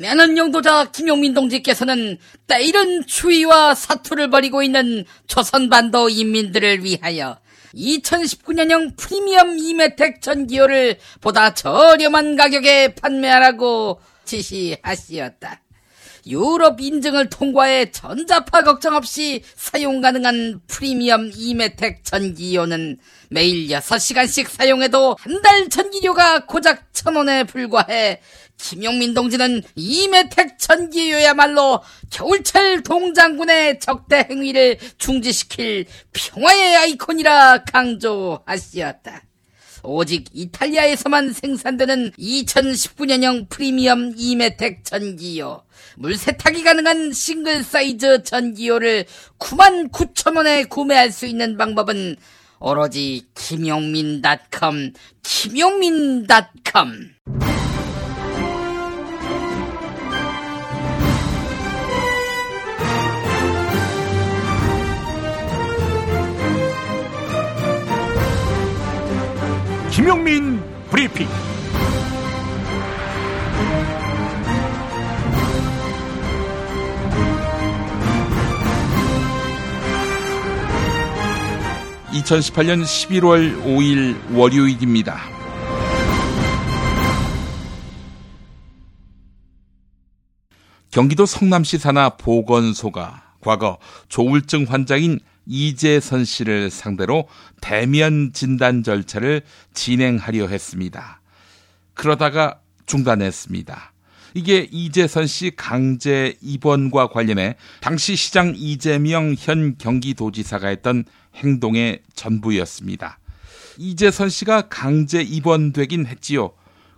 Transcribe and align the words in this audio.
친애하는 0.00 0.38
영도자 0.38 0.86
김용민 0.92 1.34
동지께서는 1.34 2.16
때이른 2.46 3.06
추위와 3.06 3.74
사투를 3.74 4.30
벌이고 4.30 4.62
있는 4.62 5.04
조선반도 5.26 6.08
인민들을 6.08 6.82
위하여 6.82 7.38
2019년형 7.74 8.96
프리미엄 8.96 9.58
이메텍 9.58 10.22
전기요를 10.22 10.96
보다 11.20 11.52
저렴한 11.52 12.36
가격에 12.36 12.94
판매하라고 12.94 14.00
지시하시었다. 14.24 15.60
유럽 16.26 16.80
인증을 16.80 17.30
통과해 17.30 17.90
전자파 17.90 18.62
걱정 18.62 18.94
없이 18.94 19.42
사용 19.54 20.00
가능한 20.00 20.60
프리미엄 20.66 21.30
이메텍 21.34 22.04
전기요는 22.04 22.98
매일 23.30 23.68
6시간씩 23.68 24.48
사용해도 24.48 25.16
한 25.18 25.42
달 25.42 25.68
전기료가 25.68 26.46
고작 26.46 26.92
천원에 26.92 27.44
불과해 27.44 28.20
김용민 28.60 29.14
동지는 29.14 29.62
이메텍 29.74 30.58
전기요야말로 30.58 31.80
겨울철 32.10 32.82
동장군의 32.82 33.80
적대 33.80 34.26
행위를 34.28 34.78
중지시킬 34.98 35.86
평화의 36.12 36.76
아이콘이라 36.76 37.64
강조하시었다. 37.64 39.22
오직 39.82 40.26
이탈리아에서만 40.34 41.32
생산되는 41.32 42.10
2019년형 42.12 43.48
프리미엄 43.48 44.12
이메텍 44.14 44.84
전기요. 44.84 45.64
물세탁이 45.96 46.62
가능한 46.62 47.12
싱글 47.12 47.62
사이즈 47.64 48.22
전기요를 48.22 49.06
99,000원에 49.38 50.68
구매할 50.68 51.10
수 51.10 51.26
있는 51.26 51.56
방법은 51.56 52.16
오로지 52.58 53.24
김용민닷컴, 53.34 54.92
김용민닷컴. 55.22 57.14
김용민 70.00 70.58
브리핑. 70.88 71.28
(2018년 82.12 82.82
11월 82.82 83.62
5일) 83.62 84.16
월요일입니다. 84.34 85.20
경기도 90.90 91.26
성남시 91.26 91.76
산하 91.76 92.08
보건소가 92.08 93.34
과거 93.42 93.76
조울증 94.08 94.64
환자인 94.66 95.20
이재선 95.50 96.24
씨를 96.24 96.70
상대로 96.70 97.26
대면 97.60 98.30
진단 98.32 98.84
절차를 98.84 99.42
진행하려 99.74 100.46
했습니다. 100.46 101.20
그러다가 101.94 102.60
중단했습니다. 102.86 103.92
이게 104.34 104.68
이재선 104.70 105.26
씨 105.26 105.50
강제 105.56 106.36
입원과 106.40 107.08
관련해 107.08 107.56
당시 107.80 108.14
시장 108.14 108.54
이재명 108.56 109.34
현 109.36 109.76
경기도지사가 109.76 110.68
했던 110.68 111.04
행동의 111.34 112.02
전부였습니다. 112.14 113.18
이재선 113.76 114.28
씨가 114.28 114.68
강제 114.68 115.20
입원되긴 115.20 116.06
했지요. 116.06 116.52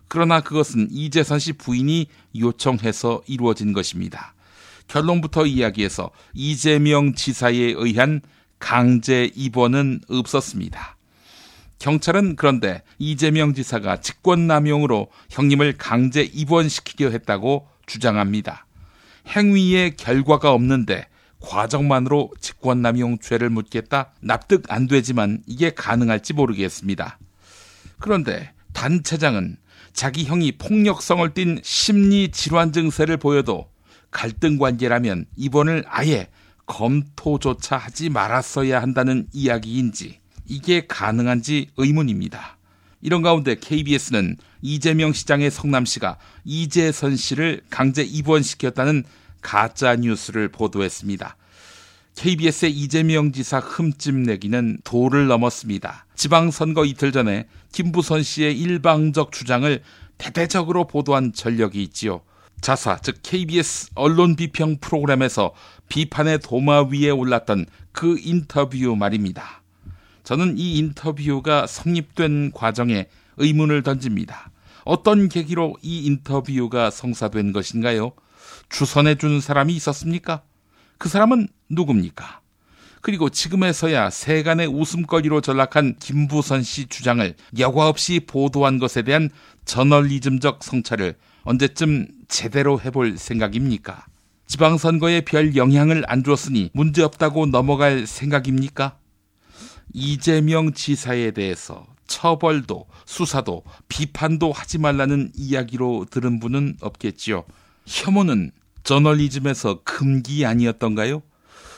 그러나 0.08 0.42
그것은 0.42 0.88
이재선 0.90 1.38
씨 1.38 1.54
부인이 1.54 2.06
요청해서 2.38 3.22
이루어진 3.26 3.72
것입니다. 3.72 4.34
결론부터 4.88 5.46
이야기해서 5.46 6.10
이재명 6.34 7.14
지사에 7.14 7.72
의한 7.74 8.20
강제 8.62 9.28
입원은 9.34 10.02
없었습니다. 10.08 10.96
경찰은 11.80 12.36
그런데 12.36 12.82
이재명 12.96 13.54
지사가 13.54 14.00
직권남용으로 14.00 15.08
형님을 15.30 15.74
강제 15.78 16.22
입원시키려 16.22 17.10
했다고 17.10 17.66
주장합니다. 17.86 18.66
행위의 19.26 19.96
결과가 19.96 20.52
없는데 20.52 21.08
과정만으로 21.40 22.30
직권남용 22.38 23.18
죄를 23.18 23.50
묻겠다? 23.50 24.12
납득 24.20 24.62
안 24.68 24.86
되지만 24.86 25.42
이게 25.48 25.70
가능할지 25.70 26.32
모르겠습니다. 26.32 27.18
그런데 27.98 28.52
단체장은 28.74 29.56
자기 29.92 30.24
형이 30.24 30.52
폭력성을 30.52 31.34
띤 31.34 31.58
심리 31.64 32.30
질환 32.30 32.72
증세를 32.72 33.16
보여도 33.16 33.68
갈등 34.12 34.56
관계라면 34.56 35.26
입원을 35.36 35.84
아예 35.88 36.28
검토조차 36.66 37.76
하지 37.76 38.08
말았어야 38.08 38.80
한다는 38.80 39.26
이야기인지 39.32 40.20
이게 40.46 40.86
가능한지 40.86 41.68
의문입니다. 41.76 42.58
이런 43.00 43.22
가운데 43.22 43.56
KBS는 43.56 44.36
이재명 44.62 45.12
시장의 45.12 45.50
성남시가 45.50 46.18
이재선 46.44 47.16
씨를 47.16 47.62
강제 47.68 48.02
입원시켰다는 48.02 49.04
가짜 49.40 49.96
뉴스를 49.96 50.48
보도했습니다. 50.48 51.36
KBS의 52.14 52.70
이재명 52.72 53.32
지사 53.32 53.58
흠집 53.58 54.14
내기는 54.14 54.78
도를 54.84 55.26
넘었습니다. 55.26 56.06
지방선거 56.14 56.84
이틀 56.84 57.10
전에 57.10 57.48
김부선 57.72 58.22
씨의 58.22 58.58
일방적 58.58 59.32
주장을 59.32 59.82
대대적으로 60.18 60.86
보도한 60.86 61.32
전력이 61.32 61.82
있지요. 61.84 62.20
자사, 62.62 62.96
즉 63.02 63.18
KBS 63.22 63.90
언론 63.96 64.36
비평 64.36 64.78
프로그램에서 64.80 65.52
비판의 65.88 66.38
도마 66.38 66.84
위에 66.84 67.10
올랐던 67.10 67.66
그 67.90 68.16
인터뷰 68.20 68.96
말입니다. 68.96 69.62
저는 70.22 70.56
이 70.56 70.78
인터뷰가 70.78 71.66
성립된 71.66 72.52
과정에 72.52 73.08
의문을 73.36 73.82
던집니다. 73.82 74.52
어떤 74.84 75.28
계기로 75.28 75.76
이 75.82 76.06
인터뷰가 76.06 76.90
성사된 76.90 77.52
것인가요? 77.52 78.12
주선해 78.68 79.16
준 79.16 79.40
사람이 79.40 79.74
있었습니까? 79.74 80.42
그 80.98 81.08
사람은 81.08 81.48
누굽니까? 81.68 82.40
그리고 83.00 83.28
지금에서야 83.28 84.10
세간의 84.10 84.68
웃음거리로 84.68 85.40
전락한 85.40 85.96
김부선 85.98 86.62
씨 86.62 86.86
주장을 86.86 87.34
여과 87.58 87.88
없이 87.88 88.20
보도한 88.20 88.78
것에 88.78 89.02
대한 89.02 89.30
저널리즘적 89.64 90.62
성찰을 90.62 91.16
언제쯤 91.44 92.08
제대로 92.28 92.80
해볼 92.80 93.18
생각입니까? 93.18 94.06
지방선거에 94.46 95.22
별 95.22 95.56
영향을 95.56 96.04
안 96.08 96.22
줬으니 96.22 96.70
문제없다고 96.74 97.46
넘어갈 97.46 98.06
생각입니까? 98.06 98.98
이재명 99.92 100.72
지사에 100.72 101.30
대해서 101.30 101.86
처벌도 102.06 102.86
수사도 103.06 103.64
비판도 103.88 104.52
하지 104.52 104.78
말라는 104.78 105.32
이야기로 105.34 106.06
들은 106.10 106.38
분은 106.40 106.76
없겠지요. 106.80 107.44
혐오는 107.86 108.50
저널리즘에서 108.84 109.80
금기 109.84 110.44
아니었던가요? 110.44 111.22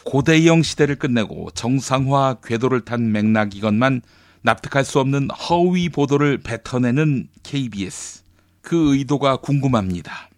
고대형 0.05 0.63
시대를 0.63 0.97
끝내고 0.97 1.51
정상화 1.53 2.39
궤도를 2.45 2.83
탄 2.83 3.13
맥락이건만 3.13 4.03
납득할 4.43 4.85
수 4.85 5.01
없는 5.01 5.31
허위 5.31 5.89
보도를 5.89 6.39
뱉어내는 6.39 7.29
KBS. 7.43 8.24
그 8.65 8.97
의도가 8.97 9.37
궁금합니다. 9.37 10.31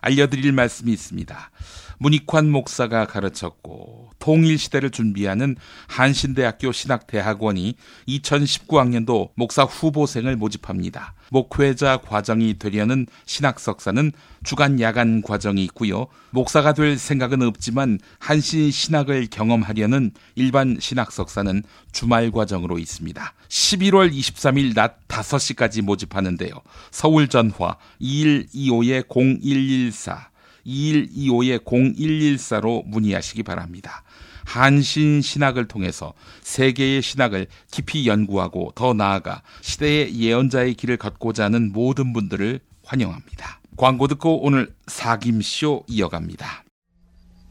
알려드릴 0.00 0.52
말씀이 0.52 0.92
있습니다. 0.92 1.50
문익환 1.98 2.50
목사가 2.50 3.06
가르쳤고 3.06 4.10
통일 4.18 4.58
시대를 4.58 4.90
준비하는 4.90 5.56
한신대학교 5.88 6.72
신학대학원이 6.72 7.76
2019학년도 8.08 9.30
목사 9.34 9.62
후보생을 9.62 10.36
모집합니다. 10.36 11.14
목회자 11.30 11.98
과정이 11.98 12.58
되려는 12.58 13.06
신학석사는 13.24 14.10
주간 14.44 14.80
야간 14.80 15.22
과정이 15.22 15.62
있고요. 15.64 16.06
목사가 16.30 16.72
될 16.72 16.98
생각은 16.98 17.42
없지만 17.42 17.98
한신 18.18 18.70
신학을 18.70 19.26
경험하려는 19.30 20.12
일반 20.34 20.78
신학석사는 20.80 21.62
주말 21.92 22.30
과정으로 22.30 22.78
있습니다. 22.78 23.34
11월 23.48 24.12
23일 24.12 24.74
낮 24.74 25.06
5시까지 25.08 25.82
모집하는데요. 25.82 26.52
서울 26.90 27.28
전화 27.28 27.76
2125-0114 28.00 30.35
2125-0114로 30.66 32.86
문의하시기 32.86 33.42
바랍니다. 33.42 34.02
한신 34.44 35.22
신학을 35.22 35.66
통해서 35.66 36.12
세계의 36.42 37.02
신학을 37.02 37.48
깊이 37.70 38.06
연구하고 38.06 38.72
더 38.74 38.94
나아가 38.94 39.42
시대의 39.60 40.18
예언자의 40.18 40.74
길을 40.74 40.96
걷고자 40.98 41.44
하는 41.44 41.72
모든 41.72 42.12
분들을 42.12 42.60
환영합니다. 42.84 43.60
광고 43.76 44.06
듣고 44.06 44.42
오늘 44.42 44.72
사김쇼 44.86 45.84
이어갑니다. 45.88 46.64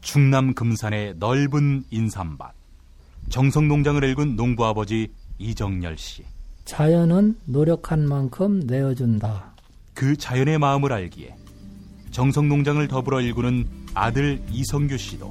충남 0.00 0.54
금산의 0.54 1.16
넓은 1.18 1.84
인삼밭. 1.90 2.54
정성농장을 3.28 4.02
일군 4.04 4.36
농부아버지 4.36 5.08
이정열 5.38 5.98
씨. 5.98 6.24
자연은 6.64 7.36
노력한 7.44 8.08
만큼 8.08 8.60
내어준다. 8.60 9.52
그 9.94 10.16
자연의 10.16 10.58
마음을 10.58 10.92
알기에 10.92 11.34
정성농장을 12.16 12.88
더불어 12.88 13.20
일구는 13.20 13.68
아들 13.92 14.40
이성규 14.50 14.96
씨도 14.96 15.30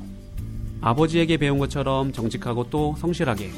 아버지에게 0.81 1.37
배운 1.37 1.57
것처럼 1.57 2.11
정직하고 2.11 2.69
또 2.69 2.93
성실하게 2.99 3.49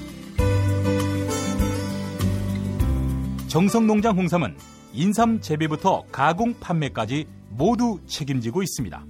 정성농장 3.49 4.15
홍삼은 4.17 4.55
인삼 4.93 5.41
재배부터 5.41 6.05
가공 6.09 6.53
판매까지 6.61 7.27
모두 7.49 7.99
책임지고 8.07 8.63
있습니다. 8.63 9.05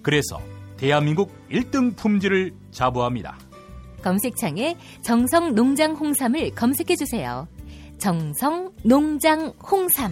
그래서 0.00 0.40
대한민국 0.78 1.30
1등 1.50 1.94
품질을 1.94 2.54
자부합니다. 2.70 3.38
검색창에 4.02 4.78
정성 5.02 5.54
농장 5.54 5.92
홍삼을 5.94 6.54
검색해 6.54 6.96
주세요. 6.96 7.46
정성 7.98 8.72
농장 8.82 9.52
홍삼. 9.70 10.10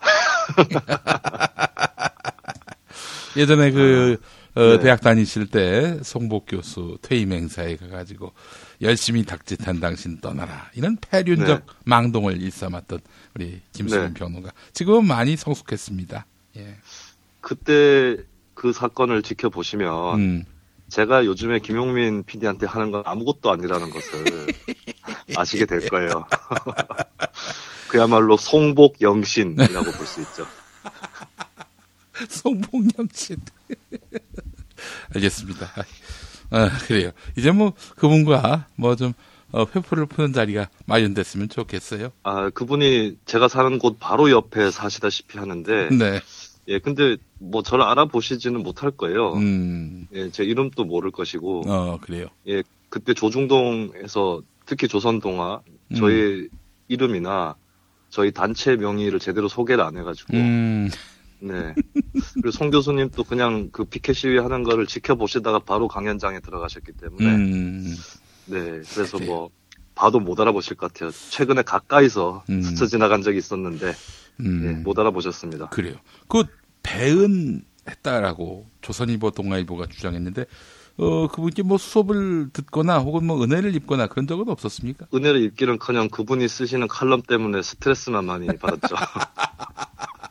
예전에 3.38 3.72
그 3.72 4.22
어, 4.54 4.62
네. 4.62 4.80
대학 4.80 5.02
다니실 5.02 5.48
때 5.48 5.98
송복 6.04 6.46
교수 6.48 7.00
퇴임 7.02 7.32
행사에 7.32 7.76
가가지고 7.76 8.34
열심히 8.82 9.24
닭짓한 9.24 9.80
당신 9.80 10.20
떠나라 10.20 10.70
이런 10.74 10.98
폐륜적 10.98 11.66
네. 11.66 11.74
망동을 11.86 12.42
일삼았던 12.42 13.00
우리 13.36 13.62
김수민 13.74 14.08
네. 14.08 14.14
평론가 14.14 14.52
지금은 14.74 15.06
많이 15.06 15.36
성숙했습니다. 15.36 16.26
예. 16.58 16.76
그때 17.42 18.18
그 18.54 18.72
사건을 18.74 19.22
지켜보시면 19.22 20.20
음. 20.20 20.46
제가 20.90 21.26
요즘에 21.26 21.60
김용민 21.60 22.24
PD한테 22.24 22.66
하는 22.66 22.92
건 22.92 23.04
아무것도 23.06 23.52
아니라는 23.52 23.90
것을 23.92 24.48
아시게 25.36 25.66
될 25.66 25.88
거예요. 25.88 26.26
그야말로 27.90 28.38
송복 28.38 29.02
영신이라고 29.02 29.92
볼 29.92 30.06
수 30.06 30.22
있죠. 30.22 30.48
송봉영씨. 32.30 33.36
알겠습니다. 35.16 35.68
아, 36.52 36.70
그래요. 36.88 37.12
이제 37.38 37.52
뭐 37.52 37.74
그분과 37.96 38.68
뭐좀 38.76 39.14
회포를 39.54 40.06
푸는 40.06 40.34
자리가 40.34 40.70
마련됐으면 40.86 41.50
좋겠어요. 41.50 42.12
아, 42.24 42.50
그분이 42.50 43.18
제가 43.26 43.48
사는 43.48 43.80
곳 43.80 43.98
바로 44.00 44.30
옆에 44.32 44.72
사시다시피 44.72 45.38
하는데, 45.38 45.90
네. 45.90 46.22
예, 46.68 46.80
근데 46.80 47.18
뭐 47.40 47.64
저를 47.64 47.84
알아보시지는 47.86 48.62
못할 48.62 48.92
거예요. 48.92 49.34
음. 49.34 50.08
예, 50.14 50.30
제 50.30 50.44
이름도 50.44 50.84
모를 50.86 51.12
것이고, 51.12 51.64
어, 51.68 51.98
그래요. 52.00 52.28
예, 52.48 52.64
그때 52.90 53.14
조중동에서 53.14 54.42
특히 54.66 54.88
조선동화 54.88 55.62
저희 55.98 56.48
이름이나 56.88 57.56
저희 58.10 58.32
단체 58.32 58.76
명의를 58.76 59.20
제대로 59.20 59.48
소개를 59.48 59.84
안 59.84 59.98
해가지고, 59.98 60.36
음. 60.36 60.90
네. 61.40 61.74
그리고 62.34 62.52
송 62.52 62.70
교수님 62.70 63.10
또 63.12 63.24
그냥 63.24 63.70
그 63.72 63.86
피켓 63.86 64.16
시위 64.16 64.38
하는 64.38 64.64
거를 64.64 64.86
지켜보시다가 64.86 65.60
바로 65.60 65.88
강연장에 65.88 66.40
들어가셨기 66.40 66.94
때문에, 66.94 67.26
음. 67.26 67.96
네. 68.46 68.60
그래서 68.94 69.20
뭐, 69.20 69.50
봐도 69.96 70.20
못 70.20 70.40
알아보실 70.40 70.78
것 70.78 70.92
같아요. 70.94 71.12
최근에 71.12 71.62
가까이서 71.62 72.44
음. 72.50 72.62
스쳐 72.62 72.86
지나간 72.86 73.22
적이 73.22 73.38
있었는데, 73.38 73.94
음. 74.42 74.66
예, 74.66 74.72
못 74.84 74.98
알아보셨습니다. 74.98 75.70
그래요. 75.70 75.96
그 76.28 76.44
배은 76.84 77.64
했다라고 77.90 78.68
조선일보 78.82 79.32
동아일보가 79.32 79.88
주장했는데 79.88 80.46
어 80.98 81.28
그분께 81.30 81.64
뭐 81.64 81.78
수업을 81.78 82.50
듣거나 82.52 83.00
혹은 83.00 83.26
뭐 83.26 83.42
은혜를 83.42 83.76
입거나 83.76 84.08
그런 84.08 84.28
적은 84.28 84.50
없었습니까? 84.50 85.08
은혜를 85.14 85.42
입기는 85.44 85.80
커녕 85.80 86.10
그분이 86.10 86.48
쓰시는 86.48 86.88
칼럼 86.88 87.22
때문에 87.22 87.62
스트레스만 87.62 88.26
많이 88.26 88.48
받았죠. 88.48 88.96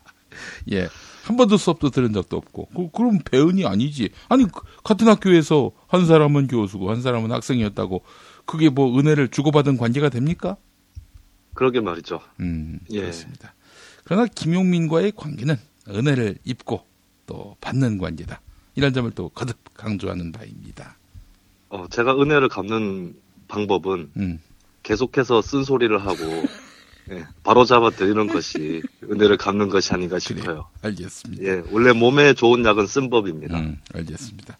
예. 0.72 0.88
한 1.24 1.36
번도 1.36 1.56
수업도 1.56 1.90
들은 1.90 2.12
적도 2.12 2.36
없고. 2.36 2.68
그, 2.74 2.90
그럼 2.90 3.18
배은이 3.24 3.66
아니지. 3.66 4.10
아니, 4.28 4.44
그- 4.44 4.62
같은 4.82 5.08
학교에서 5.08 5.72
한 5.86 6.06
사람은 6.06 6.48
교수고 6.48 6.90
한 6.90 7.02
사람은 7.02 7.30
학생이었다고 7.32 8.02
그게 8.46 8.70
뭐 8.70 8.98
은혜를 8.98 9.28
주고받은 9.28 9.76
관계가 9.76 10.08
됩니까? 10.08 10.56
그러게 11.54 11.80
말이죠. 11.80 12.20
음, 12.40 12.78
예. 12.90 13.00
그렇습니다. 13.00 13.54
그러나 14.04 14.26
김용민과의 14.26 15.12
관계는 15.16 15.56
은혜를 15.88 16.38
입고 16.44 16.84
또 17.26 17.56
받는 17.60 17.98
관계다. 17.98 18.40
이런 18.74 18.92
점을 18.94 19.10
또 19.10 19.28
거듭 19.30 19.56
강조하는 19.74 20.32
바입니다. 20.32 20.96
어, 21.68 21.86
제가 21.90 22.14
은혜를 22.14 22.48
갚는 22.48 23.14
방법은 23.48 24.10
음, 24.16 24.40
계속해서 24.82 25.42
쓴소리를 25.42 25.98
하고, 26.06 26.16
예, 27.10 27.24
바로 27.42 27.64
잡아 27.64 27.90
드리는 27.90 28.26
것이 28.28 28.82
은혜를 29.10 29.36
갚는 29.36 29.68
것이 29.68 29.92
아닌가 29.92 30.18
싶어요. 30.18 30.66
알겠습니다. 30.82 31.42
예, 31.44 31.62
원래 31.70 31.92
몸에 31.92 32.34
좋은 32.34 32.64
약은 32.64 32.86
쓴 32.86 33.10
법입니다. 33.10 33.58
음, 33.58 33.78
알겠습니다. 33.94 34.58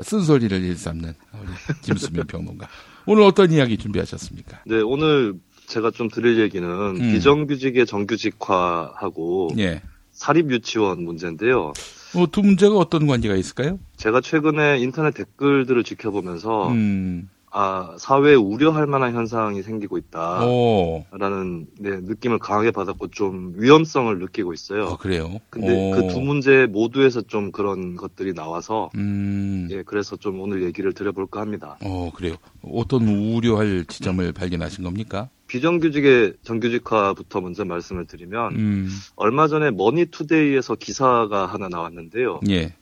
쓴소리를 0.00 0.62
일삼는 0.64 1.14
우리 1.34 1.52
김수민 1.82 2.24
평론가. 2.26 2.68
오늘 3.06 3.22
어떤 3.24 3.52
이야기 3.52 3.76
준비하셨습니까? 3.76 4.62
네, 4.66 4.80
오늘 4.80 5.34
제가 5.66 5.90
좀 5.90 6.08
드릴 6.08 6.40
얘기는 6.40 6.68
음. 6.68 6.94
비정규직의 7.12 7.86
정규직화하고 7.86 9.50
예. 9.58 9.82
사립유치원 10.12 11.04
문제인데요. 11.04 11.72
어, 12.14 12.26
두 12.30 12.42
문제가 12.42 12.76
어떤 12.76 13.06
관계가 13.06 13.34
있을까요? 13.36 13.78
제가 13.96 14.20
최근에 14.20 14.78
인터넷 14.80 15.14
댓글들을 15.14 15.82
지켜보면서 15.84 16.68
음, 16.68 17.28
아 17.54 17.94
사회에 17.98 18.34
우려할 18.34 18.86
만한 18.86 19.12
현상이 19.14 19.62
생기고 19.62 19.98
있다. 19.98 20.46
오, 20.46 21.04
라는 21.12 21.66
네, 21.78 22.00
느낌을 22.00 22.38
강하게 22.38 22.70
받았고 22.70 23.08
좀 23.08 23.52
위험성을 23.58 24.18
느끼고 24.18 24.54
있어요. 24.54 24.84
어, 24.84 24.96
그래요. 24.96 25.38
근데 25.50 25.70
오. 25.70 25.90
그두 25.90 26.20
문제 26.20 26.66
모두에서 26.66 27.20
좀 27.20 27.52
그런 27.52 27.96
것들이 27.96 28.32
나와서 28.32 28.90
음, 28.94 29.68
예, 29.70 29.82
그래서 29.82 30.16
좀 30.16 30.40
오늘 30.40 30.62
얘기를 30.62 30.94
드려볼까 30.94 31.42
합니다. 31.42 31.76
어, 31.84 32.10
그래요. 32.14 32.36
어떤 32.62 33.06
우려할 33.06 33.84
지점을 33.86 34.32
발견하신 34.32 34.82
겁니까? 34.82 35.28
비정규직의 35.48 36.36
정규직화부터 36.42 37.42
먼저 37.42 37.66
말씀을 37.66 38.06
드리면 38.06 38.54
음, 38.56 38.88
얼마 39.16 39.46
전에 39.48 39.70
머니투데이에서 39.70 40.76
기사가 40.76 41.44
하나 41.44 41.68
나왔는데요. 41.68 42.40
예. 42.48 42.74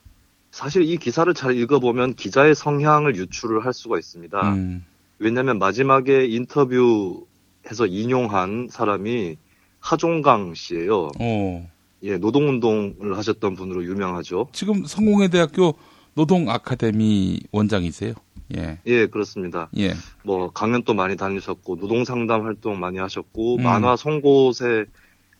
사실 0.51 0.83
이 0.83 0.97
기사를 0.97 1.33
잘 1.33 1.57
읽어보면 1.57 2.15
기자의 2.15 2.55
성향을 2.55 3.15
유추를 3.15 3.65
할 3.65 3.73
수가 3.73 3.97
있습니다. 3.97 4.53
음, 4.53 4.85
왜냐하면 5.17 5.59
마지막에 5.59 6.25
인터뷰해서 6.25 7.87
인용한 7.87 8.67
사람이 8.69 9.37
하종강 9.79 10.53
씨예요. 10.53 11.09
어, 11.19 11.69
예, 12.03 12.17
노동운동을 12.17 13.17
하셨던 13.17 13.55
분으로 13.55 13.85
유명하죠. 13.85 14.49
지금 14.51 14.85
성공회대학교 14.85 15.75
노동 16.13 16.49
아카데미 16.49 17.39
원장이세요. 17.51 18.13
예, 18.57 18.79
예, 18.85 19.07
그렇습니다. 19.07 19.69
예, 19.77 19.93
뭐 20.23 20.51
강연도 20.51 20.93
많이 20.93 21.15
다니셨고 21.15 21.77
노동 21.77 22.03
상담 22.03 22.43
활동 22.43 22.79
많이 22.79 22.97
하셨고 22.97 23.55
음. 23.55 23.63
만화 23.63 23.95
송곳에 23.95 24.85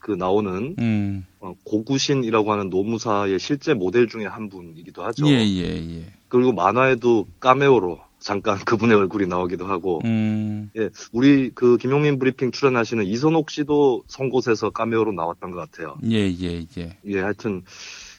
그 0.01 0.11
나오는 0.11 0.75
음, 0.79 1.25
어, 1.39 1.53
고구신이라고 1.63 2.51
하는 2.51 2.69
노무사의 2.69 3.39
실제 3.39 3.73
모델 3.73 4.07
중에 4.07 4.25
한 4.25 4.49
분이기도 4.49 5.03
하죠. 5.03 5.27
예, 5.27 5.33
예, 5.33 5.97
예. 5.97 6.05
그리고 6.27 6.51
만화에도 6.51 7.27
까메오로 7.39 7.99
잠깐 8.19 8.57
그분의 8.65 8.97
얼굴이 8.97 9.27
나오기도 9.27 9.67
하고 9.67 10.01
음, 10.03 10.71
예, 10.75 10.89
우리 11.13 11.51
그 11.53 11.77
김용민 11.77 12.17
브리핑 12.17 12.51
출연하시는 12.51 13.05
이선옥 13.05 13.51
씨도 13.51 14.03
송곳에서 14.07 14.71
까메오로 14.71 15.11
나왔던 15.13 15.51
것 15.51 15.57
같아요. 15.57 15.95
예, 16.09 16.17
예, 16.17 16.65
예. 16.77 16.97
예, 17.05 17.19
하여튼 17.19 17.61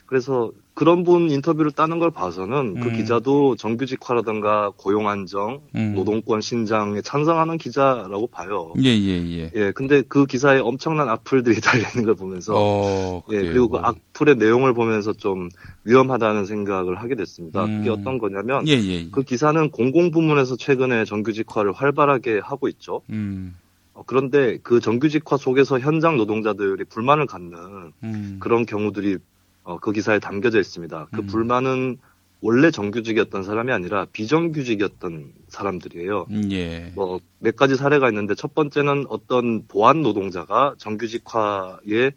그래서 0.05 0.51
그런 0.73 1.03
분 1.03 1.29
인터뷰를 1.29 1.71
따는 1.71 1.99
걸 1.99 2.09
봐서는 2.09 2.79
그 2.79 2.89
음. 2.89 2.93
기자도 2.95 3.55
정규직화라든가 3.57 4.71
고용 4.75 5.07
안정, 5.07 5.61
음. 5.75 5.93
노동권 5.95 6.41
신장에 6.41 7.01
찬성하는 7.01 7.59
기자라고 7.59 8.27
봐요. 8.27 8.73
예, 8.81 8.89
예, 8.89 9.21
예. 9.37 9.51
예, 9.53 9.71
근데 9.71 10.01
그 10.01 10.25
기사에 10.25 10.59
엄청난 10.59 11.09
악플들이 11.09 11.61
달리는 11.61 12.05
걸 12.05 12.15
보면서 12.15 12.53
어, 12.55 13.23
예. 13.31 13.41
그리고 13.41 13.69
그 13.69 13.77
악플의 13.77 14.37
내용을 14.37 14.73
보면서 14.73 15.13
좀 15.13 15.49
위험하다는 15.83 16.45
생각을 16.45 16.95
하게 16.95 17.15
됐습니다. 17.15 17.65
음. 17.65 17.79
그게 17.79 17.91
어떤 17.91 18.17
거냐면 18.17 18.67
예, 18.67 18.73
예. 18.73 19.09
그 19.11 19.21
기사는 19.21 19.69
공공 19.69 20.09
부문에서 20.09 20.55
최근에 20.55 21.05
정규직화를 21.05 21.71
활발하게 21.73 22.39
하고 22.39 22.67
있죠. 22.67 23.01
음, 23.11 23.55
어, 23.93 24.01
그런데 24.07 24.57
그 24.63 24.79
정규직화 24.79 25.37
속에서 25.37 25.79
현장 25.79 26.17
노동자들이 26.17 26.83
불만을 26.85 27.27
갖는 27.27 27.91
음. 28.03 28.37
그런 28.39 28.65
경우들이 28.65 29.19
어, 29.63 29.77
그 29.79 29.91
기사에 29.91 30.19
담겨져 30.19 30.59
있습니다. 30.59 31.07
그 31.11 31.21
음. 31.21 31.27
불만은 31.27 31.97
원래 32.41 32.71
정규직이었던 32.71 33.43
사람이 33.43 33.71
아니라 33.71 34.05
비정규직이었던 34.11 35.31
사람들이에요. 35.47 36.27
음, 36.29 36.51
예. 36.51 36.91
뭐몇 36.93 37.55
가지 37.55 37.77
사례가 37.77 38.09
있는데 38.09 38.35
첫 38.35 38.53
번째는 38.53 39.05
어떤 39.07 39.65
보안 39.67 40.01
노동자가 40.01 40.75
정규직화의 40.77 42.11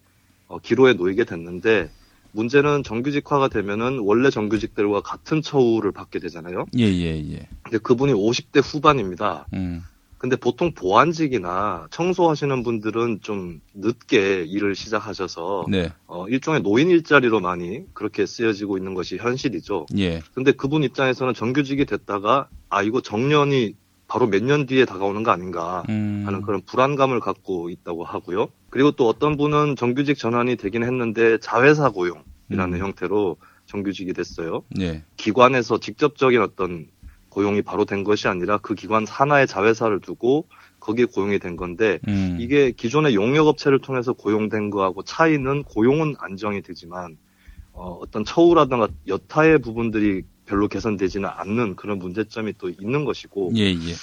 어, 0.49 0.59
기로에 0.59 0.95
놓이게 0.95 1.25
됐는데 1.25 1.91
문제는 2.33 2.83
정규직화가 2.83 3.49
되면은 3.49 4.01
원래 4.01 4.31
정규직들과 4.31 5.01
같은 5.03 5.43
처우를 5.43 5.93
받게 5.93 6.19
되잖아요. 6.19 6.67
예, 6.77 6.85
예, 6.85 7.33
예. 7.33 7.49
근데 7.63 7.79
그분이 7.79 8.13
50대 8.13 8.61
후반입니다. 8.63 9.47
음, 9.55 9.83
근데 10.19 10.37
보통 10.37 10.73
보안직이나 10.73 11.89
청소하시는 11.91 12.63
분들은 12.63 13.21
좀 13.23 13.61
늦게 13.75 14.45
일을 14.45 14.75
시작하셔서 14.75 15.67
네. 15.69 15.93
어, 16.07 16.27
일종의 16.29 16.63
노인 16.63 16.89
일자리로 16.89 17.41
많이 17.41 17.83
그렇게 17.93 18.25
쓰여지고 18.27 18.79
있는 18.79 18.95
것이 18.95 19.17
현실이죠. 19.19 19.87
예. 19.99 20.23
근데 20.35 20.53
그분 20.53 20.83
입장에서는 20.85 21.35
정규직이 21.35 21.85
됐다가 21.85 22.49
아 22.71 22.83
이거 22.83 23.01
정년이 23.01 23.75
바로 24.09 24.27
몇 24.29 24.43
년 24.43 24.67
뒤에 24.67 24.85
다가오는 24.85 25.23
거 25.25 25.33
아닌가 25.33 25.83
음. 25.89 26.23
하는 26.27 26.43
그런 26.43 26.63
불안감을 26.63 27.21
갖고 27.21 27.71
있다고 27.71 28.05
하고요. 28.05 28.49
그리고 28.71 28.93
또 28.93 29.09
어떤 29.09 29.37
분은 29.37 29.77
정규직 29.77 30.17
전환이 30.17 30.57
되긴 30.57 30.85
했는데 30.85 31.39
자회사 31.39 31.91
고용이라는 31.91 32.75
음. 32.75 32.79
형태로 32.79 33.37
정규직이 33.67 34.13
됐어요. 34.13 34.63
예. 34.81 35.03
기관에서 35.17 35.79
직접적인 35.81 36.41
어떤 36.41 36.87
고용이 37.37 37.61
바로 37.61 37.85
된 37.85 38.03
것이 38.03 38.29
아니라 38.29 38.57
그 38.57 38.75
기관 38.75 39.05
산하의 39.05 39.47
자회사를 39.47 40.01
두고 40.01 40.47
거기에 40.81 41.05
고용이 41.05 41.39
된 41.39 41.57
건데 41.57 41.99
음. 42.09 42.39
이게 42.41 42.71
기존의 42.71 43.15
용역 43.15 43.47
업체를 43.47 43.79
통해서 43.79 44.15
고용된 44.15 44.71
거하고 44.71 45.03
차이는 45.03 45.65
고용은 45.65 46.15
안정이 46.19 46.63
되지만 46.63 47.19
어, 47.73 47.99
어떤 48.01 48.25
처우라든가 48.25 48.89
여타의 49.07 49.59
부분들이 49.59 50.23
별로 50.47 50.67
개선되지는 50.67 51.29
않는 51.31 51.77
그런 51.77 51.99
문제점이 51.99 52.55
또 52.57 52.71
있는 52.71 53.05
것이고 53.05 53.53
예, 53.57 53.65
예. 53.65 53.95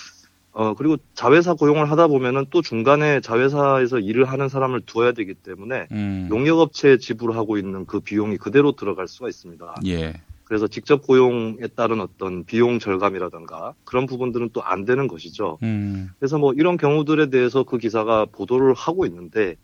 어 0.51 0.75
그리고 0.75 0.97
자회사 1.15 1.55
고용을 1.55 1.89
하다 1.89 2.09
보면은 2.09 2.45
또 2.51 2.61
중간에 2.61 3.19
자회사에서 3.19 3.97
일을 3.97 4.25
하는 4.25 4.47
사람을 4.47 4.81
두어야 4.81 5.13
되기 5.13 5.33
때문에 5.33 5.87
음. 5.91 6.27
용역업체에 6.29 6.97
지불하고 6.97 7.57
있는 7.57 7.87
그 7.87 7.99
비용이 7.99 8.37
그대로 8.37 8.73
들어갈 8.73 9.07
수가 9.07 9.27
있습니다. 9.27 9.77
예. 9.87 10.13
그래서 10.43 10.67
직접 10.67 11.05
고용에 11.05 11.67
따른 11.75 12.01
어떤 12.01 12.43
비용 12.43 12.79
절감이라든가 12.79 13.73
그런 13.85 14.05
부분들은 14.05 14.49
또 14.51 14.63
안 14.63 14.85
되는 14.85 15.07
것이죠. 15.07 15.57
음. 15.63 16.09
그래서 16.19 16.37
뭐 16.37 16.53
이런 16.53 16.77
경우들에 16.77 17.29
대해서 17.29 17.63
그 17.63 17.77
기사가 17.77 18.25
보도를 18.25 18.73
하고 18.73 19.05
있는데 19.05 19.55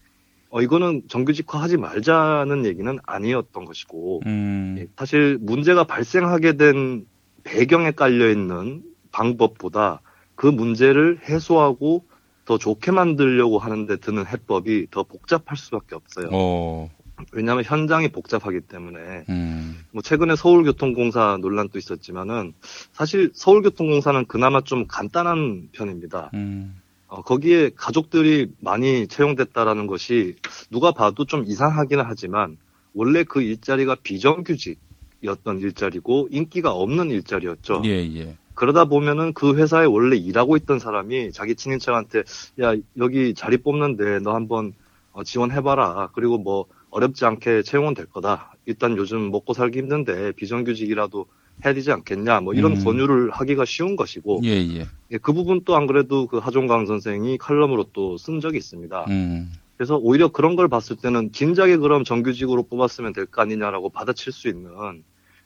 어 0.50 0.62
이거는 0.62 1.04
정규직화 1.08 1.62
하지 1.62 1.78
말자는 1.78 2.66
얘기는 2.66 2.98
아니었던 3.06 3.66
것이고 3.66 4.22
음. 4.26 4.76
예, 4.80 4.88
사실 4.98 5.38
문제가 5.42 5.84
발생하게 5.84 6.58
된 6.58 7.06
배경에 7.44 7.92
깔려 7.92 8.30
있는 8.30 8.84
방법보다 9.12 10.02
그 10.36 10.48
문제를 10.48 11.20
해소하고 11.28 12.06
더 12.46 12.58
좋게 12.58 12.92
만들려고 12.92 13.60
하는데 13.60 13.96
드는 13.98 14.26
해법이 14.26 14.88
더 14.92 15.04
복잡할 15.04 15.56
수밖에 15.56 15.96
없어요. 15.96 16.30
어. 16.32 16.90
왜냐하면 17.32 17.64
현장이 17.64 18.10
복잡하기 18.10 18.62
때문에 18.62 19.26
음. 19.30 19.84
뭐 19.92 20.02
최근에 20.02 20.36
서울교통공사 20.36 21.38
논란도 21.42 21.78
있었지만은 21.78 22.54
사실 22.92 23.32
서울교통공사는 23.34 24.26
그나마 24.26 24.62
좀 24.62 24.86
간단한 24.88 25.70
편입니다. 25.72 26.32
음. 26.34 26.82
어, 27.08 27.22
거기에 27.24 27.72
가족들이 27.76 28.52
많이 28.60 29.08
채용됐다라는 29.08 29.88
것이 29.88 30.36
누가 30.70 30.92
봐도 30.92 31.26
좀 31.26 31.44
이상하기는 31.46 32.04
하지만 32.06 32.58
원래 32.94 33.24
그 33.24 33.42
일자리가 33.42 33.96
비정규직이었던 34.04 35.60
일자리고 35.60 36.28
인기가 36.32 36.72
없는 36.72 37.10
일자리였죠. 37.10 37.82
예, 37.86 37.90
예. 38.16 38.38
그러다 38.54 38.86
보면은 38.86 39.34
그 39.34 39.56
회사에 39.56 39.86
원래 39.86 40.18
일하고 40.18 40.58
있던 40.58 40.80
사람이 40.80 41.32
자기 41.32 41.56
친인척한테 41.56 42.24
야 42.62 42.76
여기 42.98 43.34
자리 43.34 43.58
뽑는데 43.58 44.20
너 44.20 44.36
한번 44.36 44.74
어, 45.14 45.24
지원해봐라. 45.24 46.10
그리고 46.14 46.38
뭐 46.38 46.66
어렵지 46.92 47.26
않게 47.26 47.64
채용은 47.64 47.94
될 47.94 48.06
거다. 48.08 48.54
일단 48.66 48.98
요즘 48.98 49.32
먹고 49.32 49.54
살기 49.54 49.80
힘든데 49.80 50.34
비정규직이라도 50.34 51.26
해야 51.66 51.74
되지 51.74 51.92
않겠냐. 51.92 52.42
뭐 52.42 52.54
이런 52.54 52.78
음. 52.78 52.84
권유를 52.84 53.32
하기가 53.32 53.66
쉬운 53.66 53.96
것이고 53.96 54.42
예, 54.44 54.50
예. 54.50 54.88
예, 55.12 55.18
그 55.18 55.34
부분 55.34 55.64
또 55.66 55.76
안 55.76 55.88
그래도 55.88 56.28
그 56.28 56.38
하종강 56.38 56.86
선생이 56.86 57.38
칼럼으로 57.38 57.86
또 57.94 58.18
쓴 58.18 58.40
적이 58.40 58.58
있습니다. 58.58 59.06
음. 59.10 59.52
그래서 59.78 59.98
오히려 59.98 60.30
그런 60.30 60.56
걸 60.56 60.68
봤을 60.68 60.96
때는 60.98 61.32
진작에 61.32 61.78
그럼 61.78 62.04
정규직으로 62.04 62.64
뽑았으면 62.64 63.14
될 63.14 63.26
거 63.26 63.42
아니냐라고 63.42 63.90
받아칠 63.90 64.34
수 64.34 64.48
있는 64.48 64.72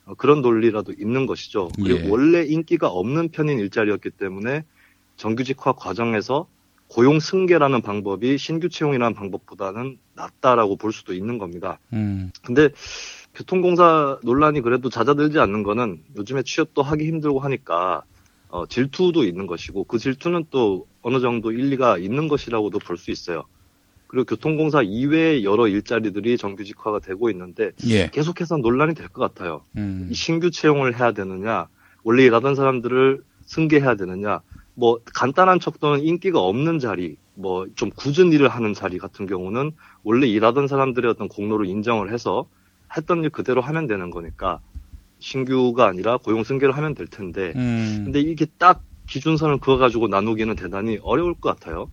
어, 0.06 0.14
그런 0.18 0.42
논리라도 0.42 0.92
있는 0.98 1.26
것이죠. 1.28 1.70
그리고 1.76 2.00
예. 2.06 2.10
원래 2.10 2.44
인기가 2.44 2.88
없는 2.88 3.30
편인 3.30 3.60
일자리였기 3.60 4.12
때문에 4.12 4.64
정규직화 5.18 5.74
과정에서 5.74 6.48
고용 6.94 7.20
승계라는 7.20 7.82
방법이 7.82 8.38
신규 8.38 8.70
채용이라는 8.70 9.16
방법보다는 9.16 9.98
낫다라고 10.14 10.76
볼 10.76 10.94
수도 10.94 11.14
있는 11.16 11.40
겁니다. 11.40 11.80
음. 11.92 12.30
근데 12.46 12.70
교통공사 13.34 14.20
논란이 14.24 14.62
그래도 14.62 14.92
잦아들지 14.92 15.40
않는 15.40 15.64
거는 15.64 16.04
요즘에 16.18 16.44
취업도 16.44 16.84
하기 16.84 17.08
힘들고 17.08 17.40
하니까 17.40 18.04
어, 18.50 18.68
질투도 18.68 19.24
있는 19.24 19.48
것이고 19.48 19.86
그 19.86 19.98
질투는 19.98 20.46
또 20.52 20.86
어느 21.02 21.20
정도 21.20 21.52
일리가 21.52 21.98
있는 21.98 22.28
것이라고도 22.28 22.78
볼 22.78 22.98
수 22.98 23.10
있어요. 23.10 23.46
그리고 24.06 24.26
교통공사 24.26 24.84
이외의 24.84 25.44
여러 25.44 25.68
일자리들이 25.68 26.38
정규직화가 26.38 27.00
되고 27.00 27.32
있는데 27.32 27.72
예. 27.88 28.10
계속해서 28.10 28.58
논란이 28.58 28.94
될 28.94 29.08
것 29.08 29.22
같아요. 29.22 29.66
음. 29.78 30.10
이 30.12 30.14
신규 30.14 30.52
채용을 30.52 31.00
해야 31.00 31.12
되느냐, 31.14 31.68
원래 32.04 32.24
일하던 32.26 32.54
사람들을 32.54 33.24
승계해야 33.46 33.96
되느냐, 33.96 34.42
뭐 34.76 35.00
간단한 35.14 35.60
척도는 35.60 36.04
인기가 36.04 36.40
없는 36.40 36.80
자리, 36.80 37.16
뭐 37.36 37.66
좀 37.76 37.90
굳은 37.92 38.32
일을 38.32 38.48
하는 38.50 38.74
자리 38.74 38.98
같은 38.98 39.26
경우는 39.28 39.72
원래 40.04 40.28
일하던 40.28 40.68
사람들의 40.68 41.10
어떤 41.12 41.28
공로를 41.28 41.66
인정을 41.68 42.12
해서 42.14 42.46
했던 42.96 43.24
일 43.24 43.30
그대로 43.30 43.62
하면 43.62 43.88
되는 43.88 44.12
거니까 44.12 44.60
신규가 45.20 45.88
아니라 45.88 46.18
고용 46.18 46.44
승계를 46.44 46.76
하면 46.78 46.94
될 46.96 47.08
텐데 47.08 47.54
음. 47.56 48.02
근데 48.06 48.20
이게 48.20 48.46
딱 48.58 48.82
기준선을 49.08 49.60
그어 49.60 49.78
가지고 49.78 50.08
나누기는 50.08 50.56
대단히 50.56 51.00
어려울 51.02 51.34
것 51.34 51.58
같아요. 51.58 51.90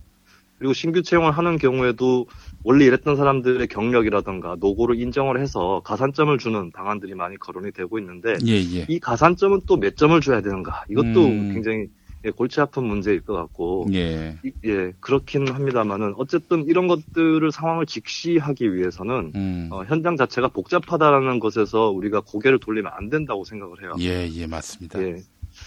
그리고 0.59 0.73
신규 0.73 1.01
채용을 1.01 1.31
하는 1.31 1.57
경우에도 1.57 2.27
원래 2.63 2.85
일했던 2.85 3.15
사람들의 3.15 3.67
경력이라던가 3.67 4.57
노고를 4.59 4.99
인정을 4.99 5.41
해서 5.41 5.81
가산점을 5.83 6.37
주는 6.37 6.71
방안들이 6.71 7.15
많이 7.15 7.35
거론이 7.37 7.71
되고 7.71 7.97
있는데 7.97 8.35
예, 8.45 8.53
예. 8.53 8.85
이 8.87 8.99
가산점은 8.99 9.61
또 9.65 9.77
몇 9.77 9.97
점을 9.97 10.19
줘야 10.21 10.41
되는가 10.41 10.85
이것도 10.89 11.25
음. 11.25 11.53
굉장히 11.53 11.87
예, 12.23 12.29
골치 12.29 12.61
아픈 12.61 12.83
문제일 12.83 13.21
것 13.21 13.33
같고 13.33 13.87
예. 13.93 14.37
이- 14.43 14.51
예 14.65 14.93
그렇긴 14.99 15.47
합니다만은 15.49 16.13
어쨌든 16.17 16.65
이런 16.67 16.87
것들을 16.87 17.51
상황을 17.51 17.85
직시하기 17.85 18.75
위해서는 18.75 19.31
음. 19.35 19.69
어, 19.71 19.83
현장 19.85 20.17
자체가 20.17 20.49
복잡하다라는 20.49 21.39
것에서 21.39 21.89
우리가 21.89 22.21
고개를 22.21 22.59
돌리면 22.59 22.91
안 22.95 23.09
된다고 23.09 23.43
생각을 23.43 23.81
해요. 23.81 23.93
예, 23.99 24.27
예, 24.29 24.47
맞습니다. 24.47 25.01
예. 25.01 25.15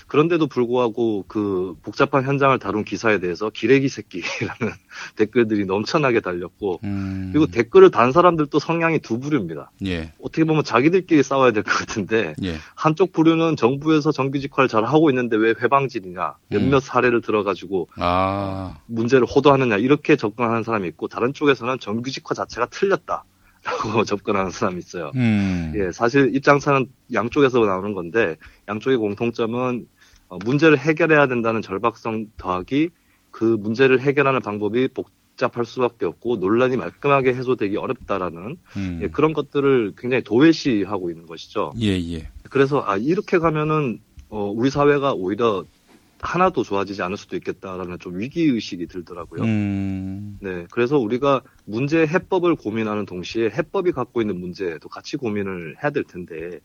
그런데도 0.06 0.46
불구하고 0.46 1.24
그 1.28 1.74
복잡한 1.82 2.24
현장을 2.24 2.56
다룬 2.58 2.84
기사에 2.84 3.18
대해서 3.18 3.50
기레기 3.50 3.88
새끼라는 3.88 4.72
댓글들이 5.16 5.64
넘쳐나게 5.66 6.20
달렸고 6.20 6.80
음. 6.84 7.30
그리고 7.32 7.46
댓글을 7.50 7.90
단 7.90 8.12
사람들도 8.12 8.58
성향이 8.58 9.00
두 9.00 9.18
부류입니다. 9.18 9.70
예. 9.86 10.12
어떻게 10.20 10.44
보면 10.44 10.64
자기들끼리 10.64 11.22
싸워야 11.22 11.50
될 11.52 11.62
것 11.64 11.72
같은데 11.72 12.34
예. 12.44 12.56
한쪽 12.74 13.12
부류는 13.12 13.56
정부에서 13.56 14.12
정규직화를 14.12 14.68
잘 14.68 14.84
하고 14.84 15.10
있는데 15.10 15.36
왜 15.36 15.54
회방질이냐 15.60 16.34
몇몇 16.48 16.76
음. 16.76 16.80
사례를 16.80 17.20
들어가지고 17.22 17.88
아. 17.96 18.78
문제를 18.86 19.26
호도하느냐 19.26 19.76
이렇게 19.78 20.16
접근하는 20.16 20.62
사람이 20.62 20.86
있고 20.88 21.08
다른 21.08 21.32
쪽에서는 21.32 21.78
정규직화 21.80 22.34
자체가 22.34 22.66
틀렸다 22.66 23.24
라고 23.64 24.04
접근하는 24.04 24.50
사람이 24.50 24.78
있어요. 24.78 25.10
음. 25.14 25.72
예, 25.74 25.90
사실 25.90 26.36
입장차는 26.36 26.86
양쪽에서 27.14 27.60
나오는 27.60 27.94
건데 27.94 28.36
양쪽의 28.68 28.98
공통점은 28.98 29.86
어, 29.86 29.93
문제를 30.44 30.78
해결해야 30.78 31.26
된다는 31.26 31.62
절박성 31.62 32.26
더하기 32.36 32.90
그 33.30 33.44
문제를 33.44 34.00
해결하는 34.00 34.40
방법이 34.40 34.88
복, 34.88 35.10
복잡할 35.34 35.64
수밖에 35.64 36.06
없고 36.06 36.36
논란이 36.36 36.76
말끔하게 36.76 37.34
해소되기 37.34 37.76
어렵다라는 37.76 38.56
음. 38.76 39.00
예, 39.02 39.08
그런 39.08 39.32
것들을 39.32 39.94
굉장히 39.96 40.22
도외시하고 40.22 41.10
있는 41.10 41.26
것이죠. 41.26 41.72
예, 41.80 41.88
예. 42.12 42.28
그래서 42.50 42.82
아 42.86 42.96
이렇게 42.96 43.38
가면은 43.38 44.00
어, 44.28 44.46
우리 44.46 44.70
사회가 44.70 45.12
오히려 45.12 45.64
하나도 46.20 46.62
좋아지지 46.62 47.02
않을 47.02 47.16
수도 47.16 47.36
있겠다라는 47.36 47.98
좀 47.98 48.18
위기 48.18 48.44
의식이 48.44 48.86
들더라고요. 48.86 49.42
음. 49.42 50.38
네, 50.40 50.66
그래서 50.70 50.98
우리가 50.98 51.42
문제 51.66 52.06
해법을 52.06 52.54
고민하는 52.56 53.04
동시에 53.04 53.50
해법이 53.50 53.92
갖고 53.92 54.22
있는 54.22 54.40
문제도 54.40 54.88
같이 54.88 55.16
고민을 55.18 55.76
해야 55.82 55.90
될 55.90 56.04
텐데, 56.04 56.60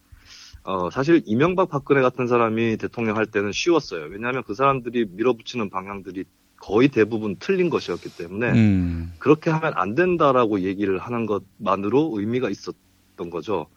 어, 0.64 0.90
사실 0.90 1.22
이명박 1.26 1.70
박근혜 1.70 2.02
같은 2.02 2.28
사람이 2.28 2.78
대통령 2.78 3.18
할 3.18 3.26
때는 3.26 3.52
쉬웠어요. 3.52 4.06
왜냐하면 4.06 4.44
그 4.44 4.54
사람들이 4.54 5.06
밀어붙이는 5.12 5.70
방향들이 5.70 6.26
거의 6.58 6.90
대부분 6.90 7.38
틀린 7.40 7.70
것이었기 7.70 8.10
때문에 8.18 8.52
음. 8.52 9.14
그렇게 9.20 9.50
하면 9.50 9.74
안 9.76 9.96
된다라고 9.96 10.62
얘기를 10.62 11.00
하는 11.00 11.26
것만으로 11.26 12.12
의미가 12.16 12.50
있었던 12.50 13.30
거죠. 13.32 13.68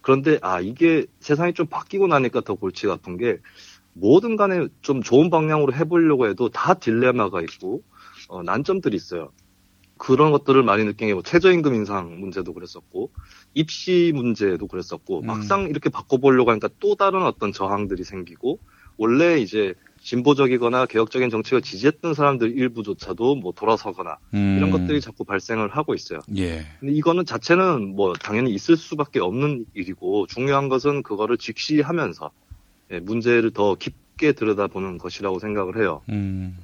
그런데 0.00 0.38
아 0.42 0.60
이게 0.60 1.06
세상이 1.20 1.54
좀 1.54 1.66
바뀌고 1.66 2.08
나니까 2.08 2.40
더 2.40 2.54
골치가 2.54 2.94
아픈 2.94 3.16
게 3.16 3.38
뭐든 3.94 4.36
간에 4.36 4.66
좀 4.80 5.02
좋은 5.02 5.30
방향으로 5.30 5.72
해보려고 5.74 6.26
해도 6.26 6.48
다 6.48 6.74
딜레마가 6.74 7.40
있고 7.42 7.82
어, 8.28 8.42
난점들이 8.42 8.96
있어요. 8.96 9.30
그런 9.98 10.32
것들을 10.32 10.60
많이 10.64 10.84
느낀 10.84 11.06
게 11.08 11.14
뭐 11.14 11.22
최저임금 11.22 11.74
인상 11.74 12.18
문제도 12.18 12.52
그랬었고 12.52 13.12
입시 13.54 14.12
문제도 14.14 14.66
그랬었고 14.66 15.20
음. 15.20 15.26
막상 15.26 15.68
이렇게 15.68 15.90
바꿔보려고 15.90 16.50
하니까 16.50 16.68
또 16.80 16.94
다른 16.94 17.22
어떤 17.22 17.52
저항들이 17.52 18.04
생기고 18.04 18.58
원래 18.96 19.38
이제 19.38 19.74
진보적이거나 20.02 20.86
개혁적인 20.86 21.30
정책을 21.30 21.62
지지했던 21.62 22.14
사람들 22.14 22.58
일부조차도 22.58 23.36
뭐 23.36 23.52
돌아서거나 23.52 24.18
음. 24.34 24.56
이런 24.58 24.70
것들이 24.70 25.00
자꾸 25.00 25.24
발생을 25.24 25.68
하고 25.68 25.94
있어요. 25.94 26.20
예. 26.36 26.66
근데 26.80 26.92
이거는 26.92 27.24
자체는 27.24 27.94
뭐 27.94 28.12
당연히 28.14 28.52
있을 28.52 28.76
수밖에 28.76 29.20
없는 29.20 29.66
일이고 29.74 30.26
중요한 30.26 30.68
것은 30.68 31.02
그거를 31.02 31.38
직시하면서 31.38 32.30
예, 32.92 33.00
문제를 33.00 33.52
더 33.52 33.76
깊게 33.76 34.32
들여다보는 34.32 34.98
것이라고 34.98 35.38
생각을 35.38 35.78
해요. 35.80 36.02
음. 36.08 36.58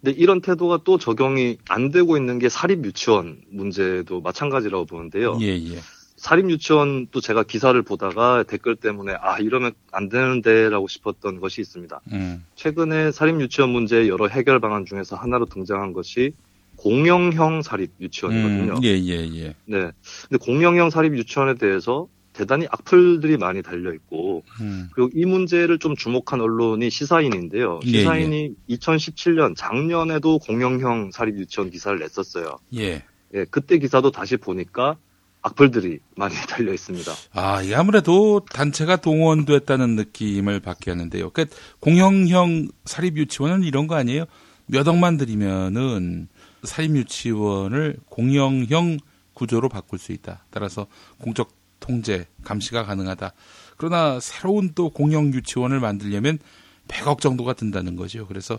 근데 0.00 0.12
이런 0.18 0.42
태도가 0.42 0.80
또 0.84 0.98
적용이 0.98 1.58
안 1.68 1.90
되고 1.90 2.16
있는 2.18 2.38
게 2.38 2.50
사립 2.50 2.84
유치원 2.84 3.40
문제도 3.50 4.20
마찬가지라고 4.20 4.84
보는데요. 4.84 5.38
예, 5.40 5.46
예. 5.48 5.78
사립 6.22 6.48
유치원도 6.50 7.20
제가 7.20 7.42
기사를 7.42 7.82
보다가 7.82 8.44
댓글 8.44 8.76
때문에 8.76 9.12
아 9.20 9.38
이러면 9.38 9.72
안 9.90 10.08
되는데라고 10.08 10.86
싶었던 10.86 11.40
것이 11.40 11.60
있습니다. 11.60 12.00
음. 12.12 12.44
최근에 12.54 13.10
사립 13.10 13.40
유치원 13.40 13.70
문제의 13.70 14.08
여러 14.08 14.28
해결 14.28 14.60
방안 14.60 14.86
중에서 14.86 15.16
하나로 15.16 15.46
등장한 15.46 15.92
것이 15.92 16.34
공영형 16.76 17.62
사립 17.62 17.90
유치원이거든요. 18.00 18.74
음. 18.74 18.84
예, 18.84 18.90
예, 18.90 19.28
예. 19.34 19.54
네. 19.64 19.90
근데 20.28 20.36
공영형 20.40 20.90
사립 20.90 21.16
유치원에 21.16 21.54
대해서 21.54 22.06
대단히 22.32 22.68
악플들이 22.70 23.36
많이 23.36 23.60
달려 23.60 23.92
있고 23.92 24.44
음. 24.60 24.90
그리고 24.92 25.10
이 25.12 25.24
문제를 25.26 25.80
좀 25.80 25.96
주목한 25.96 26.40
언론이 26.40 26.88
시사인인데요. 26.88 27.80
예, 27.84 27.98
시사인이 27.98 28.54
2017년 28.70 29.54
작년에도 29.56 30.38
공영형 30.38 31.10
사립 31.10 31.36
유치원 31.36 31.70
기사를 31.70 31.98
냈었어요. 31.98 32.60
예. 32.76 33.02
예, 33.34 33.44
그때 33.50 33.78
기사도 33.78 34.12
다시 34.12 34.36
보니까 34.36 34.96
악플들이 35.42 35.98
많이 36.16 36.34
달려 36.48 36.72
있습니다. 36.72 37.12
아, 37.32 37.62
이게 37.62 37.74
아무래도 37.74 38.44
단체가 38.52 38.96
동원됐다는 38.96 39.96
느낌을 39.96 40.60
받게 40.60 40.90
하는데요. 40.90 41.30
그 41.30 41.46
공영형 41.80 42.68
사립 42.84 43.16
유치원은 43.16 43.64
이런 43.64 43.86
거 43.86 43.96
아니에요? 43.96 44.24
몇 44.66 44.86
억만 44.86 45.16
들이면은 45.16 46.28
사립 46.64 46.96
유치원을 46.96 47.98
공영형 48.08 48.98
구조로 49.34 49.68
바꿀 49.68 49.98
수 49.98 50.12
있다. 50.12 50.44
따라서 50.50 50.86
공적 51.18 51.50
통제, 51.80 52.26
감시가 52.44 52.84
가능하다. 52.84 53.32
그러나 53.76 54.20
새로운 54.20 54.72
또 54.74 54.90
공영 54.90 55.34
유치원을 55.34 55.80
만들려면 55.80 56.38
100억 56.86 57.20
정도가 57.20 57.54
든다는 57.54 57.96
거죠. 57.96 58.26
그래서 58.28 58.58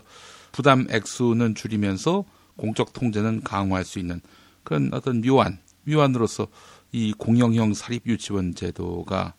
부담 0.52 0.86
액수는 0.90 1.54
줄이면서 1.54 2.24
공적 2.56 2.92
통제는 2.92 3.42
강화할 3.42 3.84
수 3.84 3.98
있는 3.98 4.20
그런 4.62 4.90
어떤 4.92 5.22
묘안, 5.22 5.58
묘안으로서 5.84 6.48
이 6.94 7.12
공영형 7.18 7.74
사립 7.74 8.06
유치원 8.06 8.54
제도가 8.54 9.34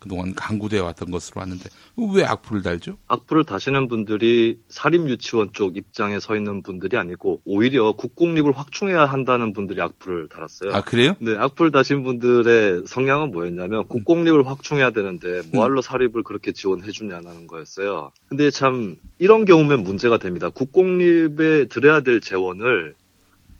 그동안 0.00 0.34
강구되어 0.34 0.82
왔던 0.82 1.12
것으로 1.12 1.40
아는데 1.40 1.70
왜 1.96 2.24
악플을 2.24 2.62
달죠? 2.62 2.98
악플을 3.06 3.44
다시는 3.44 3.86
분들이 3.86 4.58
사립 4.68 5.08
유치원 5.08 5.50
쪽 5.52 5.76
입장에 5.76 6.18
서 6.18 6.34
있는 6.34 6.62
분들이 6.62 6.96
아니고 6.96 7.42
오히려 7.44 7.92
국공립을 7.92 8.50
확충해야 8.50 9.04
한다는 9.04 9.52
분들이 9.52 9.80
악플을 9.80 10.28
달았어요. 10.28 10.72
아 10.74 10.82
그래요? 10.82 11.14
네, 11.20 11.36
악플 11.36 11.70
다신 11.70 12.02
분들의 12.02 12.82
성향은 12.88 13.30
뭐였냐면 13.30 13.86
국공립을 13.86 14.44
확충해야 14.44 14.90
되는데 14.90 15.42
뭐할로 15.52 15.82
사립을 15.82 16.24
그렇게 16.24 16.50
지원해 16.50 16.90
주냐는 16.90 17.46
거였어요. 17.46 18.10
근데 18.28 18.50
참 18.50 18.96
이런 19.20 19.44
경우면 19.44 19.84
문제가 19.84 20.18
됩니다. 20.18 20.48
국공립에 20.48 21.66
들여야 21.66 22.00
될 22.00 22.20
재원을 22.20 22.96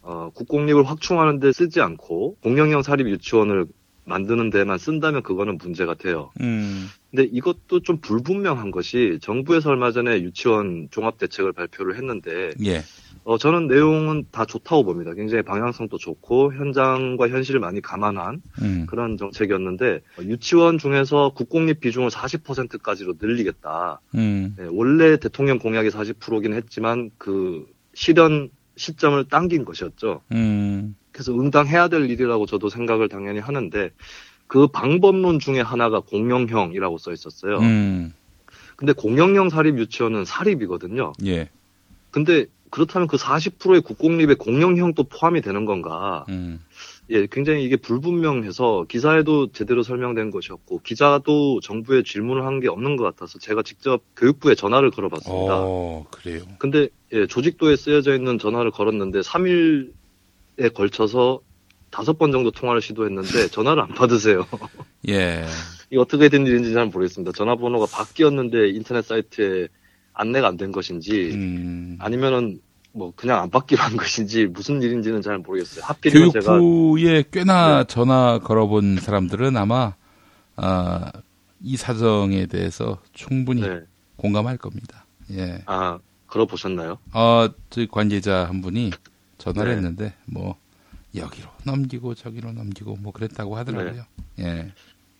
어, 0.06 0.30
국공립을 0.34 0.84
확충하는 0.84 1.40
데 1.40 1.50
쓰지 1.52 1.80
않고 1.80 2.36
공영형 2.40 2.82
사립 2.82 3.08
유치원을 3.08 3.66
만드는 4.04 4.50
데만 4.50 4.78
쓴다면 4.78 5.24
그거는 5.24 5.58
문제가 5.58 5.94
돼요. 5.94 6.30
음, 6.40 6.86
근데 7.10 7.24
이것도 7.24 7.80
좀 7.80 7.98
불분명한 8.00 8.70
것이 8.70 9.18
정부에서 9.20 9.70
얼마 9.70 9.90
전에 9.90 10.22
유치원 10.22 10.86
종합 10.92 11.18
대책을 11.18 11.52
발표를 11.52 11.96
했는데 11.96 12.52
예, 12.64 12.82
어, 13.24 13.36
저는 13.36 13.66
내용은 13.66 14.26
다 14.30 14.44
좋다고 14.44 14.84
봅니다. 14.84 15.12
굉장히 15.12 15.42
방향성도 15.42 15.98
좋고 15.98 16.54
현장과 16.54 17.28
현실을 17.28 17.58
많이 17.58 17.80
감안한 17.80 18.42
음, 18.62 18.86
그런 18.88 19.16
정책이었는데 19.16 20.02
어, 20.20 20.22
유치원 20.22 20.78
중에서 20.78 21.32
국공립 21.34 21.80
비중을 21.80 22.10
40%까지로 22.10 23.14
늘리겠다. 23.20 24.00
음, 24.14 24.54
네, 24.56 24.68
원래 24.70 25.16
대통령 25.16 25.58
공약이 25.58 25.88
40%긴 25.88 26.54
했지만 26.54 27.10
그 27.18 27.66
실현 27.92 28.50
시점을 28.76 29.24
당긴 29.28 29.64
것이었죠. 29.64 30.22
음, 30.32 30.96
그래서 31.12 31.32
응당해야 31.32 31.88
될 31.88 32.10
일이라고 32.10 32.46
저도 32.46 32.68
생각을 32.68 33.08
당연히 33.08 33.40
하는데 33.40 33.90
그 34.46 34.68
방법론 34.68 35.38
중에 35.38 35.60
하나가 35.60 36.00
공영형이라고 36.00 36.98
써 36.98 37.12
있었어요. 37.12 37.58
음, 37.58 38.12
근데 38.76 38.92
공영형 38.92 39.48
사립 39.48 39.78
유치원은 39.78 40.24
사립이거든요. 40.24 41.12
예, 41.24 41.48
근데 42.10 42.46
그렇다면 42.70 43.08
그 43.08 43.16
40%의 43.16 43.80
국공립에 43.80 44.34
공영형도 44.34 45.04
포함이 45.04 45.40
되는 45.40 45.64
건가? 45.64 46.24
음, 46.28 46.60
예, 47.10 47.26
굉장히 47.30 47.64
이게 47.64 47.76
불분명해서 47.76 48.86
기사에도 48.88 49.52
제대로 49.52 49.82
설명된 49.84 50.30
것이었고 50.32 50.80
기자도 50.82 51.60
정부에 51.60 52.02
질문을 52.02 52.44
한 52.44 52.60
게 52.60 52.68
없는 52.68 52.96
것 52.96 53.04
같아서 53.04 53.38
제가 53.38 53.62
직접 53.62 54.02
교육부에 54.16 54.54
전화를 54.56 54.90
걸어봤습니다. 54.90 55.52
어, 55.56 56.04
그래요. 56.10 56.42
근데 56.58 56.88
예, 57.12 57.26
조직도에 57.26 57.76
쓰여져 57.76 58.14
있는 58.16 58.38
전화를 58.38 58.70
걸었는데 58.72 59.20
3일에 59.20 59.92
걸쳐서 60.74 61.40
다섯 61.90 62.18
번 62.18 62.32
정도 62.32 62.50
통화를 62.50 62.80
시도했는데 62.82 63.48
전화를 63.48 63.82
안 63.82 63.88
받으세요. 63.90 64.44
예, 65.08 65.44
이게 65.90 65.98
어떻게 66.00 66.28
된 66.28 66.46
일인지 66.46 66.72
잘 66.72 66.86
모르겠습니다. 66.86 67.32
전화번호가 67.32 67.86
바뀌었는데 67.86 68.70
인터넷 68.70 69.02
사이트에 69.04 69.68
안내가 70.12 70.48
안 70.48 70.56
된 70.56 70.72
것인지 70.72 71.30
음, 71.34 71.96
아니면은 72.00 72.58
뭐 72.96 73.12
그냥 73.14 73.42
안 73.42 73.50
받기로 73.50 73.82
한 73.82 73.96
것인지 73.96 74.46
무슨 74.46 74.80
일인지는 74.82 75.20
잘 75.20 75.38
모르겠어요. 75.38 75.84
하필이면 75.84 76.32
제가 76.32 76.58
교육부에 76.58 77.24
꽤나 77.30 77.78
네. 77.80 77.84
전화 77.86 78.38
걸어본 78.38 78.96
사람들은 78.96 79.56
아마 79.56 79.94
아, 80.56 81.12
이 81.60 81.76
사정에 81.76 82.46
대해서 82.46 82.98
충분히 83.12 83.60
네. 83.60 83.80
공감할 84.16 84.56
겁니다. 84.56 85.04
예, 85.32 85.62
아 85.66 85.98
걸어보셨나요? 86.28 86.98
어, 87.12 87.48
저희 87.68 87.86
관계자 87.86 88.46
한 88.46 88.62
분이 88.62 88.92
전화를 89.36 89.72
네. 89.72 89.76
했는데 89.76 90.14
뭐 90.24 90.56
여기로 91.14 91.48
넘기고 91.66 92.14
저기로 92.14 92.52
넘기고 92.52 92.96
뭐 92.96 93.12
그랬다고 93.12 93.56
하더라고요. 93.58 94.04
네. 94.36 94.44
예. 94.44 94.72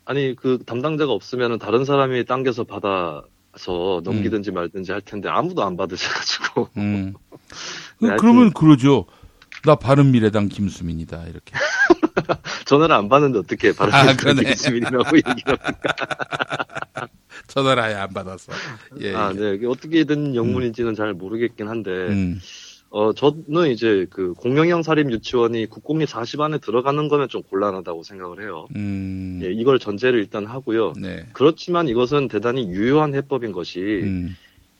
아니 0.07 0.35
그 0.35 0.63
담당자가 0.65 1.13
없으면은 1.13 1.59
다른 1.59 1.85
사람이 1.85 2.25
당겨서 2.25 2.65
받아 2.65 3.23
서 3.57 4.01
넘기든지 4.05 4.51
말든지 4.51 4.93
할 4.93 5.01
텐데 5.01 5.29
아무도 5.29 5.65
안 5.65 5.77
받으셔가지고 5.77 6.69
음. 6.77 7.15
네, 8.01 8.11
그, 8.11 8.17
그러면 8.17 8.53
그러죠. 8.53 9.07
나 9.65 9.75
바른미래당 9.75 10.49
김수민이다 10.49 11.25
이렇게. 11.25 11.53
전화를 12.67 12.95
안 12.95 13.09
받는데 13.09 13.39
어떻게 13.39 13.73
바로 13.73 13.93
아, 13.93 14.01
아, 14.01 14.17
그러네. 14.17 14.45
기수민이라고 14.45 15.17
얘기를 15.17 15.59
합니까? 15.61 17.09
전화를 17.49 17.83
아예 17.83 17.95
안 17.95 18.13
받았어. 18.13 18.53
예. 19.01 19.15
아, 19.15 19.33
예. 19.35 19.39
네. 19.39 19.55
이게 19.55 19.67
어떻게 19.67 20.05
된 20.05 20.35
영문인지는 20.35 20.95
잘 20.95 21.15
모르겠긴 21.15 21.69
한데, 21.69 21.91
음. 21.91 22.41
어, 22.91 23.13
저는 23.13 23.71
이제 23.71 24.07
그 24.11 24.33
공영형 24.35 24.83
사립 24.83 25.11
유치원이 25.11 25.67
국공립 25.67 26.09
40 26.09 26.41
안에 26.41 26.59
들어가는 26.59 27.09
거는 27.09 27.29
좀 27.29 27.43
곤란하다고 27.43 28.03
생각을 28.03 28.43
해요. 28.43 28.69
음. 28.77 29.41
예, 29.43 29.51
이걸 29.53 29.79
전제를 29.79 30.19
일단 30.19 30.47
하고요. 30.47 30.93
네. 31.01 31.27
그렇지만 31.33 31.89
이것은 31.89 32.29
대단히 32.29 32.69
유효한 32.69 33.15
해법인 33.15 33.53
것이 33.53 33.81
음. 33.81 34.37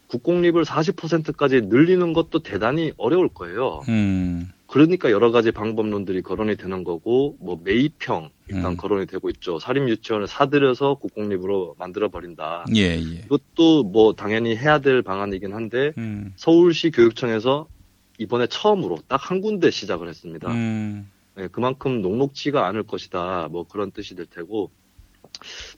국공립을 0.09 0.65
40%까지 0.65 1.63
늘리는 1.63 2.13
것도 2.13 2.41
대단히 2.41 2.93
어려울 2.97 3.29
거예요. 3.29 3.83
음. 3.89 4.51
그러니까 4.69 5.11
여러 5.11 5.31
가지 5.31 5.53
방법론들이 5.53 6.23
거론이 6.23 6.57
되는 6.57 6.85
거고 6.85 7.37
뭐 7.41 7.61
매입형 7.63 8.31
일단 8.49 8.73
음. 8.73 8.77
거론이 8.77 9.07
되고 9.07 9.29
있죠. 9.31 9.59
사립 9.59 9.89
유치원을 9.89 10.27
사들여서 10.27 10.97
국공립으로 10.97 11.77
만들어 11.79 12.09
버린다. 12.09 12.65
예, 12.75 12.83
예. 12.83 12.99
이것도 12.99 13.85
뭐 13.85 14.15
당연히 14.15 14.57
해야 14.57 14.79
될 14.81 15.03
방안이긴 15.03 15.53
한데 15.53 15.93
음. 15.99 16.33
서울시 16.37 16.91
교육청에서 16.91 17.69
이번에 18.19 18.47
처음으로 18.47 18.99
딱 19.09 19.31
한 19.31 19.41
군데 19.41 19.71
시작을 19.71 20.09
했습니다. 20.09 20.51
음. 20.53 21.11
네, 21.35 21.49
그만큼 21.49 22.01
녹록지가 22.01 22.67
않을 22.67 22.85
것이다. 22.85 23.49
뭐 23.51 23.65
그런 23.65 23.91
뜻이 23.91 24.15
될 24.15 24.27
테고 24.27 24.71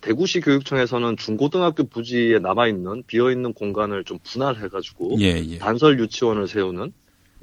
대구시 0.03 0.41
교육청에서는 0.41 1.17
중고등학교 1.17 1.85
부지에 1.85 2.39
남아 2.39 2.69
있는 2.69 3.03
비어 3.07 3.31
있는 3.31 3.53
공간을 3.55 4.05
좀 4.05 4.19
분할해가지고 4.23 5.17
예, 5.21 5.43
예. 5.49 5.59
단설 5.59 5.99
유치원을 5.99 6.47
세우는 6.47 6.93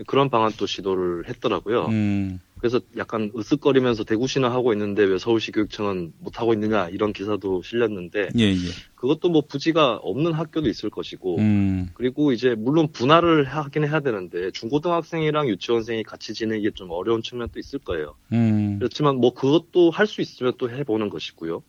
그런 0.08 0.29
방안도 0.29 0.65
시도를 0.65 1.27
했더라고요. 1.27 1.86
음. 1.88 2.39
그래서 2.65 2.80
약간 2.97 3.32
으쓱거리면서 3.34 4.08
대구시는 4.08 4.49
하고 4.49 4.73
있는데 4.73 5.04
왜 5.04 5.19
서울시 5.19 5.51
교육청은 5.51 6.13
못 6.17 6.39
하고 6.39 6.51
있느냐 6.54 6.89
이런 6.89 7.13
기사도 7.13 7.62
실렸는데 7.62 8.30
예, 8.39 8.43
예. 8.43 8.56
그것도 8.95 9.30
뭐 9.30 9.43
부지가 9.47 9.97
없는 9.97 10.34
학교도 10.34 10.67
있을 10.67 10.89
것이고 10.89 11.38
음. 11.38 11.91
그리고 11.93 12.32
이제 12.32 12.56
물론 12.58 12.91
분할을 12.91 13.43
하긴 13.43 13.84
해야 13.88 13.99
되는데 13.99 14.49
중고등학생이랑 14.49 15.47
유치원생이 15.47 16.01
같이 16.01 16.34
지내기 16.34 16.71
좀 16.73 16.89
어려운 16.89 17.21
측면도 17.21 17.60
있을 17.60 17.78
거예요. 17.78 18.15
음. 18.34 18.80
그렇지만 18.80 19.17
뭐 19.17 19.36
그것도 19.36 19.91
할 19.91 20.08
수 20.08 20.21
있으면 20.21 20.54
또 20.58 20.67
해보는 20.71 21.10
것이고요. 21.10 21.62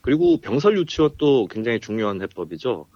그리고 0.00 0.38
병설 0.38 0.78
유치원도 0.78 1.48
굉장히 1.48 1.78
중요한 1.78 2.22
해법이죠. 2.22 2.86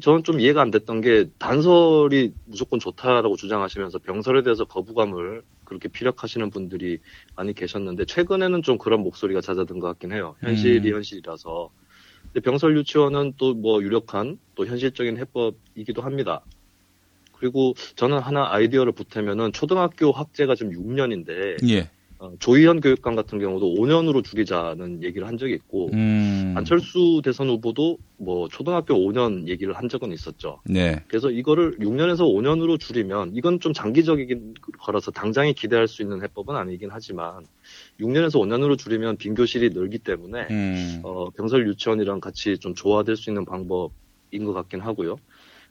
저는 0.00 0.22
좀 0.22 0.40
이해가 0.40 0.62
안 0.62 0.70
됐던 0.70 1.02
게 1.02 1.26
단설이 1.38 2.32
무조건 2.46 2.80
좋다라고 2.80 3.36
주장하시면서 3.36 3.98
병설에 3.98 4.42
대해서 4.42 4.64
거부감을 4.64 5.42
그렇게 5.64 5.88
피력하시는 5.88 6.50
분들이 6.50 6.98
많이 7.36 7.52
계셨는데 7.54 8.04
최근에는 8.06 8.62
좀 8.62 8.78
그런 8.78 9.00
목소리가 9.00 9.40
잦아든 9.40 9.78
것 9.80 9.86
같긴 9.88 10.12
해요. 10.12 10.36
현실이 10.40 10.90
음. 10.90 10.94
현실이라서. 10.96 11.70
근데 12.32 12.40
병설 12.40 12.76
유치원은 12.76 13.34
또 13.36 13.54
뭐 13.54 13.82
유력한 13.82 14.38
또 14.54 14.66
현실적인 14.66 15.16
해법이기도 15.18 16.02
합니다. 16.02 16.42
그리고 17.32 17.74
저는 17.96 18.18
하나 18.20 18.52
아이디어를 18.52 18.92
보태면은 18.92 19.52
초등학교 19.52 20.12
학제가 20.12 20.54
지금 20.54 20.72
6년인데 20.72 21.68
예. 21.68 21.90
어, 22.24 22.32
조희연 22.38 22.80
교육감 22.80 23.16
같은 23.16 23.38
경우도 23.38 23.74
5년으로 23.74 24.24
줄이자는 24.24 25.02
얘기를 25.02 25.26
한 25.28 25.36
적이 25.36 25.54
있고 25.54 25.90
음. 25.92 26.54
안철수 26.56 27.20
대선 27.22 27.50
후보도 27.50 27.98
뭐 28.16 28.48
초등학교 28.48 28.94
5년 28.94 29.46
얘기를 29.46 29.74
한 29.74 29.88
적은 29.90 30.10
있었죠. 30.12 30.60
네. 30.64 31.04
그래서 31.08 31.30
이거를 31.30 31.76
6년에서 31.78 32.20
5년으로 32.20 32.80
줄이면 32.80 33.32
이건 33.34 33.60
좀 33.60 33.74
장기적이긴 33.74 34.54
거라서 34.78 35.10
당장에 35.10 35.52
기대할 35.52 35.86
수 35.86 36.00
있는 36.00 36.22
해법은 36.22 36.56
아니긴 36.56 36.88
하지만 36.90 37.44
6년에서 38.00 38.36
5년으로 38.36 38.78
줄이면 38.78 39.18
빈 39.18 39.34
교실이 39.34 39.70
늘기 39.70 39.98
때문에 39.98 40.46
음. 40.50 41.00
어, 41.02 41.28
병설 41.30 41.68
유치원이랑 41.68 42.20
같이 42.20 42.56
좀 42.58 42.74
조화될 42.74 43.16
수 43.16 43.28
있는 43.28 43.44
방법인 43.44 44.44
것 44.44 44.54
같긴 44.54 44.80
하고요. 44.80 45.16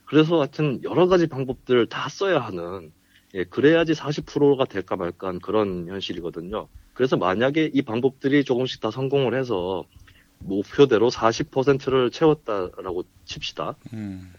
그래서 0.06 0.38
하여튼 0.38 0.82
여러 0.84 1.08
가지 1.08 1.26
방법들을 1.26 1.88
다 1.88 2.10
써야 2.10 2.40
하는 2.40 2.92
예, 3.36 3.44
그래야지 3.44 3.94
40%가 3.94 4.66
될까 4.66 4.96
말까 4.96 5.28
한 5.28 5.40
그런 5.40 5.88
현실이거든요. 5.88 6.68
그래서 6.94 7.18
만약에 7.18 7.72
이 7.74 7.82
방법들이 7.82 8.44
조금씩 8.44 8.82
다 8.82 8.92
성공을 8.92 9.38
해서 9.38 9.86
목표대로 10.40 11.10
40%를 11.10 12.12
채웠다라고 12.12 13.04
칩시다. 13.26 13.76
음. 13.94 14.34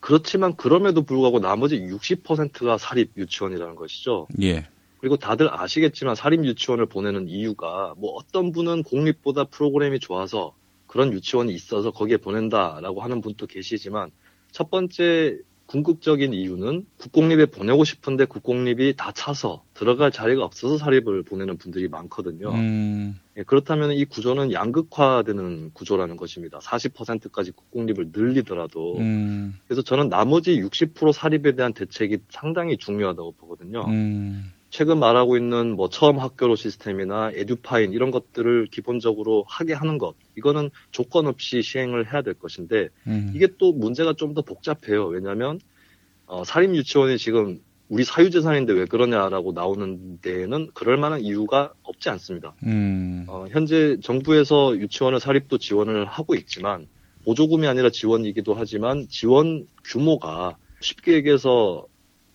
그렇지만 0.00 0.56
그럼에도 0.56 1.02
불구하고 1.02 1.38
나머지 1.38 1.80
60%가 1.80 2.76
사립 2.76 3.12
유치원이라는 3.16 3.74
것이죠. 3.76 4.26
예. 4.42 4.66
그리고 4.98 5.16
다들 5.16 5.48
아시겠지만 5.52 6.14
사립 6.14 6.44
유치원을 6.44 6.86
보내는 6.86 7.28
이유가 7.28 7.94
뭐 7.96 8.12
어떤 8.12 8.52
분은 8.52 8.82
공립보다 8.82 9.44
프로그램이 9.44 10.00
좋아서 10.00 10.54
그런 10.86 11.12
유치원이 11.12 11.52
있어서 11.54 11.90
거기에 11.90 12.16
보낸다라고 12.16 13.02
하는 13.02 13.20
분도 13.20 13.46
계시지만 13.46 14.10
첫 14.50 14.70
번째 14.70 15.38
궁극적인 15.66 16.32
이유는 16.32 16.86
국공립에 16.98 17.46
보내고 17.46 17.84
싶은데 17.84 18.26
국공립이 18.26 18.94
다 18.96 19.12
차서 19.12 19.64
들어갈 19.74 20.10
자리가 20.10 20.44
없어서 20.44 20.78
사립을 20.78 21.22
보내는 21.22 21.56
분들이 21.56 21.88
많거든요. 21.88 22.50
음. 22.52 23.18
예, 23.36 23.42
그렇다면 23.42 23.92
이 23.92 24.04
구조는 24.04 24.52
양극화되는 24.52 25.72
구조라는 25.72 26.16
것입니다. 26.16 26.58
40%까지 26.58 27.50
국공립을 27.50 28.10
늘리더라도 28.12 28.98
음. 28.98 29.58
그래서 29.66 29.82
저는 29.82 30.08
나머지 30.08 30.60
60% 30.60 31.12
사립에 31.12 31.56
대한 31.56 31.72
대책이 31.72 32.18
상당히 32.30 32.76
중요하다고 32.76 33.32
보거든요. 33.32 33.84
음. 33.88 34.52
최근 34.74 34.98
말하고 34.98 35.36
있는 35.36 35.76
뭐 35.76 35.88
처음 35.88 36.18
학교로 36.18 36.56
시스템이나 36.56 37.30
에듀파인 37.32 37.92
이런 37.92 38.10
것들을 38.10 38.66
기본적으로 38.72 39.44
하게 39.46 39.72
하는 39.72 39.98
것 39.98 40.16
이거는 40.36 40.68
조건 40.90 41.28
없이 41.28 41.62
시행을 41.62 42.12
해야 42.12 42.22
될 42.22 42.34
것인데 42.34 42.88
음. 43.06 43.30
이게 43.36 43.46
또 43.56 43.72
문제가 43.72 44.14
좀 44.14 44.34
더 44.34 44.42
복잡해요. 44.42 45.06
왜냐하면 45.06 45.60
어, 46.26 46.42
사립 46.42 46.74
유치원이 46.74 47.18
지금 47.18 47.60
우리 47.88 48.02
사유재산인데 48.02 48.72
왜 48.72 48.84
그러냐라고 48.86 49.52
나오는 49.52 50.18
데에는 50.20 50.70
그럴 50.74 50.96
만한 50.96 51.20
이유가 51.20 51.72
없지 51.84 52.08
않습니다. 52.08 52.56
음. 52.64 53.26
어, 53.28 53.46
현재 53.50 53.96
정부에서 54.02 54.76
유치원을 54.76 55.20
사립도 55.20 55.58
지원을 55.58 56.06
하고 56.06 56.34
있지만 56.34 56.88
보조금이 57.24 57.68
아니라 57.68 57.90
지원이기도 57.90 58.54
하지만 58.54 59.06
지원 59.08 59.68
규모가 59.84 60.56
쉽게 60.80 61.12
얘기해서 61.12 61.86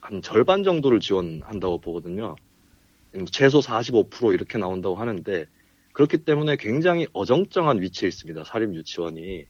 한 0.10 0.24
절반 0.24 0.64
정도를 0.64 1.00
지원한다고 1.00 1.80
보거든요. 1.82 2.36
최소 3.32 3.60
45% 3.60 4.34
이렇게 4.34 4.58
나온다고 4.58 4.96
하는데 4.96 5.46
그렇기 5.94 6.20
때문에 6.20 6.58
굉장히 6.58 7.06
어정쩡한 7.14 7.82
위치에 7.82 8.08
있습니다. 8.10 8.44
사립 8.44 8.74
유치원이. 8.74 9.46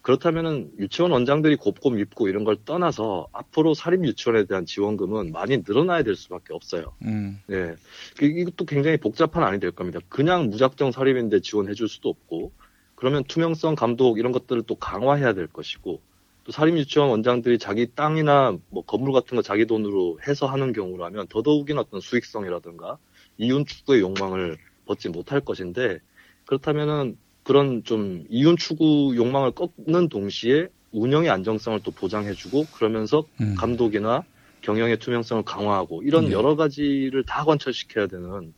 그렇다면은 0.00 0.70
유치원 0.78 1.12
원장들이 1.12 1.56
곱고 1.56 1.90
밉고 1.90 2.28
이런 2.28 2.44
걸 2.44 2.56
떠나서 2.64 3.28
앞으로 3.32 3.74
사립 3.74 4.02
유치원에 4.06 4.46
대한 4.46 4.64
지원금은 4.64 5.32
많이 5.32 5.58
늘어나야 5.58 6.02
될 6.02 6.16
수밖에 6.16 6.54
없어요. 6.54 6.94
음. 7.04 7.38
네. 7.46 7.74
그- 8.16 8.24
이것도 8.24 8.64
굉장히 8.64 8.96
복잡한 8.96 9.42
안이 9.42 9.60
될 9.60 9.70
겁니다. 9.72 10.00
그냥 10.08 10.48
무작정 10.48 10.92
사립인데 10.92 11.40
지원해 11.40 11.74
줄 11.74 11.88
수도 11.88 12.08
없고, 12.08 12.52
그러면 12.94 13.24
투명성 13.24 13.74
감독 13.74 14.18
이런 14.18 14.32
것들을 14.32 14.62
또 14.62 14.74
강화해야 14.76 15.34
될 15.34 15.46
것이고, 15.48 16.00
또 16.44 16.52
사립 16.52 16.76
유치원 16.76 17.10
원장들이 17.10 17.58
자기 17.58 17.86
땅이나 17.94 18.56
뭐 18.70 18.82
건물 18.84 19.12
같은 19.12 19.36
거 19.36 19.42
자기 19.42 19.66
돈으로 19.66 20.18
해서 20.26 20.46
하는 20.46 20.72
경우라면 20.72 21.28
더더욱이나 21.28 21.82
어떤 21.82 22.00
수익성이라든가 22.00 22.98
이윤 23.38 23.66
추구의 23.66 24.00
욕망을 24.00 24.58
벗지 24.86 25.08
못할 25.08 25.40
것인데, 25.40 25.98
그렇다면은 26.46 27.16
그런 27.42 27.84
좀 27.84 28.24
이윤 28.28 28.56
추구 28.56 29.14
욕망을 29.16 29.52
꺾는 29.52 30.08
동시에 30.08 30.68
운영의 30.92 31.30
안정성을 31.30 31.80
또 31.82 31.90
보장해주고 31.90 32.66
그러면서 32.74 33.24
음. 33.40 33.54
감독이나 33.56 34.24
경영의 34.62 34.98
투명성을 34.98 35.44
강화하고 35.44 36.02
이런 36.02 36.26
네. 36.26 36.32
여러 36.32 36.56
가지를 36.56 37.24
다 37.24 37.44
관철시켜야 37.44 38.06
되는 38.06 38.52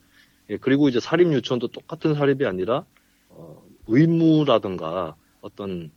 예, 0.51 0.57
그리고 0.57 0.88
이제 0.88 0.99
사립 0.99 1.33
유치원도 1.33 1.68
똑같은 1.68 2.14
사립이 2.14 2.45
아니라 2.47 2.85
어, 3.29 3.62
의무라든가 3.87 5.14
어떤 5.40 5.90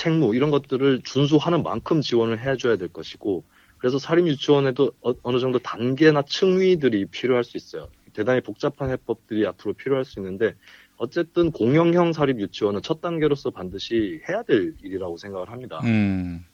책무 0.00 0.34
이런 0.34 0.50
것들을 0.50 1.02
준수하는 1.04 1.62
만큼 1.62 2.00
지원을 2.00 2.40
해줘야 2.40 2.76
될 2.76 2.88
것이고 2.88 3.44
그래서 3.76 3.98
사립 3.98 4.26
유치원에도 4.26 4.92
어, 5.02 5.12
어느 5.22 5.38
정도 5.38 5.58
단계나 5.58 6.22
층위들이 6.22 7.06
필요할 7.06 7.44
수 7.44 7.58
있어요. 7.58 7.88
대단히 8.14 8.40
복잡한 8.40 8.90
해법들이 8.90 9.46
앞으로 9.46 9.74
필요할 9.74 10.04
수 10.06 10.18
있는데 10.18 10.54
어쨌든 10.96 11.50
공영형 11.50 12.14
사립 12.14 12.40
유치원은 12.40 12.80
첫 12.82 13.00
단계로서 13.02 13.50
반드시 13.50 14.22
해야 14.28 14.42
될 14.42 14.74
일이라고 14.82 15.18
생각을 15.18 15.50
합니다. 15.50 15.80
음. 15.84 16.44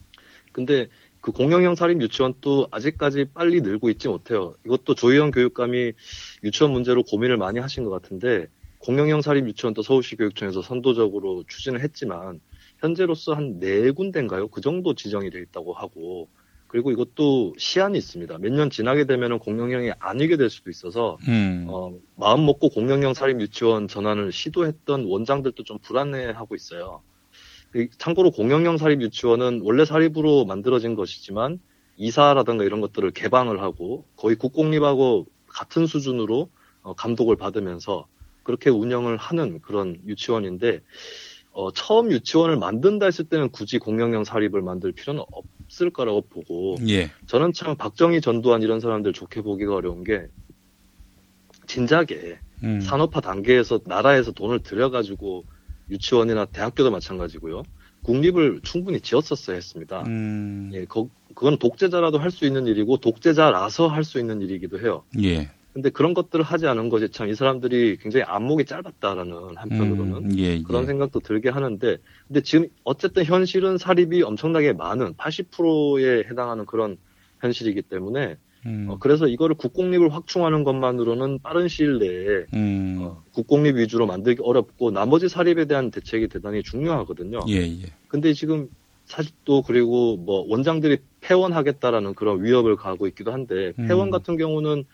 근데 0.52 0.88
그 1.20 1.30
공영형 1.30 1.76
사립 1.76 2.00
유치원도 2.02 2.68
아직까지 2.70 3.26
빨리 3.32 3.60
늘고 3.60 3.90
있지 3.90 4.08
못해요. 4.08 4.54
이것도 4.64 4.94
조희연 4.94 5.30
교육감이 5.30 5.92
유치원 6.42 6.72
문제로 6.72 7.02
고민을 7.04 7.36
많이 7.36 7.60
하신 7.60 7.84
것 7.84 7.90
같은데 7.90 8.46
공영형 8.78 9.22
사립 9.22 9.46
유치원도 9.48 9.82
서울시 9.82 10.16
교육청에서 10.16 10.62
선도적으로 10.62 11.44
추진을 11.48 11.80
했지만 11.80 12.40
현재로서 12.86 13.34
한 13.34 13.58
네 13.58 13.90
군데인가요? 13.90 14.48
그 14.48 14.60
정도 14.60 14.94
지정이 14.94 15.30
돼 15.30 15.40
있다고 15.40 15.72
하고 15.74 16.28
그리고 16.68 16.90
이것도 16.90 17.54
시한이 17.58 17.96
있습니다. 17.98 18.38
몇 18.38 18.52
년 18.52 18.70
지나게 18.70 19.04
되면은 19.04 19.38
공영형이 19.38 19.92
아니게 19.98 20.36
될 20.36 20.50
수도 20.50 20.70
있어서 20.70 21.16
음. 21.28 21.66
어, 21.68 21.92
마음 22.16 22.44
먹고 22.46 22.68
공영형 22.70 23.14
사립 23.14 23.40
유치원 23.40 23.88
전환을 23.88 24.32
시도했던 24.32 25.04
원장들도 25.06 25.62
좀 25.64 25.78
불안해하고 25.78 26.54
있어요. 26.54 27.02
그 27.70 27.88
참고로 27.98 28.30
공영형 28.30 28.78
사립 28.78 29.00
유치원은 29.02 29.60
원래 29.64 29.84
사립으로 29.84 30.44
만들어진 30.44 30.94
것이지만 30.94 31.60
이사라든가 31.96 32.64
이런 32.64 32.80
것들을 32.80 33.10
개방을 33.12 33.62
하고 33.62 34.04
거의 34.16 34.36
국공립하고 34.36 35.26
같은 35.48 35.86
수준으로 35.86 36.50
어, 36.82 36.94
감독을 36.94 37.36
받으면서 37.36 38.06
그렇게 38.42 38.70
운영을 38.70 39.16
하는 39.16 39.60
그런 39.60 39.98
유치원인데 40.06 40.80
어, 41.56 41.72
처음 41.72 42.12
유치원을 42.12 42.58
만든다 42.58 43.06
했을 43.06 43.24
때는 43.24 43.48
굳이 43.48 43.78
공영형 43.78 44.24
사립을 44.24 44.60
만들 44.60 44.92
필요는 44.92 45.22
없을 45.32 45.88
거라고 45.88 46.20
보고 46.20 46.76
예. 46.86 47.10
저는 47.26 47.54
참 47.54 47.76
박정희 47.76 48.20
전두환 48.20 48.60
이런 48.60 48.78
사람들 48.78 49.14
좋게 49.14 49.40
보기가 49.40 49.74
어려운 49.74 50.04
게 50.04 50.26
진작에 51.66 52.38
음. 52.62 52.80
산업화 52.82 53.22
단계에서 53.22 53.80
나라에서 53.86 54.32
돈을 54.32 54.62
들여가지고 54.64 55.44
유치원이나 55.88 56.44
대학교도 56.44 56.90
마찬가지고요. 56.90 57.62
국립을 58.02 58.60
충분히 58.62 59.00
지었었어야 59.00 59.56
했습니다. 59.56 60.02
음. 60.06 60.70
예, 60.74 60.84
거, 60.84 61.08
그건 61.34 61.58
독재자라도 61.58 62.18
할 62.18 62.30
수 62.30 62.44
있는 62.44 62.66
일이고 62.66 62.98
독재자라서 62.98 63.88
할 63.88 64.04
수 64.04 64.18
있는 64.18 64.42
일이기도 64.42 64.78
해요. 64.80 65.04
예. 65.22 65.50
근데 65.76 65.90
그런 65.90 66.14
것들을 66.14 66.42
하지 66.42 66.66
않은 66.66 66.88
것이 66.88 67.10
참이 67.10 67.34
사람들이 67.34 67.98
굉장히 67.98 68.24
안목이 68.24 68.64
짧았다라는 68.64 69.58
한편으로는 69.58 70.14
음, 70.14 70.38
예, 70.38 70.62
그런 70.62 70.84
예. 70.84 70.86
생각도 70.86 71.20
들게 71.20 71.50
하는데 71.50 71.98
근데 72.26 72.40
지금 72.40 72.68
어쨌든 72.82 73.26
현실은 73.26 73.76
사립이 73.76 74.22
엄청나게 74.22 74.72
많은 74.72 75.12
80%에 75.12 76.30
해당하는 76.30 76.64
그런 76.64 76.96
현실이기 77.42 77.82
때문에 77.82 78.38
음. 78.64 78.86
어, 78.88 78.96
그래서 78.98 79.26
이거를 79.26 79.54
국공립을 79.54 80.14
확충하는 80.14 80.64
것만으로는 80.64 81.40
빠른 81.42 81.68
시일 81.68 81.98
내에 81.98 82.46
음. 82.54 82.96
어, 83.02 83.22
국공립 83.34 83.76
위주로 83.76 84.06
만들기 84.06 84.40
어렵고 84.42 84.92
나머지 84.92 85.28
사립에 85.28 85.66
대한 85.66 85.90
대책이 85.90 86.28
대단히 86.28 86.62
중요하거든요. 86.62 87.40
예, 87.50 87.56
예. 87.56 87.92
근데 88.08 88.32
지금 88.32 88.70
사립도 89.04 89.60
그리고 89.60 90.16
뭐 90.16 90.46
원장들이 90.48 91.00
폐원하겠다라는 91.20 92.14
그런 92.14 92.42
위협을 92.42 92.76
가하고 92.76 93.06
있기도 93.08 93.30
한데 93.30 93.74
음. 93.78 93.86
폐원 93.88 94.10
같은 94.10 94.38
경우는 94.38 94.84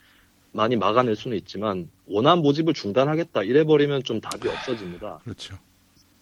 많이 0.52 0.76
막아낼 0.76 1.16
수는 1.16 1.36
있지만 1.38 1.88
원안 2.06 2.38
모집을 2.38 2.74
중단하겠다 2.74 3.42
이래 3.42 3.64
버리면 3.64 4.02
좀 4.04 4.20
답이 4.20 4.48
없어집니다. 4.48 5.20
그렇죠. 5.24 5.58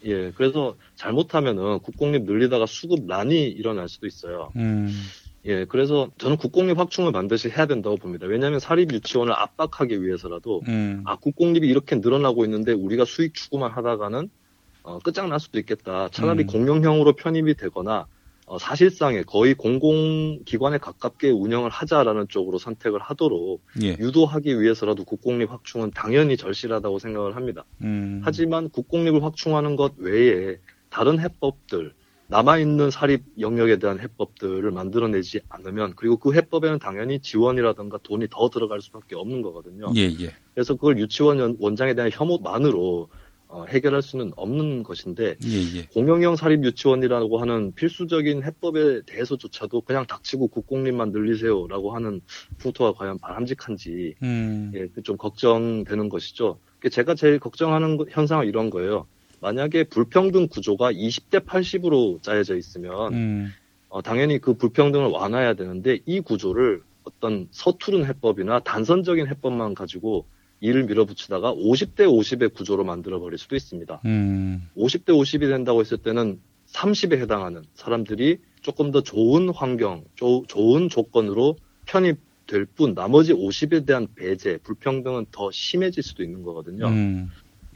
예, 0.05 0.31
그래서 0.31 0.77
잘못하면은 0.95 1.81
국공립 1.81 2.25
늘리다가 2.25 2.67
수급난이 2.67 3.45
일어날 3.49 3.89
수도 3.89 4.07
있어요. 4.07 4.51
음. 4.57 4.91
예, 5.45 5.65
그래서 5.65 6.11
저는 6.19 6.37
국공립 6.37 6.79
확충을 6.79 7.13
반드시 7.13 7.49
해야 7.51 7.67
된다고 7.67 7.97
봅니다. 7.97 8.27
왜냐하면 8.27 8.61
사립 8.61 8.93
유치원을 8.93 9.33
압박하기 9.33 10.03
위해서라도 10.03 10.63
음. 10.69 11.03
아 11.07 11.17
국공립이 11.17 11.67
이렇게 11.67 11.97
늘어나고 11.97 12.45
있는데 12.45 12.73
우리가 12.73 13.05
수익 13.05 13.35
추구만 13.35 13.71
하다가는 13.73 14.31
어, 14.83 14.99
끝장날 15.01 15.41
수도 15.41 15.59
있겠다. 15.59 16.09
차라리 16.11 16.45
음. 16.45 16.47
공영형으로 16.47 17.15
편입이 17.15 17.55
되거나 17.55 18.07
어, 18.51 18.59
사실상에 18.59 19.23
거의 19.23 19.55
공공기관에 19.55 20.79
가깝게 20.79 21.31
운영을 21.31 21.71
하자라는 21.71 22.27
쪽으로 22.29 22.59
선택을 22.59 22.99
하도록 22.99 23.63
예. 23.81 23.91
유도하기 23.91 24.61
위해서라도 24.61 25.05
국공립 25.05 25.53
확충은 25.53 25.93
당연히 25.93 26.37
절실하다고 26.37 26.99
생각을 26.99 27.37
합니다. 27.37 27.65
음. 27.83 28.21
하지만 28.25 28.69
국공립을 28.69 29.23
확충하는 29.23 29.77
것 29.77 29.93
외에 29.99 30.59
다른 30.89 31.21
해법들, 31.21 31.93
남아있는 32.27 32.91
사립 32.91 33.23
영역에 33.39 33.77
대한 33.79 34.01
해법들을 34.01 34.69
만들어내지 34.73 35.43
않으면, 35.49 35.93
그리고 35.95 36.17
그 36.17 36.35
해법에는 36.35 36.81
당연히 36.81 37.21
지원이라든가 37.21 37.99
돈이 38.03 38.27
더 38.31 38.51
들어갈 38.51 38.81
수밖에 38.81 39.15
없는 39.15 39.43
거거든요. 39.43 39.93
예, 39.95 40.07
예. 40.21 40.35
그래서 40.55 40.75
그걸 40.75 40.99
유치원 40.99 41.39
연- 41.39 41.57
원장에 41.61 41.95
대한 41.95 42.11
혐오만으로 42.13 43.09
어, 43.13 43.20
해결할 43.69 44.03
수는 44.03 44.33
없는 44.37 44.83
것인데, 44.83 45.37
예, 45.45 45.79
예. 45.79 45.87
공영형 45.93 46.37
사립 46.37 46.65
유치원이라고 46.65 47.39
하는 47.41 47.73
필수적인 47.75 48.43
해법에 48.45 49.03
대해서조차도 49.07 49.83
그냥 49.83 50.07
닥치고 50.07 50.49
국공립만 50.49 51.11
늘리세요라고 51.13 51.95
하는 51.95 52.21
풍토가 52.59 52.93
과연 52.93 53.19
바람직한지 53.19 54.15
음. 54.23 54.71
예, 54.75 54.87
그좀 54.89 55.17
걱정되는 55.17 56.09
것이죠. 56.09 56.59
그 56.79 56.91
제가 56.91 57.15
제일 57.15 57.39
걱정하는 57.39 57.97
거- 57.97 58.07
현상은 58.09 58.47
이런 58.47 58.71
거예요. 58.71 59.07
만약에 59.41 59.85
불평등 59.85 60.49
구조가 60.49 60.93
20대 60.93 61.45
80으로 61.47 62.23
짜여져 62.23 62.57
있으면 62.57 63.15
음. 63.15 63.53
어, 63.89 64.03
당연히 64.03 64.39
그 64.39 64.55
불평등을 64.55 65.09
완화해야 65.09 65.55
되는데 65.55 65.99
이 66.07 66.21
구조를 66.21 66.83
어떤 67.05 67.49
서투른 67.51 68.05
해법이나 68.07 68.61
단선적인 68.61 69.27
해법만 69.27 69.75
가지고 69.75 70.27
이를 70.61 70.85
밀어붙이다가 70.85 71.55
50대 71.55 72.01
50의 72.01 72.53
구조로 72.55 72.85
만들어 72.85 73.19
버릴 73.19 73.39
수도 73.39 73.57
있습니다. 73.57 74.01
음. 74.05 74.69
50대 74.77 75.07
50이 75.07 75.49
된다고 75.49 75.81
했을 75.81 75.97
때는 75.99 76.41
30에 76.67 77.19
해당하는 77.21 77.63
사람들이 77.75 78.39
조금 78.61 78.91
더 78.93 79.03
좋은 79.03 79.49
환경, 79.49 80.05
조- 80.15 80.45
좋은 80.47 80.89
조건으로 80.89 81.57
편입될 81.87 82.67
뿐 82.77 82.95
나머지 82.95 83.33
50에 83.33 83.87
대한 83.87 84.07
배제, 84.15 84.59
불평등은 84.59 85.27
더 85.33 85.51
심해질 85.51 86.03
수도 86.03 86.23
있는 86.23 86.43
거거든요. 86.43 86.87
음. 86.89 87.31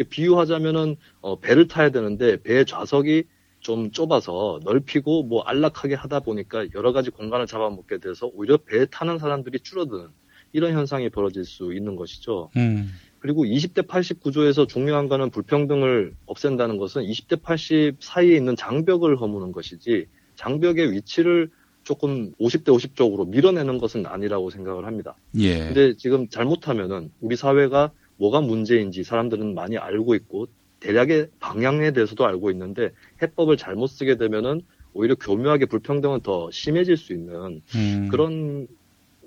비유하자면은 0.08 0.96
어, 1.20 1.38
배를 1.40 1.68
타야 1.68 1.90
되는데 1.90 2.36
배 2.42 2.64
좌석이 2.64 3.24
좀 3.60 3.90
좁아서 3.92 4.60
넓히고 4.64 5.22
뭐 5.22 5.42
안락하게 5.42 5.94
하다 5.94 6.20
보니까 6.20 6.66
여러 6.74 6.92
가지 6.92 7.08
공간을 7.10 7.46
잡아먹게 7.46 7.98
돼서 7.98 8.30
오히려 8.34 8.58
배 8.58 8.84
타는 8.86 9.18
사람들이 9.18 9.60
줄어드는 9.60 10.08
이런 10.54 10.72
현상이 10.72 11.10
벌어질 11.10 11.44
수 11.44 11.74
있는 11.74 11.96
것이죠. 11.96 12.48
음. 12.56 12.88
그리고 13.18 13.44
20대 13.44 13.86
80 13.86 14.20
구조에서 14.20 14.66
중요한 14.66 15.08
거는 15.08 15.30
불평등을 15.30 16.14
없앤다는 16.26 16.78
것은 16.78 17.02
20대 17.02 17.42
80 17.42 17.96
사이에 17.98 18.36
있는 18.36 18.54
장벽을 18.54 19.20
허무는 19.20 19.50
것이지 19.50 20.06
장벽의 20.36 20.92
위치를 20.92 21.50
조금 21.82 22.32
50대 22.34 22.72
50 22.72 22.94
쪽으로 22.94 23.24
밀어내는 23.24 23.78
것은 23.78 24.06
아니라고 24.06 24.50
생각을 24.50 24.86
합니다. 24.86 25.16
예. 25.38 25.58
근데 25.58 25.96
지금 25.96 26.28
잘못하면은 26.28 27.10
우리 27.20 27.34
사회가 27.34 27.90
뭐가 28.16 28.40
문제인지 28.40 29.02
사람들은 29.02 29.54
많이 29.54 29.76
알고 29.76 30.14
있고 30.14 30.46
대략의 30.78 31.30
방향에 31.40 31.90
대해서도 31.90 32.24
알고 32.26 32.52
있는데 32.52 32.92
해법을 33.20 33.56
잘못 33.56 33.88
쓰게 33.88 34.18
되면은 34.18 34.62
오히려 34.92 35.16
교묘하게 35.16 35.66
불평등은 35.66 36.20
더 36.20 36.48
심해질 36.52 36.96
수 36.96 37.12
있는 37.12 37.60
음. 37.74 38.08
그런 38.10 38.68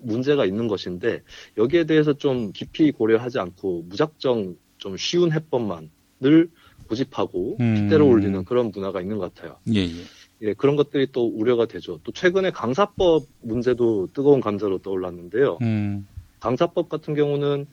문제가 0.02 0.46
있는 0.46 0.68
것인데 0.68 1.22
여기에 1.58 1.86
대해서 1.86 2.14
좀 2.14 2.52
깊이 2.52 2.92
고려하지 2.92 3.40
않고 3.40 3.84
무작정 3.90 4.56
좀 4.78 4.98
쉬운 4.98 5.32
해법만 5.32 5.90
늘 6.20 6.50
고집하고 6.88 7.58
음. 7.60 7.76
핏대로 7.76 8.08
올리는 8.08 8.44
그런 8.46 8.72
문화가 8.72 9.02
있는 9.02 9.18
것 9.18 9.34
같아요. 9.34 9.58
예, 9.74 9.82
예. 9.82 9.90
예, 10.44 10.54
그런 10.54 10.76
것들이 10.76 11.08
또 11.12 11.26
우려가 11.26 11.66
되죠. 11.66 12.00
또 12.04 12.12
최근에 12.12 12.52
강사법 12.52 13.24
문제도 13.42 14.08
뜨거운 14.14 14.40
감자로 14.40 14.80
떠올랐는데요. 14.80 15.58
음. 15.62 16.08
강사법 16.40 16.90
같은 16.90 17.16
경우는 17.16 17.66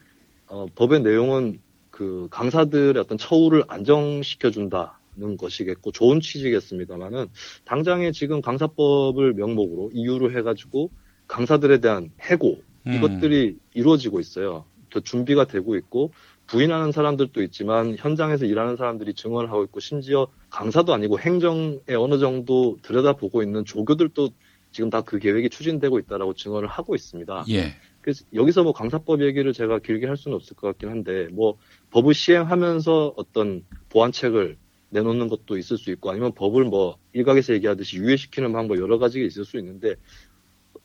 어, 0.47 0.67
법의 0.75 1.03
내용은 1.03 1.61
그 1.91 2.29
강사들의 2.31 2.97
어떤 2.99 3.19
처우를 3.19 3.65
안정시켜 3.69 4.51
준다는 4.51 5.37
것이겠고 5.39 5.93
좋은 5.93 6.21
취지겠습니다만은 6.21 7.27
당장에 7.65 8.13
지금 8.13 8.41
강사법을 8.41 9.35
명목으로 9.35 9.91
이유로 9.93 10.37
해가지고 10.37 10.91
강사들에 11.27 11.79
대한 11.81 12.11
해고 12.21 12.63
음. 12.87 12.95
이것들이 12.95 13.57
이루어지고 13.75 14.21
있어요. 14.21 14.65
더 14.91 15.01
준비가 15.01 15.47
되고 15.47 15.77
있고 15.77 16.13
부인하는 16.47 16.93
사람들도 16.93 17.43
있지만 17.43 17.97
현장에서 17.99 18.45
일하는 18.45 18.77
사람들이 18.77 19.15
증언을 19.15 19.51
하고 19.51 19.65
있고 19.65 19.81
심지어 19.81 20.29
강사도 20.51 20.93
아니고 20.93 21.19
행정에 21.19 21.95
어느 21.97 22.19
정도 22.19 22.77
들여다보고 22.83 23.43
있는 23.43 23.65
조교들도 23.65 24.31
지금 24.75 24.91
다 24.91 25.03
그 25.03 25.19
계획이 25.21 25.51
추진되고 25.51 26.01
있다라고 26.01 26.35
증언을 26.35 26.69
하고 26.69 26.97
있습니다. 26.97 27.45
예. 27.51 27.75
그래서 28.01 28.25
여기서 28.35 28.65
뭐 28.65 28.73
강사법 28.73 29.23
얘기를 29.23 29.53
제가 29.53 29.79
길게 29.79 30.07
할 30.07 30.17
수는 30.17 30.35
없을 30.35 30.57
것 30.57 30.67
같긴 30.67 30.91
한데 30.91 31.29
뭐 31.33 31.57
법을 31.91 32.13
시행하면서 32.13 33.15
어떤 33.17 33.65
보완책을 33.89 34.59
내놓는 34.91 35.29
것도 35.29 35.57
있을 35.59 35.79
수 35.79 35.91
있고 35.93 36.11
아니면 36.11 36.33
법을 36.35 36.65
뭐 36.65 36.99
일각에서 37.13 37.55
얘기하듯이 37.55 37.99
유예시키는 37.99 38.53
방법 38.53 38.79
여러 38.79 38.99
가지가 38.99 39.25
있을 39.25 39.45
수 39.45 39.59
있는데 39.59 39.95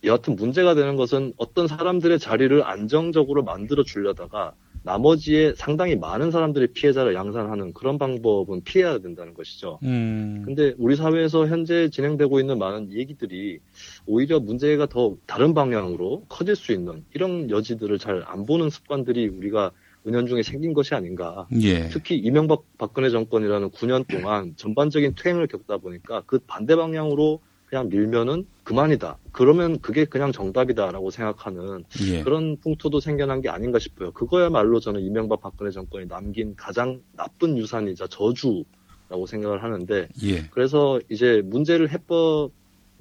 여하튼 0.03 0.35
문제가 0.35 0.75
되는 0.75 0.95
것은 0.95 1.33
어떤 1.37 1.67
사람들의 1.67 2.19
자리를 2.19 2.63
안정적으로 2.63 3.43
만들어 3.43 3.83
주려다가 3.83 4.53
나머지의 4.83 5.55
상당히 5.57 5.97
많은 5.97 6.31
사람들이 6.31 6.67
피해자를 6.67 7.13
양산하는 7.13 7.73
그런 7.73 7.97
방법은 7.97 8.63
피해야 8.63 8.97
된다는 8.99 9.33
것이죠. 9.33 9.79
음. 9.83 10.43
근데 10.45 10.73
우리 10.77 10.95
사회에서 10.95 11.47
현재 11.47 11.89
진행되고 11.89 12.39
있는 12.39 12.57
많은 12.57 12.93
얘기들이 12.93 13.59
오히려 14.05 14.39
문제가 14.39 14.85
더 14.85 15.17
다른 15.25 15.53
방향으로 15.53 16.23
커질 16.29 16.55
수 16.55 16.71
있는 16.71 17.03
이런 17.13 17.49
여지들을 17.49 17.97
잘 17.99 18.23
안 18.25 18.45
보는 18.45 18.69
습관들이 18.69 19.27
우리가 19.27 19.71
은연중에 20.07 20.43
생긴 20.43 20.73
것이 20.73 20.95
아닌가. 20.95 21.47
예. 21.61 21.89
특히 21.89 22.15
이명박 22.17 22.63
박근혜 22.77 23.09
정권이라는 23.09 23.69
9년 23.71 24.07
동안 24.07 24.53
전반적인 24.55 25.15
퇴행을 25.21 25.47
겪다 25.47 25.77
보니까 25.77 26.23
그 26.25 26.39
반대 26.39 26.75
방향으로 26.75 27.41
그냥 27.69 27.87
밀면은 27.87 28.47
그만이다. 28.63 29.17
그러면 29.31 29.79
그게 29.79 30.03
그냥 30.03 30.31
정답이다라고 30.31 31.11
생각하는 31.11 31.85
예. 32.07 32.23
그런 32.23 32.57
풍토도 32.57 32.99
생겨난 32.99 33.41
게 33.41 33.49
아닌가 33.49 33.77
싶어요. 33.77 34.11
그거야말로 34.11 34.79
저는 34.79 35.01
이명박 35.01 35.41
박근혜 35.41 35.69
정권이 35.69 36.07
남긴 36.07 36.55
가장 36.55 36.99
나쁜 37.15 37.57
유산이자 37.57 38.07
저주라고 38.07 39.27
생각을 39.27 39.61
하는데 39.61 40.07
예. 40.23 40.47
그래서 40.49 40.99
이제 41.09 41.43
문제를 41.45 41.91
해법 41.91 42.51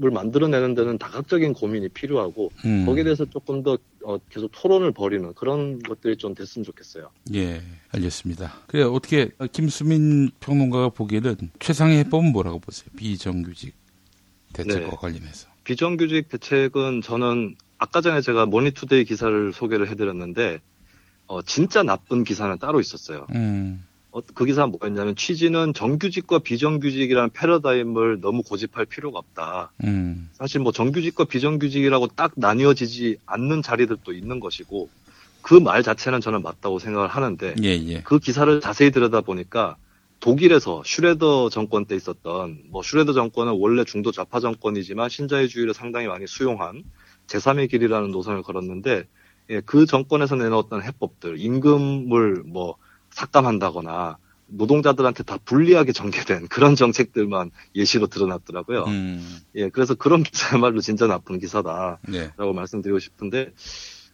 을 0.01 0.13
만들어내는 0.13 0.77
데는 0.77 0.97
다각적인 0.97 1.55
고민이 1.55 1.89
필요하고 1.89 2.53
음. 2.65 2.87
거기에 2.87 3.03
대해서 3.03 3.25
조금 3.25 3.65
더 3.65 3.77
어, 4.05 4.17
계속 4.31 4.49
토론을 4.53 4.93
벌이는 4.93 5.35
그런 5.35 5.81
것들이 5.81 6.17
좀 6.17 6.37
됐으면 6.37 6.65
좋겠어요. 6.65 7.11
예, 7.35 7.61
알겠습니다. 7.91 8.61
그래 8.69 8.85
어떻게 8.85 9.31
김수민 9.51 10.31
평론가가 10.39 10.91
보기에는 10.91 11.35
최상의 11.59 11.99
해법은 11.99 12.31
뭐라고 12.31 12.61
보세요? 12.61 12.89
비정규직 12.97 13.75
대책과 14.53 14.91
네. 14.91 14.97
관련해서. 14.97 15.49
비정규직 15.65 16.29
대책은 16.29 17.03
저는 17.03 17.57
아까 17.79 18.01
전에 18.01 18.21
제가 18.21 18.47
모니투데이 18.47 19.05
기사를 19.05 19.53
소개를 19.53 19.89
해드렸는데 19.89 20.61
어, 21.27 21.43
진짜 21.43 21.83
나쁜 21.83 22.25
기사는 22.25 22.57
따로 22.59 22.81
있었어요. 22.81 23.27
음. 23.35 23.85
어, 24.11 24.21
그 24.35 24.47
기사는 24.47 24.71
뭐였냐면 24.71 25.15
취지는 25.15 25.75
정규직과 25.75 26.39
비정규직이라는 26.39 27.31
패러다임을 27.31 28.21
너무 28.23 28.43
고집할 28.43 28.87
필요가 28.87 29.19
없다. 29.19 29.73
음. 29.85 30.31
사실 30.33 30.61
뭐 30.61 30.73
정규직과 30.73 31.25
비정규직이라고 31.25 32.09
딱 32.09 32.33
나뉘어지지 32.37 33.19
않는 33.27 33.63
자리들도 33.63 34.13
있는 34.13 34.41
것이고 34.41 34.89
그 35.43 35.61
말 35.61 35.83
자체는 35.83 36.21
저는 36.21 36.43
맞다고 36.43 36.79
생각을 36.79 37.09
하는데 37.09 37.55
예, 37.63 37.69
예. 37.69 38.03
그 38.03 38.19
기사를 38.19 38.61
자세히 38.61 38.91
들여다 38.91 39.21
보니까 39.23 39.77
독일에서 40.21 40.83
슈레더 40.85 41.49
정권 41.49 41.85
때 41.85 41.95
있었던 41.95 42.63
뭐 42.71 42.83
슈레더 42.83 43.13
정권은 43.13 43.57
원래 43.59 43.85
중도 43.85 44.11
좌파 44.11 44.41
정권이지만 44.41 45.09
신자유주의를 45.09 45.75
상당히 45.75 46.07
많이 46.07 46.27
수용한 46.27 46.83
제3의 47.29 47.71
길이라는 47.71 48.11
노선을 48.11 48.43
걸었는데 48.43 49.07
예, 49.51 49.61
그 49.61 49.87
정권에서 49.87 50.37
내놓았던 50.37 50.83
해법들 50.83 51.39
임금을 51.39 52.43
뭐 52.47 52.77
삭감한다거나 53.11 54.19
노동자들한테 54.49 55.23
다 55.25 55.39
불리하게 55.45 55.93
전개된 55.93 56.49
그런 56.49 56.75
정책들만 56.75 57.51
예시로 57.75 58.07
드러났더라고요. 58.07 58.85
음. 58.85 59.39
예, 59.55 59.69
그래서 59.69 59.95
그런 59.95 60.23
기사야말로 60.23 60.81
진짜 60.81 61.07
나쁜 61.07 61.39
기사다라고 61.39 61.99
네. 62.09 62.31
말씀드리고 62.37 62.99
싶은데, 62.99 63.53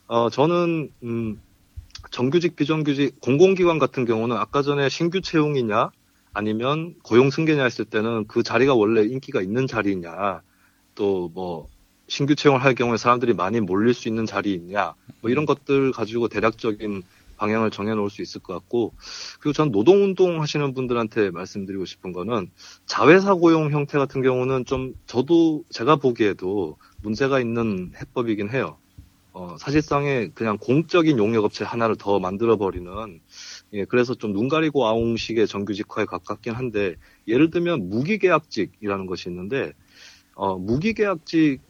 어, 0.06 0.30
저는, 0.30 0.90
음, 1.04 1.40
정규직, 2.14 2.54
비정규직, 2.54 3.20
공공기관 3.20 3.80
같은 3.80 4.04
경우는 4.04 4.36
아까 4.36 4.62
전에 4.62 4.88
신규 4.88 5.20
채용이냐, 5.20 5.90
아니면 6.32 6.94
고용 7.02 7.30
승계냐 7.30 7.64
했을 7.64 7.84
때는 7.84 8.28
그 8.28 8.44
자리가 8.44 8.72
원래 8.72 9.02
인기가 9.02 9.42
있는 9.42 9.66
자리냐, 9.66 10.40
또 10.94 11.28
뭐, 11.34 11.66
신규 12.06 12.36
채용을 12.36 12.62
할 12.62 12.76
경우에 12.76 12.98
사람들이 12.98 13.34
많이 13.34 13.58
몰릴 13.58 13.94
수 13.94 14.06
있는 14.06 14.26
자리 14.26 14.54
있냐, 14.54 14.94
뭐 15.22 15.30
이런 15.32 15.44
것들 15.44 15.90
가지고 15.90 16.28
대략적인 16.28 17.02
방향을 17.36 17.72
정해놓을 17.72 18.10
수 18.10 18.22
있을 18.22 18.40
것 18.40 18.52
같고, 18.52 18.94
그리고 19.40 19.52
전 19.52 19.72
노동운동 19.72 20.40
하시는 20.40 20.72
분들한테 20.72 21.32
말씀드리고 21.32 21.84
싶은 21.84 22.12
거는 22.12 22.48
자회사 22.86 23.34
고용 23.34 23.72
형태 23.72 23.98
같은 23.98 24.22
경우는 24.22 24.66
좀 24.66 24.94
저도 25.06 25.64
제가 25.68 25.96
보기에도 25.96 26.76
문제가 27.02 27.40
있는 27.40 27.90
해법이긴 28.00 28.50
해요. 28.50 28.78
어, 29.34 29.56
사실상의 29.58 30.30
그냥 30.34 30.58
공적인 30.60 31.18
용역업체 31.18 31.64
하나를 31.64 31.96
더 31.96 32.20
만들어버리는, 32.20 33.20
예, 33.74 33.84
그래서 33.86 34.14
좀 34.14 34.32
눈 34.32 34.48
가리고 34.48 34.86
아웅식의 34.86 35.48
정규직화에 35.48 36.04
가깝긴 36.06 36.54
한데, 36.54 36.96
예를 37.28 37.50
들면 37.50 37.88
무기계약직이라는 37.90 39.06
것이 39.06 39.28
있는데, 39.30 39.72
어, 40.34 40.56
무기계약직이면 40.58 41.60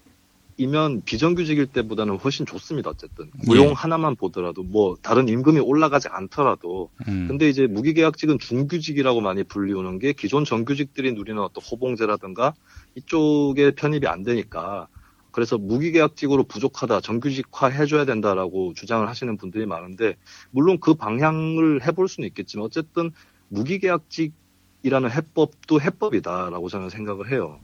비정규직일 1.07 1.67
때보다는 1.69 2.17
훨씬 2.19 2.47
좋습니다, 2.47 2.91
어쨌든. 2.91 3.31
고용 3.47 3.69
예. 3.71 3.73
하나만 3.73 4.17
보더라도, 4.17 4.63
뭐, 4.63 4.97
다른 5.03 5.29
임금이 5.29 5.61
올라가지 5.61 6.09
않더라도, 6.09 6.91
음. 7.09 7.29
근데 7.29 7.49
이제 7.49 7.67
무기계약직은 7.67 8.39
중규직이라고 8.41 9.21
많이 9.23 9.43
불리우는 9.43 9.99
게 10.01 10.13
기존 10.13 10.45
정규직들이 10.45 11.13
누리는 11.15 11.41
어떤 11.43 11.63
호봉제라든가 11.65 12.55
이쪽에 12.95 13.73
편입이 13.75 14.07
안 14.07 14.23
되니까 14.23 14.89
그래서 15.35 15.59
무기계약직으로 15.59 16.45
부족하다 16.45 17.01
정규직화 17.01 17.67
해줘야 17.67 18.05
된다라고 18.05 18.73
주장을 18.73 19.09
하시는 19.09 19.37
분들이 19.37 19.67
많은데 19.67 20.15
물론 20.53 20.79
그 20.79 20.95
방향을 20.95 21.85
해볼 21.85 22.07
수는 22.07 22.29
있겠지만 22.29 22.65
어쨌든 22.65 23.11
무기계약직이라는 23.49 25.11
해법도 25.11 25.81
해법이다라고 25.81 26.69
저는 26.69 26.89
생각을 26.89 27.33
해요. 27.33 27.59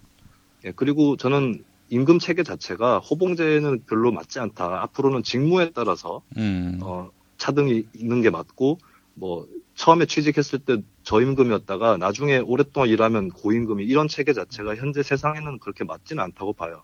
예, 0.64 0.72
그리고 0.74 1.16
저는 1.16 1.62
임금 1.90 2.18
체계 2.18 2.42
자체가 2.42 2.98
호봉제는 2.98 3.84
별로 3.88 4.10
맞지 4.10 4.40
않다. 4.40 4.82
앞으로는 4.82 5.22
직무에 5.22 5.70
따라서 5.70 6.22
음. 6.36 6.80
어, 6.82 7.10
차등이 7.38 7.84
있는 7.94 8.20
게 8.20 8.30
맞고, 8.30 8.78
뭐, 9.14 9.46
처음에 9.74 10.06
취직했을 10.06 10.58
때 10.58 10.82
저임금이었다가 11.04 11.96
나중에 11.96 12.38
오랫동안 12.38 12.88
일하면 12.88 13.28
고임금이 13.28 13.84
이런 13.84 14.08
체계 14.08 14.32
자체가 14.32 14.76
현재 14.76 15.02
세상에는 15.02 15.58
그렇게 15.58 15.84
맞지는 15.84 16.22
않다고 16.22 16.52
봐요. 16.52 16.82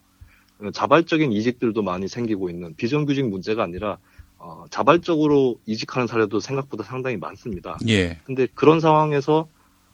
자발적인 0.72 1.32
이직들도 1.32 1.82
많이 1.82 2.08
생기고 2.08 2.50
있는 2.50 2.74
비정규직 2.76 3.28
문제가 3.28 3.62
아니라, 3.62 3.98
어, 4.38 4.64
자발적으로 4.70 5.58
이직하는 5.66 6.06
사례도 6.06 6.40
생각보다 6.40 6.84
상당히 6.84 7.16
많습니다. 7.16 7.78
예. 7.88 8.18
근데 8.24 8.46
그런 8.54 8.80
상황에서 8.80 9.48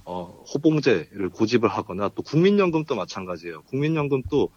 어, 0.05 0.43
호봉제를 0.53 1.29
고집을 1.31 1.69
하거나 1.69 2.11
또 2.15 2.23
국민연금도 2.23 2.95
마찬가지예요. 2.95 3.63
국민연금도 3.63 4.51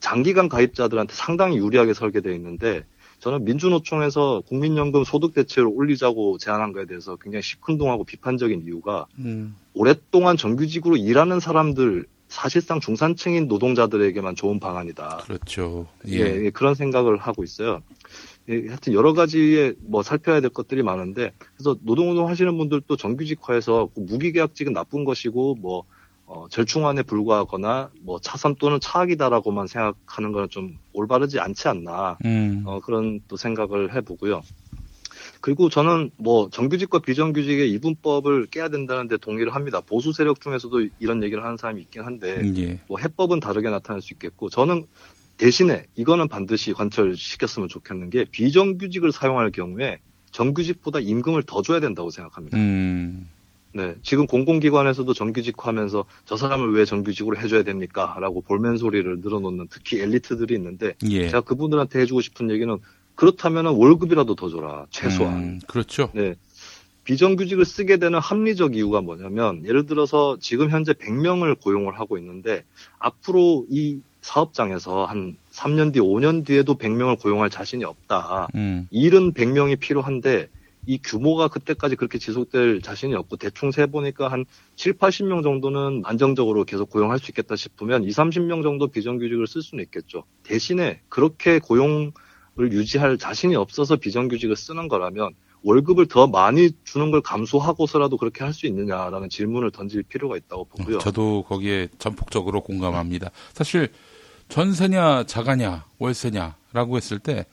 장기간 0.00 0.48
가입자들한테 0.48 1.14
상당히 1.14 1.58
유리하게 1.58 1.92
설계되어 1.92 2.32
있는데 2.34 2.84
저는 3.18 3.44
민주노총에서 3.44 4.42
국민연금 4.46 5.04
소득 5.04 5.34
대체를 5.34 5.68
올리자고 5.68 6.38
제안한 6.38 6.72
거에 6.72 6.86
대해서 6.86 7.16
굉장히 7.16 7.42
시큰둥하고 7.42 8.04
비판적인 8.04 8.62
이유가 8.64 9.06
음. 9.18 9.56
오랫동안 9.74 10.36
정규직으로 10.36 10.96
일하는 10.96 11.40
사람들 11.40 12.06
사실상 12.28 12.80
중산층인 12.80 13.48
노동자들에게만 13.48 14.36
좋은 14.36 14.60
방안이다. 14.60 15.22
그렇죠. 15.24 15.86
예, 16.06 16.18
예. 16.18 16.44
예, 16.44 16.50
그런 16.50 16.74
생각을 16.74 17.16
하고 17.16 17.42
있어요. 17.42 17.82
예, 18.48 18.66
하여튼 18.68 18.92
여러 18.92 19.12
가지의 19.12 19.74
뭐 19.80 20.02
살펴야 20.02 20.40
될 20.40 20.50
것들이 20.50 20.82
많은데 20.82 21.32
그래서 21.54 21.76
노동운동 21.82 22.28
하시는 22.28 22.56
분들도 22.56 22.96
정규직화해서 22.96 23.90
무기계약직은 23.94 24.72
나쁜 24.72 25.04
것이고 25.04 25.56
뭐 25.56 25.84
어, 26.26 26.46
절충안에 26.50 27.02
불과하거나 27.04 27.90
뭐 28.02 28.20
차선 28.20 28.54
또는 28.56 28.78
차악이다라고만 28.80 29.66
생각하는 29.66 30.32
거는 30.32 30.50
좀 30.50 30.78
올바르지 30.92 31.40
않지 31.40 31.68
않나 31.68 32.18
음. 32.26 32.62
어, 32.66 32.80
그런 32.80 33.20
또 33.28 33.38
생각을 33.38 33.94
해보고요. 33.94 34.42
그리고 35.40 35.68
저는 35.68 36.10
뭐 36.16 36.48
정규직과 36.50 37.00
비정규직의 37.00 37.70
이분법을 37.72 38.46
깨야 38.46 38.68
된다는데 38.68 39.16
동의를 39.18 39.54
합니다. 39.54 39.80
보수 39.80 40.12
세력 40.12 40.40
중에서도 40.40 40.88
이런 40.98 41.22
얘기를 41.22 41.44
하는 41.44 41.56
사람이 41.56 41.80
있긴 41.82 42.02
한데 42.02 42.42
예. 42.56 42.80
뭐 42.88 42.98
해법은 42.98 43.40
다르게 43.40 43.70
나타날 43.70 44.02
수 44.02 44.12
있겠고 44.14 44.48
저는 44.48 44.86
대신에 45.36 45.84
이거는 45.94 46.28
반드시 46.28 46.72
관철시켰으면 46.72 47.68
좋겠는 47.68 48.10
게 48.10 48.24
비정규직을 48.24 49.12
사용할 49.12 49.52
경우에 49.52 50.00
정규직보다 50.32 51.00
임금을 51.00 51.44
더 51.44 51.62
줘야 51.62 51.80
된다고 51.80 52.10
생각합니다. 52.10 52.58
음. 52.58 53.28
네, 53.72 53.94
지금 54.02 54.26
공공기관에서도 54.26 55.12
정규직화하면서 55.12 56.04
저 56.24 56.36
사람을 56.36 56.72
왜 56.72 56.84
정규직으로 56.84 57.38
해줘야 57.38 57.62
됩니까? 57.62 58.16
라고 58.18 58.40
볼멘 58.40 58.76
소리를 58.78 59.20
늘어놓는 59.20 59.68
특히 59.70 60.00
엘리트들이 60.00 60.54
있는데 60.54 60.94
예. 61.08 61.28
제가 61.28 61.42
그분들한테 61.42 62.00
해주고 62.00 62.20
싶은 62.20 62.50
얘기는 62.50 62.76
그렇다면 63.18 63.66
월급이라도 63.66 64.36
더 64.36 64.48
줘라 64.48 64.86
최소한. 64.90 65.34
음, 65.34 65.60
그렇죠. 65.66 66.10
네. 66.14 66.36
비정규직을 67.02 67.64
쓰게 67.64 67.96
되는 67.96 68.16
합리적 68.16 68.76
이유가 68.76 69.00
뭐냐면 69.00 69.64
예를 69.64 69.86
들어서 69.86 70.36
지금 70.40 70.70
현재 70.70 70.92
100명을 70.92 71.60
고용을 71.60 71.98
하고 71.98 72.16
있는데 72.16 72.62
앞으로 73.00 73.66
이 73.70 73.98
사업장에서 74.20 75.04
한 75.04 75.36
3년 75.50 75.92
뒤, 75.92 75.98
5년 75.98 76.46
뒤에도 76.46 76.76
100명을 76.76 77.20
고용할 77.20 77.50
자신이 77.50 77.84
없다. 77.84 78.46
음. 78.54 78.86
일은 78.92 79.32
100명이 79.32 79.80
필요한데 79.80 80.48
이 80.86 80.98
규모가 81.02 81.48
그때까지 81.48 81.96
그렇게 81.96 82.18
지속될 82.18 82.82
자신이 82.82 83.16
없고 83.16 83.36
대충 83.36 83.72
세 83.72 83.86
보니까 83.86 84.28
한 84.28 84.44
7, 84.76 84.92
80명 84.92 85.42
정도는 85.42 86.02
안정적으로 86.04 86.62
계속 86.62 86.88
고용할 86.88 87.18
수 87.18 87.32
있겠다 87.32 87.56
싶으면 87.56 88.04
2, 88.04 88.10
30명 88.10 88.62
정도 88.62 88.86
비정규직을 88.86 89.48
쓸 89.48 89.62
수는 89.62 89.82
있겠죠. 89.82 90.22
대신에 90.44 91.00
그렇게 91.08 91.58
고용을 91.58 92.12
유지할 92.60 93.18
자신이 93.18 93.54
없어서 93.56 93.96
비정규직을 93.96 94.56
쓰는 94.56 94.88
거라면 94.88 95.30
월급을 95.62 96.06
더 96.06 96.26
많이 96.26 96.70
주는 96.84 97.10
걸 97.10 97.20
감수하고서라도 97.20 98.16
그렇게 98.16 98.44
할 98.44 98.52
수 98.52 98.66
있느냐라는 98.66 99.28
질문을 99.28 99.70
던질 99.70 100.02
필요가 100.04 100.36
있다고 100.36 100.64
보고요. 100.64 100.98
저도 100.98 101.44
거기에 101.44 101.88
전폭적으로 101.98 102.62
공감합니다. 102.62 103.30
사실 103.52 103.88
전세냐 104.48 105.24
자가냐 105.24 105.84
월세냐라고 105.98 106.96
했을 106.96 107.18
때 107.18 107.46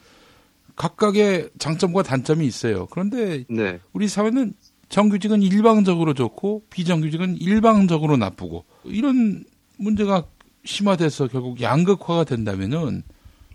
각각의 0.75 1.49
장점과 1.57 2.03
단점이 2.03 2.45
있어요. 2.45 2.87
그런데 2.87 3.45
네, 3.49 3.79
우리 3.93 4.07
사회는 4.07 4.53
정규직은 4.89 5.41
일방적으로 5.41 6.13
좋고 6.13 6.63
비정규직은 6.69 7.37
일방적으로 7.37 8.17
나쁘고 8.17 8.65
이런 8.84 9.43
문제가 9.77 10.25
심화돼서 10.63 11.27
결국 11.27 11.61
양극화가 11.61 12.23
된다면은 12.23 13.03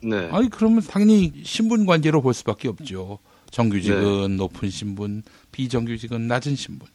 네, 0.03 0.29
아니 0.33 0.49
그러면 0.49 0.83
당연히 0.83 1.33
신분 1.45 1.87
관계로 1.87 2.23
볼 2.23 2.35
수밖에 2.35 2.69
없죠. 2.69 3.19
정규직은 3.51 4.37
높은 4.37 4.71
신분, 4.71 5.23
비정규직은 5.53 6.29
낮은 6.29 6.57
신분. 6.57 6.89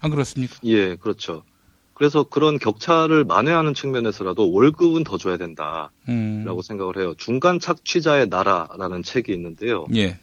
안 0.00 0.10
그렇습니까? 0.10 0.56
예, 0.64 0.96
그렇죠. 0.96 1.42
그래서 1.94 2.22
그런 2.22 2.58
격차를 2.58 3.24
만회하는 3.24 3.74
측면에서라도 3.74 4.50
월급은 4.50 5.04
더 5.04 5.18
줘야 5.18 5.36
된다라고 5.36 5.90
음. 6.08 6.62
생각을 6.62 6.96
해요. 6.96 7.14
중간 7.18 7.58
착취자의 7.58 8.28
나라라는 8.28 9.02
책이 9.02 9.30
있는데요. 9.32 9.86
예. 9.94 10.18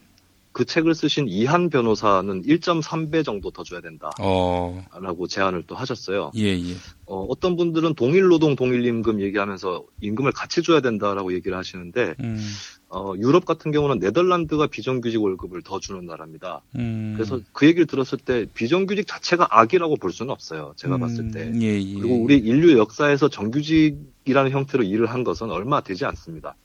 그 0.58 0.66
책을 0.66 0.96
쓰신 0.96 1.28
이한 1.28 1.70
변호사는 1.70 2.42
1.3배 2.42 3.24
정도 3.24 3.52
더 3.52 3.64
줘야 3.64 3.80
된다라고 3.80 4.16
어. 4.18 5.28
제안을 5.30 5.66
또 5.68 5.76
하셨어요. 5.76 6.32
예, 6.36 6.46
예. 6.46 6.74
어, 7.06 7.28
떤 7.40 7.56
분들은 7.56 7.94
동일 7.94 8.24
노동 8.28 8.56
동일 8.56 8.84
임금 8.84 9.22
얘기하면서 9.22 9.86
임금을 10.02 10.32
같이 10.32 10.64
줘야 10.64 10.82
된다라고 10.82 11.36
얘기를 11.36 11.56
하시는데 11.56 12.16
음. 12.22 12.44
어, 12.90 13.14
유럽 13.20 13.46
같은 13.46 13.70
경우는 13.70 14.00
네덜란드가 14.00 14.66
비정규직 14.66 15.22
월급을 15.22 15.62
더 15.62 15.80
주는 15.80 16.04
나라입니다. 16.08 16.64
음. 16.76 17.14
그래서 17.16 17.40
그 17.54 17.68
얘기를 17.68 17.86
들었을 17.86 18.18
때 18.18 18.48
비정규직 18.56 19.06
자체가 19.06 19.50
악이라고 19.52 19.98
볼 19.98 20.12
수는 20.12 20.32
없어요. 20.32 20.74
제가 20.76 20.98
봤을 20.98 21.30
때. 21.30 21.52
예, 21.54 21.80
예. 21.80 22.00
그리고 22.00 22.16
우리 22.24 22.36
인류 22.36 22.80
역사에서 22.80 23.30
정규직이라는 23.30 24.50
형태로 24.50 24.84
일을 24.86 25.06
한 25.06 25.24
것은 25.24 25.52
얼마 25.52 25.82
되지 25.82 26.06
않습니다. 26.06 26.56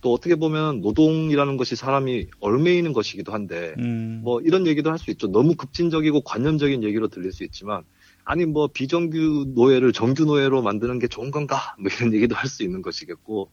또 0.00 0.12
어떻게 0.12 0.36
보면 0.36 0.80
노동이라는 0.80 1.56
것이 1.56 1.76
사람이 1.76 2.28
얽매이는 2.40 2.92
것이기도 2.92 3.32
한데 3.32 3.74
음. 3.78 4.20
뭐 4.22 4.40
이런 4.40 4.66
얘기도 4.66 4.90
할 4.90 4.98
수 4.98 5.10
있죠. 5.12 5.26
너무 5.28 5.54
급진적이고 5.54 6.22
관념적인 6.22 6.82
얘기로 6.84 7.08
들릴 7.08 7.32
수 7.32 7.44
있지만 7.44 7.82
아니 8.24 8.44
뭐 8.44 8.68
비정규 8.68 9.46
노예를 9.54 9.92
정규 9.92 10.24
노예로 10.24 10.62
만드는 10.62 10.98
게 10.98 11.08
좋은 11.08 11.30
건가? 11.30 11.74
뭐 11.78 11.90
이런 11.96 12.12
얘기도 12.14 12.34
할 12.34 12.48
수 12.48 12.62
있는 12.62 12.82
것이겠고 12.82 13.50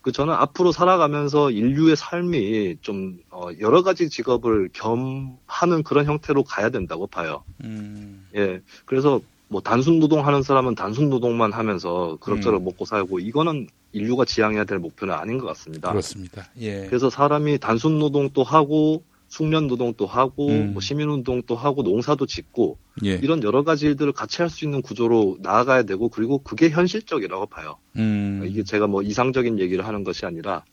그 0.00 0.12
저는 0.12 0.32
앞으로 0.34 0.72
살아가면서 0.72 1.50
인류의 1.50 1.96
삶이 1.96 2.76
좀 2.82 3.18
어, 3.30 3.48
여러 3.60 3.82
가지 3.82 4.08
직업을 4.08 4.70
겸하는 4.72 5.82
그런 5.84 6.06
형태로 6.06 6.44
가야 6.44 6.70
된다고 6.70 7.06
봐요. 7.06 7.44
음. 7.64 8.26
예. 8.36 8.60
그래서 8.86 9.20
뭐 9.48 9.60
단순 9.62 9.98
노동하는 9.98 10.42
사람은 10.42 10.74
단순 10.74 11.08
노동만 11.08 11.52
하면서 11.52 12.18
그럭저럭 12.20 12.62
먹고 12.62 12.84
살고 12.84 13.18
이거는 13.18 13.66
인류가 13.92 14.24
지향해야 14.24 14.64
될 14.64 14.78
목표는 14.78 15.14
아닌 15.14 15.38
것 15.38 15.46
같습니다. 15.46 15.90
그렇습니다. 15.90 16.46
예. 16.60 16.86
그래서 16.86 17.08
사람이 17.08 17.58
단순 17.58 17.98
노동도 17.98 18.42
하고 18.42 19.02
숙련 19.28 19.66
노동도 19.66 20.06
하고 20.06 20.48
음. 20.48 20.72
뭐 20.72 20.80
시민 20.80 21.08
운동도 21.08 21.54
하고 21.54 21.82
농사도 21.82 22.26
짓고 22.26 22.78
예. 23.04 23.14
이런 23.22 23.42
여러 23.42 23.62
가지 23.64 23.86
일들을 23.86 24.12
같이 24.12 24.42
할 24.42 24.50
수 24.50 24.64
있는 24.64 24.82
구조로 24.82 25.38
나아가야 25.40 25.82
되고 25.84 26.08
그리고 26.08 26.38
그게 26.38 26.70
현실적이라고 26.70 27.46
봐요. 27.46 27.76
음. 27.96 28.44
이게 28.46 28.62
제가 28.62 28.86
뭐 28.86 29.02
이상적인 29.02 29.58
얘기를 29.58 29.86
하는 29.86 30.04
것이 30.04 30.26
아니라 30.26 30.64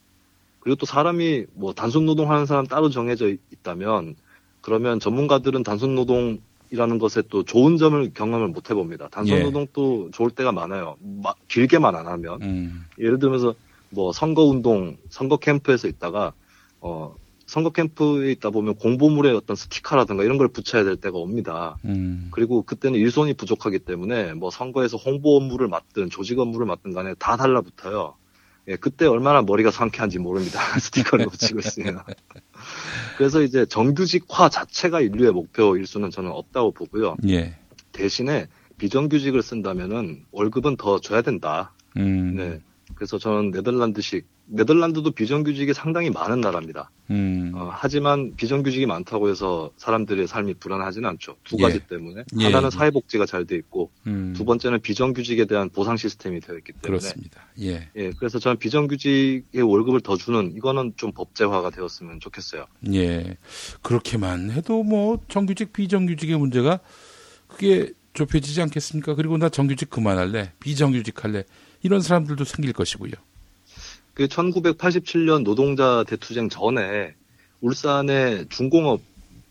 그리고 0.59 0.77
또 0.77 0.85
사람이 0.85 1.45
뭐 1.53 1.73
단순 1.73 2.05
노동하는 2.05 2.45
사람 2.45 2.65
따로 2.65 2.89
정해져 2.89 3.29
있다면 3.51 4.15
그러면 4.61 4.99
전문가들은 4.99 5.63
단순 5.63 5.95
노동 5.95 6.39
이라는 6.75 6.99
것에 6.99 7.23
또 7.29 7.43
좋은 7.43 7.77
점을 7.77 8.11
경험을 8.13 8.49
못 8.49 8.69
해봅니다. 8.69 9.07
단순 9.07 9.37
예. 9.37 9.43
노동도 9.43 10.09
좋을 10.11 10.29
때가 10.29 10.51
많아요. 10.51 10.97
마- 11.23 11.33
길게만 11.47 11.95
안 11.95 12.05
하면 12.07 12.41
음. 12.41 12.85
예를 12.99 13.17
들면서 13.17 13.55
뭐 13.89 14.11
선거 14.11 14.43
운동, 14.43 14.97
선거 15.09 15.37
캠프에서 15.37 15.87
있다가 15.87 16.33
어 16.81 17.15
선거 17.45 17.69
캠프에 17.69 18.31
있다 18.33 18.49
보면 18.49 18.75
공보물에 18.75 19.31
어떤 19.31 19.55
스티커라든가 19.55 20.23
이런 20.23 20.37
걸 20.37 20.49
붙여야 20.49 20.83
될 20.83 20.97
때가 20.97 21.17
옵니다. 21.17 21.77
음. 21.85 22.27
그리고 22.31 22.63
그때는 22.63 22.99
일손이 22.99 23.33
부족하기 23.35 23.79
때문에 23.79 24.33
뭐 24.33 24.49
선거에서 24.49 24.97
홍보 24.97 25.37
업무를 25.37 25.67
맡든 25.69 26.09
조직 26.09 26.39
업무를 26.39 26.65
맡든 26.65 26.91
간에 26.93 27.13
다 27.19 27.37
달라붙어요. 27.37 28.15
예, 28.67 28.75
그때 28.75 29.05
얼마나 29.05 29.41
머리가 29.41 29.71
상쾌한지 29.71 30.19
모릅니다. 30.19 30.59
스티커를 30.79 31.27
붙이고 31.29 31.59
있으면. 31.59 32.01
그래서 33.17 33.41
이제 33.41 33.65
정규직화 33.65 34.49
자체가 34.49 35.01
인류의 35.01 35.31
목표일 35.31 35.85
수는 35.85 36.09
저는 36.11 36.31
없다고 36.31 36.71
보고요. 36.71 37.15
예. 37.29 37.57
대신에 37.91 38.47
비정규직을 38.77 39.41
쓴다면은 39.41 40.25
월급은 40.31 40.77
더 40.77 40.99
줘야 40.99 41.21
된다. 41.21 41.73
음. 41.97 42.35
네. 42.35 42.59
그래서 42.95 43.17
저는 43.17 43.51
네덜란드식, 43.51 44.25
네덜란드도 44.47 45.11
비정규직이 45.11 45.73
상당히 45.73 46.09
많은 46.09 46.41
나라입니다. 46.41 46.91
음. 47.09 47.51
어, 47.55 47.69
하지만 47.71 48.35
비정규직이 48.35 48.85
많다고 48.85 49.29
해서 49.29 49.71
사람들의 49.77 50.27
삶이 50.27 50.55
불안하지는 50.55 51.07
않죠. 51.09 51.35
두 51.43 51.57
예. 51.59 51.63
가지 51.63 51.79
때문에. 51.87 52.23
예. 52.39 52.45
하나는 52.45 52.69
사회복지가 52.69 53.25
잘 53.25 53.45
돼 53.45 53.55
있고, 53.57 53.91
음. 54.07 54.33
두 54.35 54.45
번째는 54.45 54.81
비정규직에 54.81 55.45
대한 55.45 55.69
보상 55.69 55.97
시스템이 55.97 56.39
되어 56.39 56.57
있기 56.57 56.73
때문에. 56.73 56.87
그렇습니다. 56.99 57.41
예. 57.61 57.89
예, 57.95 58.11
그래서 58.17 58.39
저는 58.39 58.57
비정규직의 58.57 59.61
월급을 59.61 60.01
더 60.01 60.15
주는 60.17 60.53
이거는 60.55 60.93
좀 60.95 61.11
법제화가 61.11 61.69
되었으면 61.71 62.19
좋겠어요. 62.19 62.65
예. 62.93 63.37
그렇게만 63.81 64.51
해도 64.51 64.83
뭐 64.83 65.19
정규직 65.27 65.73
비정규직의 65.73 66.37
문제가 66.37 66.79
그게 67.47 67.91
좁혀지지 68.13 68.61
않겠습니까? 68.61 69.15
그리고 69.15 69.37
나 69.37 69.49
정규직 69.49 69.89
그만할래. 69.89 70.53
비정규직 70.59 71.23
할래. 71.23 71.43
이런 71.83 72.01
사람들도 72.01 72.43
생길 72.45 72.73
것이고요. 72.73 73.11
그 74.15 74.27
1987년 74.27 75.43
노동자 75.43 76.03
대투쟁 76.07 76.49
전에 76.49 77.13
울산의 77.61 78.47
중공업 78.49 79.01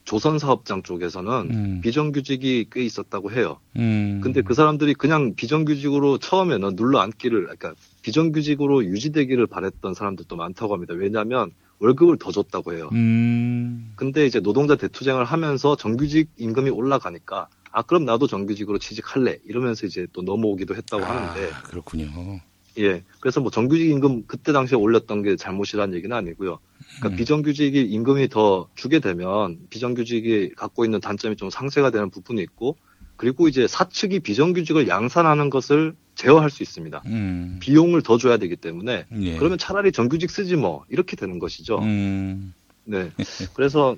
조선 0.05 0.39
사업장 0.39 0.83
쪽에서는 0.83 1.33
음. 1.51 1.81
비정규직이 1.83 2.67
꽤 2.73 2.83
있었다고 2.83 3.31
해요. 3.31 3.59
음. 3.77 4.21
근데 4.23 4.43
그 4.43 4.55
사람들이 4.55 4.95
그냥 4.95 5.35
비정규직으로 5.35 6.19
처음에는 6.19 6.77
눌러 6.77 6.99
앉기를, 7.01 7.43
그러니까 7.43 7.75
비정규직으로 8.03 8.85
유지되기를 8.85 9.47
바랬던 9.47 9.95
사람들도 9.95 10.35
많다고 10.35 10.75
합니다. 10.75 10.95
왜냐하면 10.95 11.53
월급을 11.79 12.19
더 12.19 12.33
줬다고 12.33 12.75
해요. 12.75 12.89
음. 12.93 13.93
근데 13.97 14.27
이제 14.27 14.41
노동자 14.41 14.77
대투쟁을 14.77 15.25
하면서 15.25 15.77
정규직 15.77 16.31
임금이 16.37 16.71
올라가니까 16.71 17.49
아 17.71 17.83
그럼 17.83 18.05
나도 18.05 18.27
정규직으로 18.27 18.79
취직할래 18.79 19.39
이러면서 19.45 19.87
이제 19.87 20.07
또 20.13 20.23
넘어오기도 20.23 20.75
했다고 20.77 21.03
하는데 21.03 21.51
아, 21.53 21.63
그렇군요. 21.63 22.41
예 22.79 23.05
그래서 23.21 23.41
뭐 23.41 23.51
정규직 23.51 23.89
임금 23.89 24.25
그때 24.27 24.53
당시에 24.53 24.77
올렸던 24.77 25.23
게 25.23 25.37
잘못이라는 25.37 25.95
얘기는 25.95 26.15
아니고요. 26.15 26.59
그러니까 26.99 27.09
음. 27.09 27.17
비정규직이 27.17 27.83
임금이 27.83 28.29
더 28.29 28.69
주게 28.75 28.99
되면 28.99 29.59
비정규직이 29.71 30.51
갖고 30.57 30.85
있는 30.85 31.01
단점이 31.01 31.37
좀 31.37 31.51
상쇄가 31.51 31.91
되는 31.91 32.11
부분이 32.11 32.43
있고 32.43 32.77
그리고 33.17 33.49
이제 33.49 33.69
사측이 33.69 34.21
비정규직을 34.21 34.89
양산하는 34.89 35.51
것을 35.51 35.95
제어할 36.17 36.51
수 36.51 36.63
있습니다. 36.63 37.03
음. 37.07 37.59
비용을 37.61 38.03
더 38.03 38.19
줘야 38.19 38.37
되기 38.37 38.57
때문에 38.57 39.07
예. 39.21 39.37
그러면 39.37 39.59
차라리 39.59 39.93
정규직 39.93 40.31
쓰지 40.31 40.57
뭐 40.57 40.85
이렇게 40.89 41.17
되는 41.17 41.39
것이죠. 41.39 41.79
음. 41.79 42.55
네. 42.85 43.11
그래서 43.55 43.97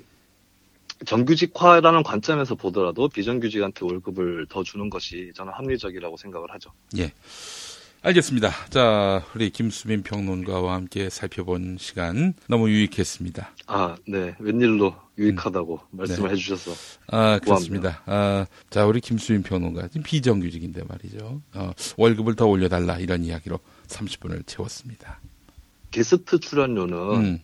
정규직화라는 1.05 2.03
관점에서 2.03 2.55
보더라도 2.55 3.07
비정규직한테 3.07 3.85
월급을 3.85 4.47
더 4.49 4.63
주는 4.63 4.89
것이 4.89 5.31
저는 5.35 5.53
합리적이라고 5.53 6.17
생각을 6.17 6.51
하죠. 6.53 6.71
예. 6.97 7.11
알겠습니다. 8.07 8.51
자, 8.69 9.21
우리 9.35 9.49
김수민 9.49 10.01
평론가와 10.01 10.75
함께 10.75 11.09
살펴본 11.09 11.75
시간 11.77 12.35
너무 12.47 12.69
유익했습니다. 12.69 13.51
아, 13.67 13.97
네. 14.07 14.33
웬일로 14.39 14.95
유익하다고 15.17 15.73
음. 15.73 15.97
말씀을 15.97 16.29
네. 16.29 16.35
해주셔서. 16.35 16.71
아, 17.07 17.37
그렇습니다. 17.39 18.01
아, 18.05 18.45
자, 18.69 18.85
우리 18.85 19.01
김수민 19.01 19.43
평론가, 19.43 19.89
지금 19.89 20.03
비정규직인데 20.03 20.83
말이죠. 20.87 21.41
어, 21.53 21.71
월급을 21.97 22.35
더 22.35 22.45
올려달라, 22.45 22.97
이런 22.99 23.25
이야기로 23.25 23.59
30분을 23.87 24.47
채웠습니다. 24.47 25.19
게스트 25.91 26.39
출연료는 26.39 26.97
음, 27.13 27.39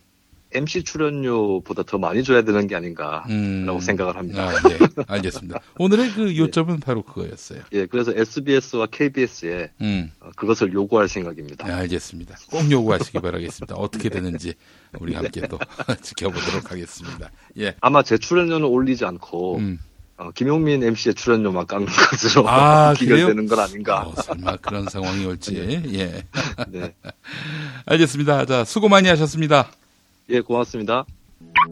MC 0.54 0.84
출연료보다 0.84 1.82
더 1.82 1.98
많이 1.98 2.22
줘야 2.22 2.42
되는 2.42 2.66
게 2.66 2.76
아닌가라고 2.76 3.28
음. 3.28 3.80
생각을 3.80 4.16
합니다. 4.16 4.48
아, 4.48 4.68
네. 4.68 4.78
알겠습니다. 5.06 5.60
오늘의 5.78 6.12
그 6.12 6.36
요점은 6.36 6.80
바로 6.80 7.02
그거였어요. 7.02 7.60
예, 7.72 7.86
그래서 7.86 8.12
SBS와 8.14 8.86
KBS에 8.86 9.70
음, 9.80 10.10
그것을 10.36 10.72
요구할 10.72 11.08
생각입니다. 11.08 11.66
네, 11.66 11.72
알겠습니다. 11.72 12.36
꼭 12.50 12.70
요구하시기 12.70 13.18
바라겠습니다. 13.18 13.74
어떻게 13.74 14.08
되는지 14.08 14.54
우리 15.00 15.14
함께 15.14 15.46
또 15.48 15.58
지켜보도록 16.02 16.70
하겠습니다. 16.70 17.30
예. 17.58 17.74
아마 17.80 18.02
제 18.02 18.16
출연료는 18.16 18.66
올리지 18.66 19.04
않고 19.04 19.56
음. 19.58 19.78
어, 20.16 20.30
김용민 20.32 20.82
MC의 20.84 21.14
출연료만 21.14 21.66
깎는 21.66 21.86
것으로 21.86 22.48
아? 22.48 22.94
기결되는 22.94 23.48
건 23.48 23.58
아닌가. 23.58 24.02
어, 24.02 24.14
설마 24.22 24.56
그런 24.58 24.88
상황이 24.88 25.26
올지. 25.26 25.56
예. 25.94 26.24
네. 26.68 26.94
알겠습니다. 27.86 28.46
자, 28.46 28.64
수고 28.64 28.88
많이 28.88 29.08
하셨습니다. 29.08 29.70
예, 30.30 30.40
고맙습니다. 30.40 31.04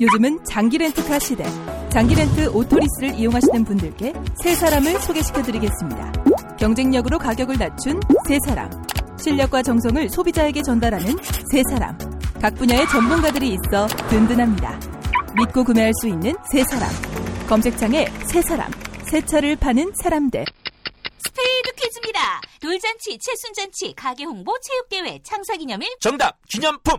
요즘은 0.01 0.45
장기 0.45 0.79
렌트카 0.79 1.19
시대. 1.19 1.45
장기 1.91 2.15
렌트 2.15 2.49
오토리스를 2.49 3.15
이용하시는 3.15 3.65
분들께 3.65 4.13
세 4.43 4.55
사람을 4.55 5.01
소개시켜 5.01 5.43
드리겠습니다. 5.43 6.13
경쟁력으로 6.59 7.19
가격을 7.19 7.59
낮춘 7.59 8.01
세 8.27 8.39
사람. 8.47 8.71
실력과 9.19 9.63
정성을 9.63 10.09
소비자에게 10.09 10.63
전달하는 10.63 11.17
세 11.51 11.63
사람. 11.71 11.97
각 12.41 12.55
분야의 12.55 12.87
전문가들이 12.89 13.49
있어 13.55 13.87
든든합니다. 14.09 14.81
믿고 15.37 15.65
구매할 15.65 15.93
수 16.01 16.09
있는 16.09 16.35
세 16.51 16.63
사람. 16.65 16.89
검색창에 17.49 18.07
세 18.27 18.43
사람. 18.43 18.71
새 19.05 19.21
차를 19.25 19.57
파는 19.57 19.93
사람들. 20.03 20.45
스페이드 21.19 21.73
퀴즈입니다. 21.77 22.41
돌잔치, 22.61 23.19
칠순잔치, 23.19 23.95
가게 23.95 24.25
홍보, 24.25 24.55
체육대회, 24.61 25.21
창사기념일. 25.23 25.89
정답 26.01 26.39
기념품 26.49 26.99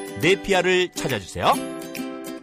네피아를 0.21 0.89
찾아주세요. 0.93 1.53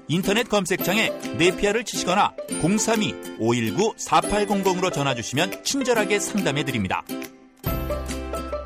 인터넷 0.09 0.49
검색창에 0.49 1.11
네피아를 1.37 1.85
치시거나 1.85 2.33
032-519-4800으로 2.63 4.93
전화주시면 4.93 5.63
친절하게 5.65 6.19
상담해드립니다. 6.19 7.05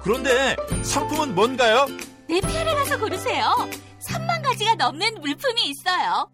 그런데 0.03 0.57
상품은 0.83 1.35
뭔가요? 1.35 1.87
네피아를 2.29 2.75
가서 2.75 2.99
고르세요. 2.99 3.69
3만 4.09 4.43
가지가 4.43 4.77
넘는 4.77 5.17
물품이 5.21 5.63
있어요. 5.67 6.31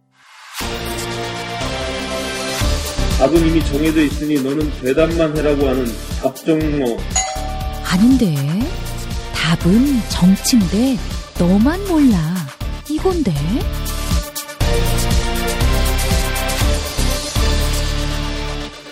답은 3.18 3.44
이미 3.46 3.64
정해져 3.66 4.02
있으니 4.02 4.40
너는 4.42 4.70
대답만 4.80 5.36
해라고 5.36 5.68
하는 5.68 5.84
답정너. 6.22 6.96
아닌데. 7.84 8.34
답은 9.34 10.00
정치인데 10.10 10.96
너만 11.38 11.84
몰라. 11.88 12.37
이건데. 12.90 13.32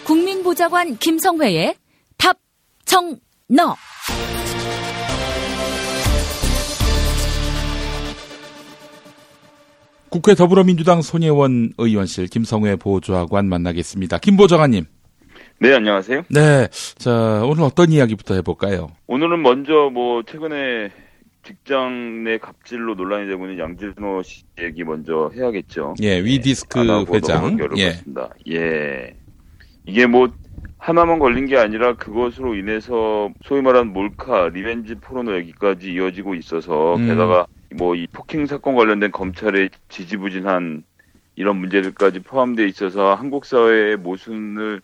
국민보좌관 0.05 0.97
김성회의 0.99 1.75
답, 2.19 2.39
정, 2.85 3.19
너. 3.49 3.75
국회 10.11 10.35
더불어민주당 10.35 11.03
손혜원 11.03 11.73
의원실 11.79 12.29
김성회 12.29 12.77
보좌관 12.77 13.49
만나겠습니다. 13.49 14.19
김 14.19 14.37
보좌관님. 14.37 14.85
네, 15.59 15.75
안녕하세요. 15.75 16.23
네. 16.31 16.69
자, 16.99 17.43
오늘 17.45 17.65
어떤 17.65 17.91
이야기부터 17.91 18.35
해볼까요? 18.35 18.89
오늘은 19.07 19.43
먼저 19.43 19.91
뭐 19.93 20.23
최근에 20.31 20.91
직장 21.47 22.25
내 22.25 22.39
갑질로 22.39 22.95
논란이 22.95 23.29
되고 23.29 23.45
있는 23.47 23.59
양진호 23.59 24.23
씨 24.23 24.45
얘기 24.61 24.85
먼저 24.85 25.31
해야겠죠. 25.35 25.95
예, 26.03 26.19
위디스크 26.23 26.81
회장. 27.13 27.57
예. 27.79 28.01
예. 28.51 29.17
이게 29.87 30.07
뭐 30.07 30.29
하나만 30.79 31.19
걸린 31.19 31.47
게 31.47 31.57
아니라 31.57 31.95
그것으로 31.95 32.55
인해서 32.57 33.31
소위 33.43 33.63
말하는 33.63 33.93
몰카, 33.93 34.49
리벤지 34.49 34.97
포르노 34.97 35.37
얘기까지 35.37 35.93
이어지고 35.93 36.35
있어서 36.35 36.97
음. 36.97 37.07
게다가 37.09 37.47
뭐 37.77 37.95
이 37.95 38.07
폭행 38.13 38.47
사건 38.47 38.75
관련된 38.75 39.11
검찰의 39.11 39.71
지지부진한 39.89 40.85
이런 41.37 41.57
문제들까지 41.59 42.21
포함되어 42.21 42.67
있어서 42.67 43.15
한국 43.15 43.45
사회의 43.45 43.97
모순을 43.97 44.81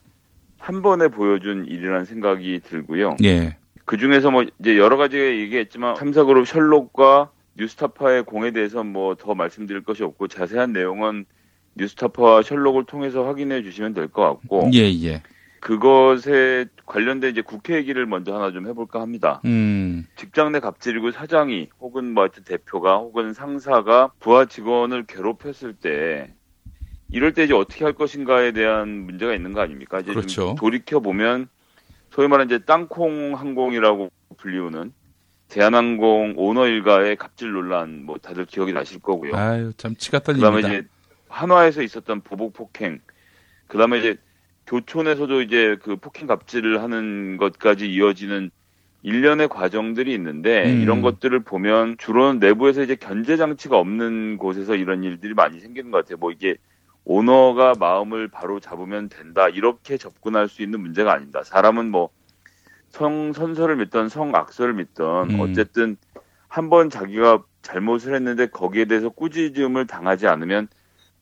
한 0.58 0.82
번에 0.82 1.08
보여준 1.08 1.66
일이라는 1.66 2.04
생각이 2.04 2.60
들고요. 2.64 3.16
예. 3.24 3.56
그 3.84 3.96
중에서 3.96 4.30
뭐 4.30 4.44
이제 4.60 4.78
여러 4.78 4.96
가지 4.96 5.18
얘기했지만 5.18 5.96
삼사그룹 5.96 6.46
셜록과 6.46 7.30
뉴스타파의 7.56 8.24
공에 8.24 8.50
대해서 8.52 8.82
뭐 8.84 9.14
더 9.14 9.34
말씀드릴 9.34 9.82
것이 9.82 10.02
없고 10.02 10.28
자세한 10.28 10.72
내용은 10.72 11.26
뉴스타파와 11.74 12.42
셜록을 12.42 12.84
통해서 12.84 13.24
확인해 13.24 13.62
주시면 13.62 13.94
될 13.94 14.08
것 14.08 14.22
같고 14.22 14.70
예, 14.74 14.80
예. 15.04 15.22
그것에 15.60 16.66
관련된 16.86 17.30
이제 17.30 17.40
국회 17.40 17.76
얘기를 17.76 18.04
먼저 18.04 18.34
하나 18.34 18.50
좀 18.52 18.66
해볼까 18.66 19.00
합니다. 19.00 19.40
음. 19.44 20.06
직장 20.16 20.50
내 20.52 20.58
갑질이고 20.60 21.12
사장이 21.12 21.68
혹은 21.80 22.12
뭐 22.12 22.24
하여튼 22.24 22.42
대표가 22.44 22.96
혹은 22.98 23.32
상사가 23.32 24.10
부하 24.18 24.44
직원을 24.46 25.04
괴롭혔을 25.06 25.74
때 25.74 26.34
이럴 27.10 27.32
때 27.32 27.44
이제 27.44 27.54
어떻게 27.54 27.84
할 27.84 27.92
것인가에 27.92 28.52
대한 28.52 28.88
문제가 28.88 29.34
있는 29.34 29.52
거 29.52 29.60
아닙니까? 29.60 30.00
이제 30.00 30.12
그렇죠. 30.12 30.56
돌이켜 30.58 30.98
보면 31.00 31.48
소위 32.12 32.28
말하는 32.28 32.54
이제 32.54 32.64
땅콩 32.64 33.34
항공이라고 33.34 34.10
불리우는 34.36 34.92
대한항공 35.48 36.34
오너 36.36 36.66
일가의 36.66 37.16
갑질 37.16 37.52
논란 37.52 38.04
뭐 38.04 38.18
다들 38.18 38.44
기억이 38.44 38.72
나실 38.72 39.00
거고요. 39.00 39.34
아유, 39.34 39.72
참 39.76 39.96
치가 39.96 40.18
그다음에 40.18 40.60
떨립니다. 40.60 40.68
이제 40.68 40.88
한화에서 41.28 41.82
있었던 41.82 42.20
보복 42.20 42.52
폭행, 42.52 43.00
그다음에 43.66 43.98
이제 43.98 44.16
교촌에서도 44.66 45.40
이제 45.42 45.76
그 45.82 45.96
폭행 45.96 46.26
갑질을 46.26 46.82
하는 46.82 47.38
것까지 47.38 47.90
이어지는 47.90 48.50
일련의 49.02 49.48
과정들이 49.48 50.12
있는데 50.14 50.70
음. 50.70 50.82
이런 50.82 51.00
것들을 51.00 51.40
보면 51.40 51.96
주로는 51.98 52.38
내부에서 52.38 52.82
이제 52.82 52.94
견제 52.94 53.36
장치가 53.36 53.78
없는 53.78 54.36
곳에서 54.36 54.76
이런 54.76 55.02
일들이 55.02 55.32
많이 55.34 55.60
생기는 55.60 55.90
것 55.90 55.98
같아요. 55.98 56.18
뭐 56.18 56.30
이게 56.30 56.56
오너가 57.04 57.74
마음을 57.78 58.28
바로 58.28 58.60
잡으면 58.60 59.08
된다 59.08 59.48
이렇게 59.48 59.96
접근할 59.98 60.48
수 60.48 60.62
있는 60.62 60.80
문제가 60.80 61.12
아닙니다. 61.12 61.42
사람은 61.44 61.90
뭐 61.90 62.10
성선설을 62.90 63.76
믿던 63.76 64.08
성악설을 64.08 64.74
믿던 64.74 65.30
음. 65.32 65.40
어쨌든 65.40 65.96
한 66.48 66.68
번 66.68 66.90
자기가 66.90 67.44
잘못을 67.62 68.14
했는데 68.14 68.46
거기에 68.48 68.84
대해서 68.84 69.08
꾸짖음을 69.08 69.86
당하지 69.86 70.26
않으면 70.28 70.68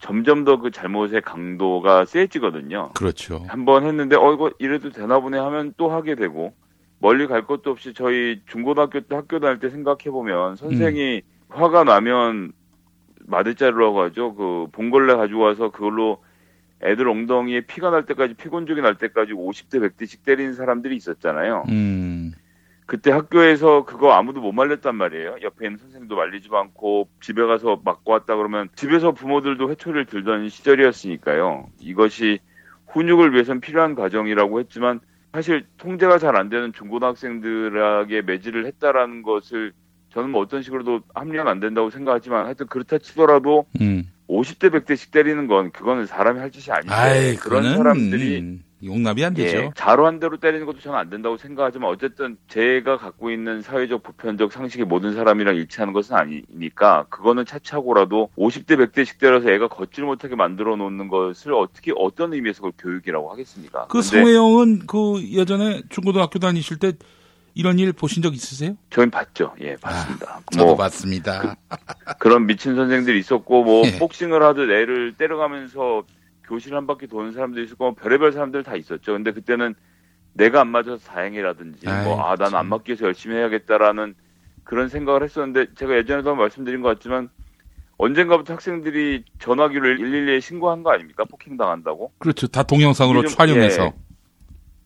점점 0.00 0.44
더 0.44 0.58
그 0.58 0.70
잘못의 0.70 1.20
강도가 1.22 2.04
세지거든요. 2.04 2.92
그렇죠. 2.96 3.44
한 3.48 3.64
번 3.64 3.84
했는데 3.86 4.16
어 4.16 4.32
이거 4.32 4.50
이래도 4.58 4.90
되나 4.90 5.20
보네 5.20 5.38
하면 5.38 5.74
또 5.76 5.90
하게 5.90 6.14
되고 6.16 6.54
멀리 6.98 7.26
갈 7.28 7.46
것도 7.46 7.70
없이 7.70 7.94
저희 7.94 8.42
중고등학교 8.46 9.00
때 9.02 9.14
학교 9.14 9.38
다닐 9.40 9.58
때 9.60 9.70
생각해 9.70 10.10
보면 10.10 10.56
선생이 10.56 11.22
화가 11.48 11.84
나면 11.84 12.52
마대자루라고 13.26 14.00
하죠. 14.02 14.34
그 14.34 14.66
봉골레 14.72 15.14
가지고 15.14 15.40
와서 15.40 15.70
그걸로 15.70 16.22
애들 16.82 17.08
엉덩이에 17.08 17.62
피가 17.62 17.90
날 17.90 18.06
때까지 18.06 18.34
피곤족이 18.34 18.80
날 18.80 18.96
때까지 18.96 19.32
50대 19.32 19.78
100대씩 19.80 20.24
때리는 20.24 20.54
사람들이 20.54 20.96
있었잖아요. 20.96 21.64
음. 21.68 22.32
그때 22.86 23.12
학교에서 23.12 23.84
그거 23.84 24.12
아무도 24.12 24.40
못 24.40 24.50
말렸단 24.52 24.96
말이에요. 24.96 25.36
옆에 25.42 25.66
있는 25.66 25.78
선생님도 25.78 26.16
말리지도 26.16 26.58
않고 26.58 27.08
집에 27.20 27.44
가서 27.44 27.80
맞고 27.84 28.10
왔다 28.10 28.34
그러면 28.34 28.68
집에서 28.74 29.12
부모들도 29.12 29.70
회초리를 29.70 30.06
들던 30.06 30.48
시절이었으니까요. 30.48 31.68
이것이 31.78 32.40
훈육을 32.88 33.32
위해선 33.32 33.60
필요한 33.60 33.94
과정이라고 33.94 34.58
했지만 34.60 34.98
사실 35.32 35.64
통제가 35.76 36.18
잘 36.18 36.34
안 36.34 36.48
되는 36.48 36.72
중고등학생들에게 36.72 38.22
매질을 38.22 38.66
했다라는 38.66 39.22
것을 39.22 39.72
저는 40.12 40.30
뭐 40.30 40.42
어떤 40.42 40.62
식으로도 40.62 41.00
합리화는 41.14 41.50
안 41.50 41.60
된다고 41.60 41.90
생각하지만 41.90 42.44
하여튼 42.44 42.66
그렇다 42.66 42.98
치더라도 42.98 43.66
음. 43.80 44.10
50대 44.28 44.70
100대씩 44.70 45.10
때리는 45.10 45.46
건 45.48 45.72
그거는 45.72 46.06
사람이 46.06 46.38
할 46.38 46.50
짓이 46.50 46.72
아닌데 46.72 46.94
아이, 46.94 47.36
그런 47.36 47.74
사람들이 47.74 48.38
음, 48.38 48.62
용납이 48.82 49.24
안 49.24 49.34
되죠. 49.34 49.58
예, 49.58 49.70
자로한 49.74 50.20
대로 50.20 50.36
때리는 50.38 50.64
것도 50.66 50.78
저는 50.78 50.96
안 50.96 51.10
된다고 51.10 51.36
생각하지만 51.36 51.90
어쨌든 51.90 52.36
제가 52.48 52.96
갖고 52.96 53.30
있는 53.30 53.60
사회적 53.60 54.02
보편적 54.04 54.52
상식이 54.52 54.84
모든 54.84 55.14
사람이랑 55.14 55.56
일치하는 55.56 55.92
것은 55.92 56.14
아니니까 56.16 57.06
그거는 57.10 57.44
차치하고라도 57.44 58.30
50대 58.38 58.76
100대씩 58.76 59.18
때려서 59.18 59.50
애가 59.50 59.68
걷질 59.68 60.04
못하게 60.04 60.36
만들어 60.36 60.76
놓는 60.76 61.08
것을 61.08 61.52
어떻게 61.52 61.92
어떤 61.96 62.32
의미에서 62.32 62.62
그걸 62.62 62.72
교육이라고 62.78 63.30
하겠습니까? 63.32 63.88
그 63.88 64.00
성혜영은 64.00 64.86
그 64.86 65.22
예전에 65.24 65.82
중고등학교 65.88 66.38
다니실 66.38 66.78
때 66.78 66.92
이런 67.60 67.78
일 67.78 67.92
보신 67.92 68.22
적 68.22 68.34
있으세요? 68.34 68.74
저는 68.88 69.10
봤죠. 69.10 69.54
예, 69.60 69.76
봤습니다. 69.76 70.36
아, 70.38 70.40
저도 70.50 70.64
뭐 70.64 70.76
봤습니다. 70.76 71.54
그 72.18 72.28
런 72.28 72.46
미친 72.46 72.74
선생들이 72.74 73.18
있었고 73.18 73.62
뭐 73.64 73.86
예. 73.86 73.98
복싱을 73.98 74.42
하듯 74.42 74.70
애를 74.70 75.14
때려가면서 75.18 76.02
교실 76.44 76.74
한 76.74 76.86
바퀴 76.86 77.06
도는 77.06 77.32
사람도 77.32 77.60
있었고 77.62 77.84
뭐 77.84 77.94
별의별 77.94 78.32
사람들 78.32 78.62
다 78.62 78.76
있었죠. 78.76 79.12
근데 79.12 79.32
그때는 79.32 79.74
내가 80.32 80.62
안 80.62 80.68
맞아서 80.68 80.96
다행이라든지 80.98 81.86
뭐 81.86 82.24
아 82.24 82.34
난 82.36 82.54
안 82.54 82.66
맞기 82.68 82.92
위해서 82.92 83.04
열심히 83.04 83.36
해야겠다라는 83.36 84.14
그런 84.64 84.88
생각을 84.88 85.22
했었는데 85.22 85.74
제가 85.76 85.96
예전에도 85.98 86.34
말씀드린 86.34 86.80
것 86.80 86.88
같지만 86.88 87.28
언젠가부터 87.98 88.54
학생들이 88.54 89.24
전화기를 89.38 89.98
112에 89.98 90.40
신고한 90.40 90.82
거 90.82 90.92
아닙니까? 90.92 91.24
폭행 91.24 91.58
당한다고. 91.58 92.12
그렇죠. 92.18 92.46
다 92.46 92.62
동영상으로 92.62 93.22
좀- 93.22 93.30
촬영해서. 93.36 93.84
예. 93.84 93.92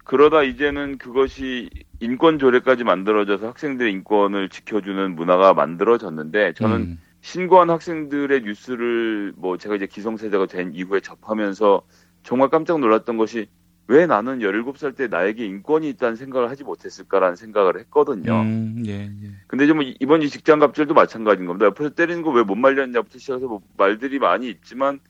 그러다 0.05 0.43
이제는 0.43 0.99
그것이 0.99 1.71
인권 2.01 2.39
조례까지 2.39 2.85
만들어져서 2.85 3.49
학생들의 3.49 3.91
인권을 3.93 4.51
지켜주는 4.51 5.15
문화가 5.15 5.55
만들어졌는데 5.55 6.53
저는 6.55 6.77
음. 6.77 6.99
신고한 7.23 7.71
학생들의 7.71 8.43
뉴스를 8.43 9.33
뭐 9.37 9.57
제가 9.57 9.77
이제 9.77 9.87
기성세대가 9.87 10.47
된 10.47 10.75
이후에 10.75 11.01
접하면서 11.01 11.83
정말 12.23 12.51
깜짝 12.51 12.81
놀랐던 12.81 13.17
것이 13.17 13.47
왜 13.87 14.07
나는 14.07 14.41
17살 14.41 14.97
때 14.97 15.09
나에게 15.09 15.45
인권이 15.47 15.89
있다는 15.91 16.17
생각을 16.17 16.51
하지 16.51 16.65
못했을까라는 16.65 17.37
생각을 17.37 17.79
했거든요. 17.81 18.41
음, 18.43 18.83
예, 18.87 18.93
예. 19.23 19.31
근데 19.47 19.67
좀 19.67 19.81
이번 19.83 20.23
이 20.23 20.29
직장 20.29 20.59
갑질도 20.59 20.95
마찬가지인 20.95 21.47
겁니다. 21.47 21.67
옆에서 21.67 21.91
때리는 21.91 22.23
거 22.23 22.31
왜 22.33 22.45
못 22.45 22.57
말렸냐부터 22.57 23.19
시작해서 23.19 23.47
뭐 23.47 23.63
말들이 23.77 24.19
많이 24.19 24.49
있지만 24.51 25.01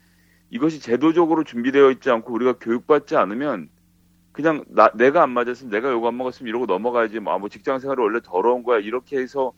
이것이 0.51 0.81
제도적으로 0.81 1.45
준비되어 1.45 1.91
있지 1.93 2.11
않고 2.11 2.33
우리가 2.33 2.55
교육받지 2.55 3.17
않으면 3.17 3.69
그냥 4.35 4.65
나, 4.69 4.91
내가 4.95 5.23
안 5.23 5.31
맞았으면 5.31 5.71
내가 5.71 5.93
요거 5.93 6.09
안 6.09 6.17
먹었으면 6.17 6.49
이러고 6.49 6.67
넘어가야지 6.67 7.21
뭐, 7.21 7.33
아, 7.33 7.39
뭐 7.39 7.49
직장 7.49 7.79
생활이 7.79 8.01
원래 8.03 8.19
더러운 8.23 8.65
거야 8.65 8.81
이렇게 8.81 9.17
해서 9.17 9.53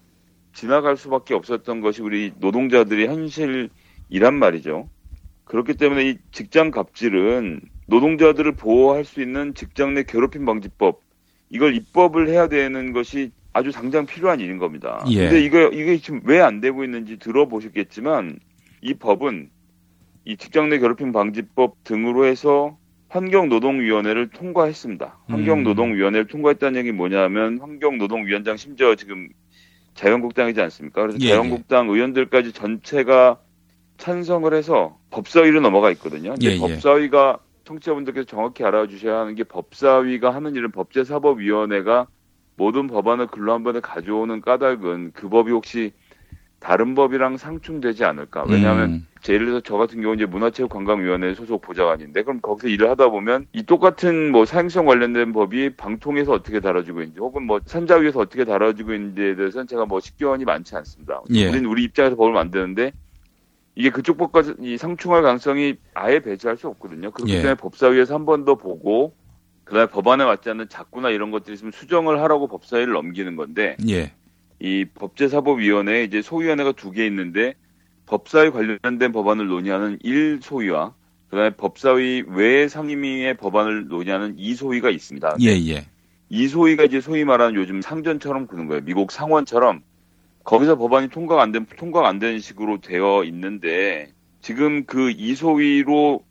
지나갈 0.53 0.99
수밖에 0.99 1.33
없었던 1.35 1.81
것이 1.81 2.03
우리 2.03 2.33
노동자들의 2.39 3.07
현실이란 3.09 4.35
말이죠. 4.39 4.91
그렇기 5.45 5.75
때문에 5.75 6.11
이 6.11 6.19
직장 6.31 6.71
갑질은 6.71 7.63
노동자들을 7.87 8.53
보호할 8.57 9.05
수 9.05 9.23
있는 9.23 9.55
직장 9.55 9.95
내 9.95 10.03
괴롭힘 10.03 10.45
방지법 10.45 11.01
이걸 11.49 11.75
입법을 11.75 12.29
해야 12.29 12.49
되는 12.49 12.93
것이 12.93 13.33
아주 13.55 13.73
당장 13.73 14.05
필요한 14.05 14.41
일인 14.41 14.59
겁니다. 14.59 15.03
예. 15.09 15.21
근데 15.29 15.41
이거 15.43 15.69
이게 15.69 15.97
지금 15.97 16.21
왜 16.25 16.41
안 16.41 16.61
되고 16.61 16.85
있는지 16.85 17.19
들어보셨겠지만 17.19 18.39
이 18.83 18.93
법은 18.95 19.49
이 20.27 20.37
직장 20.37 20.69
내 20.69 20.79
괴롭힘 20.79 21.13
방지법 21.13 21.83
등으로 21.85 22.27
해서 22.27 22.77
환경노동위원회를 23.09 24.31
통과했습니다. 24.31 25.19
음. 25.29 25.35
환경노동위원회를 25.35 26.27
통과했다는 26.27 26.79
얘기 26.79 26.93
뭐냐면 26.93 27.59
환경노동위원장 27.61 28.57
심지어 28.57 28.95
지금 28.95 29.29
자유한국당이지 29.95 30.61
않습니까? 30.61 31.03
그래서 31.03 31.19
예, 31.21 31.29
자유한국당 31.29 31.89
의원들까지 31.89 32.53
전체가 32.53 33.39
찬성을 33.97 34.53
해서 34.53 34.99
법사위로 35.11 35.61
넘어가 35.61 35.91
있거든요. 35.93 36.31
근데 36.31 36.51
예, 36.51 36.55
예. 36.55 36.59
법사위가 36.59 37.39
청취자분들께서 37.65 38.27
정확히 38.27 38.65
알아주셔야 38.65 39.21
하는 39.21 39.35
게 39.35 39.45
법사위가 39.45 40.35
하는 40.35 40.55
일은 40.55 40.71
법제사법위원회가 40.71 42.07
모든 42.57 42.87
법안을 42.87 43.27
글로 43.29 43.53
한 43.53 43.65
번에 43.65 43.81
가져오는 43.81 44.41
까닭은 44.41 45.13
그 45.13 45.29
법이 45.29 45.51
혹시 45.51 45.93
다른 46.59 46.95
법이랑 46.95 47.37
상충되지 47.37 48.05
않을까. 48.05 48.45
왜냐하면 48.49 48.91
음. 48.91 49.07
제 49.21 49.35
예를 49.35 49.47
들어서 49.47 49.63
저 49.65 49.77
같은 49.77 50.01
경우 50.01 50.15
이제 50.15 50.25
문화체육관광위원회 50.27 51.35
소속 51.35 51.61
보좌관인데 51.61 52.23
그럼 52.23 52.41
거기서 52.41 52.69
일을 52.69 52.89
하다 52.91 53.11
보면 53.11 53.47
이 53.53 53.63
똑같은 53.65 54.33
뭐 54.33 54.45
사행성 54.45 54.87
관련된 54.87 55.33
법이 55.33 55.77
방통에서 55.77 56.33
어떻게 56.33 56.61
다뤄지고 56.61 57.03
있는지 57.03 57.21
혹은 57.21 57.43
뭐 57.45 57.61
산자위에서 57.65 58.21
어떻게 58.21 58.45
다뤄지고 58.45 58.95
있는지에 58.95 59.37
대해서는 59.37 59.67
제가 59.67 59.85
뭐 59.87 60.01
식견이 60.01 60.45
많지 60.45 60.75
않습니다. 60.77 61.21
예. 61.35 61.49
우리는 61.49 61.67
우리 61.69 61.85
입장에서 61.85 62.17
법을 62.17 62.33
만드는데 62.33 62.93
이게 63.75 63.91
그쪽 63.91 64.17
법과 64.17 64.43
이 64.61 64.79
상충할 64.79 65.23
가능성이 65.23 65.77
아예 65.95 66.21
배제할 66.21 66.57
수 66.57 66.69
없거든요. 66.69 67.11
그렇기 67.11 67.33
예. 67.33 67.37
때문에 67.39 67.55
법사위에서 67.57 68.15
한 68.15 68.25
번 68.25 68.45
더 68.45 68.55
보고 68.55 69.15
그다음에 69.65 69.89
법안에 69.89 70.25
맞지 70.25 70.49
않는 70.51 70.69
자꾸나 70.69 71.11
이런 71.11 71.31
것들이 71.31 71.55
있으면 71.55 71.73
수정을 71.73 72.21
하라고 72.23 72.47
법사위를 72.49 72.93
넘기는 72.93 73.37
건데 73.37 73.77
예. 73.89 74.13
이 74.61 74.85
법제사법위원회 74.95 76.05
이제 76.05 76.23
소위원회가 76.23 76.73
두 76.73 76.93
개 76.93 77.07
있는데 77.07 77.55
법사위 78.07 78.51
관련된 78.51 79.13
법안을 79.13 79.47
논의하는 79.49 79.99
1소위와 79.99 80.93
그다음에 81.29 81.51
법사위 81.51 82.25
외 82.29 82.69
상임위의 82.69 83.37
법안을 83.37 83.89
논의하는 83.89 84.37
2소위가 84.37 84.95
있습니다. 84.95 85.37
예, 85.41 85.49
예. 85.69 85.87
2소위가 86.31 86.87
이제 86.87 87.01
소위 87.01 87.25
말하는 87.25 87.55
요즘 87.57 87.83
상전처럼 87.83 88.47
구는 88.47 88.67
거예요. 88.69 88.83
미국 88.85 89.11
상원처럼 89.13 89.83
거기서 90.45 90.77
법안이 90.77 91.09
통과가 91.09 91.43
안 91.43 91.51
된, 91.53 91.67
통과가 91.67 92.09
안 92.09 92.19
되는 92.21 92.39
식으로 92.39 92.81
되어 92.81 93.25
있는데 93.25 94.13
지금 94.41 94.85
그 94.87 95.09
2소위로 95.09 96.23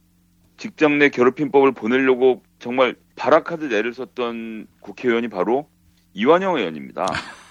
직장 0.58 0.98
내 0.98 1.10
괴롭힘법을 1.10 1.74
보내려고 1.74 2.42
정말 2.60 2.96
바라카드 3.18 3.66
내를 3.66 3.94
썼던 3.94 4.68
국회의원이 4.80 5.28
바로 5.28 5.68
이완영 6.14 6.56
의원입니다. 6.56 7.06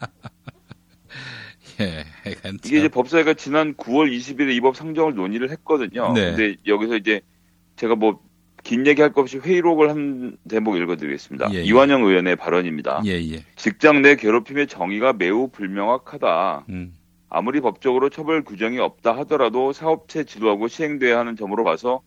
예. 1.80 2.04
이게 2.64 2.78
이제 2.78 2.80
참. 2.82 2.90
법사위가 2.90 3.34
지난 3.34 3.74
9월 3.74 4.14
20일에 4.14 4.54
이법 4.56 4.76
상정을 4.76 5.14
논의를 5.14 5.50
했거든요. 5.50 6.12
네. 6.12 6.32
근데 6.32 6.56
여기서 6.66 6.96
이제 6.96 7.20
제가 7.76 7.94
뭐 7.94 8.30
긴 8.62 8.86
얘기할 8.86 9.12
것 9.12 9.22
없이 9.22 9.38
회의록을 9.38 9.90
한 9.90 10.36
대목 10.48 10.76
읽어드리겠습니다. 10.76 11.52
예, 11.52 11.58
예. 11.58 11.62
이완영 11.62 12.04
의원의 12.04 12.36
발언입니다. 12.36 13.02
예, 13.06 13.12
예. 13.12 13.44
직장 13.56 14.02
내 14.02 14.16
괴롭힘의 14.16 14.66
정의가 14.66 15.14
매우 15.14 15.48
불명확하다. 15.48 16.66
음. 16.68 16.94
아무리 17.28 17.60
법적으로 17.60 18.10
처벌 18.10 18.42
규정이 18.42 18.78
없다 18.78 19.16
하더라도 19.18 19.72
사업체 19.72 20.24
지도하고 20.24 20.68
시행돼야 20.68 21.18
하는 21.18 21.36
점으로 21.36 21.64
봐서 21.64 22.02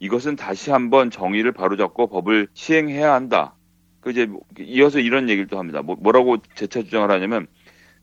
이것은 0.00 0.36
다시 0.36 0.70
한번 0.70 1.10
정의를 1.10 1.52
바로잡고 1.52 2.08
법을 2.08 2.48
시행해야 2.54 3.12
한다. 3.12 3.54
그 4.02 4.10
이제 4.10 4.28
이어서 4.58 4.98
이런 4.98 5.30
얘기를 5.30 5.46
또 5.46 5.58
합니다. 5.58 5.80
뭐, 5.80 5.96
뭐라고 5.98 6.36
재차 6.54 6.82
주장을 6.82 7.10
하냐면 7.10 7.46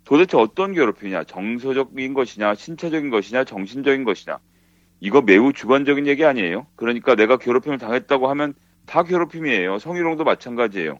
도대체 0.05 0.37
어떤 0.37 0.73
괴롭힘이냐? 0.73 1.25
정서적인 1.25 2.13
것이냐, 2.15 2.55
신체적인 2.55 3.11
것이냐, 3.11 3.43
정신적인 3.43 4.05
것이냐? 4.05 4.39
이거 5.01 5.21
매우 5.21 5.53
주관적인 5.53 6.07
얘기 6.07 6.25
아니에요? 6.25 6.65
그러니까 6.75 7.15
내가 7.15 7.37
괴롭힘을 7.37 7.77
당했다고 7.77 8.27
하면 8.29 8.53
다 8.85 9.03
괴롭힘이에요. 9.03 9.77
성희롱도 9.77 10.23
마찬가지예요. 10.23 10.99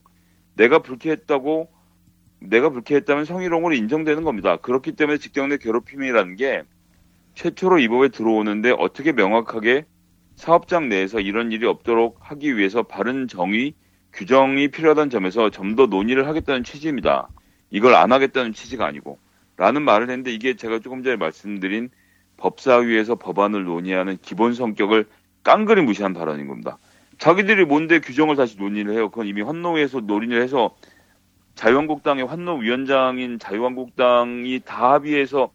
내가 0.55 0.79
불쾌했다고 0.79 1.69
내가 2.41 2.69
불쾌했다면 2.69 3.25
성희롱으로 3.25 3.73
인정되는 3.73 4.23
겁니다. 4.23 4.57
그렇기 4.57 4.93
때문에 4.93 5.17
직장 5.17 5.49
내 5.49 5.57
괴롭힘이라는 5.57 6.35
게 6.35 6.63
최초로 7.35 7.79
이 7.79 7.87
법에 7.87 8.09
들어오는데 8.09 8.75
어떻게 8.77 9.11
명확하게 9.13 9.85
사업장 10.35 10.89
내에서 10.89 11.19
이런 11.19 11.51
일이 11.51 11.65
없도록 11.65 12.17
하기 12.19 12.57
위해서 12.57 12.83
바른 12.83 13.27
정의, 13.27 13.73
규정이 14.13 14.69
필요하다는 14.69 15.09
점에서 15.09 15.49
좀 15.49 15.75
더 15.75 15.85
논의를 15.85 16.27
하겠다는 16.27 16.63
취지입니다. 16.63 17.27
이걸 17.69 17.95
안 17.95 18.11
하겠다는 18.11 18.53
취지가 18.53 18.85
아니고. 18.85 19.19
라는 19.57 19.81
말을 19.83 20.09
했는데 20.09 20.31
이게 20.31 20.55
제가 20.55 20.79
조금 20.79 21.03
전에 21.03 21.15
말씀드린 21.17 21.89
법사위에서 22.37 23.15
법안을 23.15 23.65
논의하는 23.65 24.17
기본 24.21 24.53
성격을 24.53 25.05
깡그리 25.43 25.81
무시한 25.81 26.13
발언인 26.13 26.47
겁니다. 26.47 26.77
자기들이 27.17 27.65
뭔데 27.65 27.99
규정을 27.99 28.37
다시 28.37 28.57
논의를 28.57 28.93
해요. 28.93 29.09
그건 29.09 29.27
이미 29.27 29.41
환노위에서 29.41 30.01
논의를 30.01 30.41
해서 30.41 30.75
자유한국당의 31.55 32.25
환노위원장인 32.25 33.37
자유한국당이 33.39 34.61
다 34.63 34.93
합의해서 34.93 35.51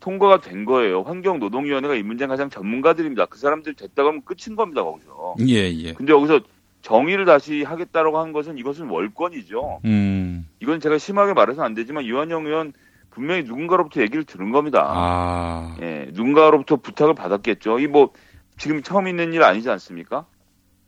통과가 0.00 0.40
된 0.42 0.66
거예요. 0.66 1.02
환경노동위원회가 1.02 1.94
이 1.94 2.02
문제 2.02 2.26
가장 2.26 2.50
전문가들입니다. 2.50 3.26
그 3.26 3.38
사람들 3.38 3.74
됐다고 3.74 4.08
하면 4.08 4.22
끝인 4.24 4.56
겁니다, 4.56 4.82
거기서. 4.84 5.36
예, 5.48 5.70
예. 5.72 5.94
근데 5.94 6.12
여기서 6.12 6.40
정의를 6.82 7.24
다시 7.24 7.62
하겠다라고 7.62 8.18
한 8.18 8.32
것은 8.32 8.58
이것은 8.58 8.88
월권이죠. 8.88 9.80
음. 9.84 10.46
이건 10.60 10.80
제가 10.80 10.98
심하게 10.98 11.34
말해서는 11.34 11.64
안 11.66 11.74
되지만 11.74 12.04
이완영 12.04 12.46
의원 12.46 12.72
분명히 13.10 13.42
누군가로부터 13.42 14.00
얘기를 14.00 14.24
들은 14.24 14.50
겁니다. 14.52 14.84
아. 14.86 15.76
예, 15.82 16.08
누군가로부터 16.12 16.76
부탁을 16.76 17.14
받았겠죠. 17.14 17.78
이 17.80 17.86
뭐 17.86 18.10
지금 18.56 18.82
처음 18.82 19.08
있는 19.08 19.32
일 19.32 19.42
아니지 19.42 19.70
않습니까? 19.70 20.26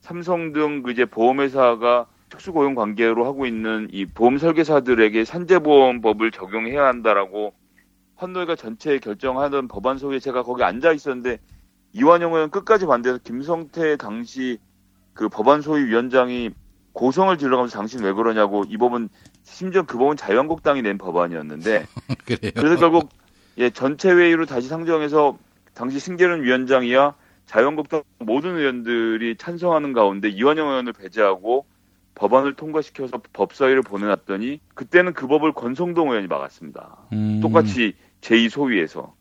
삼성 0.00 0.52
등그 0.52 0.90
이제 0.90 1.04
보험회사가 1.06 2.06
특수고용 2.28 2.74
관계로 2.74 3.24
하고 3.26 3.46
있는 3.46 3.88
이 3.90 4.04
보험 4.06 4.38
설계사들에게 4.38 5.24
산재보험법을 5.24 6.30
적용해야 6.32 6.86
한다라고 6.86 7.54
환노위가 8.16 8.56
전체 8.56 8.98
결정하던 8.98 9.68
법안 9.68 9.98
소위에 9.98 10.18
제가 10.18 10.42
거기 10.42 10.62
앉아 10.64 10.92
있었는데 10.92 11.38
이완영 11.92 12.32
의원 12.34 12.50
끝까지 12.50 12.86
반대해서 12.86 13.20
김성태 13.22 13.96
당시 13.96 14.58
그 15.14 15.28
법안 15.28 15.60
소위 15.60 15.84
위원장이 15.84 16.50
고성을 16.92 17.36
질러가면서 17.38 17.76
당신 17.78 18.02
왜 18.02 18.12
그러냐고 18.12 18.64
이 18.68 18.76
법은 18.76 19.08
심지어 19.42 19.82
그 19.82 19.98
법은 19.98 20.16
자유한국당이 20.16 20.82
낸 20.82 20.98
법안이었는데 20.98 21.86
그래요. 22.26 22.52
그래서 22.54 22.76
결국 22.76 23.08
예 23.58 23.70
전체 23.70 24.10
회의로 24.10 24.46
다시 24.46 24.68
상정해서 24.68 25.38
당시 25.74 25.98
신계른 25.98 26.42
위원장이야 26.42 27.14
자유한국당 27.46 28.02
모든 28.18 28.56
의원들이 28.56 29.36
찬성하는 29.36 29.92
가운데 29.92 30.28
이완영 30.28 30.68
의원을 30.68 30.92
배제하고 30.92 31.66
법안을 32.14 32.54
통과시켜서 32.54 33.20
법사위를 33.32 33.82
보내놨더니 33.82 34.60
그때는 34.74 35.12
그 35.14 35.26
법을 35.26 35.52
권성동 35.52 36.10
의원이 36.10 36.26
막았습니다. 36.28 36.98
음. 37.12 37.40
똑같이 37.40 37.94
제2소위에서 38.20 39.12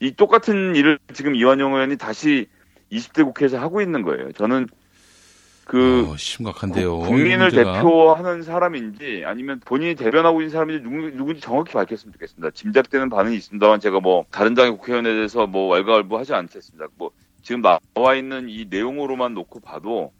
이 0.00 0.12
똑같은 0.12 0.76
일을 0.76 0.98
지금 1.12 1.34
이완영 1.34 1.74
의원이 1.74 1.96
다시 1.96 2.48
20대 2.92 3.24
국회에서 3.24 3.58
하고 3.58 3.80
있는 3.80 4.02
거예요. 4.02 4.32
저는 4.32 4.68
그 5.68 6.08
어, 6.08 6.16
심각한데요. 6.16 7.00
국민을. 7.00 7.50
대표하는 7.50 8.42
사람인지 8.42 9.24
아니면 9.26 9.60
본인이 9.66 9.94
대변하고 9.94 10.40
있는 10.40 10.50
사람인지 10.50 10.82
누구, 10.82 11.10
누군지 11.14 11.42
정확히 11.42 11.74
밝혔으면 11.74 12.14
좋겠습니다. 12.14 12.50
짐작되는 12.52 13.10
반응이 13.10 13.36
있습니다만 13.36 13.78
제가 13.78 14.00
뭐 14.00 14.24
다른 14.30 14.54
당의 14.54 14.72
국회의원에 14.72 15.12
대해서 15.12 15.46
뭐 15.46 15.68
왈가왈부하지 15.68 16.32
않겠습니다. 16.32 16.86
뭐 16.96 17.10
지금 17.42 17.60
나와 17.60 18.14
있는 18.14 18.48
이 18.48 18.64
내용으로만 18.70 19.34
놓고 19.34 19.60
봐도 19.60 20.12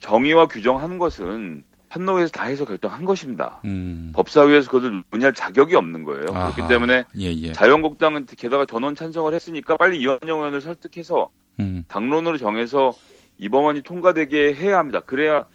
정의와 0.00 0.48
규정하는 0.48 0.98
것은 0.98 1.62
판노에서 1.90 2.32
다 2.32 2.46
해서 2.46 2.64
결정한 2.64 3.04
것입니다. 3.04 3.60
음. 3.66 4.10
법사위에서 4.16 4.68
그것을 4.68 5.04
논의할 5.12 5.32
자격이 5.32 5.76
없는 5.76 6.02
거예요. 6.02 6.26
아하. 6.34 6.52
그렇기 6.52 6.68
때문에 6.68 7.04
예, 7.18 7.32
예. 7.34 7.52
자유한국당은 7.52 8.26
게다가 8.26 8.66
전원 8.66 8.96
찬성을 8.96 9.32
했으니까 9.32 9.76
빨리 9.76 10.00
이완영 10.00 10.38
의원을 10.38 10.60
설득해서 10.60 11.30
음. 11.60 11.84
당론으로 11.86 12.36
정해서 12.36 12.92
이 13.38 13.48
법안이 13.48 13.82
통과되게 13.82 14.54
해야 14.54 14.78
합니다. 14.78 15.00
그래야 15.00 15.46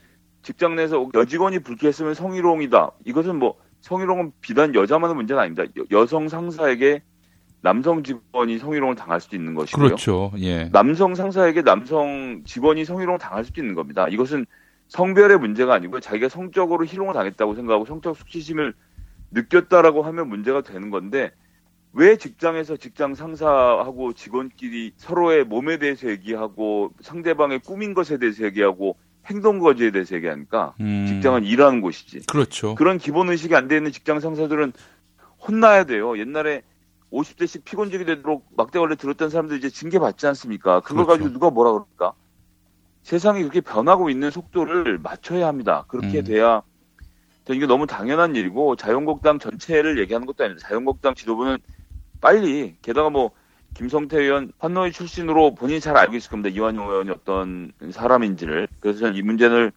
직장 0.41 0.75
내에서 0.75 1.09
여직원이 1.13 1.59
불쾌했으면 1.59 2.13
성희롱이다. 2.13 2.91
이것은 3.05 3.37
뭐 3.37 3.55
성희롱은 3.81 4.31
비단 4.41 4.73
여자만의 4.73 5.15
문제는 5.15 5.41
아닙니다. 5.41 5.63
여, 5.91 6.05
성 6.05 6.29
상사에게 6.29 7.01
남성 7.61 8.03
직원이 8.03 8.57
성희롱을 8.57 8.95
당할 8.95 9.21
수도 9.21 9.35
있는 9.35 9.53
것이고요. 9.53 9.85
그렇죠. 9.85 10.31
예. 10.39 10.69
남성 10.71 11.15
상사에게 11.15 11.61
남성 11.61 12.41
직원이 12.45 12.83
성희롱을 12.83 13.19
당할 13.19 13.45
수도 13.45 13.61
있는 13.61 13.75
겁니다. 13.75 14.07
이것은 14.09 14.45
성별의 14.89 15.39
문제가 15.39 15.73
아니고 15.73 15.99
자기가 15.99 16.29
성적으로 16.29 16.85
희롱을 16.85 17.13
당했다고 17.13 17.55
생각하고 17.55 17.85
성적 17.85 18.17
수치심을 18.17 18.73
느꼈다라고 19.31 20.03
하면 20.03 20.27
문제가 20.29 20.61
되는 20.61 20.89
건데 20.89 21.31
왜 21.93 22.17
직장에서 22.17 22.75
직장 22.77 23.13
상사하고 23.13 24.13
직원끼리 24.13 24.93
서로의 24.97 25.43
몸에 25.43 25.77
대해서 25.77 26.09
얘기하고 26.09 26.91
상대방의 27.01 27.59
꾸민 27.59 27.93
것에 27.93 28.17
대해서 28.17 28.43
얘기하고 28.45 28.97
행동 29.27 29.59
거지에 29.59 29.91
대해서 29.91 30.15
얘기하니까 30.15 30.73
음. 30.81 31.05
직장은 31.07 31.43
일하는 31.45 31.81
곳이지. 31.81 32.25
그렇죠. 32.25 32.75
그런 32.75 32.97
기본 32.97 33.29
의식이 33.29 33.55
안 33.55 33.67
돼 33.67 33.77
있는 33.77 33.91
직장 33.91 34.19
상사들은 34.19 34.73
혼나야 35.47 35.83
돼요. 35.85 36.17
옛날에 36.17 36.63
50대씩 37.11 37.63
피곤직이 37.63 38.05
되도록 38.05 38.47
막대 38.57 38.79
걸레 38.79 38.95
들었던 38.95 39.29
사람들 39.29 39.57
이제 39.57 39.69
징계 39.69 39.99
받지 39.99 40.25
않습니까? 40.25 40.79
그걸 40.79 41.05
그렇죠. 41.05 41.11
가지고 41.11 41.33
누가 41.33 41.51
뭐라 41.51 41.71
그럴까? 41.73 42.13
세상이 43.03 43.41
그렇게 43.41 43.61
변하고 43.61 44.09
있는 44.09 44.31
속도를 44.31 44.97
맞춰야 44.97 45.47
합니다. 45.47 45.85
그렇게 45.87 46.19
음. 46.19 46.23
돼야 46.23 46.63
이게 47.49 47.65
너무 47.67 47.85
당연한 47.85 48.35
일이고 48.35 48.77
자유한국당 48.77 49.37
전체를 49.37 49.99
얘기하는 49.99 50.25
것도 50.25 50.43
아닙니다. 50.43 50.67
자유한국당 50.67 51.13
지도부는 51.13 51.57
빨리 52.23 52.75
게다가 52.81 53.09
뭐 53.09 53.31
김성태 53.73 54.17
의원 54.17 54.53
환노위 54.57 54.93
출신으로 54.93 55.55
본인이 55.55 55.81
잘 55.81 55.97
알고 55.97 56.15
있을 56.15 56.31
겁니다. 56.31 56.55
이완용 56.55 56.89
의원이 56.89 57.09
어떤 57.09 57.73
사람인지를 57.91 58.69
그래서 58.79 58.99
저는 58.99 59.15
이 59.15 59.21
문제를 59.21 59.73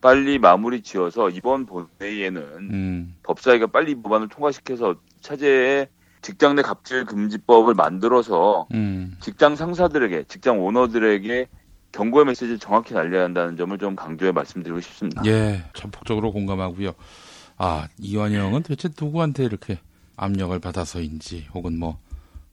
빨리 0.00 0.38
마무리 0.38 0.82
지어서 0.82 1.28
이번 1.28 1.66
본회의에는 1.66 2.42
음. 2.70 3.16
법사위가 3.24 3.66
빨리 3.66 3.92
이 3.92 3.94
법안을 3.96 4.28
통과시켜서 4.28 4.94
차제에 5.22 5.88
직장 6.22 6.54
내 6.54 6.62
갑질 6.62 7.04
금지법을 7.04 7.74
만들어서 7.74 8.68
음. 8.74 9.16
직장 9.20 9.56
상사들에게 9.56 10.24
직장 10.28 10.60
오너들에게 10.60 11.48
경고의 11.90 12.26
메시지를 12.26 12.60
정확히 12.60 12.94
날려야 12.94 13.24
한다는 13.24 13.56
점을 13.56 13.76
좀 13.78 13.96
강조해 13.96 14.30
말씀드리고 14.30 14.80
싶습니다. 14.80 15.22
예, 15.26 15.64
전폭적으로 15.74 16.30
공감하고요. 16.30 16.92
아, 17.56 17.88
이완영은 17.98 18.62
도대체 18.62 18.88
누구한테 19.00 19.44
이렇게 19.44 19.78
압력을 20.18 20.58
받아서인지, 20.58 21.46
혹은 21.54 21.78
뭐, 21.78 21.98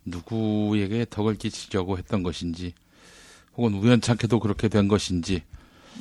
누구에게 0.05 1.05
덕을 1.09 1.35
끼치려고 1.35 1.97
했던 1.97 2.23
것인지, 2.23 2.73
혹은 3.57 3.73
우연찮게도 3.73 4.39
그렇게 4.39 4.69
된 4.69 4.87
것인지, 4.87 5.43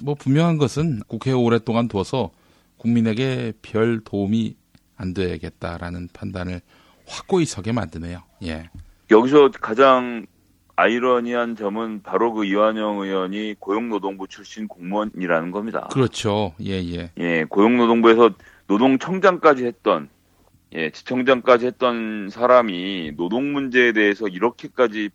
뭐, 0.03 0.15
분명한 0.15 0.59
것은 0.59 1.01
국회에 1.09 1.33
오랫동안 1.33 1.89
둬서 1.89 2.31
국민에게 2.77 3.55
별 3.63 4.01
도움이 4.05 4.57
안 4.97 5.15
되겠다라는 5.15 6.11
판단을 6.13 6.61
확고히 7.07 7.47
서게 7.47 7.73
만드네요. 7.73 8.23
예. 8.45 8.69
여기서 9.11 9.51
가장 9.61 10.27
아이러니한 10.77 11.57
점은 11.57 12.03
바로 12.03 12.33
그 12.33 12.45
이완영 12.45 13.01
의원이 13.01 13.55
고용노동부 13.59 14.29
출신 14.29 14.67
공무원이라는 14.69 15.51
겁니다. 15.51 15.89
그렇죠. 15.93 16.53
예, 16.63 16.73
예. 16.73 17.11
예, 17.19 17.45
고용노동부에서 17.49 18.31
노동청장까지 18.67 19.65
했던, 19.67 20.09
예, 20.75 20.91
지청장까지 20.91 21.67
했던 21.67 22.29
사람이 22.31 23.13
노동 23.17 23.53
문제에 23.53 23.93
대해서 23.93 24.27
이렇게까지 24.27 25.11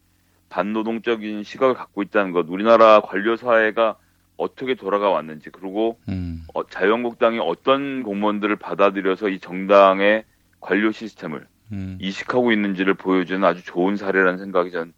반노동적인 0.50 1.44
시각을 1.44 1.76
갖고 1.76 2.02
있다는 2.02 2.32
것, 2.32 2.48
우리나라 2.50 3.02
관료 3.02 3.36
사회가 3.36 3.98
어떻게 4.38 4.74
돌아가 4.76 5.10
왔는지, 5.10 5.50
그리고 5.50 6.00
음. 6.08 6.46
어, 6.54 6.66
자유한국당이 6.66 7.40
어떤 7.40 8.04
공무원들을 8.04 8.56
받아들여서 8.56 9.30
이 9.30 9.40
정당의 9.40 10.24
관료 10.62 10.92
시스템을 10.92 11.46
음. 11.74 11.98
이식하고 12.02 12.52
있는지를 12.52 12.94
보여주는 12.94 13.44
아주 13.44 13.64
좋은 13.64 13.98
사례라는 13.98 14.40
생각이 14.40 14.72
전 14.72 14.94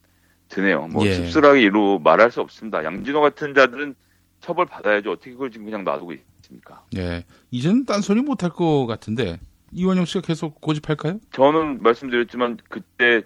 드네요. 0.48 0.88
뭐 0.88 1.06
예. 1.06 1.14
씁쓸하게 1.14 1.62
이루 1.62 2.00
말할 2.04 2.32
수 2.32 2.40
없습니다. 2.42 2.84
양진호 2.84 3.20
같은 3.20 3.54
자들은 3.54 3.96
처벌 4.42 4.66
받아야죠. 4.68 5.12
어떻게 5.12 5.32
그걸 5.32 5.52
지금 5.52 5.66
그냥 5.66 5.84
놔두고 5.84 6.14
있습니까? 6.14 6.84
예. 6.98 7.26
이제는 7.50 7.86
딴소리 7.86 8.22
못할 8.22 8.52
것 8.52 8.86
같은데, 8.86 9.40
이완영 9.74 10.06
씨가 10.06 10.22
계속 10.22 10.62
고집할까요? 10.62 11.20
저는 11.32 11.82
말씀드렸지만 11.82 12.58
그때 12.70 13.24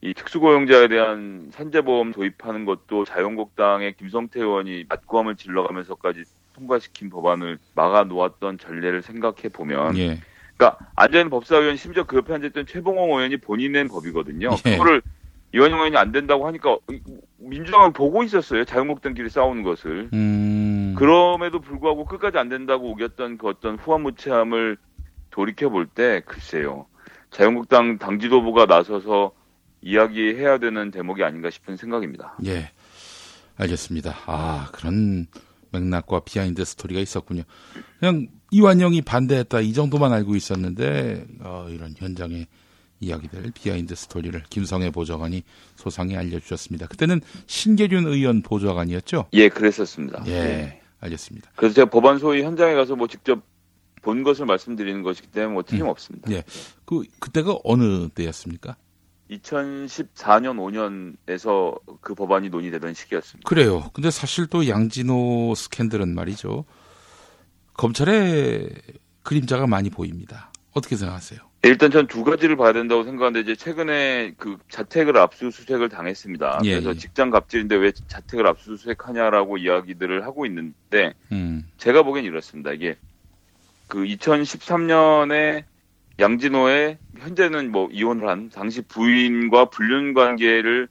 이 0.00 0.14
특수고용자에 0.14 0.88
대한 0.88 1.50
산재보험 1.52 2.12
도입하는 2.12 2.64
것도 2.64 3.04
자유한국당의 3.04 3.94
김성태 3.94 4.40
의원이 4.40 4.84
맞고함을 4.88 5.36
질러가면서까지 5.36 6.22
통과시킨 6.54 7.10
법안을 7.10 7.58
막아 7.74 8.04
놓았던 8.04 8.58
전례를 8.58 9.02
생각해 9.02 9.48
보면 9.52 9.96
예. 9.96 10.20
그러니까 10.56 10.78
앉아있는 10.96 11.30
법사위원 11.30 11.76
심지어 11.76 12.04
그 12.04 12.16
옆에 12.16 12.34
앉아있던 12.34 12.66
최봉홍 12.66 13.10
의원이 13.10 13.38
본인 13.38 13.72
낸 13.72 13.88
법이거든요. 13.88 14.50
예. 14.66 14.72
그거를 14.72 15.02
이완용 15.54 15.78
의원이 15.78 15.96
안 15.96 16.12
된다고 16.12 16.46
하니까 16.46 16.76
민주당은 17.38 17.92
보고 17.92 18.22
있었어요. 18.22 18.64
자유한국당끼리 18.64 19.30
싸우는 19.30 19.62
것을. 19.62 20.10
음. 20.12 20.94
그럼에도 20.96 21.60
불구하고 21.60 22.04
끝까지 22.04 22.38
안 22.38 22.48
된다고 22.48 22.90
우겼던 22.90 23.38
그 23.38 23.48
어떤 23.48 23.76
후안무치함을 23.76 24.76
돌이켜 25.38 25.68
볼 25.68 25.86
때 25.86 26.20
글쎄요. 26.26 26.86
자유한국당 27.30 27.98
당 27.98 28.18
지도부가 28.18 28.66
나서서 28.66 29.30
이야기해야 29.82 30.58
되는 30.58 30.90
대목이 30.90 31.22
아닌가 31.22 31.48
싶은 31.48 31.76
생각입니다. 31.76 32.36
예. 32.44 32.72
알겠습니다. 33.56 34.16
아, 34.26 34.68
그런 34.72 35.28
맥락과 35.70 36.20
비하인드 36.20 36.64
스토리가 36.64 37.00
있었군요. 37.00 37.42
그냥 38.00 38.26
이완영이 38.50 39.02
반대했다 39.02 39.60
이 39.60 39.72
정도만 39.74 40.12
알고 40.12 40.34
있었는데 40.34 41.24
어, 41.40 41.68
이런 41.70 41.94
현장의 41.96 42.48
이야기들 42.98 43.52
비하인드 43.54 43.94
스토리를 43.94 44.42
김성회 44.50 44.90
보좌관이 44.90 45.44
소상히 45.76 46.16
알려주셨습니다. 46.16 46.88
그때는 46.88 47.20
신계륜 47.46 48.08
의원 48.08 48.42
보좌관이었죠? 48.42 49.26
예, 49.34 49.48
그랬었습니다. 49.48 50.24
예, 50.26 50.30
네. 50.32 50.80
알겠습니다. 50.98 51.52
그래서 51.54 51.76
제가 51.76 51.90
법안 51.90 52.18
소위 52.18 52.42
현장에 52.42 52.74
가서 52.74 52.96
뭐 52.96 53.06
직접 53.06 53.40
본 54.02 54.22
것을 54.22 54.46
말씀드리는 54.46 55.02
것이기 55.02 55.28
때문에 55.28 55.52
뭐 55.54 55.62
틀림없습니다. 55.62 56.30
예, 56.32 56.42
그 56.84 57.04
그때가 57.18 57.58
어느 57.64 58.08
때였습니까? 58.08 58.76
2014년 59.30 60.56
5년에서 61.26 61.78
그 62.00 62.14
법안이 62.14 62.48
논의되던 62.48 62.94
시기였습니다. 62.94 63.46
그래요. 63.48 63.90
근데 63.92 64.10
사실 64.10 64.46
또 64.46 64.66
양진호 64.68 65.54
스캔들은 65.54 66.14
말이죠. 66.14 66.64
검찰의 67.74 68.70
그림자가 69.22 69.66
많이 69.66 69.90
보입니다. 69.90 70.50
어떻게 70.72 70.96
생각하세요? 70.96 71.40
일단 71.64 71.90
전 71.90 72.06
두 72.06 72.22
가지를 72.24 72.56
봐야 72.56 72.72
된다고 72.72 73.02
생각하는데 73.04 73.40
이제 73.40 73.56
최근에 73.56 74.34
그 74.38 74.58
자택을 74.70 75.16
압수수색을 75.18 75.88
당했습니다. 75.88 76.60
예, 76.64 76.72
그래서 76.74 76.90
예. 76.90 76.94
직장 76.94 77.30
갑질인데 77.30 77.74
왜 77.76 77.92
자택을 77.92 78.46
압수수색하냐라고 78.46 79.58
이야기들을 79.58 80.24
하고 80.24 80.46
있는데 80.46 81.14
음, 81.32 81.68
제가 81.76 82.04
보기엔 82.04 82.24
이렇습니다. 82.24 82.72
이게 82.72 82.96
그 83.88 84.04
2013년에 84.04 85.64
양진호의 86.20 86.98
현재는 87.18 87.72
뭐 87.72 87.88
이혼을 87.92 88.28
한 88.28 88.50
당시 88.50 88.82
부인과 88.82 89.66
불륜 89.66 90.14
관계를 90.14 90.88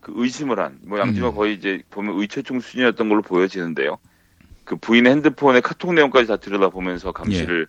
그 0.00 0.12
의심을 0.16 0.58
한 0.58 0.80
뭐 0.84 0.98
양진호 0.98 1.28
음. 1.30 1.34
거의 1.34 1.54
이제 1.54 1.82
보면 1.90 2.18
의체충 2.18 2.60
수준이었던 2.60 3.08
걸로 3.08 3.22
보여지는데요. 3.22 3.98
그 4.64 4.76
부인의 4.76 5.12
핸드폰의 5.12 5.62
카톡 5.62 5.92
내용까지 5.94 6.28
다 6.28 6.36
들여다보면서 6.36 7.12
감시를 7.12 7.66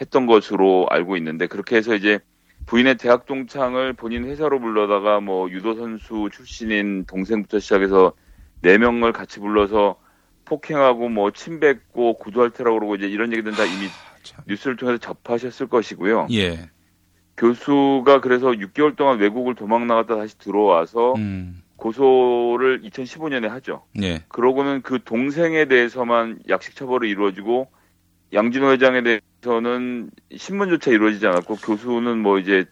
했던 0.00 0.26
것으로 0.26 0.86
알고 0.90 1.16
있는데 1.18 1.46
그렇게 1.46 1.76
해서 1.76 1.94
이제 1.94 2.18
부인의 2.66 2.96
대학 2.98 3.26
동창을 3.26 3.94
본인 3.94 4.24
회사로 4.24 4.60
불러다가 4.60 5.20
뭐 5.20 5.50
유도 5.50 5.74
선수 5.74 6.28
출신인 6.32 7.04
동생부터 7.06 7.58
시작해서 7.58 8.12
네 8.60 8.78
명을 8.78 9.12
같이 9.12 9.40
불러서 9.40 9.96
폭행하고 10.44 11.08
뭐 11.08 11.30
침뱉고 11.32 12.18
구두할 12.18 12.50
테라고 12.50 12.78
그러고 12.78 12.94
이제 12.94 13.06
이런 13.08 13.32
얘기들은 13.32 13.56
다 13.56 13.64
이미 13.64 13.88
뉴스를 14.46 14.76
통해서 14.76 14.98
접하셨을 14.98 15.68
것이고요. 15.68 16.28
예, 16.32 16.70
교수가 17.36 18.20
그래서 18.20 18.48
6개월 18.48 18.96
동안 18.96 19.18
외국을 19.18 19.54
도망 19.54 19.86
나갔다 19.86 20.16
다시 20.16 20.38
들어와서 20.38 21.14
음, 21.14 21.62
고소를 21.76 22.82
2015년에 22.82 23.48
하죠. 23.48 23.84
예, 24.02 24.22
그러고는 24.28 24.82
그 24.82 25.02
동생에 25.04 25.66
대해서만 25.66 26.40
약식 26.48 26.76
처벌이 26.76 27.10
이루어지고 27.10 27.68
양진호 28.32 28.72
회장에 28.72 29.02
대해서는 29.02 30.10
신문조차 30.36 30.90
이루어지지 30.90 31.26
않았고 31.26 31.56
교수는 31.56 32.18
뭐 32.18 32.38
이제 32.38 32.64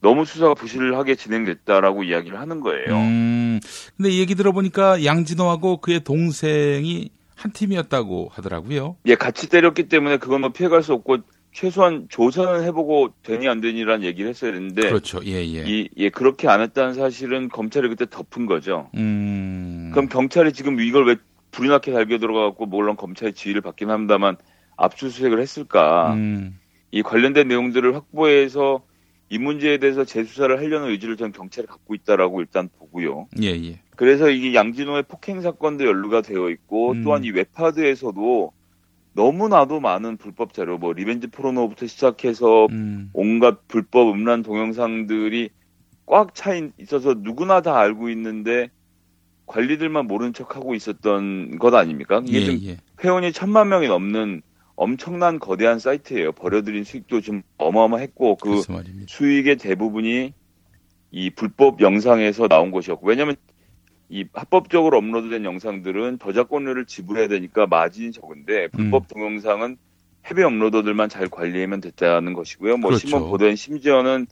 너무 0.00 0.24
수사가 0.24 0.54
부실하게 0.54 1.16
진행됐다라고 1.16 2.04
이야기를 2.04 2.38
하는 2.38 2.60
거예요. 2.60 2.96
음, 2.96 3.60
근데 3.96 4.10
이 4.10 4.20
얘기 4.20 4.34
들어보니까 4.34 5.04
양진호하고 5.04 5.78
그의 5.78 6.00
동생이 6.04 7.10
한 7.38 7.52
팀이었다고 7.52 8.30
하더라고요. 8.32 8.96
예, 9.06 9.14
같이 9.14 9.48
때렸기 9.48 9.88
때문에 9.88 10.16
그건 10.16 10.40
뭐 10.40 10.50
피해갈 10.50 10.82
수 10.82 10.92
없고 10.92 11.18
최소한 11.52 12.06
조사는 12.08 12.64
해보고 12.64 13.14
되니 13.22 13.48
안 13.48 13.60
되니라는 13.60 14.04
얘기를 14.04 14.28
했어야 14.28 14.52
되는데 14.52 14.82
그렇죠. 14.82 15.20
예, 15.24 15.34
예. 15.34 15.64
이, 15.66 15.88
예, 15.96 16.10
그렇게 16.10 16.48
안 16.48 16.60
했다는 16.60 16.94
사실은 16.94 17.48
검찰이 17.48 17.88
그때 17.88 18.06
덮은 18.10 18.46
거죠. 18.46 18.90
음, 18.96 19.90
그럼 19.92 20.08
경찰이 20.08 20.52
지금 20.52 20.80
이걸 20.80 21.06
왜 21.06 21.16
불이 21.52 21.68
나게 21.68 21.92
달겨 21.92 22.18
들어가고 22.18 22.66
물론 22.66 22.96
검찰의 22.96 23.34
지휘를 23.34 23.60
받긴 23.60 23.90
합니다만 23.90 24.36
압수수색을 24.76 25.40
했을까? 25.40 26.14
음, 26.14 26.58
이 26.90 27.02
관련된 27.02 27.46
내용들을 27.48 27.94
확보해서 27.94 28.82
이 29.30 29.38
문제에 29.38 29.78
대해서 29.78 30.04
재수사를 30.04 30.56
하려는 30.58 30.88
의지를 30.90 31.16
전 31.16 31.32
경찰이 31.32 31.66
갖고 31.66 31.94
있다라고 31.94 32.40
일단 32.40 32.68
보고요. 32.78 33.28
예, 33.42 33.48
예. 33.48 33.80
그래서 33.96 34.30
이게 34.30 34.54
양진호의 34.54 35.04
폭행 35.08 35.42
사건도 35.42 35.84
연루가 35.84 36.22
되어 36.22 36.50
있고 36.50 36.92
음. 36.92 37.04
또한 37.04 37.24
이 37.24 37.30
웹하드에서도 37.30 38.52
너무나도 39.12 39.80
많은 39.80 40.16
불법 40.16 40.54
자료, 40.54 40.78
뭐 40.78 40.92
리벤지 40.92 41.26
포르노부터 41.26 41.86
시작해서 41.86 42.66
음, 42.70 43.10
온갖 43.12 43.66
불법 43.66 44.10
음란 44.12 44.42
동영상들이 44.42 45.50
꽉 46.06 46.34
차 46.34 46.54
있어서 46.78 47.14
누구나 47.18 47.60
다 47.60 47.78
알고 47.78 48.08
있는데 48.10 48.70
관리들만 49.46 50.06
모른 50.06 50.32
척하고 50.32 50.74
있었던 50.74 51.58
것 51.58 51.74
아닙니까? 51.74 52.22
이게 52.24 52.40
예, 52.40 52.44
좀 52.44 52.58
예. 52.62 52.76
회원이 53.02 53.32
천만 53.32 53.68
명이 53.68 53.88
넘는 53.88 54.42
엄청난 54.78 55.40
거대한 55.40 55.80
사이트예요. 55.80 56.30
벌어들인 56.30 56.84
수익도 56.84 57.20
좀 57.20 57.42
어마어마했고 57.56 58.36
그. 58.36 58.62
수익의 59.08 59.56
대부분이 59.56 60.32
이 61.10 61.30
불법 61.30 61.80
영상에서 61.80 62.46
나온 62.46 62.70
것이었고 62.70 63.08
왜냐하면 63.08 63.34
이 64.08 64.24
합법적으로 64.32 64.98
업로드된 64.98 65.44
영상들은 65.44 66.20
저작권료를 66.20 66.86
지불해야 66.86 67.26
되니까 67.26 67.66
마진이 67.66 68.12
적은데 68.12 68.68
불법 68.68 69.02
음. 69.02 69.06
동영상은 69.08 69.76
해외 70.26 70.44
업로더들만 70.44 71.08
잘 71.08 71.28
관리하면 71.28 71.80
됐다는 71.80 72.32
것이고요. 72.32 72.76
뭐 72.76 72.90
그렇죠. 72.90 73.08
신문 73.08 73.28
보도엔 73.30 73.56
심지어는 73.56 74.28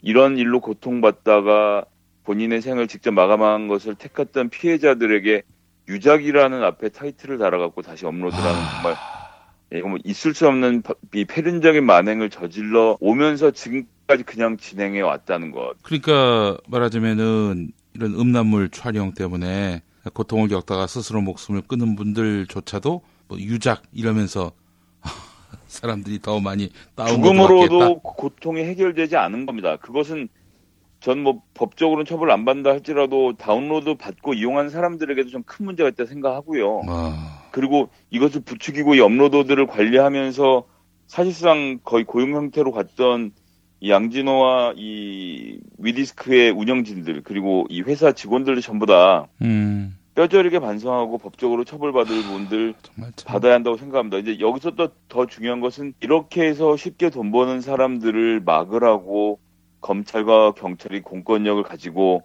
이런 0.00 0.38
일로 0.38 0.60
고통받다가 0.60 1.86
본인의 2.22 2.62
생을 2.62 2.86
직접 2.86 3.10
마감한 3.10 3.66
것을 3.66 3.96
택했던 3.96 4.48
피해자들에게 4.48 5.42
유작이라는 5.88 6.62
앞에 6.62 6.90
타이틀을 6.90 7.38
달아갖고 7.38 7.82
다시 7.82 8.06
업로드라는 8.06 8.50
아. 8.50 8.70
정말 8.74 8.94
예, 8.94 9.21
이거 9.74 9.88
뭐 9.88 9.98
있을 10.04 10.34
수 10.34 10.46
없는 10.48 10.82
바- 10.82 10.94
이 11.14 11.24
폐륜적인 11.24 11.84
만행을 11.84 12.30
저질러 12.30 12.98
오면서 13.00 13.50
지금까지 13.52 14.22
그냥 14.24 14.56
진행해 14.56 15.00
왔다는 15.00 15.50
것. 15.50 15.74
그러니까 15.82 16.58
말하자면은 16.68 17.72
이런 17.94 18.14
음란물 18.14 18.70
촬영 18.70 19.12
때문에 19.14 19.82
고통을 20.14 20.48
겪다가 20.48 20.86
스스로 20.86 21.20
목숨을 21.22 21.62
끊은 21.62 21.94
분들조차도 21.96 23.02
뭐 23.28 23.38
유작 23.38 23.82
이러면서 23.92 24.52
사람들이 25.68 26.20
더 26.20 26.40
많이 26.40 26.70
다운로드 26.94 27.22
죽음으로도. 27.22 28.00
고통이 28.00 28.62
해결되지 28.64 29.16
않은 29.16 29.46
겁니다. 29.46 29.76
그것은 29.76 30.28
전 31.00 31.18
뭐 31.22 31.42
법적으로는 31.54 32.04
처벌 32.06 32.30
안 32.30 32.44
받는다 32.44 32.70
할지라도 32.70 33.36
다운로드 33.36 33.94
받고 33.96 34.34
이용한 34.34 34.70
사람들에게도 34.70 35.30
좀 35.30 35.42
큰 35.44 35.64
문제가 35.66 35.88
있다 35.88 36.04
생각하고요. 36.06 36.82
아, 36.88 37.41
그리고 37.52 37.88
이것을 38.10 38.40
부추기고 38.42 38.94
이 38.96 39.00
업로더들을 39.00 39.66
관리하면서 39.66 40.64
사실상 41.06 41.78
거의 41.84 42.04
고용 42.04 42.34
형태로 42.34 42.72
갔던 42.72 43.32
이 43.80 43.90
양진호와 43.90 44.74
이 44.76 45.58
위디스크의 45.78 46.50
운영진들 46.52 47.22
그리고 47.24 47.66
이 47.68 47.82
회사 47.82 48.12
직원들 48.12 48.60
전부 48.60 48.86
다 48.86 49.26
음, 49.42 49.96
뼈저리게 50.14 50.60
반성하고 50.60 51.18
법적으로 51.18 51.64
처벌받을 51.64 52.22
분들. 52.22 52.74
받아야 53.26 53.54
한다고 53.54 53.76
생각합니다. 53.76 54.18
이제 54.18 54.38
여기서 54.40 54.72
또 54.72 54.88
더 55.08 55.26
중요한 55.26 55.60
것은 55.60 55.94
이렇게 56.00 56.42
해서 56.46 56.76
쉽게 56.76 57.10
돈 57.10 57.32
버는 57.32 57.60
사람들을 57.60 58.40
막으라고 58.40 59.40
검찰과 59.80 60.52
경찰이 60.52 61.02
공권력을 61.02 61.62
가지고 61.64 62.22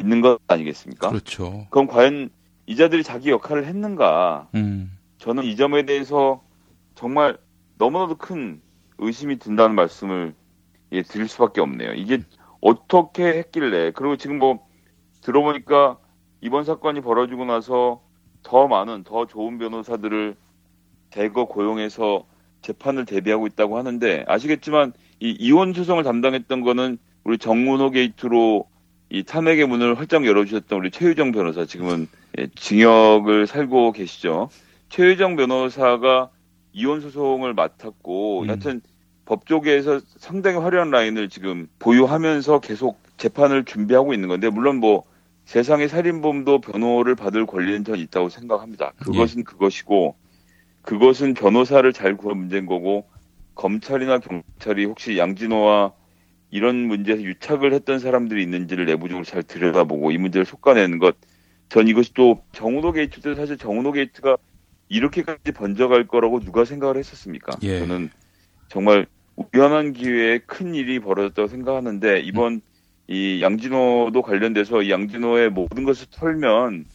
있는 0.00 0.20
것 0.22 0.38
아니겠습니까? 0.46 1.08
그렇죠. 1.10 1.66
그럼 1.70 1.86
과연 1.86 2.30
이 2.70 2.76
자들이 2.76 3.02
자기 3.02 3.30
역할을 3.30 3.66
했는가? 3.66 4.46
음, 4.54 4.96
저는 5.18 5.42
이 5.42 5.56
점에 5.56 5.86
대해서 5.86 6.40
정말 6.94 7.36
너무나도 7.78 8.16
큰 8.16 8.62
의심이 8.98 9.40
든다는 9.40 9.74
말씀을 9.74 10.34
예, 10.92 11.02
드릴 11.02 11.26
수밖에 11.26 11.60
없네요. 11.60 11.94
이게 11.94 12.20
어떻게 12.60 13.24
했길래 13.24 13.90
그리고 13.90 14.16
지금 14.16 14.38
뭐 14.38 14.64
들어보니까 15.20 15.98
이번 16.42 16.64
사건이 16.64 17.00
벌어지고 17.00 17.44
나서 17.44 18.02
더 18.44 18.68
많은 18.68 19.02
더 19.02 19.26
좋은 19.26 19.58
변호사들을 19.58 20.36
대거 21.10 21.46
고용해서 21.46 22.24
재판을 22.62 23.04
대비하고 23.04 23.48
있다고 23.48 23.78
하는데 23.78 24.24
아시겠지만 24.28 24.92
이 25.18 25.36
이혼 25.40 25.72
소송을 25.72 26.04
담당했던 26.04 26.60
거는 26.60 26.98
우리 27.24 27.36
정문호 27.36 27.90
게이트로 27.90 28.69
이 29.10 29.24
탄핵의 29.24 29.66
문을 29.66 29.98
활짝 29.98 30.24
열어주셨던 30.24 30.78
우리 30.78 30.90
최유정 30.90 31.32
변호사 31.32 31.64
지금은 31.64 32.08
예, 32.38 32.46
징역을 32.54 33.48
살고 33.48 33.92
계시죠. 33.92 34.48
최유정 34.88 35.36
변호사가 35.36 36.30
이혼 36.72 37.00
소송을 37.00 37.52
맡았고 37.54 38.42
음. 38.42 38.48
여하튼 38.48 38.80
법조계에서 39.24 40.00
상당히 40.18 40.58
화려한 40.58 40.90
라인을 40.90 41.28
지금 41.28 41.68
보유하면서 41.80 42.60
계속 42.60 43.00
재판을 43.16 43.64
준비하고 43.64 44.14
있는 44.14 44.28
건데 44.28 44.48
물론 44.48 44.76
뭐 44.76 45.04
세상의 45.44 45.88
살인범도 45.88 46.60
변호를 46.60 47.16
받을 47.16 47.46
권리는 47.46 47.84
전 47.84 47.98
있다고 47.98 48.28
생각합니다. 48.28 48.92
그것은 48.98 49.42
그것이고 49.42 50.14
그것은 50.82 51.34
변호사를 51.34 51.92
잘 51.92 52.16
구한 52.16 52.38
문제인 52.38 52.66
거고 52.66 53.08
검찰이나 53.56 54.18
경찰이 54.18 54.84
혹시 54.84 55.18
양진호와 55.18 55.92
이런 56.50 56.76
문제에서 56.76 57.22
유착을 57.22 57.72
했던 57.72 57.98
사람들이 57.98 58.42
있는지를 58.42 58.86
내부적으로 58.86 59.24
잘 59.24 59.42
들여다보고 59.42 60.10
이 60.10 60.18
문제를 60.18 60.44
속아내는 60.44 60.98
것. 60.98 61.16
전 61.68 61.86
이것이 61.86 62.12
또 62.14 62.42
정은호 62.52 62.92
게이트도 62.92 63.36
사실 63.36 63.56
정은호 63.56 63.92
게이트가 63.92 64.36
이렇게까지 64.88 65.52
번져갈 65.52 66.08
거라고 66.08 66.40
누가 66.40 66.64
생각을 66.64 66.96
했었습니까? 66.96 67.56
예. 67.62 67.78
저는 67.78 68.10
정말 68.68 69.06
우연한 69.36 69.92
기회에 69.92 70.38
큰 70.38 70.74
일이 70.74 70.98
벌어졌다고 70.98 71.46
생각하는데 71.46 72.20
이번 72.20 72.60
이 73.06 73.40
양진호도 73.40 74.22
관련돼서 74.22 74.82
이 74.82 74.90
양진호의 74.90 75.50
모든 75.50 75.84
것을 75.84 76.08
털면 76.10 76.86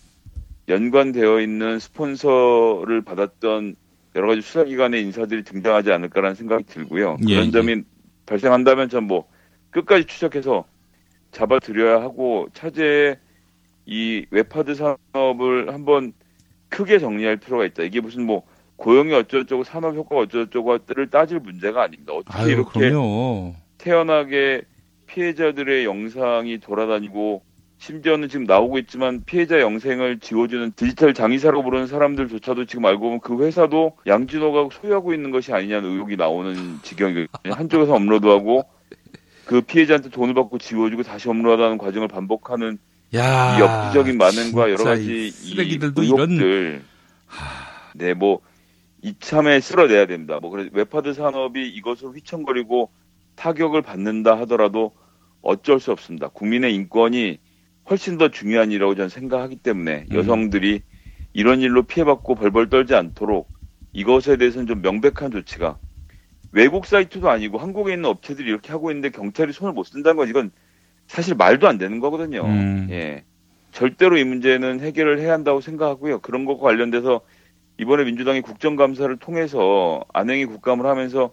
연관되어 0.67 1.39
있는 1.39 1.79
스폰서를 1.79 3.01
받았던 3.03 3.75
여러 4.15 4.27
가지 4.27 4.41
수사기관의 4.41 5.01
인사들이 5.03 5.43
등장하지 5.43 5.91
않을까라는 5.91 6.35
생각이 6.35 6.65
들고요. 6.65 7.17
예, 7.27 7.35
그런 7.35 7.47
예. 7.47 7.51
점이 7.51 7.83
발생한다면 8.25 8.89
전 8.89 9.07
뭐 9.07 9.25
끝까지 9.75 10.05
추적해서 10.05 10.63
잡아들여야 11.31 12.01
하고 12.01 12.47
차제에 12.53 13.17
이 13.85 14.25
웹하드 14.31 14.73
산업을 14.73 15.73
한번 15.73 16.13
크게 16.69 16.97
정리할 16.97 17.37
필요가 17.37 17.65
있다. 17.65 17.83
이게 17.83 17.99
무슨 17.99 18.25
뭐 18.25 18.43
고용이 18.77 19.13
어쩌고저쩌고 19.13 19.65
산업 19.65 19.95
효과가 19.95 20.21
어쩌고저쩌고를 20.21 21.09
따질 21.09 21.39
문제가 21.39 21.83
아닙니다. 21.83 22.13
어떻게 22.13 22.37
아유, 22.37 22.51
이렇게 22.51 22.79
그럼요. 22.79 23.53
태연하게 23.77 24.61
피해자들의 25.07 25.83
영상이 25.83 26.59
돌아다니고 26.59 27.43
심지어는 27.77 28.29
지금 28.29 28.45
나오고 28.45 28.79
있지만 28.79 29.23
피해자 29.25 29.59
영상을 29.59 30.19
지워주는 30.19 30.71
디지털 30.77 31.13
장의사로 31.13 31.61
부르는 31.63 31.87
사람들조차도 31.87 32.65
지금 32.65 32.85
알고 32.85 33.01
보면 33.01 33.19
그 33.19 33.43
회사도 33.43 33.97
양진호가 34.07 34.69
소유하고 34.71 35.13
있는 35.13 35.31
것이 35.31 35.51
아니냐는 35.53 35.91
의혹이 35.91 36.15
나오는 36.15 36.79
지경이거든요. 36.81 37.53
한쪽에서 37.53 37.93
업로드하고 37.93 38.63
그 39.45 39.61
피해자한테 39.61 40.09
돈을 40.09 40.33
받고 40.33 40.57
지워주고 40.57 41.03
다시 41.03 41.29
업로드하는 41.29 41.77
과정을 41.77 42.07
반복하는 42.07 42.77
야, 43.13 43.57
이 43.57 43.61
엽기적인 43.61 44.17
만행과 44.17 44.71
여러 44.71 44.83
가지 44.83 45.31
쓰레기들도 45.31 46.01
의혹들 46.01 46.83
네뭐 47.95 48.41
이참에 49.01 49.59
쓸어내야 49.59 50.07
됩니다. 50.07 50.39
뭐 50.41 50.49
그래 50.49 50.69
웹하드 50.73 51.13
산업이 51.13 51.67
이것을 51.69 52.09
휘청거리고 52.09 52.89
타격을 53.35 53.81
받는다 53.83 54.37
하더라도 54.41 54.91
어쩔 55.41 55.79
수 55.79 55.91
없습니다. 55.91 56.27
국민의 56.29 56.73
인권이 56.73 57.37
훨씬 57.89 58.17
더 58.17 58.29
중요한 58.29 58.71
일이라고 58.71 58.95
저는 58.95 59.09
생각하기 59.09 59.57
때문에 59.57 60.05
음. 60.09 60.15
여성들이 60.15 60.81
이런 61.33 61.61
일로 61.61 61.83
피해받고 61.83 62.35
벌벌 62.35 62.69
떨지 62.69 62.95
않도록 62.95 63.47
이것에 63.93 64.37
대해서는 64.37 64.65
좀 64.65 64.81
명백한 64.81 65.31
조치가 65.31 65.77
외국 66.55 66.85
사이트도 66.85 67.29
아니고 67.29 67.57
한국에 67.57 67.93
있는 67.93 68.09
업체들이 68.09 68.47
이렇게 68.49 68.71
하고 68.71 68.89
있는데 68.89 69.09
경찰이 69.09 69.51
손을 69.51 69.73
못 69.73 69.83
쓴다는 69.83 70.15
건 70.15 70.29
이건 70.29 70.51
사실 71.05 71.35
말도 71.35 71.67
안 71.67 71.77
되는 71.77 71.99
거거든요. 71.99 72.45
음. 72.45 72.87
예. 72.91 73.25
절대로 73.71 74.17
이 74.17 74.23
문제는 74.23 74.79
해결을 74.79 75.19
해야 75.19 75.33
한다고 75.33 75.59
생각하고요. 75.59 76.19
그런 76.19 76.45
것과 76.45 76.63
관련돼서 76.63 77.19
이번에 77.77 78.05
민주당이 78.05 78.39
국정감사를 78.39 79.17
통해서 79.17 80.05
안행이 80.13 80.45
국감을 80.45 80.85
하면서 80.85 81.31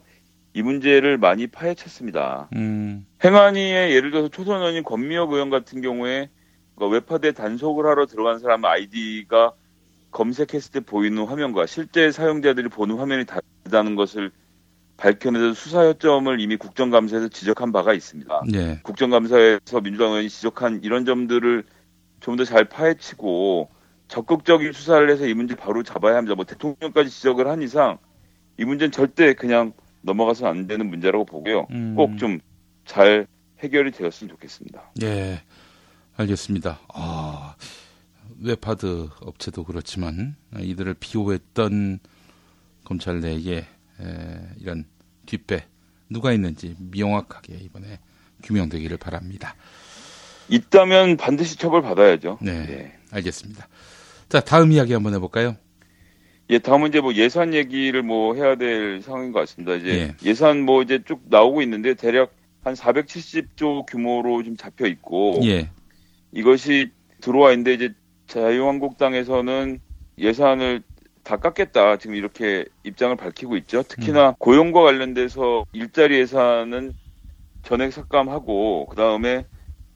이 0.54 0.62
문제를 0.62 1.18
많이 1.18 1.46
파헤쳤습니다. 1.46 2.48
음, 2.56 3.06
행안위에 3.24 3.92
예를 3.94 4.10
들어서 4.10 4.28
초선 4.28 4.60
의원인 4.60 4.82
권미혁 4.82 5.32
의원 5.32 5.50
같은 5.50 5.80
경우에 5.82 6.30
그 6.74 6.88
웹하드에 6.88 7.30
단속을 7.30 7.86
하러 7.86 8.06
들어간 8.06 8.40
사람 8.40 8.64
아이디가 8.64 9.52
검색했을 10.10 10.72
때 10.72 10.80
보이는 10.80 11.24
화면과 11.24 11.66
실제 11.66 12.10
사용자들이 12.10 12.68
보는 12.70 12.96
화면이 12.96 13.24
다르다는 13.24 13.94
것을 13.94 14.32
밝혀내서 15.02 15.54
수사 15.54 15.84
요점을 15.84 16.38
이미 16.40 16.56
국정감사에서 16.56 17.26
지적한 17.28 17.72
바가 17.72 17.92
있습니다. 17.92 18.42
예. 18.54 18.80
국정감사에서 18.84 19.80
민주당 19.82 20.10
의원이 20.10 20.28
지적한 20.28 20.80
이런 20.84 21.04
점들을 21.04 21.64
좀 22.20 22.36
더 22.36 22.44
잘 22.44 22.68
파헤치고 22.68 23.68
적극적인 24.06 24.72
수사를 24.72 25.10
해서 25.10 25.26
이 25.26 25.34
문제 25.34 25.56
바로 25.56 25.82
잡아야 25.82 26.16
합니다. 26.16 26.36
뭐 26.36 26.44
대통령까지 26.44 27.10
지적을 27.10 27.48
한 27.48 27.62
이상 27.62 27.98
이 28.60 28.64
문제는 28.64 28.92
절대 28.92 29.34
그냥 29.34 29.72
넘어가서는 30.02 30.50
안 30.50 30.66
되는 30.68 30.88
문제라고 30.88 31.24
보고요. 31.24 31.66
음. 31.72 31.96
꼭좀 31.96 32.38
잘 32.84 33.26
해결이 33.58 33.90
되었으면 33.90 34.30
좋겠습니다. 34.30 34.92
예, 35.02 35.42
알겠습니다. 36.16 36.78
아, 36.94 37.56
웹하드 38.40 39.08
업체도 39.20 39.64
그렇지만 39.64 40.36
이들을 40.56 40.94
비호했던 41.00 41.98
검찰 42.84 43.20
내에 43.20 43.66
에, 44.00 44.40
이런 44.58 44.84
뒷배 45.26 45.64
누가 46.08 46.32
있는지 46.32 46.76
명확하게 46.78 47.54
이번에 47.54 47.98
규명되기를 48.42 48.96
바랍니다. 48.96 49.54
있다면 50.48 51.16
반드시 51.16 51.56
처벌 51.56 51.82
받아야죠. 51.82 52.38
네. 52.42 52.52
예. 52.52 52.92
알겠습니다. 53.10 53.68
자, 54.28 54.40
다음 54.40 54.72
이야기 54.72 54.92
한번 54.92 55.14
해볼까요? 55.14 55.56
예, 56.50 56.58
다음은 56.58 56.88
이제 56.88 57.00
뭐 57.00 57.14
예산 57.14 57.54
얘기를 57.54 58.02
뭐 58.02 58.34
해야 58.34 58.56
될 58.56 59.00
상황인 59.02 59.32
것 59.32 59.40
같습니다. 59.40 59.74
이제 59.74 59.88
예. 59.88 60.16
예. 60.22 60.34
산뭐 60.34 60.82
이제 60.82 61.00
쭉 61.06 61.22
나오고 61.28 61.62
있는데 61.62 61.94
대략 61.94 62.34
한 62.62 62.74
470조 62.74 63.86
규모로 63.86 64.42
좀 64.42 64.56
잡혀 64.56 64.86
있고 64.86 65.40
예. 65.44 65.70
이것이 66.32 66.90
들어와 67.20 67.52
있는데 67.52 67.74
이제 67.74 67.94
자유한국당에서는 68.26 69.80
예산을 70.18 70.82
다 71.22 71.36
깎겠다 71.36 71.98
지금 71.98 72.16
이렇게 72.16 72.64
입장을 72.82 73.14
밝히고 73.16 73.56
있죠. 73.58 73.82
특히나 73.82 74.30
음. 74.30 74.34
고용과 74.38 74.82
관련돼서 74.82 75.64
일자리 75.72 76.18
예산은 76.18 76.94
전액 77.62 77.92
삭감하고 77.92 78.86
그 78.86 78.96
다음에 78.96 79.46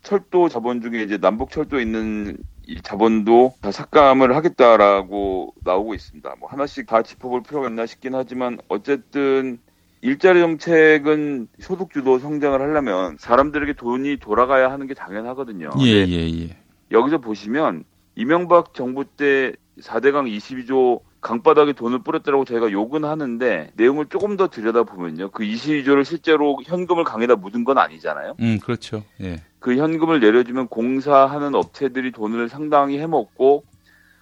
철도 0.02 0.48
자본 0.48 0.80
중에 0.80 1.02
이제 1.02 1.18
남북 1.18 1.50
철도 1.50 1.80
있는 1.80 2.36
이 2.66 2.80
자본도 2.80 3.54
다 3.60 3.70
삭감을 3.70 4.34
하겠다라고 4.36 5.54
나오고 5.64 5.94
있습니다. 5.94 6.34
뭐 6.38 6.48
하나씩 6.48 6.86
다 6.86 7.02
짚어볼 7.02 7.42
필요가 7.42 7.68
있나 7.68 7.86
싶긴 7.86 8.14
하지만 8.14 8.58
어쨌든 8.68 9.58
일자리 10.02 10.40
정책은 10.40 11.48
소득 11.60 11.92
주도 11.92 12.18
성장을 12.18 12.60
하려면 12.60 13.16
사람들에게 13.18 13.72
돈이 13.74 14.18
돌아가야 14.18 14.70
하는 14.70 14.86
게 14.86 14.94
당연하거든요. 14.94 15.70
예, 15.80 16.06
예, 16.06 16.42
예. 16.42 16.56
여기서 16.92 17.18
보시면 17.18 17.84
이명박 18.14 18.74
정부 18.74 19.04
때 19.04 19.52
4대강 19.80 20.30
22조 20.36 21.00
강바닥에 21.26 21.72
돈을 21.72 22.04
뿌렸다고 22.04 22.44
저희가 22.44 22.70
욕은 22.70 23.04
하는데 23.04 23.72
내용을 23.74 24.06
조금 24.06 24.36
더 24.36 24.46
들여다보면요. 24.46 25.32
그 25.32 25.42
22조를 25.42 26.04
실제로 26.04 26.56
현금을 26.64 27.02
강에다 27.02 27.34
묻은 27.34 27.64
건 27.64 27.78
아니잖아요. 27.78 28.36
음, 28.38 28.60
그렇죠. 28.60 29.02
예. 29.20 29.42
그 29.58 29.76
현금을 29.76 30.20
내려주면 30.20 30.68
공사하는 30.68 31.56
업체들이 31.56 32.12
돈을 32.12 32.48
상당히 32.48 33.00
해먹고 33.00 33.64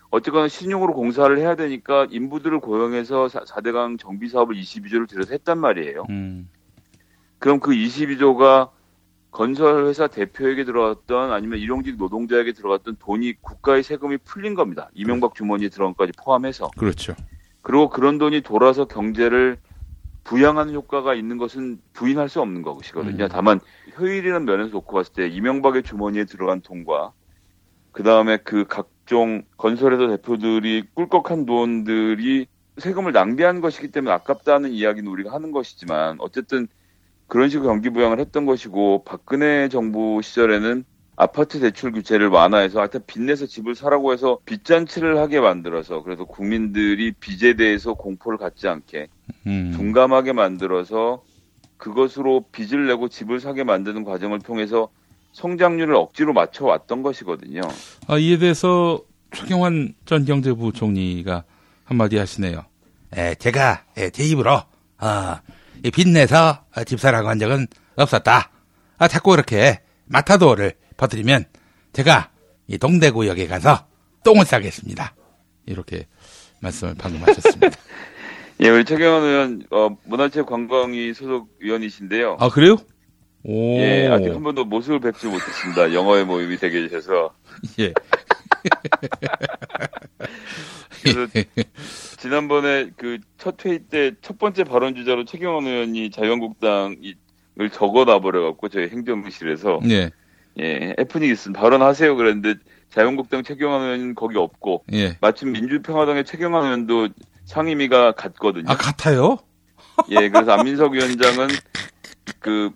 어쨌거나 0.08 0.48
신용으로 0.48 0.94
공사를 0.94 1.36
해야 1.38 1.54
되니까 1.56 2.06
인부들을 2.10 2.60
고용해서 2.60 3.26
4대강 3.26 3.98
정비 3.98 4.28
사업을 4.30 4.56
22조를 4.56 5.06
들여서 5.06 5.32
했단 5.32 5.58
말이에요. 5.58 6.06
음. 6.08 6.48
그럼 7.38 7.60
그 7.60 7.72
22조가 7.72 8.70
건설회사 9.34 10.06
대표에게 10.06 10.64
들어갔던 10.64 11.32
아니면 11.32 11.58
일용직 11.58 11.96
노동자에게 11.96 12.52
들어갔던 12.52 12.96
돈이 13.00 13.34
국가의 13.40 13.82
세금이 13.82 14.18
풀린 14.18 14.54
겁니다. 14.54 14.88
이명박 14.94 15.34
주머니에 15.34 15.70
들어간 15.70 15.92
것까지 15.94 16.12
포함해서. 16.16 16.70
그렇죠. 16.76 17.16
그리고 17.60 17.88
그런 17.88 18.18
돈이 18.18 18.42
돌아서 18.42 18.84
경제를 18.84 19.58
부양하는 20.22 20.72
효과가 20.74 21.14
있는 21.14 21.36
것은 21.36 21.80
부인할 21.94 22.28
수 22.28 22.40
없는 22.40 22.62
것이거든요. 22.62 23.24
음. 23.24 23.28
다만 23.28 23.58
효율이라는 23.98 24.46
면에서 24.46 24.70
놓고 24.70 24.94
봤을 24.94 25.12
때 25.12 25.26
이명박의 25.26 25.82
주머니에 25.82 26.26
들어간 26.26 26.60
돈과 26.60 27.12
그 27.90 28.04
다음에 28.04 28.36
그 28.36 28.64
각종 28.68 29.42
건설회사 29.56 30.06
대표들이 30.16 30.84
꿀꺽한 30.94 31.44
돈들이 31.44 32.46
세금을 32.78 33.10
낭비한 33.10 33.60
것이기 33.60 33.88
때문에 33.88 34.14
아깝다는 34.14 34.70
이야기는 34.70 35.10
우리가 35.10 35.32
하는 35.32 35.50
것이지만 35.50 36.18
어쨌든 36.20 36.68
그런 37.26 37.48
식으로 37.48 37.68
경기 37.68 37.90
부양을 37.90 38.20
했던 38.20 38.46
것이고 38.46 39.04
박근혜 39.04 39.68
정부 39.68 40.20
시절에는 40.22 40.84
아파트 41.16 41.60
대출 41.60 41.92
규제를 41.92 42.28
완화해서 42.28 42.80
하여튼 42.80 43.00
빚내서 43.06 43.46
집을 43.46 43.74
사라고 43.74 44.12
해서 44.12 44.38
빚잔치를 44.46 45.18
하게 45.18 45.40
만들어서 45.40 46.02
그래서 46.02 46.24
국민들이 46.24 47.12
빚에 47.12 47.54
대해서 47.54 47.94
공포를 47.94 48.36
갖지 48.36 48.66
않게 48.66 49.08
음. 49.46 49.72
둔감하게 49.76 50.32
만들어서 50.32 51.22
그것으로 51.76 52.46
빚을 52.50 52.86
내고 52.86 53.08
집을 53.08 53.40
사게 53.40 53.62
만드는 53.62 54.04
과정을 54.04 54.40
통해서 54.40 54.88
성장률을 55.32 55.94
억지로 55.94 56.32
맞춰왔던 56.32 57.02
것이거든요. 57.02 57.60
아, 58.06 58.18
이에 58.18 58.38
대해서 58.38 59.00
최경환 59.32 59.94
전 60.06 60.24
경제부 60.24 60.72
총리가 60.72 61.44
한마디 61.84 62.16
하시네요. 62.16 62.64
에, 63.16 63.34
제가 63.34 63.84
에, 63.96 64.10
제 64.10 64.24
입으로 64.24 64.52
어, 64.52 64.64
이 64.98 65.63
빚내서 65.90 66.64
어, 66.76 66.84
집사라고 66.84 67.28
한 67.28 67.38
적은 67.38 67.66
없었다. 67.96 68.50
아, 68.98 69.08
자꾸 69.08 69.34
이렇게 69.34 69.80
마타도를 70.06 70.74
퍼뜨리면 70.96 71.44
제가 71.92 72.30
이 72.66 72.78
동대구역에 72.78 73.46
가서 73.46 73.86
똥을 74.24 74.44
싸겠습니다. 74.44 75.14
이렇게 75.66 76.06
말씀을 76.60 76.94
방금 76.98 77.22
하셨습니다. 77.22 77.70
예, 78.60 78.68
우리 78.68 78.84
최경환 78.84 79.22
의원 79.22 79.62
어, 79.70 79.96
문화체육관광위 80.04 81.12
소속 81.14 81.48
위원이신데요. 81.58 82.36
아, 82.40 82.48
그래요? 82.48 82.76
오. 83.42 83.78
예, 83.78 84.08
아직 84.08 84.30
한 84.30 84.42
번도 84.42 84.64
모습을 84.64 85.00
뵙지 85.00 85.26
못했습니다. 85.26 85.92
영어의 85.92 86.24
모임이 86.24 86.56
되게 86.56 86.80
계셔서. 86.82 87.34
예. 87.80 87.92
그래서 91.02 91.26
지난번에 92.18 92.90
그 92.96 93.18
첫 93.38 93.62
회의 93.66 93.78
때 93.80 94.12
첫 94.22 94.38
번째 94.38 94.64
발언 94.64 94.94
주자로 94.94 95.26
최경환 95.26 95.66
의원이 95.66 96.10
자유한국당을 96.10 96.96
적어 97.72 98.04
놔 98.06 98.20
버려 98.20 98.40
갖고 98.42 98.68
저희 98.70 98.88
행정실에서 98.88 99.80
예. 99.90 100.10
예, 100.58 100.94
해프닝 100.98 101.30
있으면 101.30 101.52
발언하세요 101.52 102.16
그랬는데 102.16 102.54
자유한국당 102.90 103.42
최경환 103.42 103.82
의원은 103.82 104.14
거기 104.14 104.38
없고 104.38 104.84
예. 104.94 105.18
마침 105.20 105.52
민주평화당의 105.52 106.24
최경환 106.24 106.64
의원도 106.64 107.08
상임위가 107.44 108.12
같거든요. 108.12 108.64
아, 108.68 108.76
같아요? 108.76 109.36
예, 110.08 110.30
그래서 110.30 110.52
안민석 110.52 110.92
위원장은 110.92 111.48
그 112.44 112.70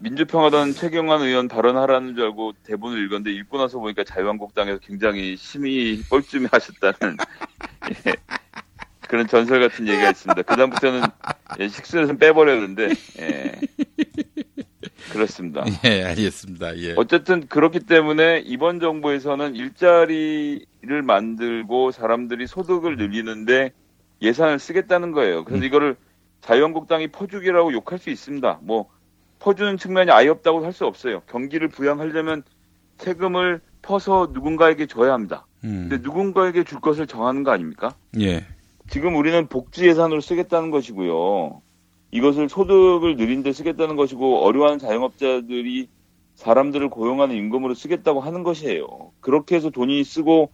민주평화당 0.00 0.72
최경환 0.72 1.20
의원 1.20 1.48
발언하라는 1.48 2.14
줄 2.14 2.24
알고 2.24 2.54
대본을 2.62 3.04
읽었는데 3.04 3.30
읽고 3.30 3.58
나서 3.58 3.78
보니까 3.78 4.04
자유한국당에서 4.04 4.78
굉장히 4.78 5.36
심히 5.36 6.00
뻘쭘해 6.08 6.48
하셨다는 6.50 7.18
예, 8.06 8.12
그런 9.06 9.26
전설 9.26 9.60
같은 9.60 9.86
얘기가 9.86 10.08
있습니다. 10.08 10.40
그다음부터는 10.40 11.02
예, 11.60 11.68
식수에서 11.68 12.16
빼버렸는데 12.16 12.88
예, 13.20 13.52
그렇습니다. 15.12 15.66
예, 15.84 16.02
알겠습니다. 16.04 16.78
예. 16.78 16.94
어쨌든 16.96 17.46
그렇기 17.46 17.80
때문에 17.80 18.44
이번 18.46 18.80
정부에서는 18.80 19.56
일자리를 19.56 21.02
만들고 21.02 21.92
사람들이 21.92 22.46
소득을 22.46 22.96
늘리는데 22.96 23.72
예산을 24.22 24.58
쓰겠다는 24.58 25.12
거예요. 25.12 25.44
그래서 25.44 25.66
이거를 25.66 25.96
자유한국당이 26.44 27.08
퍼주기라고 27.08 27.72
욕할 27.72 27.98
수 27.98 28.10
있습니다. 28.10 28.60
뭐 28.62 28.90
퍼주는 29.38 29.76
측면이 29.78 30.10
아예 30.10 30.28
없다고 30.28 30.64
할 30.64 30.72
수 30.72 30.84
없어요. 30.84 31.20
경기를 31.26 31.68
부양하려면 31.68 32.42
세금을 32.98 33.60
퍼서 33.82 34.30
누군가에게 34.32 34.86
줘야 34.86 35.14
합니다. 35.14 35.46
음. 35.64 35.88
근데 35.88 35.98
누군가에게 36.02 36.64
줄 36.64 36.80
것을 36.80 37.06
정하는 37.06 37.44
거 37.44 37.50
아닙니까? 37.50 37.94
예. 38.20 38.44
지금 38.90 39.16
우리는 39.16 39.46
복지 39.46 39.86
예산으로 39.86 40.20
쓰겠다는 40.20 40.70
것이고요. 40.70 41.62
이것을 42.10 42.48
소득을 42.48 43.16
늘린 43.16 43.42
데 43.42 43.52
쓰겠다는 43.52 43.96
것이고 43.96 44.44
어려워하는 44.44 44.78
자영업자들이 44.78 45.88
사람들을 46.34 46.90
고용하는 46.90 47.34
임금으로 47.36 47.74
쓰겠다고 47.74 48.20
하는 48.20 48.42
것이에요. 48.42 48.86
그렇게 49.20 49.56
해서 49.56 49.70
돈이 49.70 50.04
쓰고 50.04 50.50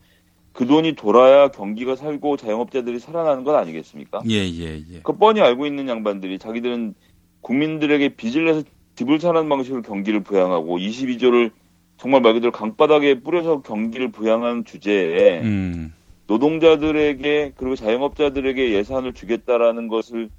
그 0.52 0.66
돈이 0.66 0.94
돌아야 0.94 1.48
경기가 1.48 1.96
살고 1.96 2.36
자영업자들이 2.36 2.98
살아나는 2.98 3.44
것 3.44 3.54
아니겠습니까? 3.54 4.22
예, 4.28 4.36
예, 4.36 4.82
예. 4.90 5.00
그 5.02 5.12
뻔히 5.16 5.40
알고 5.40 5.66
있는 5.66 5.88
양반들이 5.88 6.38
자기들은 6.38 6.94
국민들에게 7.40 8.16
빚을 8.16 8.44
내서 8.44 8.62
집을 8.96 9.20
사는 9.20 9.48
방식으로 9.48 9.82
경기를 9.82 10.20
부양하고 10.20 10.78
22조를 10.78 11.52
정말 11.96 12.20
말 12.20 12.34
그대로 12.34 12.50
강바닥에 12.52 13.20
뿌려서 13.20 13.62
경기를 13.62 14.10
부양한 14.10 14.64
주제에 14.64 15.40
음. 15.40 15.92
노동자들에게 16.26 17.52
그리고 17.56 17.76
자영업자들에게 17.76 18.72
예산을 18.72 19.14
주겠다라는 19.14 19.88
것을 19.88 20.30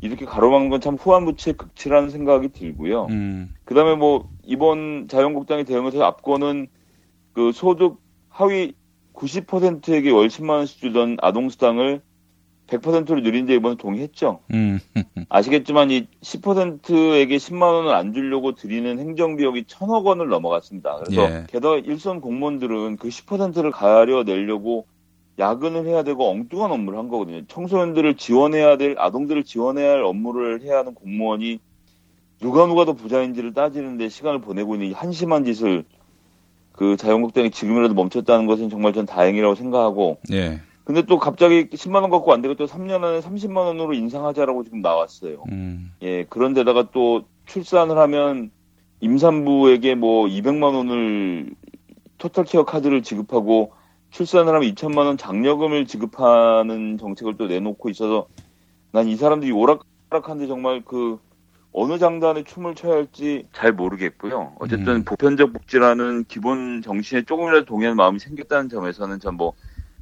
이렇게 0.00 0.24
가로막는 0.24 0.70
건 0.70 0.80
참 0.80 0.94
후한무치의 0.94 1.54
극치라는 1.56 2.10
생각이 2.10 2.48
들고요. 2.48 3.06
음. 3.10 3.54
그다음에 3.64 3.94
뭐 3.96 4.28
이번 4.44 5.08
자유한국당이 5.08 5.64
대응해서 5.64 6.04
앞거는 6.04 6.68
그 7.32 7.52
소득 7.52 8.00
하위 8.28 8.74
90%에게 9.18 10.10
월 10.10 10.28
10만 10.28 10.50
원씩 10.50 10.80
주던 10.80 11.16
아동 11.20 11.48
수당을 11.48 12.00
100%로 12.68 13.20
늘린데 13.20 13.54
이번에 13.54 13.76
동의했죠. 13.76 14.40
음. 14.52 14.78
아시겠지만 15.28 15.90
이 15.90 16.06
10%에게 16.20 17.36
10만 17.36 17.62
원을 17.62 17.94
안 17.94 18.12
주려고 18.12 18.54
드리는 18.54 18.98
행정 18.98 19.36
비용이 19.36 19.64
천억 19.66 20.06
원을 20.06 20.28
넘어갔습니다. 20.28 20.98
그래서 20.98 21.22
예. 21.22 21.44
게다가 21.48 21.78
일선 21.78 22.20
공무원들은 22.20 22.98
그 22.98 23.08
10%를 23.08 23.70
가려내려고 23.70 24.86
야근을 25.38 25.86
해야 25.86 26.02
되고 26.02 26.28
엉뚱한 26.30 26.70
업무를 26.70 26.98
한 26.98 27.08
거거든요. 27.08 27.46
청소년들을 27.46 28.16
지원해야 28.16 28.76
될 28.76 28.96
아동들을 28.98 29.44
지원해야 29.44 29.92
할 29.92 30.02
업무를 30.02 30.60
해야 30.62 30.78
하는 30.78 30.94
공무원이 30.94 31.60
누가 32.40 32.66
누가 32.66 32.84
더 32.84 32.92
부자인지를 32.92 33.54
따지는데 33.54 34.08
시간을 34.08 34.40
보내고 34.40 34.74
있는 34.74 34.88
이 34.88 34.92
한심한 34.92 35.44
짓을 35.44 35.84
그 36.78 36.96
자유한국당이 36.96 37.50
지금이라도 37.50 37.92
멈췄다는 37.94 38.46
것은 38.46 38.70
정말 38.70 38.92
전 38.92 39.04
다행이라고 39.04 39.56
생각하고 39.56 40.18
예. 40.30 40.60
근데 40.84 41.02
또 41.02 41.18
갑자기 41.18 41.66
10만 41.66 42.02
원 42.02 42.10
갖고 42.10 42.32
안 42.32 42.40
되고 42.40 42.54
또 42.54 42.66
3년 42.66 43.02
안에 43.02 43.18
30만 43.18 43.56
원으로 43.56 43.94
인상하자라고 43.94 44.62
지금 44.62 44.80
나왔어요. 44.80 45.42
음. 45.50 45.92
예, 46.02 46.24
그런데다가 46.30 46.90
또 46.92 47.24
출산을 47.46 47.98
하면 47.98 48.52
임산부에게 49.00 49.96
뭐 49.96 50.26
200만 50.28 50.74
원을 50.76 51.50
토탈케어 52.18 52.64
카드를 52.64 53.02
지급하고 53.02 53.72
출산을 54.12 54.54
하면 54.54 54.72
2천만 54.72 54.98
원 54.98 55.16
장려금을 55.18 55.86
지급하는 55.86 56.96
정책을 56.96 57.36
또 57.36 57.48
내놓고 57.48 57.90
있어서 57.90 58.28
난 58.92 59.08
이 59.08 59.16
사람들이 59.16 59.50
오락가락한데 59.50 60.46
정말 60.46 60.82
그 60.84 61.18
어느 61.72 61.98
장단에 61.98 62.44
춤을 62.44 62.74
춰야 62.74 62.94
할지 62.94 63.46
잘 63.52 63.72
모르겠고요. 63.72 64.54
어쨌든 64.58 65.04
보편적 65.04 65.52
복지라는 65.52 66.24
기본 66.26 66.82
정신에 66.82 67.22
조금이라도 67.22 67.64
동의하는 67.66 67.96
마음이 67.96 68.18
생겼다는 68.18 68.68
점에서는 68.68 69.20
전 69.20 69.36
뭐 69.36 69.52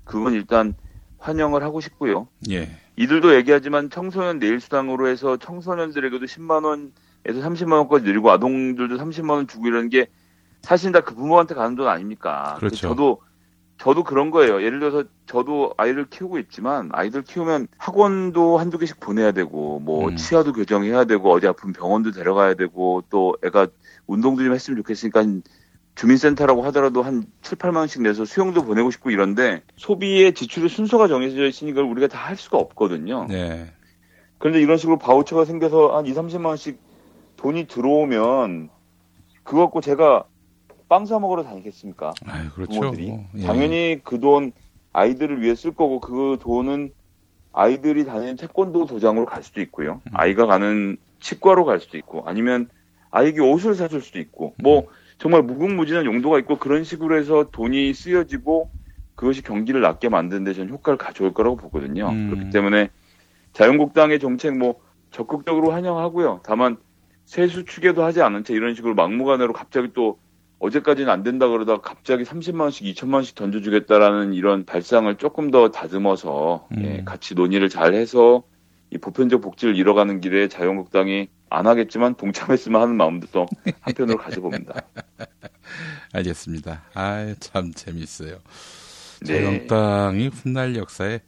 그건 0.04 0.32
일단 0.34 0.74
환영을 1.18 1.62
하고 1.64 1.80
싶고요. 1.80 2.28
예. 2.50 2.70
이들도 2.96 3.34
얘기하지만 3.34 3.90
청소년 3.90 4.38
내일 4.38 4.60
수당으로 4.60 5.08
해서 5.08 5.36
청소년들에게도 5.36 6.24
10만 6.24 6.64
원에서 6.64 7.48
30만 7.48 7.72
원까지 7.72 8.04
늘리고 8.04 8.30
아동들도 8.30 8.96
30만 8.96 9.30
원 9.30 9.48
주고 9.48 9.66
이러는 9.66 9.88
게 9.88 10.06
사실 10.62 10.92
다 10.92 11.00
그 11.00 11.14
부모한테 11.14 11.54
가는 11.54 11.74
돈 11.76 11.88
아닙니까? 11.88 12.54
그렇죠. 12.58 12.76
저도 12.76 13.20
저도 13.78 14.04
그런 14.04 14.30
거예요. 14.30 14.62
예를 14.62 14.80
들어서 14.80 15.04
저도 15.26 15.74
아이를 15.76 16.06
키우고 16.08 16.38
있지만 16.38 16.88
아이들 16.92 17.22
키우면 17.22 17.68
학원도 17.76 18.58
한두 18.58 18.78
개씩 18.78 19.00
보내야 19.00 19.32
되고 19.32 19.80
뭐 19.80 20.08
음. 20.08 20.16
치아도 20.16 20.52
교정해야 20.52 21.04
되고 21.04 21.30
어디 21.30 21.46
아픈 21.46 21.72
병원도 21.72 22.12
데려가야 22.12 22.54
되고 22.54 23.02
또 23.10 23.36
애가 23.44 23.68
운동도 24.06 24.42
좀 24.44 24.54
했으면 24.54 24.78
좋겠으니까 24.78 25.24
주민센터라고 25.94 26.62
하더라도 26.64 27.02
한 27.02 27.24
7, 27.42 27.58
8만 27.58 27.76
원씩 27.76 28.02
내서 28.02 28.24
수영도 28.24 28.62
보내고 28.64 28.90
싶고 28.90 29.10
이런데 29.10 29.62
소비의 29.76 30.34
지출의 30.34 30.68
순서가 30.68 31.08
정해져 31.08 31.46
있으니 31.46 31.72
걸 31.72 31.84
우리가 31.84 32.06
다 32.08 32.26
할 32.26 32.36
수가 32.36 32.58
없거든요. 32.58 33.26
네. 33.28 33.72
그런데 34.38 34.60
이런 34.60 34.76
식으로 34.78 34.98
바우처가 34.98 35.44
생겨서 35.44 35.96
한 35.96 36.06
2, 36.06 36.12
30만 36.12 36.46
원씩 36.46 36.78
돈이 37.36 37.66
들어오면 37.66 38.68
그거 39.44 39.62
갖고 39.62 39.80
제가 39.80 40.24
빵 40.88 41.04
사 41.06 41.18
먹으러 41.18 41.42
다니겠습니까? 41.42 42.12
아유, 42.26 42.50
그렇죠. 42.50 42.80
부모들이. 42.80 43.08
뭐, 43.08 43.26
예. 43.36 43.42
당연히 43.42 44.00
그 44.04 44.18
돈 44.20 44.52
아이들을 44.92 45.42
위해 45.42 45.54
쓸 45.54 45.72
거고 45.74 46.00
그 46.00 46.38
돈은 46.40 46.90
아이들이 47.52 48.04
다니는 48.04 48.36
태권도 48.36 48.86
도장으로 48.86 49.26
갈 49.26 49.42
수도 49.42 49.60
있고요. 49.60 50.00
음. 50.04 50.10
아이가 50.14 50.46
가는 50.46 50.96
치과로 51.20 51.64
갈 51.64 51.80
수도 51.80 51.98
있고 51.98 52.22
아니면 52.26 52.68
아이에게 53.10 53.40
옷을 53.40 53.74
사줄 53.74 54.00
수도 54.00 54.18
있고 54.20 54.54
뭐 54.62 54.86
정말 55.18 55.42
무궁무진한 55.42 56.04
용도가 56.04 56.38
있고 56.40 56.58
그런 56.58 56.84
식으로 56.84 57.18
해서 57.18 57.48
돈이 57.50 57.92
쓰여지고 57.94 58.70
그것이 59.14 59.42
경기를 59.42 59.80
낮게 59.80 60.08
만드는데 60.08 60.52
저는 60.54 60.72
효과를 60.72 60.98
가져올 60.98 61.32
거라고 61.34 61.56
보거든요. 61.56 62.08
음. 62.08 62.30
그렇기 62.30 62.50
때문에 62.50 62.90
자유한국당의 63.52 64.18
정책 64.18 64.56
뭐 64.56 64.76
적극적으로 65.10 65.72
환영하고요. 65.72 66.40
다만 66.44 66.76
세수 67.24 67.64
추계도 67.64 68.02
하지 68.04 68.22
않은 68.22 68.44
채 68.44 68.54
이런 68.54 68.74
식으로 68.74 68.94
막무가내로 68.94 69.52
갑자기 69.52 69.88
또 69.94 70.18
어제까지는 70.58 71.10
안 71.10 71.22
된다 71.22 71.48
그러다가 71.48 71.80
갑자기 71.80 72.24
30만 72.24 72.60
원씩 72.60 72.86
2천만 72.86 73.14
원씩 73.14 73.34
던져주겠다라는 73.34 74.32
이런 74.32 74.64
발상을 74.64 75.14
조금 75.16 75.50
더 75.50 75.70
다듬어서 75.70 76.68
예, 76.78 77.02
같이 77.04 77.34
논의를 77.34 77.68
잘 77.68 77.94
해서 77.94 78.42
이 78.90 78.98
보편적 78.98 79.42
복지를 79.42 79.76
이뤄가는 79.76 80.20
길에 80.20 80.48
자유한국당이 80.48 81.28
안 81.50 81.66
하겠지만 81.66 82.14
동참했으면 82.14 82.80
하는 82.80 82.96
마음도 82.96 83.26
또 83.32 83.46
한편으로 83.80 84.18
가져봅니다. 84.18 84.82
알겠습니다. 86.12 86.84
아유, 86.94 87.34
참 87.38 87.72
재밌어요. 87.72 88.38
네. 89.20 89.34
자유한국당이 89.34 90.28
훗날 90.28 90.76
역사에 90.76 91.20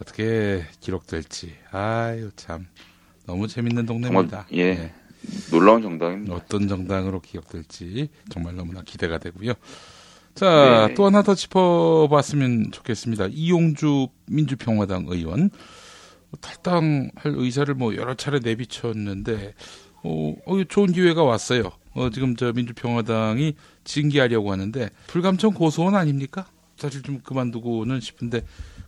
어떻게 0.00 0.64
기록될지. 0.80 1.54
아유, 1.72 2.30
참. 2.36 2.66
너무 3.26 3.48
재밌는 3.48 3.86
동네입니다. 3.86 4.46
정말 4.48 4.58
예 4.58 4.92
놀라운 5.50 5.82
정당입니다. 5.82 6.34
어떤 6.34 6.68
정당으로 6.68 7.20
기억될지 7.20 8.08
정말 8.30 8.56
너무나 8.56 8.82
기대가 8.82 9.18
되고요. 9.18 9.54
자, 10.34 10.86
네. 10.88 10.94
또 10.94 11.06
하나 11.06 11.22
더 11.22 11.34
짚어봤으면 11.34 12.70
좋겠습니다. 12.72 13.26
이용주 13.30 14.08
민주평화당 14.26 15.06
의원 15.08 15.50
탈당할 16.40 17.10
의사를 17.24 17.72
뭐 17.74 17.96
여러 17.96 18.14
차례 18.14 18.38
내비쳤는데 18.38 19.54
어, 20.02 20.34
어, 20.46 20.64
좋은 20.64 20.92
기회가 20.92 21.22
왔어요. 21.22 21.72
어, 21.92 22.10
지금 22.10 22.36
저 22.36 22.52
민주평화당이 22.52 23.54
징계하려고 23.84 24.52
하는데 24.52 24.88
불감청 25.08 25.52
고소원 25.52 25.96
아닙니까? 25.96 26.46
사실 26.80 27.02
좀 27.02 27.20
그만두고는 27.20 28.00
싶은데 28.00 28.42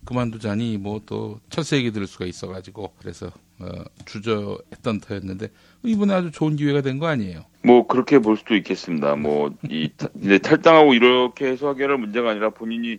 그만두자니 0.05 0.79
뭐 0.79 1.01
또 1.07 1.41
철새 1.51 1.77
얘기 1.77 1.91
들을 1.93 2.07
수가 2.07 2.25
있어가지고 2.27 2.93
그래서 2.99 3.27
어, 3.61 3.67
주저했던 4.07 5.01
터였는데 5.01 5.49
이번에 5.85 6.15
아주 6.15 6.31
좋은 6.31 6.57
기회가 6.57 6.81
된 6.81 6.99
거 6.99 7.07
아니에요? 7.07 7.45
뭐 7.65 7.87
그렇게 7.87 8.19
볼 8.19 8.37
수도 8.37 8.57
있겠습니다. 8.57 9.15
뭐이 9.17 9.91
이제 10.23 10.39
탈당하고 10.39 10.95
이렇게 10.95 11.47
해서 11.47 11.69
하게할 11.69 11.99
문제가 11.99 12.31
아니라 12.31 12.51
본인이 12.51 12.99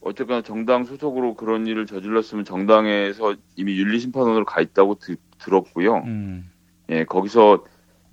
어쨌거나 0.00 0.42
정당 0.42 0.84
소속으로 0.84 1.34
그런 1.34 1.66
일을 1.66 1.86
저질렀으면 1.86 2.44
정당에서 2.44 3.34
이미 3.56 3.76
윤리심판원으로 3.78 4.44
가 4.44 4.60
있다고 4.60 4.96
드- 5.00 5.16
들었고요. 5.38 5.96
음. 6.06 6.50
예, 6.90 7.04
거기서 7.04 7.64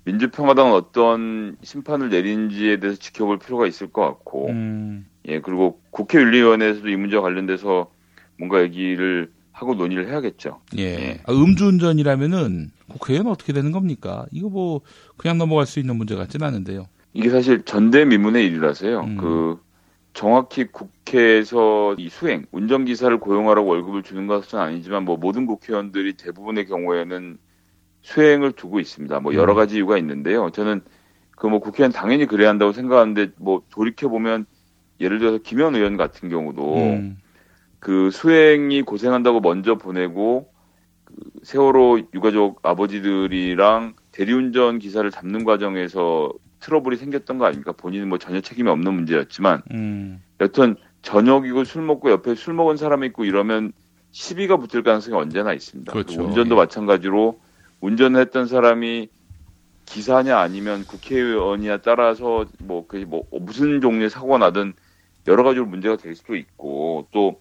민주평화당은 0.04 0.72
어떤 0.72 1.56
심판을 1.62 2.10
내린지에 2.10 2.80
대해서 2.80 2.98
지켜볼 2.98 3.38
필요가 3.38 3.66
있을 3.66 3.90
것 3.92 4.02
같고, 4.02 4.48
음. 4.48 5.06
예, 5.26 5.40
그리고 5.40 5.80
국회 5.90 6.20
윤리위원회에서도 6.20 6.88
이 6.88 6.96
문제와 6.96 7.22
관련돼서 7.22 7.90
뭔가 8.38 8.62
얘기를 8.62 9.32
하고 9.52 9.74
논의를 9.74 10.08
해야겠죠. 10.08 10.60
예. 10.78 11.20
아, 11.26 11.32
음주운전이라면은 11.32 12.72
국회의원 12.88 13.28
어떻게 13.28 13.52
되는 13.52 13.72
겁니까? 13.72 14.26
이거 14.32 14.48
뭐 14.48 14.80
그냥 15.16 15.38
넘어갈 15.38 15.66
수 15.66 15.78
있는 15.78 15.96
문제 15.96 16.16
같진 16.16 16.42
않은데요. 16.42 16.86
이게 17.12 17.30
사실 17.30 17.62
전대미문의 17.62 18.44
일이라서요. 18.46 19.00
음. 19.00 19.16
그 19.16 19.60
정확히 20.12 20.64
국회에서 20.66 21.94
이 21.98 22.08
수행 22.08 22.44
운전기사를 22.50 23.18
고용하라고 23.18 23.68
월급을 23.68 24.02
주는 24.02 24.26
것은 24.26 24.58
아니지만 24.58 25.04
뭐 25.04 25.16
모든 25.16 25.46
국회의원들이 25.46 26.14
대부분의 26.14 26.66
경우에는 26.66 27.38
수행을 28.02 28.52
두고 28.52 28.80
있습니다. 28.80 29.20
뭐 29.20 29.34
여러 29.34 29.54
음. 29.54 29.56
가지 29.56 29.76
이유가 29.76 29.96
있는데요. 29.98 30.50
저는 30.50 30.82
그 31.30 31.46
뭐 31.46 31.58
국회의원 31.60 31.92
당연히 31.92 32.26
그래야 32.26 32.48
한다고 32.48 32.72
생각하는데 32.72 33.32
뭐 33.36 33.62
돌이켜 33.70 34.08
보면 34.08 34.46
예를 35.04 35.18
들어서 35.18 35.38
김현 35.38 35.74
의원 35.74 35.96
같은 35.96 36.28
경우도 36.28 36.76
음. 36.76 37.18
그 37.78 38.10
수행이 38.10 38.82
고생한다고 38.82 39.40
먼저 39.40 39.76
보내고 39.76 40.48
그 41.04 41.14
세월호 41.42 42.00
유가족 42.14 42.60
아버지들이랑 42.62 43.94
대리운전 44.12 44.78
기사를 44.78 45.08
잡는 45.10 45.44
과정에서 45.44 46.32
트러블이 46.60 46.96
생겼던 46.96 47.36
거 47.36 47.44
아닙니까? 47.44 47.72
본인은 47.72 48.08
뭐 48.08 48.16
전혀 48.18 48.40
책임이 48.40 48.70
없는 48.70 48.94
문제였지만 48.94 49.62
음. 49.72 50.22
여튼 50.40 50.76
저녁이고 51.02 51.64
술 51.64 51.82
먹고 51.82 52.10
옆에 52.10 52.34
술 52.34 52.54
먹은 52.54 52.78
사람이 52.78 53.08
있고 53.08 53.26
이러면 53.26 53.72
시비가 54.12 54.56
붙을 54.56 54.82
가능성이 54.82 55.16
언제나 55.16 55.52
있습니다. 55.52 55.92
그렇죠. 55.92 56.16
그리고 56.16 56.24
운전도 56.24 56.54
예. 56.54 56.58
마찬가지로 56.58 57.38
운전을 57.80 58.20
했던 58.20 58.46
사람이 58.46 59.08
기사냐 59.84 60.38
아니면 60.38 60.84
국회의원이냐 60.86 61.78
따라서 61.78 62.46
뭐, 62.58 62.86
그, 62.86 62.96
뭐, 63.06 63.24
무슨 63.32 63.82
종류의 63.82 64.08
사고가 64.08 64.38
나든 64.38 64.72
여러 65.28 65.42
가지로 65.42 65.66
문제가 65.66 65.96
될 65.96 66.14
수도 66.14 66.36
있고 66.36 67.06
또 67.12 67.40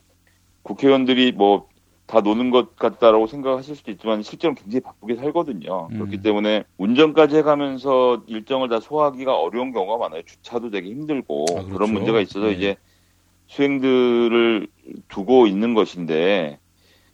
국회의원들이 0.63 1.34
뭐 1.34 1.73
다 2.05 2.22
노는 2.22 2.51
것 2.51 2.76
같다라고 2.76 3.27
생각하실 3.27 3.76
수도 3.76 3.91
있지만 3.91 4.23
실제로 4.23 4.53
굉장히 4.53 4.81
바쁘게 4.81 5.15
살거든요. 5.15 5.88
음. 5.91 5.97
그렇기 5.97 6.22
때문에 6.22 6.64
운전까지 6.77 7.38
해가면서 7.38 8.23
일정을 8.27 8.69
다 8.69 8.80
소화하기가 8.80 9.35
어려운 9.35 9.72
경우가 9.72 9.97
많아요. 9.97 10.22
주차도 10.23 10.69
되게 10.69 10.89
힘들고 10.89 11.45
아, 11.51 11.53
그렇죠. 11.55 11.73
그런 11.73 11.93
문제가 11.93 12.19
있어서 12.19 12.47
네. 12.47 12.53
이제 12.53 12.76
수행들을 13.47 14.68
두고 15.07 15.47
있는 15.47 15.73
것인데 15.73 16.60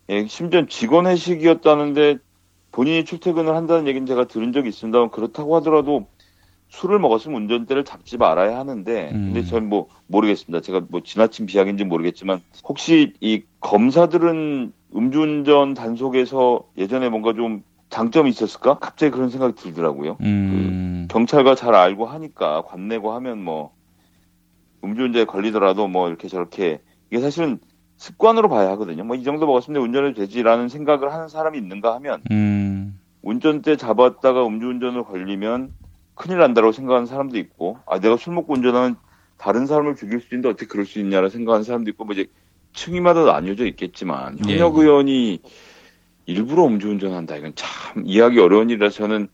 예, 0.09 0.25
심지어 0.25 0.65
직원 0.65 1.05
회식이었다는데 1.05 2.17
본인이 2.71 3.05
출퇴근을 3.05 3.55
한다는 3.55 3.87
얘기는 3.87 4.05
제가 4.05 4.25
들은 4.25 4.53
적이 4.53 4.69
있습니다만 4.69 5.11
그렇다고 5.11 5.55
하더라도 5.57 6.07
술을 6.69 6.99
먹었으면 6.99 7.41
운전대를 7.43 7.83
잡지 7.83 8.17
말아야 8.17 8.57
하는데 8.59 9.09
음. 9.11 9.31
근데 9.33 9.43
전 9.43 9.69
뭐 9.69 9.87
모르겠습니다. 10.07 10.61
제가 10.61 10.81
뭐 10.89 11.01
지나친 11.03 11.45
비약인지 11.45 11.83
모르겠지만 11.83 12.41
혹시 12.67 13.13
이 13.21 13.43
검사들은 13.59 14.71
음주운전 14.95 15.73
단속에서 15.75 16.63
예전에 16.77 17.09
뭔가 17.09 17.33
좀 17.33 17.63
장점이 17.89 18.29
있었을까? 18.29 18.79
갑자기 18.79 19.11
그런 19.11 19.29
생각이 19.29 19.55
들더라고요. 19.55 20.17
음. 20.21 21.07
경찰과 21.11 21.55
잘 21.55 21.75
알고 21.75 22.05
하니까 22.05 22.61
관내고 22.63 23.11
하면 23.13 23.43
뭐 23.43 23.71
음주운전에 24.83 25.25
걸리더라도 25.25 25.87
뭐 25.87 26.07
이렇게 26.07 26.27
저렇게 26.27 26.81
이게 27.11 27.19
사실은 27.21 27.59
습관으로 27.97 28.47
봐야 28.49 28.69
하거든요. 28.71 29.03
뭐 29.03 29.15
이 29.17 29.23
정도 29.23 29.45
먹었으면 29.45 29.81
운전해도 29.81 30.21
되지라는 30.21 30.69
생각을 30.69 31.11
하는 31.13 31.27
사람이 31.27 31.57
있는가 31.57 31.93
하면 31.95 32.21
음. 32.31 32.99
운전대 33.21 33.75
잡았다가 33.75 34.45
음주운전을 34.47 35.03
걸리면 35.03 35.73
큰일 36.19 36.39
난다고 36.39 36.73
생각하는 36.73 37.05
사람도 37.05 37.37
있고 37.37 37.77
아 37.85 37.97
내가 37.99 38.17
술 38.17 38.33
먹고 38.33 38.53
운전하면 38.53 38.97
다른 39.37 39.65
사람을 39.65 39.95
죽일 39.95 40.19
수 40.19 40.27
있는데 40.35 40.49
어떻게 40.49 40.65
그럴 40.65 40.85
수 40.85 40.99
있냐라 40.99 41.29
생각하는 41.29 41.63
사람도 41.63 41.89
있고 41.91 42.03
뭐 42.03 42.13
이제 42.13 42.25
층위마다 42.73 43.23
나뉘어져 43.23 43.65
있겠지만 43.67 44.37
예. 44.45 44.53
현역 44.53 44.75
의원이 44.75 45.39
일부러 46.25 46.65
음주운전한다 46.65 47.37
이건 47.37 47.53
참 47.55 48.03
이해하기 48.05 48.37
어려운 48.37 48.69
일이라서 48.69 48.97
저는 48.97 49.29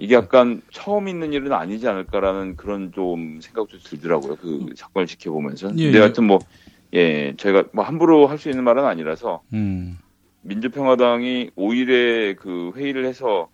이게 0.00 0.14
약간 0.14 0.60
처음 0.70 1.08
있는 1.08 1.32
일은 1.32 1.54
아니지 1.54 1.88
않을까라는 1.88 2.56
그런 2.56 2.92
좀 2.92 3.40
생각도 3.40 3.78
들더라고요. 3.78 4.36
그 4.36 4.66
사건을 4.76 5.06
지켜보면서. 5.06 5.68
예, 5.78 5.84
근데 5.84 5.98
예. 5.98 6.00
하여튼 6.02 6.24
뭐, 6.24 6.38
예, 6.92 7.34
저희가 7.36 7.64
뭐 7.72 7.84
함부로 7.84 8.26
할 8.26 8.36
수 8.36 8.50
있는 8.50 8.64
말은 8.64 8.84
아니라서 8.84 9.42
음. 9.54 9.98
민주평화당이 10.42 11.52
5일에 11.56 12.36
그 12.36 12.72
회의를 12.76 13.06
해서 13.06 13.48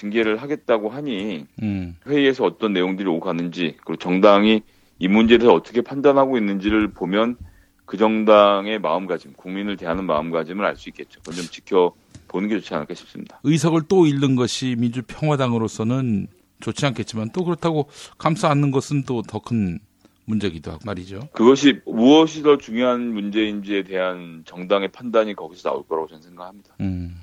징계를 0.00 0.40
하겠다고 0.40 0.88
하니 0.88 1.46
음. 1.62 1.96
회의에서 2.06 2.44
어떤 2.44 2.72
내용들이 2.72 3.06
오고 3.08 3.20
가는지 3.20 3.76
그리고 3.84 3.96
정당이 3.96 4.62
이 4.98 5.08
문제에 5.08 5.38
대해서 5.38 5.54
어떻게 5.54 5.82
판단하고 5.82 6.38
있는지를 6.38 6.88
보면 6.92 7.36
그 7.84 7.96
정당의 7.96 8.78
마음가짐, 8.78 9.32
국민을 9.34 9.76
대하는 9.76 10.04
마음가짐을 10.04 10.64
알 10.64 10.76
수 10.76 10.88
있겠죠. 10.90 11.20
그건 11.20 11.34
좀 11.34 11.44
지켜보는 11.46 12.48
게 12.48 12.58
좋지 12.60 12.74
않을까 12.74 12.94
싶습니다. 12.94 13.40
의석을 13.44 13.82
또 13.88 14.06
잃는 14.06 14.36
것이 14.36 14.76
민주평화당으로서는 14.78 16.28
좋지 16.60 16.86
않겠지만 16.86 17.30
또 17.32 17.44
그렇다고 17.44 17.88
감싸 18.18 18.48
안는 18.50 18.70
것은 18.70 19.04
또 19.04 19.22
더 19.22 19.40
큰 19.40 19.78
문제기도 20.26 20.70
하고 20.70 20.80
말이죠. 20.86 21.20
그것이 21.32 21.80
무엇이 21.86 22.42
더 22.42 22.56
중요한 22.56 23.12
문제인지에 23.12 23.82
대한 23.82 24.42
정당의 24.46 24.88
판단이 24.92 25.34
거기서 25.34 25.70
나올 25.70 25.82
거라고 25.88 26.06
저는 26.08 26.22
생각합니다. 26.22 26.74
음, 26.80 27.16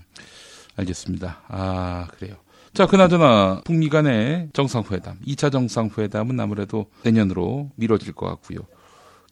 알겠습니다. 0.75 1.43
아, 1.47 2.07
그래요. 2.11 2.35
자, 2.77 2.85
그나저나 2.85 3.61
북미 3.65 3.89
간의 3.89 4.49
정상회담, 4.53 5.17
2차 5.25 5.51
정상회담은 5.51 6.39
아무래도 6.39 6.85
내년으로 7.03 7.71
미뤄질 7.75 8.13
것 8.13 8.27
같고요. 8.27 8.59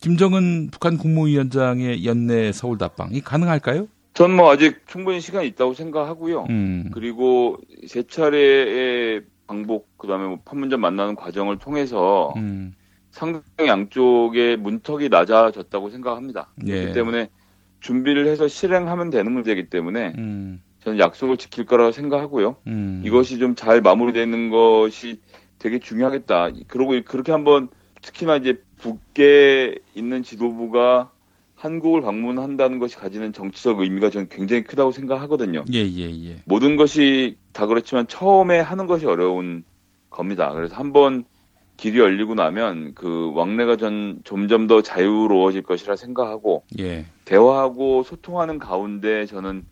김정은 0.01 0.69
북한 0.71 0.97
국무위원장의 0.97 2.07
연내 2.07 2.51
서울 2.51 2.79
답방, 2.79 3.09
이 3.11 3.21
가능할까요? 3.21 3.87
전 4.15 4.31
뭐 4.35 4.51
아직 4.51 4.87
충분히 4.87 5.21
시간이 5.21 5.47
있다고 5.49 5.75
생각하고요. 5.75 6.47
음. 6.49 6.89
그리고 6.91 7.57
세 7.85 8.01
차례의 8.01 9.21
방복, 9.45 9.95
그 9.99 10.07
다음에 10.07 10.25
뭐 10.25 10.39
판문점 10.43 10.81
만나는 10.81 11.15
과정을 11.15 11.59
통해서 11.59 12.33
음. 12.37 12.73
상당히 13.11 13.69
양쪽의 13.69 14.57
문턱이 14.57 15.09
낮아졌다고 15.09 15.91
생각합니다. 15.91 16.49
예. 16.65 16.71
그렇기 16.79 16.93
때문에 16.93 17.29
준비를 17.79 18.25
해서 18.25 18.47
실행하면 18.47 19.11
되는 19.11 19.31
문제이기 19.31 19.69
때문에 19.69 20.13
음. 20.17 20.63
저는 20.85 20.99
약속을 20.99 21.37
지킬 21.37 21.65
거라고 21.65 21.91
생각하고요. 21.91 22.57
음. 22.67 23.01
이것이 23.03 23.39
좀 23.39 23.55
잘 23.55 23.81
마무리되는 23.81 24.49
것이 24.49 25.19
되게 25.57 25.79
중요하겠다. 25.79 26.51
그러고 26.67 26.93
그렇게 27.05 27.31
한번 27.31 27.69
특히나 28.01 28.35
이제 28.35 28.61
북에 28.77 29.75
있는 29.95 30.21
지도부가 30.21 31.09
한국을 31.55 32.01
방문한다는 32.01 32.77
것이 32.79 32.97
가지는 32.97 33.33
정치적 33.33 33.79
의미가 33.79 34.11
저는 34.11 34.27
굉장히 34.29 34.63
크다고 34.63 34.91
생각하거든요. 34.91 35.65
예, 35.73 35.79
예, 35.79 36.29
예. 36.29 36.41
모든 36.45 36.75
것이 36.75 37.37
다 37.53 37.65
그렇지만 37.65 38.05
처음에 38.07 38.59
하는 38.59 38.85
것이 38.85 39.05
어려운 39.07 39.63
겁니다. 40.11 40.51
그래서 40.53 40.75
한번 40.75 41.23
길이 41.77 41.99
열리고 41.99 42.35
나면 42.35 42.93
그 42.93 43.31
왕래가 43.33 43.77
전 43.77 44.19
점점 44.23 44.67
더 44.67 44.81
자유로워질 44.81 45.63
것이라 45.63 45.95
생각하고 45.95 46.63
예. 46.77 47.05
대화하고 47.23 48.03
소통하는 48.03 48.59
가운데 48.59 49.25
저는 49.25 49.65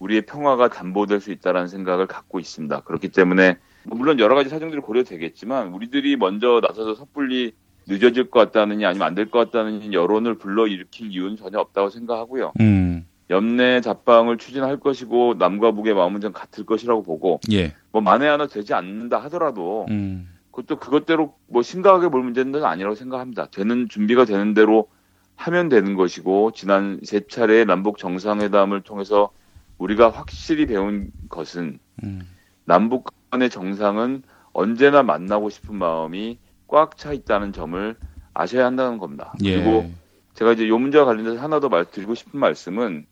우리의 0.00 0.22
평화가 0.22 0.68
담보될 0.68 1.20
수 1.20 1.30
있다라는 1.30 1.68
생각을 1.68 2.06
갖고 2.06 2.40
있습니다. 2.40 2.80
그렇기 2.80 3.08
때문에 3.08 3.58
뭐 3.84 3.96
물론 3.96 4.18
여러 4.18 4.34
가지 4.34 4.48
사정들이 4.50 4.80
고려되겠지만 4.80 5.68
우리들이 5.68 6.16
먼저 6.16 6.60
나서서 6.66 6.94
섣불리 6.94 7.52
늦어질 7.86 8.30
것 8.30 8.40
같다느니 8.40 8.84
아니면 8.84 9.06
안 9.06 9.14
될 9.14 9.30
것 9.30 9.38
같다는 9.38 9.92
여론을 9.92 10.36
불러일으킬 10.36 11.12
이유는 11.12 11.36
전혀 11.36 11.58
없다고 11.58 11.90
생각하고요. 11.90 12.52
음. 12.60 13.06
연내 13.28 13.80
잡방을 13.80 14.38
추진할 14.38 14.78
것이고 14.80 15.34
남과 15.38 15.72
북의 15.72 15.94
마음은 15.94 16.20
좀 16.20 16.32
같을 16.32 16.64
것이라고 16.66 17.02
보고 17.04 17.40
예. 17.52 17.74
뭐 17.92 18.00
만에 18.02 18.26
하나 18.26 18.46
되지 18.48 18.74
않는다 18.74 19.18
하더라도 19.24 19.86
음. 19.90 20.28
그것도 20.50 20.80
그것대로 20.80 21.34
뭐 21.46 21.62
심각하게 21.62 22.08
볼 22.08 22.22
문제는 22.24 22.64
아니라고 22.64 22.96
생각합니다. 22.96 23.46
되는 23.46 23.88
준비가 23.88 24.24
되는 24.24 24.52
대로 24.54 24.88
하면 25.36 25.68
되는 25.68 25.94
것이고 25.94 26.50
지난 26.54 27.00
세 27.04 27.20
차례 27.28 27.64
남북 27.64 27.98
정상회담을 27.98 28.80
통해서 28.82 29.30
우리가 29.80 30.10
확실히 30.10 30.66
배운 30.66 31.10
것은 31.28 31.78
음. 32.04 32.20
남북 32.64 33.08
간의 33.30 33.48
정상은 33.48 34.22
언제나 34.52 35.02
만나고 35.02 35.48
싶은 35.48 35.74
마음이 35.74 36.38
꽉 36.68 36.96
차 36.96 37.12
있다는 37.12 37.52
점을 37.52 37.96
아셔야 38.34 38.66
한다는 38.66 38.98
겁니다. 38.98 39.34
예. 39.42 39.56
그리고 39.56 39.90
제가 40.34 40.52
이제 40.52 40.68
요 40.68 40.78
문제와 40.78 41.06
관련해서 41.06 41.42
하나 41.42 41.60
더 41.60 41.68
말드리고 41.68 42.14
싶은 42.14 42.38
말씀은 42.38 43.06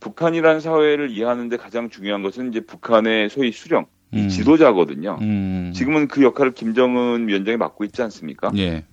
북한이라는 0.00 0.60
사회를 0.60 1.10
이해하는데 1.10 1.56
가장 1.56 1.88
중요한 1.88 2.22
것은 2.22 2.50
이제 2.50 2.60
북한의 2.60 3.30
소위 3.30 3.52
수령, 3.52 3.86
이 4.12 4.22
음. 4.22 4.28
지도자거든요. 4.28 5.18
음. 5.20 5.72
지금은 5.72 6.08
그 6.08 6.22
역할을 6.24 6.52
김정은 6.52 7.28
위원장이 7.28 7.56
맡고 7.56 7.84
있지 7.84 8.02
않습니까? 8.02 8.50
예. 8.56 8.84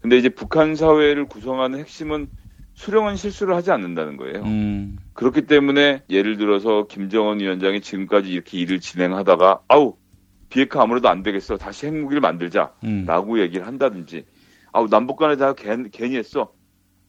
근데 0.00 0.18
이제 0.18 0.28
북한 0.28 0.74
사회를 0.74 1.26
구성하는 1.26 1.78
핵심은 1.78 2.28
수령은 2.74 3.16
실수를 3.16 3.54
하지 3.54 3.70
않는다는 3.70 4.16
거예요. 4.16 4.42
음. 4.42 4.98
그렇기 5.12 5.42
때문에 5.42 6.02
예를 6.10 6.36
들어서 6.36 6.86
김정은 6.88 7.40
위원장이 7.40 7.80
지금까지 7.80 8.30
이렇게 8.30 8.58
일을 8.58 8.80
진행하다가 8.80 9.60
아우 9.68 9.94
비핵화 10.48 10.82
아무래도 10.82 11.08
안 11.08 11.22
되겠어 11.22 11.56
다시 11.56 11.86
핵무기를 11.86 12.20
만들자라고 12.20 12.74
음. 12.84 13.38
얘기를 13.38 13.66
한다든지 13.66 14.24
아우 14.72 14.88
남북 14.88 15.16
간에 15.16 15.36
다 15.36 15.52
괜- 15.54 15.88
괜히 15.90 16.16
했어 16.16 16.52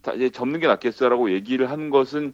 다 0.02 0.14
이제 0.14 0.30
접는 0.30 0.60
게 0.60 0.68
낫겠어라고 0.68 1.32
얘기를 1.34 1.70
하는 1.70 1.90
것은 1.90 2.34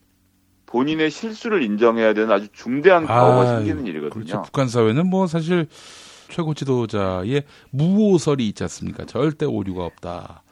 본인의 0.65 1.09
실수를 1.09 1.63
인정해야 1.63 2.13
되는 2.13 2.31
아주 2.31 2.47
중대한 2.53 3.05
과오가 3.05 3.41
아유, 3.49 3.57
생기는 3.57 3.87
일이거든요. 3.87 4.09
그렇죠. 4.25 4.41
북한 4.43 4.67
사회는 4.67 5.09
뭐 5.09 5.27
사실 5.27 5.67
최고 6.29 6.53
지도자의 6.53 7.43
무오설이 7.71 8.47
있지 8.49 8.63
않습니까? 8.63 9.05
절대 9.05 9.45
오류가 9.45 9.83
없다. 9.85 10.43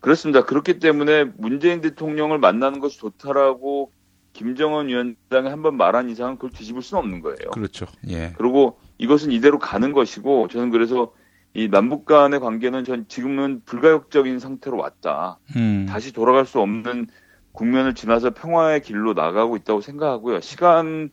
그렇습니다. 0.00 0.44
그렇기 0.44 0.78
때문에 0.78 1.24
문재인 1.36 1.80
대통령을 1.80 2.38
만나는 2.38 2.80
것이 2.80 2.98
좋다라고 2.98 3.92
김정은 4.32 4.88
위원장이 4.88 5.48
한 5.48 5.62
번 5.62 5.76
말한 5.76 6.10
이상은 6.10 6.34
그걸 6.36 6.50
뒤집을 6.50 6.82
수는 6.82 7.02
없는 7.02 7.20
거예요. 7.22 7.50
그렇죠. 7.52 7.86
예. 8.08 8.32
그리고 8.36 8.78
이것은 8.98 9.32
이대로 9.32 9.58
가는 9.58 9.92
것이고 9.92 10.48
저는 10.48 10.70
그래서 10.70 11.12
이 11.54 11.68
남북 11.68 12.04
간의 12.04 12.40
관계는 12.40 12.84
전 12.84 13.06
지금은 13.08 13.62
불가역적인 13.64 14.38
상태로 14.38 14.76
왔다. 14.76 15.38
음. 15.56 15.86
다시 15.88 16.12
돌아갈 16.12 16.44
수 16.44 16.60
없는 16.60 17.06
국면을 17.52 17.94
지나서 17.94 18.30
평화의 18.34 18.82
길로 18.82 19.14
나가고 19.14 19.56
있다고 19.56 19.80
생각하고요. 19.80 20.40
시간 20.42 21.08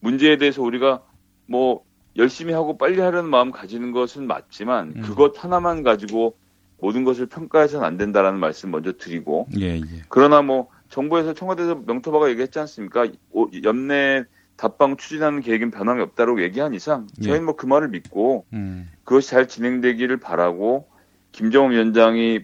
문제에 0.00 0.36
대해서 0.36 0.60
우리가 0.60 1.02
뭐 1.46 1.82
열심히 2.16 2.52
하고 2.52 2.76
빨리 2.76 3.00
하려는 3.00 3.30
마음 3.30 3.50
가지는 3.50 3.92
것은 3.92 4.26
맞지만 4.26 4.92
음. 4.96 5.02
그것 5.02 5.42
하나만 5.42 5.82
가지고 5.82 6.36
모든 6.78 7.04
것을 7.04 7.26
평가해서는 7.26 7.86
안 7.86 7.96
된다라는 7.96 8.38
말씀 8.38 8.70
먼저 8.70 8.92
드리고 8.92 9.48
예, 9.58 9.76
예. 9.76 9.82
그러나 10.08 10.42
뭐 10.42 10.68
정부에서 10.88 11.32
청와대에서 11.34 11.82
명토바가 11.86 12.28
얘기했지 12.30 12.58
않습니까? 12.58 13.06
오- 13.30 13.48
연내 13.64 14.24
답방 14.56 14.96
추진하는 14.96 15.40
계획은 15.40 15.70
변함이 15.70 16.02
없다고 16.02 16.42
얘기한 16.42 16.74
이상 16.74 17.06
예. 17.18 17.22
저희는 17.22 17.44
뭐그 17.46 17.66
말을 17.66 17.88
믿고 17.88 18.46
음. 18.52 18.90
그것이 19.04 19.30
잘 19.30 19.48
진행되기를 19.48 20.18
바라고 20.18 20.88
김정은 21.32 21.72
위원장이 21.72 22.40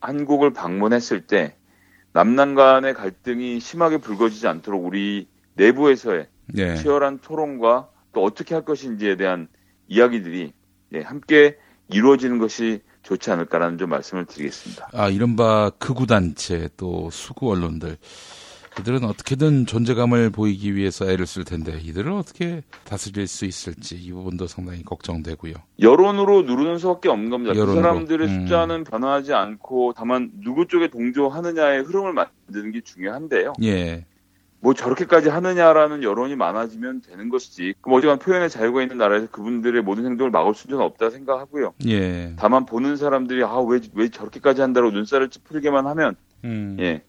한국을 0.00 0.52
방문했을 0.52 1.26
때 1.26 1.56
남남 2.12 2.54
간의 2.54 2.94
갈등이 2.94 3.60
심하게 3.60 3.98
불거지지 3.98 4.48
않도록 4.48 4.84
우리 4.84 5.28
내부에서의 5.54 6.26
예. 6.56 6.74
치열한 6.76 7.18
토론과 7.20 7.88
또 8.12 8.24
어떻게 8.24 8.54
할 8.54 8.64
것인지에 8.64 9.16
대한 9.16 9.48
이야기들이 9.88 10.52
예, 10.94 11.00
함께 11.00 11.56
이루어지는 11.88 12.38
것이 12.38 12.80
좋지 13.02 13.30
않을까라는 13.30 13.78
좀 13.78 13.90
말씀을 13.90 14.26
드리겠습니다. 14.26 14.90
아, 14.92 15.08
이른바 15.08 15.70
극우단체 15.78 16.68
또 16.76 17.10
수구 17.10 17.50
언론들. 17.50 17.96
이들은 18.78 19.04
어떻게든 19.04 19.66
존재감을 19.66 20.30
보이기 20.30 20.74
위해서 20.76 21.10
애를 21.10 21.26
쓸 21.26 21.44
텐데 21.44 21.78
이들을 21.82 22.12
어떻게 22.12 22.62
다스릴 22.84 23.26
수 23.26 23.44
있을지 23.44 23.96
이 23.96 24.12
부분도 24.12 24.46
상당히 24.46 24.84
걱정되고요. 24.84 25.54
여론으로 25.80 26.42
누르는 26.42 26.78
수밖에 26.78 27.08
없는 27.08 27.30
겁니다. 27.30 27.54
여론으로. 27.54 27.74
그 27.74 27.82
사람들의 27.82 28.28
음. 28.28 28.40
숫자는 28.42 28.84
변화하지 28.84 29.34
않고 29.34 29.94
다만 29.96 30.30
누구 30.42 30.66
쪽에 30.66 30.88
동조하느냐의 30.88 31.82
흐름을 31.82 32.12
만드는 32.12 32.72
게 32.72 32.80
중요한데요. 32.82 33.54
예. 33.64 34.06
뭐 34.62 34.74
저렇게까지 34.74 35.30
하느냐라는 35.30 36.02
여론이 36.02 36.36
많아지면 36.36 37.00
되는 37.00 37.28
것이지. 37.30 37.74
그럼 37.80 37.98
어지간 37.98 38.18
표현의 38.18 38.50
자유가 38.50 38.82
있는 38.82 38.98
나라에서 38.98 39.26
그분들의 39.30 39.82
모든 39.82 40.04
행동을 40.04 40.30
막을 40.30 40.54
수는 40.54 40.80
없다 40.80 41.10
생각하고요. 41.10 41.74
예. 41.86 42.34
다만 42.36 42.66
보는 42.66 42.96
사람들이 42.96 43.42
아왜왜 43.42 44.10
저렇게까지 44.12 44.60
한다고 44.60 44.90
눈살을 44.90 45.30
찌푸리게만 45.30 45.86
하면 45.86 46.14
음. 46.44 46.76
예 46.78 47.02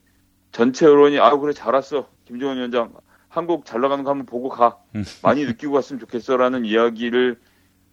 전체 0.51 0.85
여론이 0.85 1.19
아 1.19 1.35
그래 1.37 1.53
잘 1.53 1.73
왔어 1.73 2.07
김정은 2.25 2.55
위원장 2.57 2.93
한국 3.27 3.65
잘 3.65 3.81
나가는 3.81 4.03
거 4.03 4.09
한번 4.09 4.25
보고 4.25 4.47
가 4.47 4.77
음. 4.95 5.03
많이 5.21 5.45
느끼고 5.45 5.73
갔으면 5.73 5.99
좋겠어라는 5.99 6.65
이야기를 6.65 7.37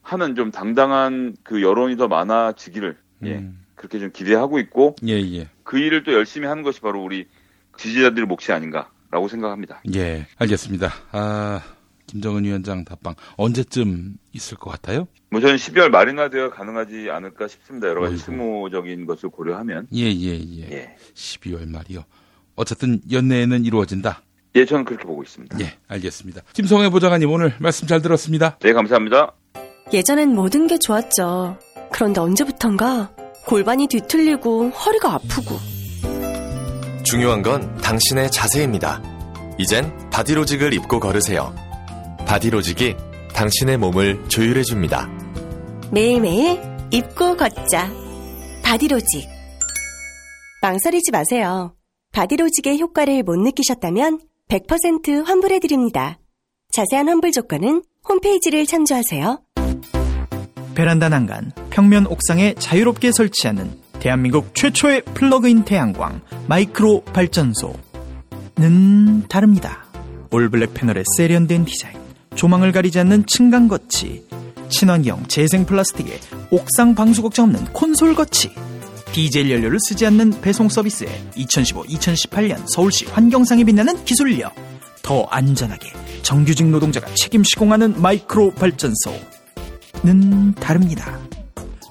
하는 0.03 0.37
좀 0.37 0.53
당당한 0.53 1.37
그 1.43 1.63
여론이 1.63 1.97
더 1.97 2.07
많아지기를 2.07 2.97
예 3.25 3.39
음. 3.39 3.65
그렇게 3.75 3.99
좀 3.99 4.11
기대하고 4.13 4.61
있고 4.61 4.95
예, 5.07 5.15
예. 5.15 5.49
그 5.65 5.79
일을 5.79 6.05
또 6.05 6.13
열심히 6.13 6.47
하는 6.47 6.63
것이 6.63 6.81
바로 6.81 7.03
우리 7.03 7.27
지지자들의 7.77 8.27
몫이 8.27 8.53
아닌가 8.53 8.91
라고 9.11 9.29
생각합니다. 9.29 9.81
예. 9.95 10.27
알겠습니다. 10.37 10.93
아, 11.13 11.63
김정은 12.07 12.45
위원장 12.45 12.85
답방 12.85 13.15
언제쯤 13.37 14.17
있을 14.33 14.57
것 14.57 14.71
같아요? 14.71 15.07
뭐 15.31 15.41
저는 15.41 15.57
12월 15.57 15.89
말이나 15.91 16.29
되어 16.31 16.51
가능하지 16.51 17.09
않을까 17.11 17.49
싶습니다. 17.49 17.89
여러 17.89 18.01
가지 18.03 18.17
실무적인 18.19 19.07
것을 19.07 19.29
고려하면. 19.29 19.87
예, 19.95 20.05
예, 20.05 20.39
예. 20.61 20.97
12월 21.15 21.69
말이요. 21.69 22.05
어쨌든 22.57 23.01
연내에는 23.11 23.65
이루어진다. 23.65 24.23
예, 24.57 24.65
저는 24.65 24.85
그렇게 24.85 25.05
보고 25.05 25.23
있습니다. 25.23 25.61
예, 25.61 25.75
알겠습니다. 25.89 26.43
김성애 26.55 26.89
보좌관님 26.89 27.31
오늘 27.31 27.55
말씀 27.61 27.87
잘 27.87 28.01
들었습니다. 28.03 28.59
네, 28.59 28.73
감사합니다. 28.73 29.33
예전엔 29.93 30.35
모든 30.35 30.67
게 30.67 30.79
좋았죠. 30.79 31.59
그런데 31.93 32.21
언제부턴가 32.21 33.11
골반이 33.47 33.87
뒤틀리고 33.87 34.71
허리가 34.71 35.15
아프고. 35.15 35.78
중요한 37.05 37.43
건 37.43 37.77
당신의 37.79 38.31
자세입니다. 38.31 39.03
이젠 39.59 39.93
바디로직을 40.11 40.73
입고 40.75 41.01
걸으세요. 41.01 41.55
바디로직이 42.27 42.97
당신의 43.35 43.79
몸을 43.79 44.29
조율해줍니다. 44.29 45.09
매일매일 45.91 46.61
입고 46.91 47.37
걷자. 47.37 47.91
바디로직. 48.63 49.29
망설이지 50.63 51.11
마세요. 51.13 51.75
바디로직의 52.13 52.81
효과를 52.81 53.23
못 53.23 53.37
느끼셨다면 53.37 54.21
100% 54.49 55.25
환불해드립니다. 55.25 56.19
자세한 56.73 57.09
환불 57.09 57.33
조건은 57.33 57.83
홈페이지를 58.09 58.67
참조하세요. 58.67 59.41
베란다 60.75 61.09
난간, 61.09 61.53
평면 61.71 62.07
옥상에 62.07 62.55
자유롭게 62.55 63.13
설치하는 63.13 63.71
대한민국 64.01 64.55
최초의 64.55 65.03
플러그인 65.15 65.65
태양광 65.65 66.21
마이크로 66.47 67.03
발전소는 67.05 67.79
다릅니다. 69.29 69.85
올블랙 70.31 70.75
패널의 70.75 71.05
세련된 71.17 71.65
디자인, 71.65 71.97
조망을 72.35 72.73
가리지 72.73 72.99
않는 73.01 73.27
층간 73.27 73.69
거치, 73.69 74.25
친환경 74.69 75.27
재생 75.27 75.65
플라스틱에 75.65 76.21
옥상 76.51 76.95
방수 76.95 77.23
걱정 77.23 77.47
없는 77.47 77.65
콘솔 77.73 78.15
거치, 78.15 78.51
디젤 79.13 79.51
연료를 79.51 79.79
쓰지 79.81 80.07
않는 80.07 80.43
배송 80.43 80.69
서비스에 80.69 81.09
2015-2018년 81.37 82.63
서울시 82.69 83.07
환경상에 83.07 83.65
빛나는 83.65 84.05
기술력, 84.05 84.55
더 85.03 85.25
안전하게 85.25 85.93
정규직 86.23 86.67
노동자가 86.69 87.09
책임 87.15 87.43
시공하는 87.43 88.01
마이크로 88.01 88.53
발전소는 88.53 89.17
다릅니다. 90.61 91.19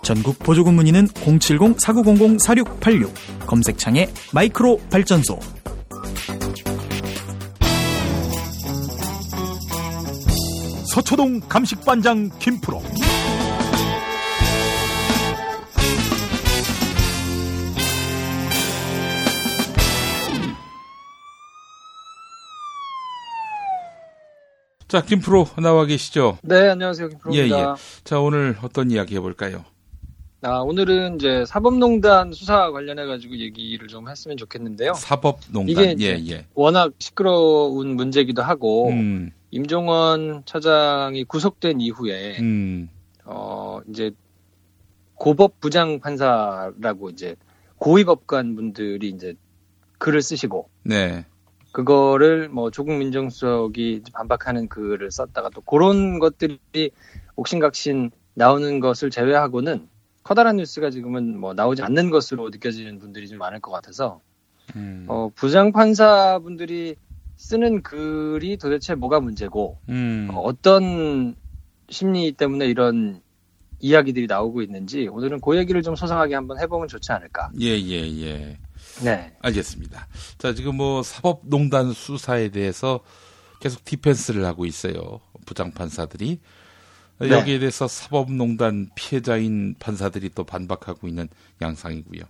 전국 0.08 0.40
보조금 0.40 0.74
문의는 0.76 1.08
070-4900-4686 1.08 3.12
검색창에 3.46 4.08
마이크로 4.34 4.80
발전소 4.90 5.38
서초동 10.94 11.42
감식반장 11.50 12.30
김프로 12.40 12.82
자, 24.88 25.02
김프로 25.02 25.48
나와 25.62 25.84
계시죠? 25.84 26.38
네, 26.44 26.70
안녕하세요. 26.70 27.10
김프로입니다. 27.10 27.58
예, 27.58 27.62
예. 27.62 27.66
자, 28.06 28.22
오늘 28.22 28.56
어떤 28.62 28.90
이야기 28.90 29.18
해볼까요? 29.18 29.66
아, 30.42 30.60
오늘은 30.60 31.16
이제 31.16 31.46
사법농단 31.48 32.32
수사 32.32 32.70
관련해 32.72 33.06
가지고 33.06 33.38
얘기를 33.38 33.88
좀 33.88 34.08
했으면 34.08 34.38
좋겠는데요. 34.38 34.94
사법농단, 34.94 35.68
이게 35.68 35.96
예, 36.00 36.20
예. 36.30 36.46
워낙 36.54 36.94
시끄러운 37.00 37.96
문제기도 37.96 38.44
하고, 38.44 38.90
음, 38.90 39.32
임종원 39.50 40.44
차장이 40.46 41.24
구속된 41.24 41.82
이후에, 41.82 42.38
음, 42.40 42.88
어, 43.26 43.80
이제 43.90 44.12
고법 45.16 45.60
부장 45.60 46.00
판사라고 46.00 47.10
이제 47.10 47.36
고위법관 47.80 48.56
분들이 48.56 49.10
이제 49.10 49.34
글을 49.98 50.22
쓰시고, 50.22 50.70
네. 50.84 51.26
그거를 51.72 52.50
뭐 52.50 52.70
조국 52.70 52.94
민정수석이 52.94 54.04
반박하는 54.14 54.68
글을 54.68 55.10
썼다가 55.10 55.50
또 55.50 55.62
그런 55.62 56.20
것들이 56.20 56.92
옥신각신 57.36 58.12
나오는 58.36 58.80
것을 58.80 59.10
제외하고는 59.10 59.88
커다란 60.28 60.58
뉴스가 60.58 60.90
지금은 60.90 61.40
뭐 61.40 61.54
나오지 61.54 61.84
않는 61.84 62.10
것으로 62.10 62.50
느껴지는 62.50 63.00
분들이 63.00 63.30
좀 63.30 63.38
많을 63.38 63.62
것 63.62 63.72
같아서 63.72 64.20
음, 64.76 65.06
어, 65.08 65.30
부장 65.34 65.72
판사 65.72 66.38
분들이 66.40 66.98
쓰는 67.38 67.82
글이 67.82 68.58
도대체 68.58 68.94
뭐가 68.94 69.22
문제고 69.22 69.78
음. 69.88 70.28
어, 70.30 70.42
어떤 70.42 71.34
심리 71.88 72.34
때문에 72.34 72.66
이런 72.66 73.22
이야기들이 73.80 74.28
나오고 74.28 74.62
있는지 74.62 75.08
오늘은 75.08 75.40
그 75.40 75.56
얘기를 75.56 75.82
좀 75.82 75.96
소상하게 75.96 76.36
한번 76.36 76.60
해보면 76.60 76.90
좋지 76.90 77.10
않을까. 77.14 77.50
예, 77.62 77.68
예, 77.68 78.22
예. 78.22 78.58
네. 79.06 79.34
알겠습니다. 79.40 80.10
자, 80.40 80.54
지금 80.54 80.76
뭐 80.76 81.04
사법농단 81.04 81.94
수사에 81.94 82.50
대해서 82.50 83.00
계속 83.62 83.86
디펜스를 83.86 84.44
하고 84.44 84.66
있어요. 84.66 85.22
부장 85.46 85.72
판사들이. 85.72 86.42
네. 87.20 87.30
여기에 87.30 87.60
대해서 87.60 87.88
사법농단 87.88 88.90
피해자인 88.96 89.76
판사들이 89.80 90.30
또 90.36 90.44
반박하고 90.44 91.08
있는 91.08 91.28
양상이고요. 91.62 92.22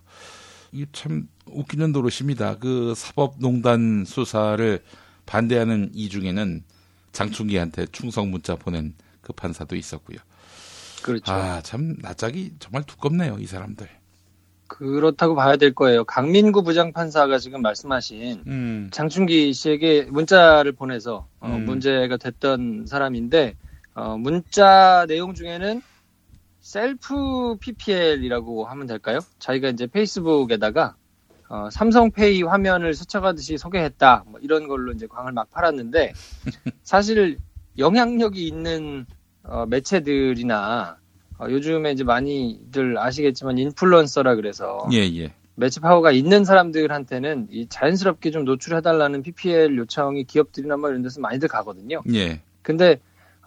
이게 0.72 0.86
참 0.92 1.28
웃기는 1.46 1.92
노릇입니다. 1.92 2.58
그 2.58 2.94
사법농단 2.96 4.04
수사를 4.06 4.82
반대하는 5.26 5.90
이 5.94 6.08
중에는 6.08 6.62
장충기한테 7.12 7.86
충성 7.92 8.30
문자 8.30 8.54
보낸 8.56 8.94
그 9.20 9.32
판사도 9.32 9.76
있었고요. 9.76 10.18
그렇죠. 11.02 11.32
아, 11.32 11.60
참 11.62 11.96
낯짝이 12.00 12.52
정말 12.58 12.82
두껍네요, 12.84 13.38
이 13.40 13.46
사람들. 13.46 13.88
그렇다고 14.68 15.34
봐야 15.34 15.56
될 15.56 15.74
거예요. 15.74 16.04
강민구 16.04 16.62
부장판사가 16.62 17.38
지금 17.38 17.62
말씀하신 17.62 18.44
음. 18.46 18.88
장충기 18.92 19.52
씨에게 19.54 20.04
문자를 20.10 20.72
보내서 20.72 21.26
어, 21.40 21.48
음. 21.48 21.64
문제가 21.64 22.18
됐던 22.18 22.84
사람인데 22.86 23.56
어, 23.98 24.16
문자 24.16 25.06
내용 25.08 25.34
중에는 25.34 25.82
셀프 26.60 27.56
PPL이라고 27.58 28.64
하면 28.66 28.86
될까요? 28.86 29.18
자기가 29.40 29.70
이제 29.70 29.88
페이스북에다가 29.88 30.94
어, 31.48 31.68
삼성페이 31.72 32.44
화면을 32.44 32.94
스쳐가듯이 32.94 33.58
소개했다 33.58 34.24
뭐 34.28 34.38
이런 34.40 34.68
걸로 34.68 34.92
이제 34.92 35.08
광을 35.08 35.32
막 35.32 35.50
팔았는데 35.50 36.12
사실 36.84 37.38
영향력이 37.76 38.46
있는 38.46 39.04
어, 39.42 39.66
매체들이나 39.66 40.98
어, 41.40 41.46
요즘에 41.50 41.90
이제 41.90 42.04
많이들 42.04 42.98
아시겠지만 42.98 43.58
인플루언서라 43.58 44.36
그래서 44.36 44.88
예, 44.92 44.98
예. 44.98 45.34
매치 45.56 45.80
파워가 45.80 46.12
있는 46.12 46.44
사람들한테는 46.44 47.48
이 47.50 47.66
자연스럽게 47.68 48.30
좀 48.30 48.44
노출해달라는 48.44 49.22
PPL 49.22 49.76
요청이 49.76 50.22
기업들이나 50.22 50.76
뭐 50.76 50.88
이런 50.88 51.02
데서 51.02 51.20
많이들 51.20 51.48
가거든요. 51.48 52.00
예. 52.14 52.40
근데 52.62 53.00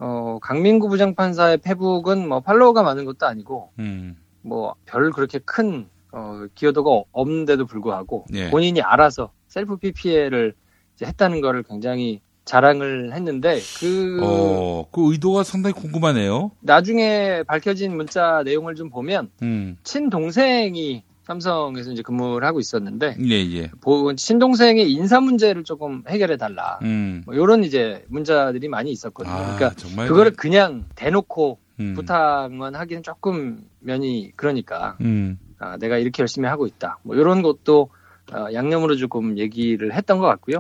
어, 0.04 0.40
강민구 0.42 0.90
부장판사의 0.90 1.58
페북은 1.60 2.28
뭐 2.28 2.40
팔로워가 2.40 2.82
많은 2.82 3.06
것도 3.06 3.28
아니고 3.28 3.70
음. 3.80 4.18
뭐 4.42 4.74
별 4.86 5.12
그렇게 5.12 5.40
큰 5.40 5.88
어, 6.12 6.46
기여도가 6.56 7.04
없는데도 7.12 7.66
불구하고 7.68 8.26
예. 8.34 8.50
본인이 8.50 8.82
알아서 8.82 9.32
셀프 9.48 9.78
PPL을 9.78 10.56
했다는 11.02 11.42
거를 11.42 11.64
굉장히 11.64 12.20
자랑을 12.46 13.14
했는데 13.14 13.60
그 13.80 14.20
어, 14.24 14.88
그 14.92 15.12
의도가 15.12 15.44
상당히 15.44 15.74
궁금하네요. 15.76 16.52
나중에 16.62 17.44
밝혀진 17.44 17.96
문자 17.96 18.42
내용을 18.44 18.74
좀 18.76 18.90
보면 18.90 19.30
음. 19.44 19.78
친동생이 19.84 21.04
삼성에서 21.24 21.92
이제 21.92 22.02
근무를 22.02 22.48
하고 22.48 22.60
있었는데 22.60 23.16
예, 23.28 23.36
예. 23.56 23.72
보- 23.82 24.14
친동생의 24.16 24.92
인사 24.92 25.20
문제를 25.20 25.64
조금 25.64 26.04
해결해 26.08 26.38
달라. 26.38 26.80
음. 26.82 27.22
뭐 27.26 27.36
이런 27.36 27.64
이제 27.64 28.04
문자들이 28.08 28.68
많이 28.68 28.92
있었거든요. 28.92 29.34
아, 29.34 29.56
그러니까 29.56 29.70
정말 29.76 30.08
그거를 30.08 30.32
그냥 30.34 30.86
대놓고 30.96 31.60
음. 31.80 31.94
부탁만 31.94 32.76
하기는 32.76 33.04
조금 33.04 33.64
면이 33.80 34.32
그러니까 34.36 34.98
음. 35.02 35.40
아, 35.60 35.78
내가 35.78 35.98
이렇게 35.98 36.22
열심히 36.22 36.48
하고 36.50 36.66
있다. 36.66 36.98
뭐 37.04 37.16
이런 37.16 37.42
것도 37.44 37.90
어, 38.34 38.48
양념으로 38.54 38.96
조금 38.96 39.38
얘기를 39.38 39.94
했던 39.94 40.18
것 40.18 40.26
같고요. 40.26 40.58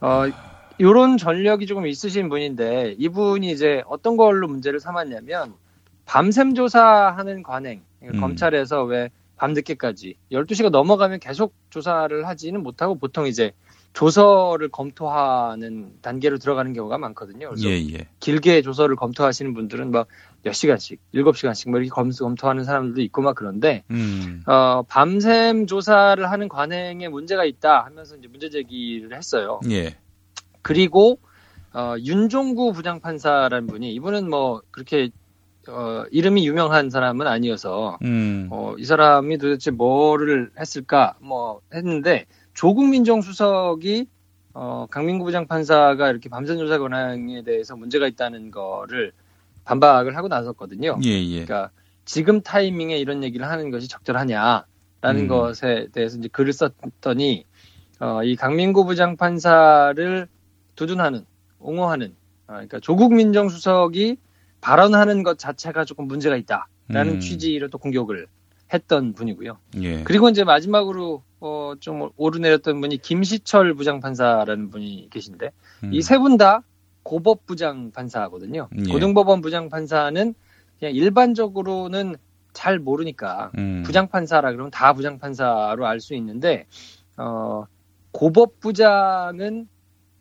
어, 0.00 0.24
이런 0.78 1.16
전력이 1.18 1.66
조금 1.66 1.86
있으신 1.86 2.28
분인데 2.28 2.96
이분이 2.98 3.50
이제 3.50 3.82
어떤 3.86 4.16
걸로 4.16 4.48
문제를 4.48 4.80
삼았냐면 4.80 5.54
밤샘 6.04 6.54
조사하는 6.54 7.42
관행 7.42 7.82
그러니까 8.00 8.18
음. 8.18 8.20
검찰에서 8.20 8.84
왜 8.84 9.10
밤늦게까지 9.38 10.16
12시가 10.32 10.70
넘어가면 10.70 11.20
계속 11.20 11.54
조사를 11.70 12.26
하지는 12.26 12.62
못하고 12.62 12.96
보통 12.96 13.26
이제 13.26 13.52
조서를 13.94 14.68
검토하는 14.68 15.94
단계로 16.02 16.38
들어가는 16.38 16.72
경우가 16.72 16.98
많거든요. 16.98 17.48
그래서 17.48 17.68
예, 17.68 17.76
예. 17.94 18.06
길게 18.20 18.62
조서를 18.62 18.96
검토하시는 18.96 19.54
분들은 19.54 19.90
막 19.90 20.08
몇 20.42 20.52
시간씩, 20.52 21.00
일곱 21.12 21.36
시간씩 21.36 21.70
뭐 21.70 21.78
이렇게 21.80 21.90
검, 21.90 22.10
검토하는 22.10 22.64
사람들도 22.64 23.00
있고 23.02 23.22
막 23.22 23.34
그런데 23.34 23.84
음. 23.90 24.42
어, 24.46 24.82
밤샘 24.88 25.66
조사를 25.66 26.30
하는 26.30 26.48
관행에 26.48 27.08
문제가 27.08 27.44
있다 27.44 27.84
하면서 27.84 28.16
이제 28.16 28.28
문제 28.28 28.48
제기를 28.48 29.16
했어요. 29.16 29.60
예. 29.70 29.96
그리고 30.62 31.18
어, 31.74 31.96
윤종구 31.98 32.72
부장판사라는 32.72 33.66
분이 33.66 33.92
이분은 33.94 34.30
뭐 34.30 34.62
그렇게 34.70 35.10
어, 35.68 36.04
이름이 36.10 36.46
유명한 36.46 36.90
사람은 36.90 37.26
아니어서 37.26 37.98
음. 38.02 38.48
어, 38.50 38.74
이 38.78 38.84
사람이 38.84 39.38
도대체 39.38 39.70
뭐를 39.70 40.50
했을까 40.58 41.14
뭐 41.20 41.60
했는데 41.72 42.26
조국 42.54 42.88
민정수석이 42.88 44.06
어, 44.54 44.86
강민구 44.90 45.24
부장판사가 45.24 46.10
이렇게 46.10 46.28
밤샘 46.28 46.58
조사 46.58 46.78
권한에 46.78 47.42
대해서 47.42 47.76
문제가 47.76 48.08
있다는 48.08 48.50
거를 48.50 49.12
반박을 49.64 50.16
하고 50.16 50.28
나섰거든요. 50.28 50.98
예, 51.04 51.10
예. 51.10 51.44
그러니까 51.44 51.70
지금 52.04 52.40
타이밍에 52.40 52.96
이런 52.96 53.22
얘기를 53.22 53.46
하는 53.46 53.70
것이 53.70 53.86
적절하냐라는 53.86 54.64
음. 55.04 55.28
것에 55.28 55.88
대해서 55.92 56.18
이제 56.18 56.28
글을 56.28 56.52
썼더니 56.52 57.44
어, 58.00 58.24
이 58.24 58.34
강민구 58.36 58.86
부장판사를 58.86 60.26
두둔하는 60.74 61.26
옹호하는 61.58 62.14
어, 62.46 62.52
그러니까 62.54 62.80
조국 62.80 63.12
민정수석이 63.12 64.16
발언하는 64.60 65.22
것 65.22 65.38
자체가 65.38 65.84
조금 65.84 66.06
문제가 66.06 66.36
있다라는 66.36 67.14
음. 67.14 67.20
취지로 67.20 67.68
또 67.68 67.78
공격을 67.78 68.26
했던 68.72 69.14
분이고요. 69.14 69.58
예. 69.82 70.02
그리고 70.04 70.28
이제 70.28 70.44
마지막으로 70.44 71.22
어, 71.40 71.72
좀 71.80 72.10
오르내렸던 72.16 72.80
분이 72.80 72.98
김시철 72.98 73.74
부장판사라는 73.74 74.70
분이 74.70 75.08
계신데 75.10 75.50
음. 75.84 75.94
이세 75.94 76.18
분 76.18 76.36
다 76.36 76.62
고법 77.02 77.46
부장 77.46 77.90
판사거든요. 77.92 78.68
예. 78.76 78.92
고등법원 78.92 79.40
부장 79.40 79.70
판사는 79.70 80.34
그냥 80.78 80.94
일반적으로는 80.94 82.16
잘 82.52 82.78
모르니까 82.78 83.50
음. 83.56 83.82
부장 83.86 84.08
판사라 84.08 84.52
그러면 84.52 84.70
다 84.70 84.92
부장 84.92 85.18
판사로 85.18 85.86
알 85.86 86.00
수 86.00 86.14
있는데 86.14 86.66
어, 87.16 87.64
고법 88.10 88.60
부장은 88.60 89.68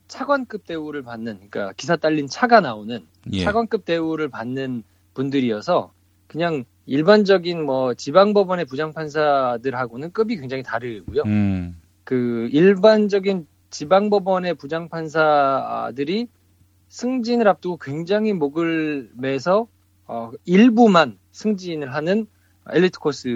차관급 0.08 0.66
대우를 0.66 1.04
받는 1.04 1.50
그러니까 1.50 1.74
기사 1.76 1.96
딸린 1.96 2.28
차가 2.28 2.62
나오는 2.62 3.06
예. 3.34 3.44
차관급 3.44 3.86
대우를 3.86 4.30
받는 4.30 4.84
분들이어서 5.14 5.92
그냥 6.28 6.66
일반적인 6.86 7.66
뭐 7.66 7.94
지방법원의 7.94 8.66
부장판사들하고는 8.66 10.12
급이 10.12 10.38
굉장히 10.38 10.64
다르고요. 10.64 11.24
음. 11.26 11.80
그 12.04 12.50
일반적인 12.52 13.48
지방법원의 13.70 14.54
부장판사들이 14.56 16.28
승진을 16.88 17.48
앞두고 17.50 17.78
굉장히 17.78 18.32
목을 18.34 19.12
매서 19.14 19.68
어, 20.06 20.32
일부만 20.46 21.20
승진을 21.32 21.94
하는 21.94 22.28
엘리트 22.70 23.00
코스 23.00 23.30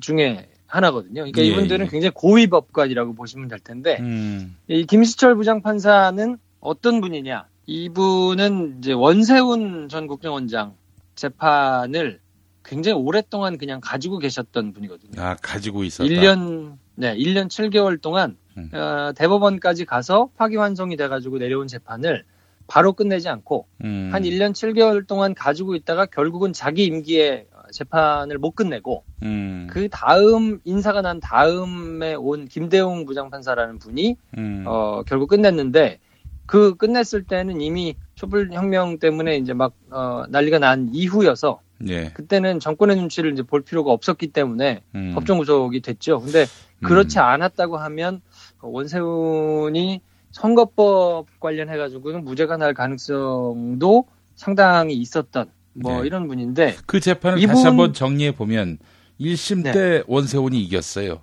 중에 0.00 0.48
하나거든요. 0.68 1.22
그러니까 1.22 1.42
예, 1.42 1.46
이분들은 1.46 1.86
예. 1.86 1.90
굉장히 1.90 2.12
고위 2.14 2.46
법관이라고 2.46 3.14
보시면 3.14 3.48
될 3.48 3.58
텐데 3.58 3.96
음. 4.00 4.56
이 4.68 4.84
김시철 4.84 5.34
부장판사는 5.34 6.38
어떤 6.60 7.00
분이냐? 7.00 7.46
이분은 7.66 8.76
이제 8.78 8.92
원세훈 8.92 9.88
전 9.88 10.06
국정원장 10.06 10.74
재판을 11.14 12.20
굉장히 12.64 12.98
오랫동안 12.98 13.56
그냥 13.58 13.80
가지고 13.82 14.18
계셨던 14.18 14.72
분이거든요. 14.74 15.20
아, 15.20 15.36
가지고 15.40 15.84
있었다. 15.84 16.08
1년, 16.08 16.76
네, 16.94 17.16
1년 17.16 17.48
7개월 17.48 18.00
동안 18.00 18.36
음. 18.58 18.70
어, 18.74 19.12
대법원까지 19.16 19.86
가서 19.86 20.30
파기환송이 20.36 20.96
돼 20.96 21.08
가지고 21.08 21.38
내려온 21.38 21.66
재판을 21.66 22.24
바로 22.66 22.92
끝내지 22.92 23.28
않고 23.28 23.66
음. 23.84 24.10
한 24.12 24.22
1년 24.22 24.52
7개월 24.52 25.06
동안 25.06 25.34
가지고 25.34 25.74
있다가 25.74 26.06
결국은 26.06 26.52
자기 26.52 26.84
임기에 26.84 27.46
재판을 27.72 28.38
못 28.38 28.52
끝내고 28.52 29.04
음. 29.22 29.68
그 29.70 29.88
다음 29.88 30.60
인사가 30.64 31.02
난 31.02 31.20
다음에 31.20 32.14
온 32.14 32.46
김대웅 32.46 33.06
부장판사라는 33.06 33.78
분이 33.78 34.16
음. 34.38 34.64
어, 34.66 35.02
결국 35.06 35.28
끝냈는데 35.28 35.98
그 36.46 36.74
끝냈을 36.76 37.24
때는 37.24 37.60
이미 37.60 37.94
촛불 38.14 38.50
혁명 38.52 38.98
때문에 38.98 39.36
이제 39.36 39.52
막 39.52 39.74
어, 39.90 40.24
난리가 40.28 40.58
난 40.58 40.88
이후여서 40.92 41.60
예. 41.88 42.10
그때는 42.10 42.58
정권의 42.58 42.96
눈치를 42.96 43.32
이제 43.32 43.42
볼 43.42 43.62
필요가 43.62 43.92
없었기 43.92 44.28
때문에 44.28 44.82
음. 44.94 45.12
법정 45.14 45.38
구속이 45.38 45.80
됐죠. 45.80 46.20
근데 46.20 46.46
그렇지 46.82 47.18
않았다고 47.18 47.76
하면 47.76 48.20
원세훈이 48.60 50.00
선거법 50.30 51.26
관련해 51.40 51.76
가지고는 51.76 52.24
무죄가 52.24 52.56
날 52.56 52.74
가능성도 52.74 54.06
상당히 54.34 54.94
있었던 54.94 55.50
뭐 55.80 56.00
네. 56.00 56.06
이런 56.06 56.26
분인데 56.28 56.76
그 56.86 57.00
재판을 57.00 57.38
이분- 57.38 57.54
다시 57.54 57.66
한번 57.66 57.92
정리해 57.92 58.32
보면 58.32 58.78
1심 59.20 59.62
네. 59.62 59.72
때 59.72 60.02
원세훈이 60.06 60.60
이겼어요. 60.62 61.22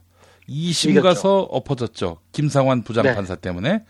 2심 0.50 0.92
이겼죠. 0.92 1.02
가서 1.04 1.40
엎어졌죠. 1.40 2.20
김상환 2.32 2.84
부장판사 2.84 3.36
네. 3.36 3.42
때문에. 3.42 3.84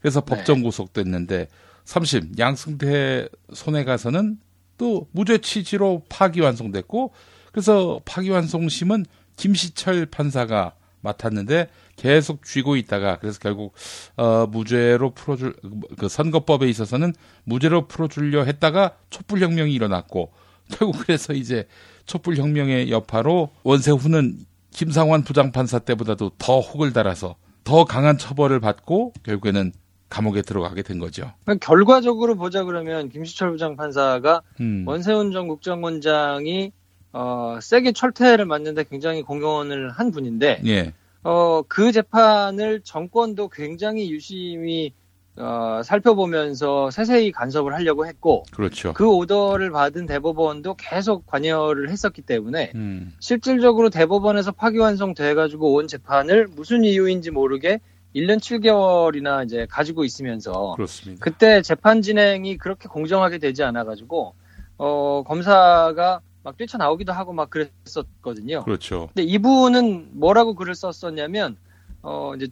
그래서 0.00 0.20
법정 0.20 0.62
구속됐는데 0.62 1.48
3심 1.84 2.38
양승태 2.38 3.28
손에 3.52 3.84
가서는 3.84 4.38
또 4.78 5.06
무죄 5.12 5.38
취지로 5.38 6.02
파기환송됐고 6.08 7.12
그래서 7.52 8.00
파기환송심은 8.04 9.04
김시철 9.36 10.06
판사가 10.06 10.74
맡았는데 11.02 11.68
계속 11.96 12.44
쥐고 12.44 12.76
있다가 12.76 13.18
그래서 13.18 13.38
결국 13.38 13.74
어 14.16 14.46
무죄로 14.46 15.10
풀어줄 15.10 15.54
그 15.98 16.08
선거법에 16.08 16.68
있어서는 16.68 17.12
무죄로 17.44 17.86
풀어주려 17.86 18.44
했다가 18.44 18.96
촛불혁명이 19.10 19.72
일어났고 19.72 20.32
결국 20.70 20.96
그래서 21.06 21.32
이제 21.32 21.66
촛불혁명의 22.06 22.90
여파로 22.90 23.50
원세훈은 23.62 24.38
김상환 24.70 25.22
부장판사 25.22 25.80
때보다도 25.80 26.32
더 26.38 26.60
혹을 26.60 26.92
달아서 26.92 27.36
더 27.64 27.84
강한 27.84 28.18
처벌을 28.18 28.58
받고 28.60 29.12
결국에는 29.22 29.72
감옥에 30.08 30.42
들어가게 30.42 30.82
된 30.82 30.98
거죠. 30.98 31.32
그러니까 31.44 31.66
결과적으로 31.66 32.36
보자 32.36 32.64
그러면 32.64 33.08
김시철 33.08 33.52
부장판사가 33.52 34.42
음. 34.60 34.84
원세훈 34.86 35.32
전 35.32 35.48
국정원장이 35.48 36.72
어, 37.12 37.58
세게 37.60 37.92
철퇴를 37.92 38.44
맞는데 38.46 38.84
굉장히 38.84 39.22
공헌을 39.22 39.90
한 39.90 40.10
분인데 40.10 40.62
예. 40.66 40.92
어, 41.24 41.62
그 41.62 41.92
재판을 41.92 42.80
정권도 42.82 43.48
굉장히 43.48 44.10
유심히 44.10 44.92
어, 45.36 45.80
살펴보면서 45.82 46.90
세세히 46.90 47.32
간섭을 47.32 47.72
하려고 47.72 48.06
했고 48.06 48.44
그렇죠. 48.52 48.92
그 48.92 49.08
오더를 49.08 49.70
받은 49.70 50.06
대법원도 50.06 50.74
계속 50.74 51.26
관여를 51.26 51.88
했었기 51.88 52.22
때문에 52.22 52.72
음. 52.74 53.14
실질적으로 53.18 53.88
대법원에서 53.88 54.52
파기환송 54.52 55.14
돼가지고 55.14 55.72
온 55.74 55.88
재판을 55.88 56.48
무슨 56.48 56.84
이유인지 56.84 57.30
모르게 57.30 57.80
1년 58.14 58.38
7개월이나 58.40 59.46
이제 59.46 59.66
가지고 59.70 60.04
있으면서 60.04 60.74
그렇습니다. 60.76 61.24
그때 61.24 61.62
재판 61.62 62.02
진행이 62.02 62.58
그렇게 62.58 62.88
공정하게 62.88 63.38
되지 63.38 63.62
않아가지고 63.62 64.34
어, 64.76 65.22
검사가 65.26 66.20
막 66.42 66.56
뛰쳐나오기도 66.56 67.12
하고 67.12 67.32
막 67.32 67.50
그랬었거든요. 67.50 68.64
그렇죠. 68.64 69.08
근데 69.14 69.22
이분은 69.22 70.18
뭐라고 70.18 70.54
글을 70.54 70.74
썼었냐면 70.74 71.56
어 72.02 72.32
이제 72.36 72.48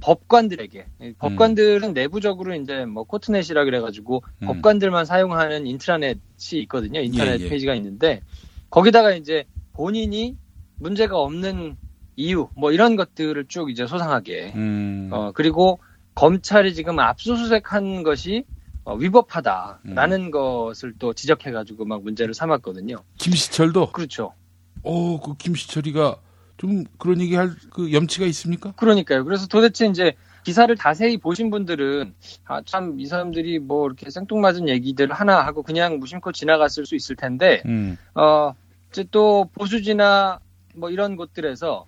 법관들에게 0.00 0.86
이 1.02 1.12
법관들은 1.18 1.92
내부적으로 1.92 2.54
이제 2.54 2.84
뭐 2.86 3.04
코트넷이라 3.04 3.64
그래가지고 3.64 4.22
음. 4.42 4.46
법관들만 4.46 5.04
사용하는 5.04 5.66
인트라넷이 5.66 6.20
있거든요. 6.62 7.00
인터넷 7.00 7.40
예, 7.40 7.44
예. 7.44 7.48
페이지가 7.48 7.74
있는데 7.74 8.22
거기다가 8.70 9.12
이제 9.12 9.44
본인이 9.72 10.36
문제가 10.76 11.18
없는 11.18 11.76
이유 12.16 12.48
뭐 12.56 12.72
이런 12.72 12.96
것들을 12.96 13.46
쭉 13.48 13.70
이제 13.70 13.86
소상하게 13.86 14.52
음. 14.56 15.10
어 15.12 15.32
그리고 15.32 15.78
검찰이 16.14 16.74
지금 16.74 16.98
압수수색한 16.98 18.02
것이 18.02 18.44
어, 18.84 18.94
위법하다라는 18.96 20.20
음. 20.26 20.30
것을 20.30 20.94
또 20.98 21.12
지적해가지고 21.12 21.84
막 21.84 22.02
문제를 22.02 22.34
삼았거든요. 22.34 22.96
김시철도 23.18 23.92
그렇죠. 23.92 24.32
어, 24.82 25.20
그 25.20 25.36
김시철이가 25.36 26.16
좀 26.56 26.84
그런 26.98 27.20
얘기 27.20 27.34
할 27.34 27.50
그 27.70 27.92
염치가 27.92 28.26
있습니까? 28.26 28.72
그러니까요. 28.72 29.24
그래서 29.24 29.46
도대체 29.46 29.86
이제 29.86 30.14
기사를 30.44 30.74
자세히 30.76 31.18
보신 31.18 31.50
분들은 31.50 32.14
아 32.46 32.62
참 32.62 32.98
이 32.98 33.06
사람들이 33.06 33.58
뭐 33.58 33.86
이렇게 33.86 34.10
생뚱맞은 34.10 34.68
얘기들 34.68 35.12
하나 35.12 35.44
하고 35.44 35.62
그냥 35.62 35.98
무심코 35.98 36.32
지나갔을 36.32 36.86
수 36.86 36.94
있을 36.94 37.16
텐데 37.16 37.62
음. 37.66 37.98
어 38.14 38.54
이제 38.90 39.04
또 39.10 39.48
보수지나 39.52 40.40
뭐 40.74 40.90
이런 40.90 41.16
곳들에서 41.16 41.86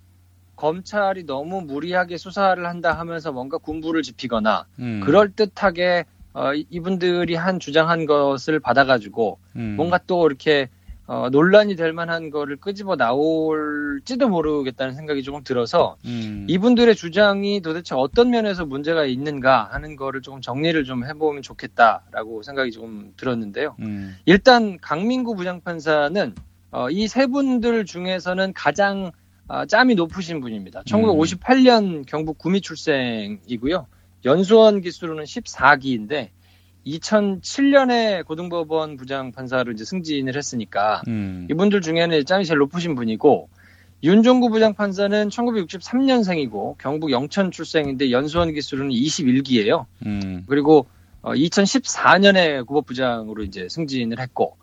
검찰이 0.55 1.25
너무 1.25 1.61
무리하게 1.61 2.17
수사를 2.17 2.63
한다 2.65 2.93
하면서 2.97 3.31
뭔가 3.31 3.57
군부를 3.57 4.03
지피거나 4.03 4.65
음. 4.79 5.01
그럴 5.03 5.31
듯하게 5.31 6.05
어, 6.33 6.53
이- 6.53 6.65
이분들이 6.69 7.35
한 7.35 7.59
주장한 7.59 8.05
것을 8.05 8.59
받아가지고 8.59 9.37
음. 9.55 9.75
뭔가 9.77 9.99
또 10.07 10.25
이렇게 10.27 10.69
어, 11.05 11.27
논란이 11.29 11.75
될 11.75 11.91
만한 11.91 12.29
거를 12.29 12.55
끄집어 12.55 12.95
나올지도 12.95 14.29
모르겠다는 14.29 14.95
생각이 14.95 15.21
조금 15.21 15.43
들어서 15.43 15.97
음. 16.05 16.45
이분들의 16.49 16.95
주장이 16.95 17.61
도대체 17.61 17.93
어떤 17.93 18.29
면에서 18.29 18.65
문제가 18.65 19.05
있는가 19.05 19.69
하는 19.73 19.95
거를 19.97 20.21
조금 20.21 20.39
정리를 20.39 20.81
좀 20.85 21.05
해보면 21.05 21.41
좋겠다라고 21.41 22.41
생각이 22.43 22.71
조금 22.71 23.13
들었는데요. 23.17 23.75
음. 23.81 24.15
일단 24.25 24.77
강민구 24.79 25.35
부장판사는 25.35 26.35
어, 26.71 26.89
이 26.89 27.07
세 27.07 27.27
분들 27.27 27.85
중에서는 27.85 28.53
가장 28.53 29.11
아, 29.49 29.65
짬이 29.65 29.95
높으신 29.95 30.39
분입니다. 30.39 30.83
1958년 30.83 32.05
경북 32.07 32.37
구미 32.37 32.61
출생이고요. 32.61 33.85
연수원 34.25 34.81
기수로는 34.81 35.23
14기인데 35.23 36.29
2007년에 36.85 38.25
고등법원 38.25 38.97
부장 38.97 39.31
판사로 39.31 39.71
이제 39.71 39.85
승진을 39.85 40.35
했으니까 40.35 41.01
음. 41.07 41.47
이분들 41.49 41.81
중에는 41.81 42.25
짬이 42.25 42.45
제일 42.45 42.59
높으신 42.59 42.95
분이고 42.95 43.49
윤종구 44.03 44.49
부장 44.49 44.73
판사는 44.73 45.29
1963년생이고 45.29 46.77
경북 46.77 47.11
영천 47.11 47.51
출생인데 47.51 48.11
연수원 48.11 48.53
기수로는 48.53 48.91
21기예요. 48.91 49.85
음. 50.05 50.43
그리고 50.47 50.87
2014년에 51.21 52.65
고법부장으로 52.65 53.43
이제 53.43 53.67
승진을 53.69 54.19
했고 54.19 54.57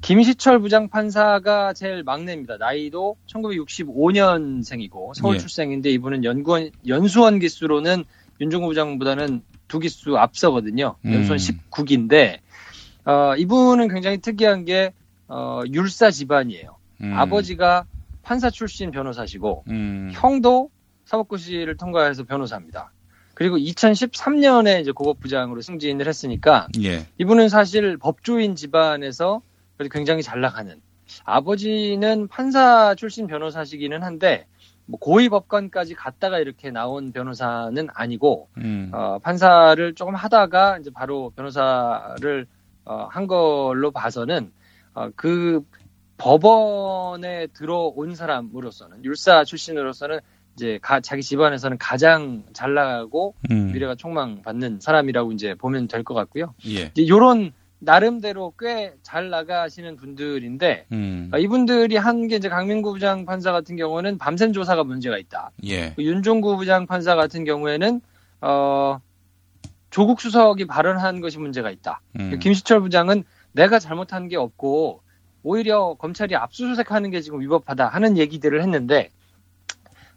김시철 0.00 0.60
부장 0.60 0.88
판사가 0.88 1.74
제일 1.74 2.04
막내입니다. 2.04 2.56
나이도 2.56 3.16
1965년생이고 3.26 5.14
서울 5.14 5.34
예. 5.34 5.38
출생인데 5.38 5.90
이분은 5.90 6.24
연구원 6.24 6.70
연수원 6.86 7.38
기수로는 7.38 8.04
윤종구 8.40 8.68
부장보다는 8.68 9.42
두 9.68 9.78
기수 9.78 10.18
앞서거든요. 10.18 10.96
음. 11.04 11.12
연수원 11.14 11.38
19기인데 11.38 12.38
어, 13.04 13.34
이분은 13.36 13.88
굉장히 13.88 14.18
특이한 14.18 14.64
게 14.64 14.92
어, 15.28 15.62
율사 15.72 16.10
집안이에요. 16.10 16.76
음. 17.02 17.12
아버지가 17.14 17.86
판사 18.22 18.50
출신 18.50 18.90
변호사시고 18.90 19.64
음. 19.68 20.10
형도 20.12 20.70
사법고시를 21.04 21.76
통과해서 21.76 22.24
변호사입니다. 22.24 22.92
그리고 23.34 23.58
2013년에 23.58 24.80
이제 24.80 24.92
고법부장으로 24.92 25.60
승진을 25.60 26.08
했으니까 26.08 26.68
예. 26.82 27.06
이분은 27.18 27.48
사실 27.48 27.98
법조인 27.98 28.56
집안에서 28.56 29.42
굉장히 29.90 30.22
잘 30.22 30.40
나가는 30.40 30.80
아버지는 31.24 32.28
판사 32.28 32.94
출신 32.94 33.26
변호사시기는 33.26 34.02
한데 34.02 34.46
뭐 34.86 34.98
고위 35.00 35.28
법관까지 35.28 35.94
갔다가 35.94 36.38
이렇게 36.38 36.70
나온 36.70 37.12
변호사는 37.12 37.88
아니고 37.92 38.48
음. 38.58 38.90
어, 38.94 39.18
판사를 39.18 39.94
조금 39.94 40.14
하다가 40.14 40.78
이제 40.78 40.90
바로 40.94 41.30
변호사를 41.36 42.46
어, 42.84 43.08
한 43.10 43.26
걸로 43.26 43.90
봐서는 43.90 44.52
어, 44.94 45.10
그 45.16 45.62
법원에 46.18 47.46
들어온 47.48 48.14
사람으로서는 48.14 49.04
율사 49.04 49.44
출신으로서는 49.44 50.20
이제 50.54 50.78
가- 50.80 51.00
자기 51.00 51.22
집안에서는 51.22 51.76
가장 51.78 52.44
잘 52.52 52.74
나가고 52.74 53.34
음. 53.50 53.72
미래가 53.72 53.94
촉망받는 53.94 54.80
사람이라고 54.80 55.32
이제 55.32 55.54
보면 55.54 55.88
될 55.88 56.02
것 56.04 56.14
같고요. 56.14 56.54
예. 56.66 56.90
이제 56.94 57.06
요런 57.08 57.52
나름대로 57.78 58.52
꽤 58.58 58.94
잘 59.02 59.30
나가시는 59.30 59.96
분들인데 59.96 60.86
음. 60.92 61.30
어, 61.32 61.38
이분들이 61.38 61.96
한 61.96 62.26
게 62.28 62.36
이제 62.36 62.48
강민구 62.48 62.94
부장 62.94 63.24
판사 63.26 63.52
같은 63.52 63.76
경우는 63.76 64.18
밤샘 64.18 64.52
조사가 64.52 64.84
문제가 64.84 65.18
있다. 65.18 65.50
예. 65.64 65.92
그 65.94 66.02
윤종구 66.02 66.56
부장 66.56 66.86
판사 66.86 67.14
같은 67.14 67.44
경우에는 67.44 68.00
어 68.40 68.98
조국 69.90 70.20
수석이 70.20 70.66
발언한 70.66 71.20
것이 71.20 71.38
문제가 71.38 71.70
있다. 71.70 72.00
음. 72.18 72.38
김시철 72.38 72.80
부장은 72.80 73.24
내가 73.52 73.78
잘못한 73.78 74.28
게 74.28 74.36
없고 74.36 75.02
오히려 75.42 75.94
검찰이 75.94 76.34
압수수색하는 76.34 77.10
게 77.10 77.20
지금 77.20 77.40
위법하다 77.40 77.88
하는 77.88 78.16
얘기들을 78.18 78.60
했는데 78.62 79.10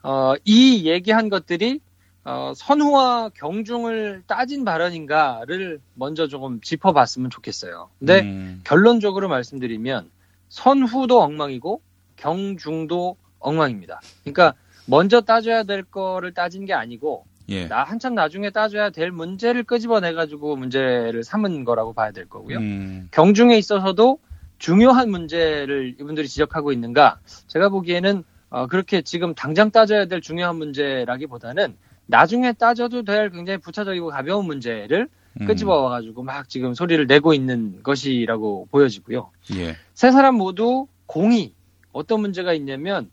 어, 0.02 0.34
이 0.46 0.90
얘기한 0.90 1.30
것들이 1.30 1.82
어, 2.30 2.54
선후와 2.56 3.30
경중을 3.34 4.22
따진 4.28 4.64
발언인가를 4.64 5.80
먼저 5.96 6.28
조금 6.28 6.62
짚어봤으면 6.62 7.32
좋겠어요. 7.32 7.90
근데 7.98 8.22
음. 8.22 8.62
결론적으로 8.64 9.28
말씀드리면 9.30 10.12
선후도 10.50 11.24
엉망이고 11.24 11.82
경중도 12.18 13.18
엉망입니다. 13.40 14.02
그러니까 14.22 14.54
먼저 14.86 15.22
따져야 15.22 15.64
될 15.64 15.82
거를 15.82 16.32
따진 16.36 16.66
게 16.66 16.74
아니고 16.74 17.26
예. 17.50 17.68
나 17.68 17.84
한참 17.84 18.14
나중에 18.14 18.52
따져야 18.52 18.92
될 18.92 19.10
문제를 19.10 19.64
끄집어내 19.64 20.14
가지고 20.14 20.56
문제를 20.56 21.24
삼은 21.24 21.64
거라고 21.64 21.94
봐야 21.94 22.12
될 22.12 22.30
거고요. 22.30 22.60
음. 22.60 23.08
경중에 23.10 23.58
있어서도 23.58 24.20
중요한 24.60 25.10
문제를 25.10 25.96
이분들이 26.00 26.28
지적하고 26.28 26.74
있는가? 26.74 27.20
제가 27.48 27.70
보기에는 27.70 28.24
어, 28.52 28.68
그렇게 28.68 29.02
지금 29.02 29.34
당장 29.34 29.72
따져야 29.72 30.06
될 30.06 30.22
중요한 30.22 30.58
문제라기보다는 30.58 31.76
나중에 32.10 32.54
따져도 32.54 33.04
될 33.04 33.30
굉장히 33.30 33.60
부차적이고 33.60 34.08
가벼운 34.08 34.46
문제를 34.46 35.08
음. 35.40 35.46
끄집어 35.46 35.84
와가지고 35.84 36.24
막 36.24 36.50
지금 36.50 36.74
소리를 36.74 37.06
내고 37.06 37.36
있는 37.36 37.84
것이라고 37.84 38.68
보여지고요. 38.72 39.30
예. 39.56 39.76
세 39.94 40.12
사람 40.12 40.36
모두 40.36 40.88
공이 41.06 41.54
어떤 41.92 42.22
문제가 42.22 42.54
있냐면 42.54 43.10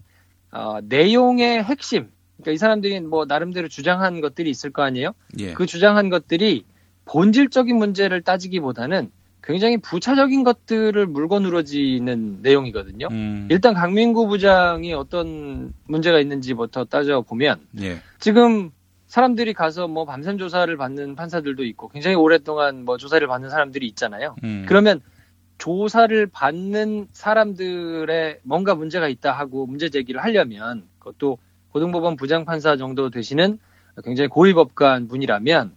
어, 0.50 0.78
내용의 0.82 1.62
핵심. 1.62 2.08
그러니까 2.38 2.52
이 2.52 2.56
사람들이 2.56 3.00
뭐 3.00 3.26
나름대로 3.26 3.68
주장한 3.68 4.22
것들이 4.22 4.48
있을 4.48 4.70
거 4.70 4.82
아니에요. 4.82 5.12
예. 5.40 5.52
그 5.52 5.66
주장한 5.66 6.08
것들이 6.08 6.64
본질적인 7.04 7.76
문제를 7.76 8.22
따지기보다는 8.22 9.10
굉장히 9.42 9.76
부차적인 9.76 10.42
것들을 10.42 11.06
물고 11.06 11.38
늘어지는 11.38 12.38
내용이거든요. 12.40 13.08
음. 13.10 13.46
일단 13.50 13.74
강민구 13.74 14.26
부장이 14.26 14.94
어떤 14.94 15.74
문제가 15.86 16.18
있는지부터 16.18 16.86
따져 16.86 17.20
보면 17.20 17.60
예. 17.80 18.00
지금 18.18 18.70
사람들이 19.16 19.54
가서 19.54 19.88
뭐 19.88 20.04
밤샘 20.04 20.36
조사를 20.36 20.76
받는 20.76 21.16
판사들도 21.16 21.64
있고 21.64 21.88
굉장히 21.88 22.16
오랫동안 22.16 22.84
뭐 22.84 22.98
조사를 22.98 23.26
받는 23.26 23.48
사람들이 23.48 23.86
있잖아요. 23.86 24.36
음. 24.44 24.66
그러면 24.68 25.00
조사를 25.56 26.26
받는 26.26 27.08
사람들의 27.12 28.40
뭔가 28.42 28.74
문제가 28.74 29.08
있다 29.08 29.32
하고 29.32 29.64
문제 29.64 29.88
제기를 29.88 30.22
하려면 30.22 30.86
그것도 30.98 31.38
고등법원 31.70 32.16
부장판사 32.16 32.76
정도 32.76 33.08
되시는 33.08 33.58
굉장히 34.04 34.28
고위법관 34.28 35.08
분이라면 35.08 35.74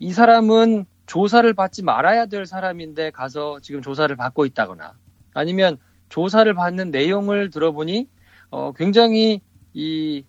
이 0.00 0.12
사람은 0.12 0.84
조사를 1.06 1.50
받지 1.54 1.82
말아야 1.82 2.26
될 2.26 2.44
사람인데 2.44 3.12
가서 3.12 3.60
지금 3.62 3.80
조사를 3.80 4.14
받고 4.14 4.44
있다거나 4.44 4.92
아니면 5.32 5.78
조사를 6.10 6.52
받는 6.52 6.90
내용을 6.90 7.48
들어보니 7.48 8.08
어, 8.50 8.72
굉장히 8.76 9.40
이 9.72 10.24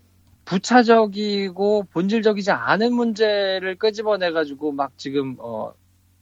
부차적이고 0.46 1.88
본질적이지 1.92 2.52
않은 2.52 2.94
문제를 2.94 3.76
끄집어내 3.76 4.32
가지고 4.32 4.72
막 4.72 4.92
지금 4.98 5.36
어, 5.40 5.74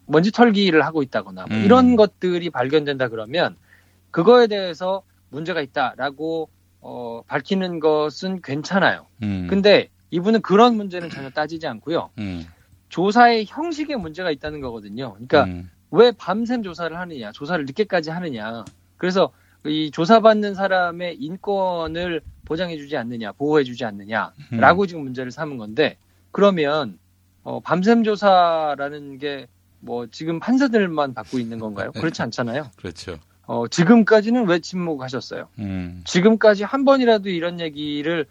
먼지 0.06 0.32
털기를 0.32 0.86
하고 0.86 1.02
있다거나 1.02 1.48
뭐 1.48 1.58
음. 1.58 1.64
이런 1.64 1.96
것들이 1.96 2.50
발견된다 2.50 3.08
그러면 3.08 3.56
그거에 4.12 4.48
대해서 4.48 5.04
문제가 5.30 5.62
있다라고 5.62 6.50
어, 6.82 7.22
밝히는 7.28 7.80
것은 7.80 8.42
괜찮아요. 8.42 9.08
음. 9.24 9.48
근데 9.50 9.90
이분은 10.12 10.42
그런 10.42 10.76
문제는 10.76 11.10
전혀 11.10 11.30
따지지 11.30 11.68
않고요. 11.68 12.10
음. 12.18 12.46
조사의 12.90 13.46
형식에 13.48 13.96
문제가 13.96 14.32
있다는 14.32 14.60
거거든요. 14.60 15.14
그러니까 15.14 15.46
음. 15.46 15.70
왜 15.92 16.12
밤샘 16.12 16.64
조사를 16.64 16.98
하느냐, 16.98 17.32
조사를 17.32 17.66
늦게까지 17.66 18.10
하느냐. 18.10 18.66
그래서 18.98 19.32
이 19.66 19.92
조사받는 19.92 20.56
사람의 20.56 21.18
인권을 21.18 22.22
보장해주지 22.52 22.98
않느냐, 22.98 23.32
보호해주지 23.32 23.86
않느냐라고 23.86 24.86
지금 24.88 25.04
문제를 25.04 25.32
삼은 25.32 25.58
건데 25.58 25.98
그러면 26.32 27.00
어, 27.44 27.60
밤샘 27.62 28.04
조사라는 28.04 29.18
게 29.18 29.48
뭐 29.82 30.08
지금 30.08 30.40
판사들만 30.40 31.14
받고 31.14 31.40
있는 31.40 31.60
건가요? 31.60 31.92
그렇지 31.92 32.22
않잖아요. 32.24 32.70
그렇죠. 32.78 33.18
어, 33.46 33.68
지금까지는 33.68 34.48
왜 34.48 34.60
침묵하셨어요? 34.60 35.50
음. 35.60 36.02
지금까지 36.06 36.64
한 36.64 36.86
번이라도 36.86 37.30
이런 37.30 37.60
얘기를 37.60 38.26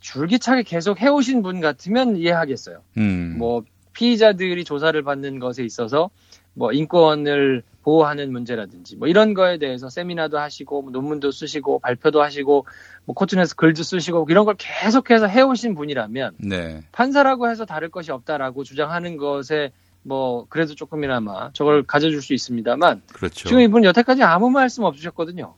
줄기차게 0.00 0.64
계속 0.64 1.00
해오신 1.00 1.42
분 1.42 1.60
같으면 1.60 2.16
이해하겠어요. 2.16 2.82
음. 2.98 3.36
뭐 3.38 3.62
피의자들이 3.94 4.64
조사를 4.64 5.00
받는 5.02 5.38
것에 5.38 5.64
있어서 5.64 6.10
뭐 6.54 6.72
인권을 6.72 7.62
보호하는 7.88 8.30
문제라든지 8.32 8.96
뭐 8.96 9.08
이런 9.08 9.32
거에 9.32 9.56
대해서 9.56 9.88
세미나도 9.88 10.38
하시고 10.38 10.82
뭐 10.82 10.90
논문도 10.90 11.30
쓰시고 11.30 11.78
발표도 11.78 12.22
하시고 12.22 12.66
뭐 13.06 13.14
코튼에서 13.14 13.54
글도 13.54 13.82
쓰시고 13.82 14.26
이런 14.28 14.44
걸 14.44 14.56
계속해서 14.58 15.26
해오신 15.26 15.74
분이라면 15.74 16.34
네. 16.36 16.82
판사라고 16.92 17.48
해서 17.48 17.64
다를 17.64 17.88
것이 17.88 18.12
없다라고 18.12 18.62
주장하는 18.64 19.16
것에 19.16 19.72
뭐 20.02 20.44
그래도 20.50 20.74
조금이나마 20.74 21.50
저걸 21.54 21.84
가져줄 21.84 22.20
수 22.20 22.34
있습니다만 22.34 23.00
그렇죠. 23.10 23.48
지금 23.48 23.62
이분 23.62 23.84
여태까지 23.84 24.22
아무 24.22 24.50
말씀 24.50 24.84
없으셨거든요. 24.84 25.54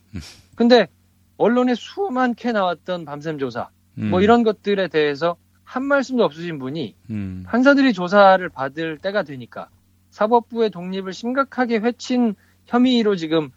근데 0.55 0.87
언론에 1.35 1.75
수많게 1.75 2.53
나왔던 2.53 3.03
밤샘 3.03 3.39
조사 3.39 3.67
뭐 3.95 4.19
음. 4.19 4.23
이런 4.23 4.43
것들에 4.43 4.87
대해서 4.87 5.35
한 5.65 5.83
말씀도 5.83 6.23
없으신 6.23 6.59
분이 6.59 6.95
음. 7.09 7.43
판사들이 7.45 7.91
조사를 7.91 8.47
받을 8.47 8.97
때가 8.99 9.23
되니까 9.23 9.67
사법부의 10.11 10.69
독립을 10.69 11.13
심각하게 11.13 11.79
해친 11.79 12.35
혐의로 12.65 13.15
지금 13.15 13.49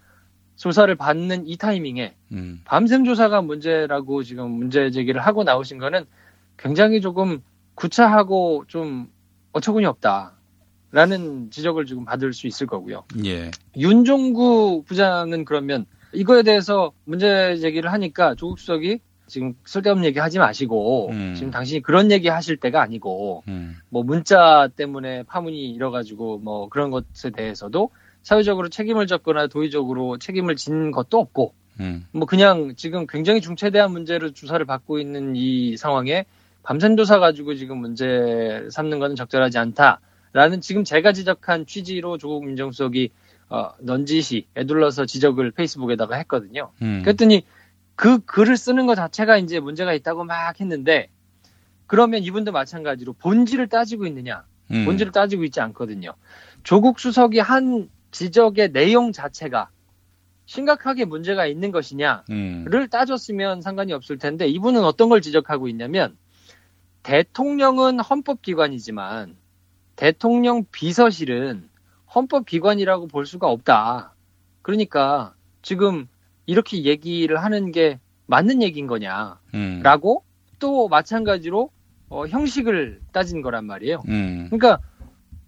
조사를 0.57 0.95
받는 0.95 1.47
이 1.47 1.57
타이밍에 1.57 2.15
음. 2.33 2.61
밤샘 2.65 3.05
조사가 3.05 3.43
문제라고 3.43 4.23
지금 4.23 4.53
문제 4.53 4.91
제기를 4.91 5.21
하고 5.21 5.45
나오신 5.45 5.79
거는 5.79 6.07
굉장히 6.57 7.01
조금 7.01 7.43
구차하고 7.75 8.65
좀 8.69 9.09
어처구니 9.53 9.85
없다라는 9.87 11.51
지적을 11.51 11.87
지금 11.87 12.05
받을 12.05 12.33
수 12.33 12.47
있을 12.47 12.67
거고요. 12.67 13.05
예. 13.25 13.51
윤종구 13.77 14.85
부장은 14.87 15.45
그러면 15.45 15.87
이거에 16.13 16.45
대해서 16.45 16.93
문제 17.05 17.57
제기를 17.57 17.93
하니까 17.93 18.37
조국 18.37 18.61
수석이 18.61 19.01
지금 19.27 19.55
쓸데없는 19.65 20.05
얘기 20.05 20.19
하지 20.19 20.39
마시고 20.39 21.11
음. 21.11 21.35
지금 21.35 21.51
당신이 21.51 21.81
그런 21.83 22.11
얘기 22.11 22.29
하실 22.29 22.57
때가 22.57 22.83
아니고 22.83 23.43
뭐 23.89 24.03
문자 24.03 24.69
때문에 24.77 25.23
파문이 25.25 25.71
일어가지고 25.71 26.39
뭐 26.39 26.69
그런 26.69 26.91
것에 26.91 27.31
대해서도 27.31 27.91
사회적으로 28.23 28.69
책임을 28.69 29.07
졌거나 29.07 29.47
도의적으로 29.47 30.19
책임을 30.19 30.57
진 30.57 30.91
것도 30.91 31.19
없고 31.19 31.55
음. 31.81 32.07
뭐 32.13 32.27
그냥 32.27 32.75
지금 32.77 33.07
굉장히 33.07 33.41
중차대한 33.41 33.91
문제로 33.93 34.33
조사를 34.33 34.65
받고 34.65 34.99
있는 34.99 35.37
이 35.37 35.77
상황에 35.77 36.25
밤샘 36.63 36.97
조사 36.97 37.19
가지고 37.19 37.55
지금 37.55 37.79
문제 37.79 38.67
삼는 38.71 38.99
것은 38.99 39.17
적절하지 39.17 39.59
않다라는 39.59 40.61
지금 40.61 40.85
제가 40.85 41.13
지적한 41.13 41.67
취지로 41.67 42.17
조국 42.19 42.47
민정수석이 42.47 43.11
어, 43.51 43.71
넌지시 43.81 44.47
애둘러서 44.57 45.05
지적을 45.05 45.51
페이스북에다가 45.51 46.17
했거든요. 46.17 46.71
음. 46.81 47.03
그랬더니 47.05 47.45
그 47.97 48.19
글을 48.25 48.57
쓰는 48.57 48.87
것 48.87 48.95
자체가 48.95 49.39
이제 49.39 49.61
문제가 49.61 49.93
있다고 49.93 50.25
막 50.25 50.61
했는데 50.61 51.09
그러면 51.87 52.23
이분도 52.23 52.53
마찬가지로 52.53 53.13
본질을 53.15 53.69
따지고 53.69 54.07
있느냐? 54.07 54.45
음. 54.71 54.85
본질을 54.85 55.13
따지고 55.13 55.45
있지 55.45 55.61
않거든요. 55.61 56.15
조국 56.63 56.99
수석이 56.99 57.39
한 57.39 57.91
지적의 58.11 58.73
내용 58.73 59.13
자체가 59.13 59.71
심각하게 60.47 61.05
문제가 61.05 61.47
있는 61.47 61.73
것이냐를 61.73 62.25
음. 62.31 62.89
따졌으면 62.91 63.61
상관이 63.63 63.93
없을 63.93 64.19
텐데 64.19 64.47
이분은 64.47 64.85
어떤 64.85 65.09
걸 65.09 65.21
지적하고 65.21 65.69
있냐면 65.69 66.17
대통령은 67.03 68.01
헌법기관이지만 68.01 69.37
대통령 69.97 70.65
비서실은 70.71 71.69
헌법기관이라고 72.15 73.09
볼 73.09 73.27
수가 73.27 73.49
없다. 73.49 74.15
그러니까 74.63 75.35
지금 75.63 76.09
이렇게 76.47 76.85
얘기를 76.85 77.43
하는 77.43 77.73
게 77.73 77.99
맞는 78.27 78.63
얘기인 78.63 78.87
거냐. 78.87 79.39
음. 79.55 79.81
라고 79.83 80.25
또 80.59 80.89
마찬가지로 80.89 81.71
어, 82.09 82.27
형식을 82.27 83.01
따진 83.13 83.43
거란 83.43 83.65
말이에요. 83.67 84.03
음. 84.09 84.47
그러니까 84.51 84.81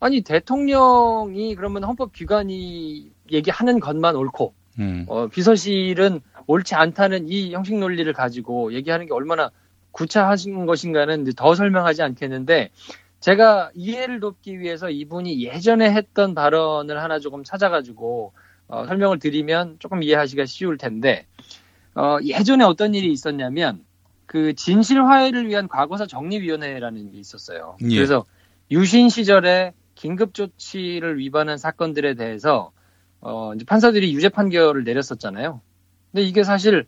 아니 0.00 0.20
대통령이 0.20 1.54
그러면 1.54 1.84
헌법 1.84 2.12
기관이 2.12 3.10
얘기하는 3.30 3.80
것만 3.80 4.16
옳고 4.16 4.54
음. 4.78 5.06
어, 5.08 5.26
비서실은 5.28 6.20
옳지 6.46 6.74
않다는 6.74 7.28
이 7.28 7.52
형식 7.52 7.76
논리를 7.78 8.10
가지고 8.12 8.72
얘기하는 8.72 9.06
게 9.06 9.14
얼마나 9.14 9.50
구차하신 9.92 10.66
것인가는 10.66 11.24
더 11.34 11.54
설명하지 11.54 12.02
않겠는데 12.02 12.70
제가 13.20 13.70
이해를 13.74 14.20
돕기 14.20 14.60
위해서 14.60 14.90
이분이 14.90 15.42
예전에 15.42 15.90
했던 15.90 16.34
발언을 16.34 17.02
하나 17.02 17.18
조금 17.18 17.42
찾아가지고 17.42 18.32
어, 18.68 18.86
설명을 18.86 19.18
드리면 19.18 19.76
조금 19.78 20.02
이해하시기가 20.02 20.46
쉬울 20.46 20.76
텐데 20.76 21.26
어, 21.94 22.18
예전에 22.22 22.64
어떤 22.64 22.94
일이 22.94 23.10
있었냐면 23.12 23.84
그 24.26 24.54
진실 24.54 25.02
화해를 25.02 25.48
위한 25.48 25.68
과거사 25.68 26.06
정리위원회라는 26.06 27.12
게 27.12 27.18
있었어요. 27.18 27.76
예. 27.82 27.94
그래서 27.94 28.24
유신 28.70 29.08
시절에 29.08 29.72
긴급 29.94 30.34
조치를 30.34 31.18
위반한 31.18 31.58
사건들에 31.58 32.14
대해서 32.14 32.72
어, 33.20 33.54
이제 33.54 33.64
판사들이 33.64 34.12
유죄 34.14 34.28
판결을 34.28 34.84
내렸었잖아요. 34.84 35.60
근데 36.12 36.22
이게 36.22 36.42
사실 36.42 36.86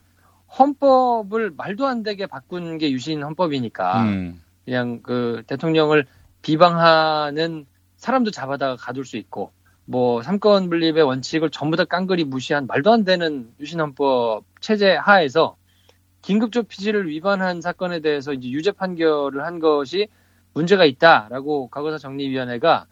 헌법을 0.59 1.53
말도 1.57 1.87
안 1.87 2.03
되게 2.03 2.27
바꾼 2.27 2.79
게 2.79 2.91
유신 2.91 3.23
헌법이니까 3.23 4.03
음. 4.03 4.43
그냥 4.65 5.01
그 5.03 5.43
대통령을 5.47 6.07
비방하는 6.43 7.67
사람도 7.97 8.31
잡아다가 8.31 8.77
가둘 8.77 9.05
수 9.05 9.17
있고 9.17 9.53
뭐 9.91 10.23
삼권 10.23 10.69
분립의 10.69 11.03
원칙을 11.03 11.49
전부 11.49 11.79
다 11.79 11.85
깡그리 11.85 12.25
무시한 12.25 12.67
말도 12.67 12.93
안 12.93 13.05
되는 13.05 13.51
유신 13.59 13.81
헌법 13.81 14.43
체제 14.61 14.95
하에서 14.95 15.57
긴급 16.21 16.53
조치를 16.53 17.09
위반한 17.09 17.63
사건에 17.63 18.01
대해서 18.01 18.35
이제 18.35 18.51
유죄 18.51 18.71
판결을 18.71 19.47
한 19.47 19.61
것이 19.61 20.09
문제가 20.53 20.85
있다라고 20.85 21.69
과거사 21.69 21.97
정리위원회가 21.97 22.85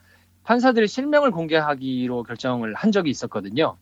판사들의 0.45 0.89
실명을 0.89 1.33
공개하기로 1.33 2.23
결정을 2.23 2.73
한 2.73 2.93
적이 2.93 3.11
있었거든요. 3.11 3.77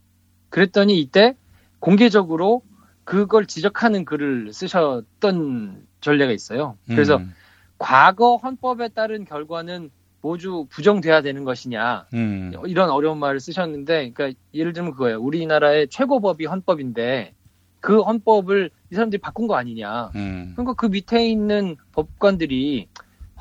그랬더니 0.49 0.99
이때 0.99 1.37
공개적으로 1.79 2.63
그걸 3.05 3.47
지적하는 3.47 4.05
글을 4.05 4.53
쓰셨던 4.53 5.87
전례가 6.01 6.33
있어요. 6.33 6.77
그래서 6.89 7.19
음. 7.19 7.33
과거 7.79 8.39
헌법에 8.39 8.89
따른 8.89 9.25
결과는 9.25 9.91
모두 10.25 10.67
부정돼야 10.71 11.21
되는 11.21 11.45
것이냐 11.45 12.07
음. 12.15 12.51
이런 12.67 12.89
어려운 12.89 13.19
말을 13.19 13.41
쓰셨는데, 13.41 14.13
그러니까 14.13 14.41
예를 14.55 14.73
들면 14.73 14.93
그거예요. 14.93 15.21
우리나라의 15.21 15.89
최고법이 15.89 16.47
헌법인데 16.47 17.35
그 17.81 18.01
헌법을 18.01 18.71
이 18.91 18.95
사람들이 18.95 19.21
바꾼 19.21 19.47
거 19.47 19.57
아니냐. 19.57 20.13
음. 20.15 20.53
그러니까 20.57 20.73
그 20.73 20.87
밑에 20.87 21.29
있는 21.29 21.77
법관들이 21.93 22.89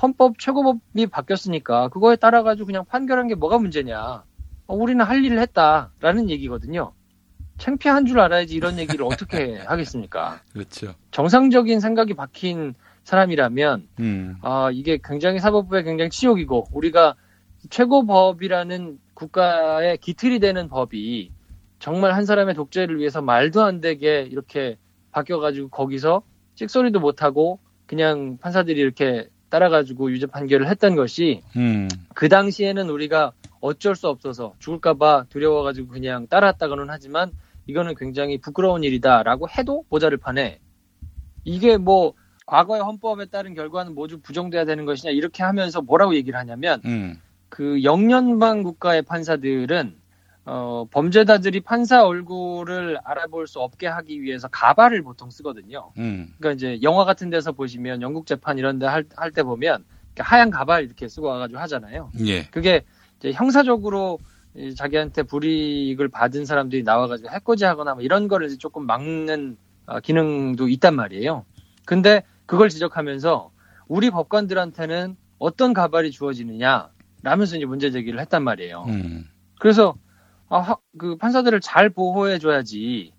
헌법 0.02 0.38
최고법이 0.38 1.08
바뀌었으니까 1.08 1.88
그거에 1.88 2.18
따라 2.18 2.44
가지고 2.44 2.66
그냥 2.66 2.84
판결한 2.84 3.30
게 3.30 3.36
뭐가 3.36 3.60
문제냐. 3.60 4.26
어, 4.68 4.76
우리는 4.76 5.04
할 5.06 5.24
일을 5.24 5.40
했다라는 5.40 6.30
얘기거든요. 6.32 6.92
창피한 7.60 8.06
줄 8.08 8.20
알아야지 8.20 8.56
이런 8.56 8.78
얘기를 8.78 9.06
어떻게 9.06 9.56
하겠습니까? 9.64 10.42
그렇죠. 10.52 10.96
정상적인 11.12 11.80
생각이 11.80 12.14
박힌 12.14 12.76
사람이라면 13.04 13.88
음. 14.00 14.36
아, 14.42 14.70
이게 14.72 15.00
굉장히 15.04 15.40
사법부에 15.40 15.84
굉장히 15.84 16.10
치욕이고 16.10 16.68
우리가 16.72 17.16
최고법이라는 17.70 19.00
국가의 19.14 19.98
기틀이 19.98 20.40
되는 20.40 20.68
법이 20.68 21.32
정말 21.80 22.14
한 22.14 22.26
사람의 22.26 22.56
독재를 22.56 23.00
위해서 23.00 23.22
말도 23.22 23.62
안 23.62 23.82
되게 23.82 24.22
이렇게 24.22 24.78
바뀌어가지고 25.12 25.70
거기서 25.70 26.24
찍소리도 26.56 27.00
못하고 27.00 27.60
그냥 27.86 28.38
판사들이 28.40 28.80
이렇게 28.80 29.28
따라가지고 29.50 30.12
유죄 30.12 30.26
판결을 30.26 30.68
했던 30.68 30.96
것이 30.96 31.44
음. 31.56 31.88
그 32.16 32.28
당시에는 32.28 32.90
우리가 32.90 33.34
어쩔 33.60 33.96
수 33.96 34.08
없어서 34.08 34.56
죽을까봐 34.60 35.26
두려워가지고 35.30 35.90
그냥 35.90 36.28
따라왔다고는 36.28 36.88
하지만 36.90 37.32
이거는 37.68 37.96
굉장히 37.96 38.40
부끄러운 38.40 38.84
일이다라고 38.84 39.48
해도 39.50 39.86
모자를 39.90 40.18
판에 40.18 40.60
이게 41.44 41.78
뭐 41.78 42.14
과거의 42.46 42.82
헌법에 42.82 43.26
따른 43.26 43.54
결과는 43.54 43.96
모두 43.96 44.20
부정돼야 44.20 44.66
되는 44.66 44.86
것이냐 44.86 45.12
이렇게 45.12 45.44
하면서 45.44 45.82
뭐라고 45.82 46.16
얘기를 46.16 46.38
하냐면 46.38 46.82
음. 46.86 47.22
그 47.50 47.84
영연방 47.84 48.64
국가의 48.64 49.04
판사들은 49.04 49.96
어, 50.46 50.86
범죄자들이 50.92 51.62
판사 51.62 52.04
얼굴을 52.04 52.98
알아볼 53.04 53.48
수 53.48 53.60
없게 53.60 53.88
하기 53.88 54.22
위해서 54.22 54.50
가발을 54.50 55.02
보통 55.02 55.30
쓰거든요. 55.30 55.92
음. 55.98 56.34
그러니까 56.38 56.56
이제 56.56 56.80
영화 56.82 57.06
같은 57.06 57.30
데서 57.30 57.54
보시면 57.54 58.02
영국 58.02 58.26
재판 58.26 58.58
이런 58.58 58.78
데할때 58.78 59.44
보면 59.44 59.86
하얀 60.18 60.50
가발 60.50 60.84
이렇게 60.84 61.08
쓰고 61.08 61.28
와가지고 61.28 61.60
하잖아요. 61.62 62.12
예. 62.26 62.44
그게 62.46 62.84
이제 63.20 63.32
형사적으로 63.32 64.20
이 64.56 64.76
자기한테 64.76 65.24
불이익을 65.24 66.10
받은 66.10 66.46
사람들이 66.46 66.84
나와가지고 66.84 67.30
해코지하거나 67.30 67.96
뭐 67.96 68.04
이런 68.04 68.28
거를 68.28 68.56
조금 68.58 68.86
막는 68.86 69.58
어, 69.86 70.00
기능도 70.02 70.68
있단 70.68 70.96
말이에요. 70.96 71.46
근데 71.86 72.24
그걸 72.46 72.70
지적하면서 72.70 73.52
우리 73.88 74.10
법관들한테는 74.10 75.16
어떤 75.40 75.74
가발이 75.74 76.12
주어지느냐 76.12 76.90
라면서 77.22 77.56
이제 77.58 77.66
문제 77.66 77.92
제기를 77.92 78.20
했단 78.22 78.44
말이에요. 78.44 78.86
음. 78.88 79.26
그래서 79.60 79.96
아, 80.50 80.60
하- 80.60 80.78
그 80.98 81.16
판사들을 81.18 81.60
잘 81.62 81.90
보호해 81.90 82.38
줘야지 82.40 83.14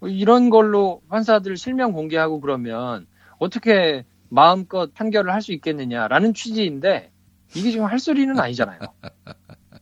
뭐 0.00 0.08
이런 0.08 0.50
걸로 0.50 1.02
판사들 1.08 1.56
실명 1.56 1.92
공개하고 1.92 2.40
그러면 2.40 3.06
어떻게 3.38 4.04
마음껏 4.28 4.92
판결을 4.94 5.32
할 5.32 5.42
수 5.42 5.52
있겠느냐라는 5.52 6.34
취지인데 6.34 7.10
이게 7.54 7.70
지금 7.70 7.86
할 7.86 7.98
소리는 7.98 8.38
아니잖아요. 8.38 8.78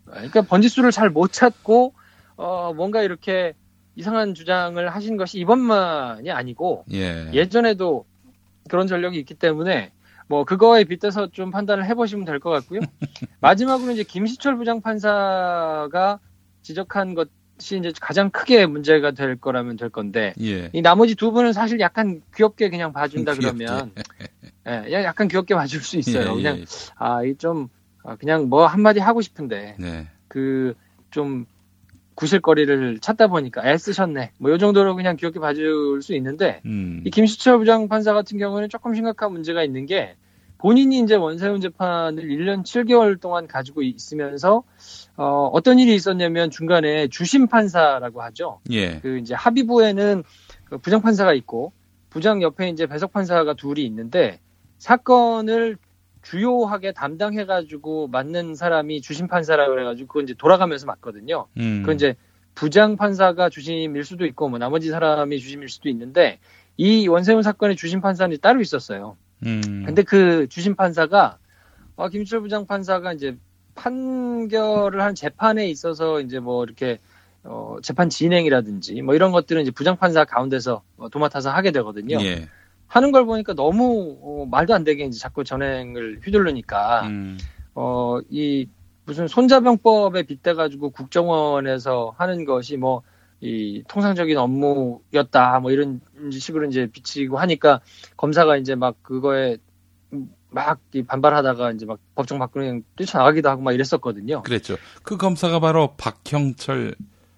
그러니까 0.04 0.42
번지수를 0.42 0.90
잘 0.90 1.10
못 1.10 1.32
찾고 1.32 1.94
어, 2.36 2.72
뭔가 2.74 3.02
이렇게 3.02 3.54
이상한 3.96 4.34
주장을 4.34 4.88
하신 4.88 5.16
것이 5.16 5.38
이번만이 5.38 6.30
아니고 6.30 6.84
예. 6.92 7.30
예전에도 7.32 8.06
그런 8.68 8.86
전력이 8.86 9.18
있기 9.18 9.34
때문에 9.34 9.92
뭐 10.28 10.44
그거에 10.44 10.84
빗대서 10.84 11.28
좀 11.32 11.50
판단을 11.50 11.86
해보시면 11.86 12.24
될 12.24 12.38
것 12.38 12.50
같고요. 12.50 12.80
마지막으로 13.40 13.92
이제 13.92 14.02
김시철 14.04 14.56
부장판사가 14.58 16.20
지적한 16.62 17.14
것이 17.14 17.78
이제 17.78 17.92
가장 18.00 18.30
크게 18.30 18.66
문제가 18.66 19.10
될 19.12 19.36
거라면 19.36 19.76
될 19.76 19.88
건데 19.88 20.34
예. 20.40 20.70
이 20.72 20.82
나머지 20.82 21.14
두 21.14 21.32
분은 21.32 21.52
사실 21.52 21.80
약간 21.80 22.20
귀엽게 22.36 22.68
그냥 22.70 22.92
봐준다 22.92 23.32
귀엽게. 23.34 23.64
그러면 23.64 23.92
예, 24.88 24.92
약간 25.04 25.28
귀엽게 25.28 25.54
봐줄 25.54 25.82
수 25.82 25.96
있어요. 25.98 26.30
예, 26.30 26.34
그냥 26.34 26.58
예. 26.58 26.64
아이좀 26.96 27.68
그냥 28.18 28.48
뭐 28.48 28.66
한마디 28.66 29.00
하고 29.00 29.22
싶은데 29.22 29.76
네. 29.78 30.08
그좀 30.28 31.46
구실거리를 32.18 32.98
찾다 32.98 33.28
보니까 33.28 33.64
애쓰셨네. 33.64 34.32
뭐요 34.38 34.58
정도로 34.58 34.96
그냥 34.96 35.16
귀엽게 35.16 35.38
봐줄 35.38 36.02
수 36.02 36.14
있는데 36.16 36.60
음. 36.66 37.00
이 37.06 37.10
김수철 37.10 37.58
부장 37.58 37.86
판사 37.86 38.12
같은 38.12 38.38
경우는 38.38 38.68
조금 38.68 38.92
심각한 38.94 39.32
문제가 39.32 39.62
있는 39.62 39.86
게 39.86 40.16
본인이 40.58 40.98
이제 40.98 41.14
원세훈 41.14 41.60
재판을 41.60 42.24
1년 42.24 42.64
7개월 42.64 43.20
동안 43.20 43.46
가지고 43.46 43.82
있으면서 43.82 44.64
어, 45.16 45.48
어떤 45.52 45.78
일이 45.78 45.94
있었냐면 45.94 46.50
중간에 46.50 47.06
주심 47.06 47.46
판사라고 47.46 48.20
하죠. 48.22 48.58
예. 48.72 48.98
그 48.98 49.18
이제 49.18 49.34
합의부에는 49.34 50.24
그 50.64 50.78
부장 50.78 51.00
판사가 51.00 51.32
있고 51.34 51.72
부장 52.10 52.42
옆에 52.42 52.68
이제 52.68 52.86
배석 52.86 53.12
판사가 53.12 53.54
둘이 53.54 53.84
있는데 53.86 54.40
사건을 54.78 55.76
주요하게 56.28 56.92
담당해가지고 56.92 58.08
맡는 58.08 58.54
사람이 58.54 59.00
주심 59.00 59.28
판사라 59.28 59.66
그래가지고 59.68 60.08
그건 60.08 60.24
이제 60.24 60.34
돌아가면서 60.34 60.84
맡거든요. 60.84 61.46
음. 61.56 61.82
그 61.86 61.94
이제 61.94 62.16
부장 62.54 62.96
판사가 62.96 63.48
주심일 63.48 64.04
수도 64.04 64.26
있고 64.26 64.50
뭐 64.50 64.58
나머지 64.58 64.90
사람이 64.90 65.38
주심일 65.38 65.70
수도 65.70 65.88
있는데 65.88 66.38
이 66.76 67.08
원세훈 67.08 67.42
사건의 67.42 67.76
주심 67.76 68.02
판사는 68.02 68.36
따로 68.42 68.60
있었어요. 68.60 69.16
음. 69.46 69.84
근데 69.86 70.02
그 70.02 70.48
주심 70.48 70.76
판사가 70.76 71.38
아, 71.96 72.08
김철 72.10 72.42
부장 72.42 72.66
판사가 72.66 73.14
이제 73.14 73.36
판결을 73.74 75.00
한 75.00 75.14
재판에 75.14 75.66
있어서 75.68 76.20
이제 76.20 76.40
뭐 76.40 76.62
이렇게 76.64 76.98
어, 77.42 77.76
재판 77.82 78.10
진행이라든지 78.10 79.00
뭐 79.00 79.14
이런 79.14 79.32
것들은 79.32 79.62
이제 79.62 79.70
부장 79.70 79.96
판사 79.96 80.26
가운데서 80.26 80.82
어, 80.98 81.08
도맡아서 81.08 81.50
하게 81.50 81.70
되거든요. 81.70 82.20
예. 82.20 82.48
하는 82.88 83.12
걸 83.12 83.24
보니까 83.24 83.54
너무 83.54 84.18
어, 84.22 84.46
말도 84.50 84.74
안 84.74 84.82
되게 84.82 85.04
이제 85.04 85.18
자꾸 85.18 85.44
전행을 85.44 86.20
휘두르니까 86.24 87.02
음. 87.06 87.38
어, 87.74 88.18
이 88.28 88.68
무슨 89.04 89.28
손자병법에 89.28 90.24
빗대가지고 90.24 90.90
국정원에서 90.90 92.14
하는 92.18 92.44
것이 92.44 92.76
뭐 92.76 93.02
이 93.40 93.84
통상적인 93.86 94.36
업무였다 94.36 95.60
뭐 95.60 95.70
이런 95.70 96.00
식으로 96.32 96.66
이제 96.66 96.88
비치고 96.90 97.38
하니까 97.38 97.80
검사가 98.16 98.56
이제 98.56 98.74
막 98.74 99.00
그거에 99.02 99.58
막이 100.50 101.04
반발하다가 101.04 101.72
이제 101.72 101.86
막 101.86 102.00
법정 102.16 102.38
밖으로 102.38 102.80
뛰쳐나가기도 102.96 103.48
하고 103.48 103.62
막 103.62 103.72
이랬었거든요. 103.72 104.42
그랬죠. 104.42 104.76
그 105.04 105.16
검사가 105.16 105.60
바로 105.60 105.94
박형철 105.96 106.96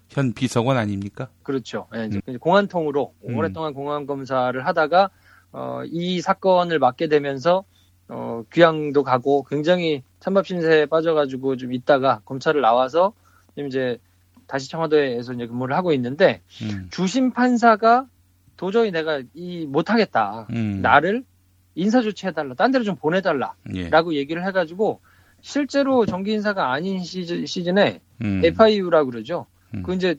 현 0.09 0.33
비서관 0.33 0.77
아닙니까? 0.77 1.29
그렇죠. 1.43 1.87
예, 1.95 2.05
이제 2.05 2.19
공안통으로 2.39 3.13
음. 3.29 3.37
오랫동안 3.37 3.73
공안 3.73 4.07
검사를 4.07 4.65
하다가 4.65 5.11
어, 5.53 5.81
이 5.85 6.21
사건을 6.21 6.79
맡게 6.79 7.07
되면서 7.07 7.63
어, 8.07 8.43
귀향도 8.51 9.03
가고 9.03 9.43
굉장히 9.43 10.03
찬밥 10.19 10.47
신세에 10.47 10.85
빠져가지고 10.85 11.57
좀 11.57 11.73
있다가 11.73 12.21
검찰을 12.25 12.61
나와서 12.61 13.13
지금 13.55 13.67
이제 13.67 13.99
다시 14.47 14.69
청와대에서 14.69 15.33
이제 15.33 15.47
근무를 15.47 15.75
하고 15.75 15.93
있는데 15.93 16.41
음. 16.61 16.87
주심 16.91 17.31
판사가 17.31 18.07
도저히 18.57 18.91
내가 18.91 19.21
이 19.33 19.65
못하겠다. 19.65 20.47
음. 20.51 20.81
나를 20.81 21.23
인사 21.73 22.01
조치해달라. 22.01 22.55
딴 22.55 22.71
데로 22.71 22.83
좀 22.83 22.95
보내달라. 22.95 23.55
예. 23.73 23.89
라고 23.89 24.13
얘기를 24.13 24.45
해가지고 24.45 24.99
실제로 25.41 26.05
정기 26.05 26.33
인사가 26.33 26.71
아닌 26.71 27.01
시즌, 27.01 27.45
시즌에 27.45 28.01
음. 28.21 28.41
FIU라고 28.43 29.09
그러죠. 29.09 29.47
음. 29.73 29.83
그 29.83 29.93
이제 29.95 30.15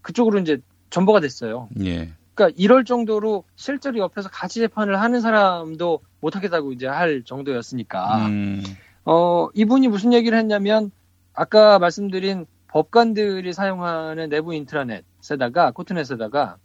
그쪽으로 0.00 0.38
이제 0.38 0.58
전보가 0.90 1.20
됐어요. 1.20 1.68
예. 1.84 2.12
그러니까 2.36 2.54
이럴 2.58 2.84
정도로 2.84 3.44
실제로 3.56 3.98
옆에서 3.98 4.28
같이 4.28 4.60
재판을 4.60 5.00
하는 5.00 5.20
사람도 5.22 6.00
못하겠다고 6.20 6.72
이제 6.72 6.86
할 6.86 7.22
정도였으니까 7.24 8.26
음. 8.26 8.62
어 9.06 9.48
이분이 9.54 9.88
무슨 9.88 10.12
얘기를 10.12 10.38
했냐면 10.38 10.90
아까 11.32 11.78
말씀드린 11.78 12.46
법관들이 12.68 13.52
사용하는 13.54 14.28
내부 14.28 14.54
인트라넷에다가 14.54 15.70
코트넷에다가 15.70 16.58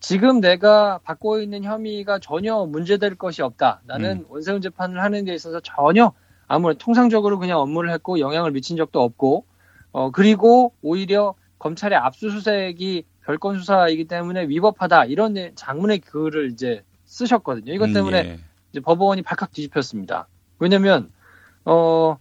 지금 0.00 0.40
내가 0.40 0.98
받고 1.04 1.38
있는 1.38 1.62
혐의가 1.62 2.18
전혀 2.18 2.66
문제될 2.66 3.14
것이 3.14 3.40
없다. 3.40 3.82
나는 3.86 4.26
원세훈 4.28 4.60
재판을 4.60 5.00
하는 5.00 5.24
데 5.24 5.32
있어서 5.32 5.60
전혀 5.60 6.12
아무런 6.48 6.76
통상적으로 6.76 7.38
그냥 7.38 7.60
업무를 7.60 7.90
했고 7.92 8.18
영향을 8.18 8.50
미친 8.50 8.76
적도 8.76 9.00
없고 9.00 9.46
어 9.92 10.10
그리고 10.10 10.72
오히려 10.82 11.34
검찰의 11.58 11.96
압수수색이 11.96 13.04
별건 13.24 13.58
수사이기 13.58 14.06
때문에 14.06 14.48
위법하다 14.48 15.06
이런 15.06 15.34
내- 15.34 15.52
장문의 15.54 16.00
글을 16.00 16.50
이제 16.52 16.82
쓰셨거든요. 17.04 17.72
이것 17.72 17.88
음, 17.88 17.92
때문에 17.94 18.18
예. 18.18 18.38
이제 18.70 18.80
법원이 18.80 19.22
발칵 19.22 19.52
뒤집혔습니다. 19.52 20.28
왜냐면 20.58 21.10
어 21.64 22.16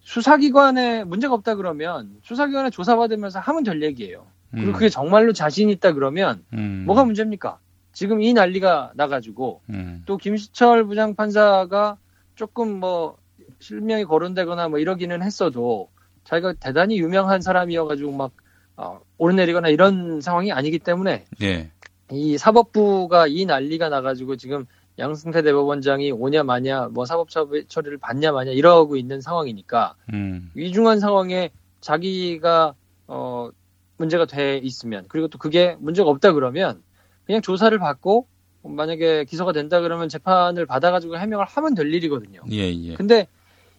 수사기관에 0.00 1.04
문제가 1.04 1.34
없다 1.34 1.54
그러면 1.54 2.16
수사기관에 2.22 2.70
조사받으면서 2.70 3.40
하면 3.40 3.64
될 3.64 3.82
얘기예요. 3.82 4.26
그리고 4.50 4.68
음. 4.68 4.72
그게 4.72 4.88
정말로 4.88 5.32
자신 5.32 5.70
있다 5.70 5.92
그러면 5.92 6.44
음. 6.52 6.84
뭐가 6.86 7.04
문제입니까? 7.04 7.58
지금 7.92 8.20
이 8.22 8.32
난리가 8.32 8.92
나가지고 8.94 9.62
음. 9.70 10.02
또 10.06 10.16
김시철 10.16 10.84
부장판사가 10.84 11.96
조금 12.34 12.80
뭐 12.80 13.16
실명이 13.60 14.04
거론되거나 14.04 14.68
뭐 14.68 14.78
이러기는 14.78 15.22
했어도 15.22 15.88
자기가 16.24 16.54
대단히 16.54 16.98
유명한 16.98 17.40
사람이어가지고 17.40 18.12
막 18.12 18.32
어, 18.76 19.00
오르내리거나 19.18 19.68
이런 19.68 20.20
상황이 20.20 20.52
아니기 20.52 20.78
때문에 20.78 21.24
예. 21.42 21.70
이 22.10 22.36
사법부가 22.38 23.26
이 23.28 23.44
난리가 23.46 23.88
나가지고 23.88 24.36
지금 24.36 24.66
양승태 24.98 25.42
대법원장이 25.42 26.12
오냐 26.12 26.42
마냐 26.44 26.88
뭐 26.92 27.04
사법 27.04 27.28
처리- 27.30 27.66
처리를 27.66 27.98
받냐 27.98 28.32
마냐 28.32 28.50
이러고 28.52 28.96
있는 28.96 29.20
상황이니까 29.20 29.94
음. 30.12 30.50
위중한 30.54 31.00
상황에 31.00 31.50
자기가 31.80 32.74
어 33.06 33.50
문제가 33.96 34.26
돼 34.26 34.58
있으면 34.58 35.04
그리고 35.08 35.28
또 35.28 35.38
그게 35.38 35.76
문제가 35.78 36.10
없다 36.10 36.32
그러면 36.32 36.82
그냥 37.26 37.42
조사를 37.42 37.76
받고 37.78 38.26
만약에 38.62 39.24
기소가 39.24 39.52
된다 39.52 39.80
그러면 39.80 40.08
재판을 40.08 40.66
받아가지고 40.66 41.18
해명을 41.18 41.44
하면 41.44 41.74
될 41.74 41.92
일이거든요. 41.92 42.40
예, 42.50 42.72
예. 42.72 42.94
근데 42.94 43.26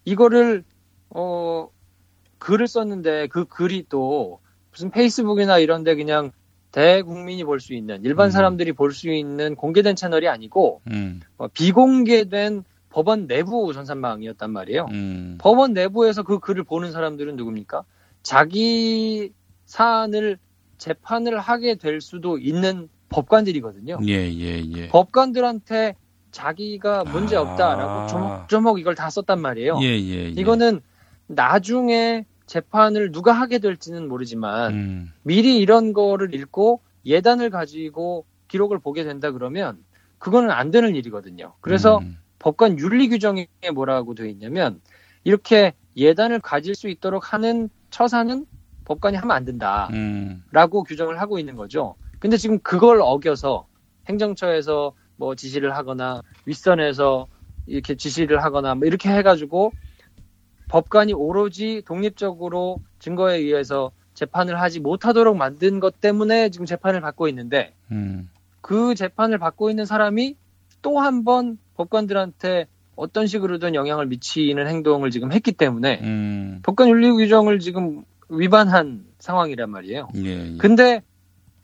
이거를 0.06 0.64
어 1.10 1.70
글을 2.40 2.68
썼는데 2.68 3.28
그 3.28 3.46
글이 3.46 3.86
또 3.90 4.40
무슨 4.76 4.90
페이스북이나 4.92 5.58
이런데 5.58 5.96
그냥 5.96 6.32
대국민이 6.72 7.46
볼 7.46 7.62
수 7.62 7.74
있는 7.74 8.04
일반 8.04 8.30
사람들이 8.32 8.74
볼 8.74 8.92
수 8.92 9.10
있는 9.10 9.56
공개된 9.56 9.96
채널이 9.96 10.28
아니고 10.28 10.82
음. 10.92 11.22
어, 11.38 11.48
비공개된 11.48 12.66
법원 12.90 13.28
내부 13.28 13.74
전산망이었단 13.74 14.52
말이에요. 14.52 14.88
음. 14.92 15.38
법원 15.40 15.74
내부에서 15.74 16.24
그 16.24 16.40
글을 16.40 16.64
보는 16.64 16.92
사람들은 16.92 17.38
누굽니까? 17.38 17.84
자기 18.24 19.32
사안을 19.66 20.38
재판을 20.78 21.40
하게 21.40 21.76
될 21.76 22.02
수도 22.02 22.38
있는 22.38 22.90
법관들이거든요. 23.10 24.00
예, 24.08 24.30
예, 24.30 24.62
예. 24.76 24.88
법관들한테 24.90 25.96
자기가 26.32 27.06
문제 27.06 27.38
없다라고 27.38 27.92
아. 27.92 28.08
조목조목 28.08 28.80
이걸 28.80 28.96
다 28.96 29.10
썼단 29.10 29.40
말이에요. 29.40 29.80
예, 29.82 29.88
예, 29.88 30.26
예. 30.26 30.28
이거는 30.30 30.82
나중에 31.28 32.26
재판을 32.46 33.12
누가 33.12 33.34
하게 33.34 33.60
될지는 33.60 34.08
모르지만 34.08 34.74
음. 34.74 35.14
미리 35.24 35.60
이런 35.60 35.94
거를 35.94 36.34
읽고 36.34 36.82
예단을 37.06 37.50
가지고 37.50 38.26
기록을 38.48 38.80
보게 38.80 39.04
된다 39.04 39.32
그러면 39.32 39.84
그거는 40.18 40.52
안 40.52 40.72
되는 40.72 40.96
일이거든요. 40.96 41.54
그래서 41.62 42.00
음. 42.00 42.18
법관 42.40 42.80
윤리 42.80 43.10
규정에 43.10 43.48
뭐라고 43.74 44.14
되어 44.16 44.28
있냐면 44.28 44.82
이렇게 45.24 45.74
예단을 45.98 46.40
가질 46.40 46.76
수 46.76 46.88
있도록 46.90 47.34
하는 47.34 47.70
처사는 47.90 48.46
법관이 48.86 49.18
하면 49.18 49.36
안 49.36 49.46
된다. 49.46 49.90
음. 49.94 50.44
라고 50.52 50.84
규정을 50.84 51.20
하고 51.20 51.40
있는 51.40 51.56
거죠. 51.56 51.96
근데 52.20 52.38
지금 52.38 52.60
그걸 52.60 53.00
어겨서 53.02 53.68
행정처에서 54.08 54.94
뭐 55.16 55.36
지시를 55.36 55.76
하거나 55.76 56.22
윗선에서 56.46 57.28
이렇게 57.66 57.96
지시를 57.96 58.44
하거나 58.44 58.76
뭐 58.76 58.88
이렇게 58.88 59.10
해가지고 59.10 59.74
법관이 60.70 61.14
오로지 61.14 61.82
독립적으로 61.86 62.80
증거에 63.00 63.38
의해서 63.38 63.92
재판을 64.14 64.60
하지 64.62 64.80
못하도록 64.80 65.36
만든 65.36 65.80
것 65.80 66.00
때문에 66.02 66.50
지금 66.50 66.66
재판을 66.66 67.02
받고 67.02 67.28
있는데 67.28 67.74
음. 67.92 68.30
그 68.62 68.96
재판을 68.96 69.38
받고 69.38 69.70
있는 69.70 69.86
사람이 69.86 70.36
또 70.82 71.00
한 71.02 71.24
번 71.24 71.58
법관들한테 71.76 72.68
어떤 72.96 73.28
식으로든 73.28 73.76
영향을 73.76 74.06
미치는 74.06 74.68
행동을 74.68 75.12
지금 75.12 75.32
했기 75.34 75.52
때문에 75.52 76.00
음. 76.02 76.60
법관 76.64 76.88
윤리 76.90 77.12
규정을 77.12 77.60
지금 77.60 78.04
위반한 78.30 79.04
상황이란 79.20 79.70
말이에요. 79.70 80.08
예, 80.16 80.54
예. 80.54 80.58
근데 80.58 81.04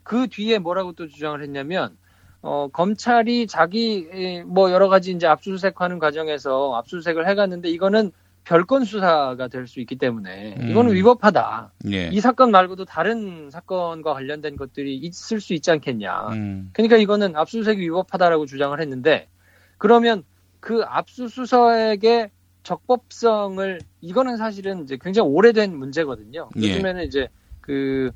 그 0.02 0.26
뒤에 0.28 0.58
뭐라고 0.58 0.92
또 0.92 1.08
주장을 1.08 1.40
했냐면 1.42 1.96
어, 2.42 2.68
검찰이 2.72 3.46
자기 3.46 4.08
에, 4.12 4.42
뭐 4.42 4.70
여러 4.72 4.88
가지 4.88 5.12
이제 5.12 5.26
압수수색하는 5.26 5.98
과정에서 5.98 6.74
압수수색을 6.74 7.28
해갔는데 7.28 7.70
이거는 7.70 8.12
별건 8.44 8.84
수사가 8.84 9.48
될 9.48 9.66
수 9.66 9.80
있기 9.80 9.96
때문에 9.96 10.56
이거는 10.70 10.90
음. 10.90 10.96
위법하다. 10.96 11.72
예. 11.92 12.08
이 12.08 12.20
사건 12.20 12.50
말고도 12.50 12.84
다른 12.84 13.50
사건과 13.50 14.14
관련된 14.14 14.56
것들이 14.56 14.96
있을 14.96 15.40
수 15.40 15.54
있지 15.54 15.70
않겠냐. 15.70 16.28
음. 16.30 16.70
그러니까 16.72 16.96
이거는 16.96 17.36
압수수색이 17.36 17.80
위법하다라고 17.82 18.46
주장을 18.46 18.78
했는데 18.80 19.28
그러면 19.78 20.24
그 20.60 20.82
압수수색의 20.84 22.30
적법성을 22.64 23.80
이거는 24.00 24.36
사실은 24.36 24.84
이제 24.84 24.98
굉장히 25.00 25.28
오래된 25.28 25.76
문제거든요. 25.76 26.48
예. 26.56 26.60
요즘에는 26.60 27.04
이제 27.04 27.28
그 27.60 28.10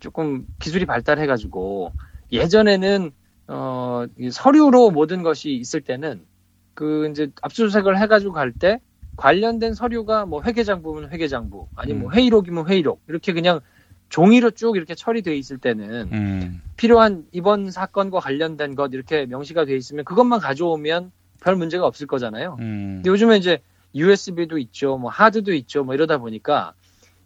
조금 0.00 0.46
기술이 0.60 0.86
발달해가지고 0.86 1.92
예전에는 2.32 3.10
어, 3.48 4.04
이 4.18 4.30
서류로 4.30 4.90
모든 4.90 5.22
것이 5.22 5.52
있을 5.54 5.80
때는 5.80 6.24
그 6.74 7.08
이제 7.10 7.30
압수수색을 7.42 7.98
해가지고 8.00 8.32
갈 8.32 8.52
때 8.52 8.80
관련된 9.18 9.74
서류가 9.74 10.26
뭐 10.26 10.42
회계장부면 10.42 11.10
회계장부 11.10 11.66
아니면 11.74 12.02
뭐 12.02 12.10
음. 12.10 12.14
회의록이면 12.14 12.68
회의록 12.68 13.02
이렇게 13.08 13.32
그냥 13.32 13.60
종이로 14.10 14.52
쭉 14.52 14.76
이렇게 14.76 14.94
처리되어 14.94 15.34
있을 15.34 15.58
때는 15.58 16.08
음. 16.12 16.62
필요한 16.76 17.26
이번 17.32 17.72
사건과 17.72 18.20
관련된 18.20 18.76
것 18.76 18.94
이렇게 18.94 19.26
명시가 19.26 19.64
돼 19.64 19.76
있으면 19.76 20.04
그것만 20.04 20.38
가져오면 20.38 21.10
별 21.42 21.56
문제가 21.56 21.84
없을 21.84 22.06
거잖아요. 22.06 22.56
음. 22.60 22.94
근데 22.98 23.10
요즘에 23.10 23.36
이제 23.36 23.58
USB도 23.96 24.56
있죠, 24.58 24.96
뭐 24.98 25.10
하드도 25.10 25.52
있죠, 25.52 25.82
뭐 25.82 25.94
이러다 25.94 26.18
보니까 26.18 26.74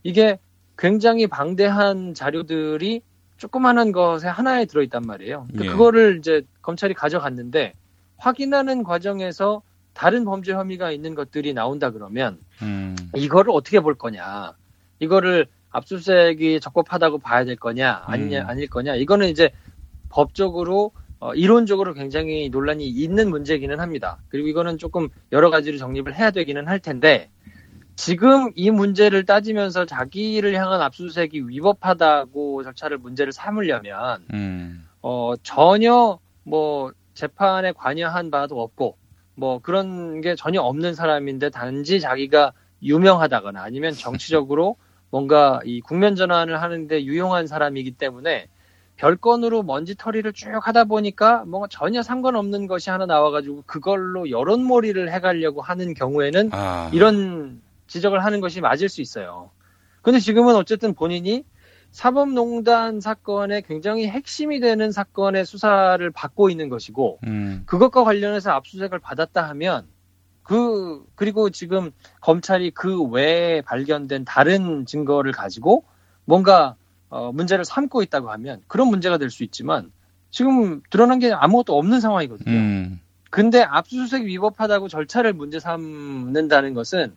이게 0.02 0.38
굉장히 0.78 1.26
방대한 1.26 2.14
자료들이 2.14 3.02
조그마한 3.36 3.92
것에 3.92 4.28
하나에 4.28 4.64
들어있단 4.64 5.02
말이에요. 5.02 5.46
그러니까 5.48 5.66
예. 5.66 5.68
그거를 5.68 6.16
이제 6.18 6.42
검찰이 6.62 6.94
가져갔는데 6.94 7.74
확인하는 8.16 8.82
과정에서 8.82 9.60
다른 9.94 10.24
범죄 10.24 10.52
혐의가 10.52 10.90
있는 10.90 11.14
것들이 11.14 11.54
나온다 11.54 11.90
그러면 11.90 12.38
음. 12.62 12.96
이거를 13.14 13.52
어떻게 13.52 13.80
볼 13.80 13.94
거냐? 13.94 14.54
이거를 14.98 15.46
압수수색이 15.70 16.60
적법하다고 16.60 17.18
봐야 17.18 17.44
될 17.44 17.56
거냐, 17.56 18.02
아니냐, 18.06 18.42
음. 18.42 18.48
아닐 18.48 18.68
거냐? 18.68 18.94
이거는 18.96 19.28
이제 19.28 19.50
법적으로 20.08 20.92
어, 21.18 21.34
이론적으로 21.34 21.94
굉장히 21.94 22.48
논란이 22.50 22.86
있는 22.86 23.30
문제기는 23.30 23.78
합니다. 23.78 24.18
그리고 24.28 24.48
이거는 24.48 24.76
조금 24.76 25.08
여러 25.30 25.50
가지로 25.50 25.78
정립을 25.78 26.14
해야 26.14 26.30
되기는 26.32 26.66
할 26.66 26.80
텐데 26.80 27.30
지금 27.94 28.50
이 28.56 28.70
문제를 28.70 29.24
따지면서 29.24 29.84
자기를 29.84 30.54
향한 30.54 30.82
압수수색이 30.82 31.48
위법하다고 31.48 32.64
절차를 32.64 32.98
문제를 32.98 33.32
삼으려면 33.32 34.24
음. 34.32 34.88
어, 35.00 35.34
전혀 35.42 36.18
뭐 36.42 36.92
재판에 37.14 37.72
관여한 37.72 38.30
바도 38.30 38.60
없고 38.60 38.96
뭐 39.42 39.58
그런 39.58 40.20
게 40.20 40.36
전혀 40.36 40.60
없는 40.60 40.94
사람인데 40.94 41.50
단지 41.50 41.98
자기가 41.98 42.52
유명하다거나 42.80 43.60
아니면 43.60 43.92
정치적으로 43.92 44.76
뭔가 45.10 45.58
이 45.64 45.80
국면 45.80 46.14
전환을 46.14 46.62
하는데 46.62 47.02
유용한 47.02 47.48
사람이기 47.48 47.90
때문에 47.90 48.46
별건으로 48.94 49.64
먼지 49.64 49.96
털이를 49.96 50.32
쭉 50.32 50.60
하다 50.62 50.84
보니까 50.84 51.44
뭔가 51.44 51.66
전혀 51.68 52.04
상관없는 52.04 52.68
것이 52.68 52.90
하나 52.90 53.04
나와가지고 53.04 53.64
그걸로 53.66 54.30
여론몰이를 54.30 55.12
해가려고 55.12 55.60
하는 55.60 55.92
경우에는 55.92 56.50
아. 56.52 56.88
이런 56.92 57.60
지적을 57.88 58.24
하는 58.24 58.40
것이 58.40 58.60
맞을 58.60 58.88
수 58.88 59.00
있어요. 59.00 59.50
근데 60.02 60.20
지금은 60.20 60.54
어쨌든 60.54 60.94
본인이 60.94 61.44
사법농단 61.92 63.00
사건의 63.00 63.62
굉장히 63.62 64.08
핵심이 64.08 64.60
되는 64.60 64.90
사건의 64.90 65.44
수사를 65.44 66.10
받고 66.10 66.50
있는 66.50 66.68
것이고 66.68 67.20
음. 67.26 67.62
그것과 67.66 68.02
관련해서 68.02 68.50
압수수색을 68.50 68.98
받았다 68.98 69.46
하면 69.50 69.86
그 70.42 71.04
그리고 71.14 71.50
지금 71.50 71.92
검찰이 72.20 72.72
그 72.72 73.02
외에 73.02 73.60
발견된 73.60 74.24
다른 74.24 74.86
증거를 74.86 75.32
가지고 75.32 75.84
뭔가 76.24 76.74
어, 77.10 77.30
문제를 77.30 77.64
삼고 77.64 78.02
있다고 78.02 78.30
하면 78.30 78.62
그런 78.66 78.88
문제가 78.88 79.18
될 79.18 79.30
수 79.30 79.44
있지만 79.44 79.92
지금 80.30 80.80
드러난 80.88 81.18
게 81.18 81.30
아무것도 81.30 81.76
없는 81.76 82.00
상황이거든요. 82.00 82.50
음. 82.50 83.00
근데 83.30 83.62
압수수색 83.62 84.24
위법하다고 84.24 84.88
절차를 84.88 85.34
문제 85.34 85.60
삼는다는 85.60 86.72
것은 86.74 87.14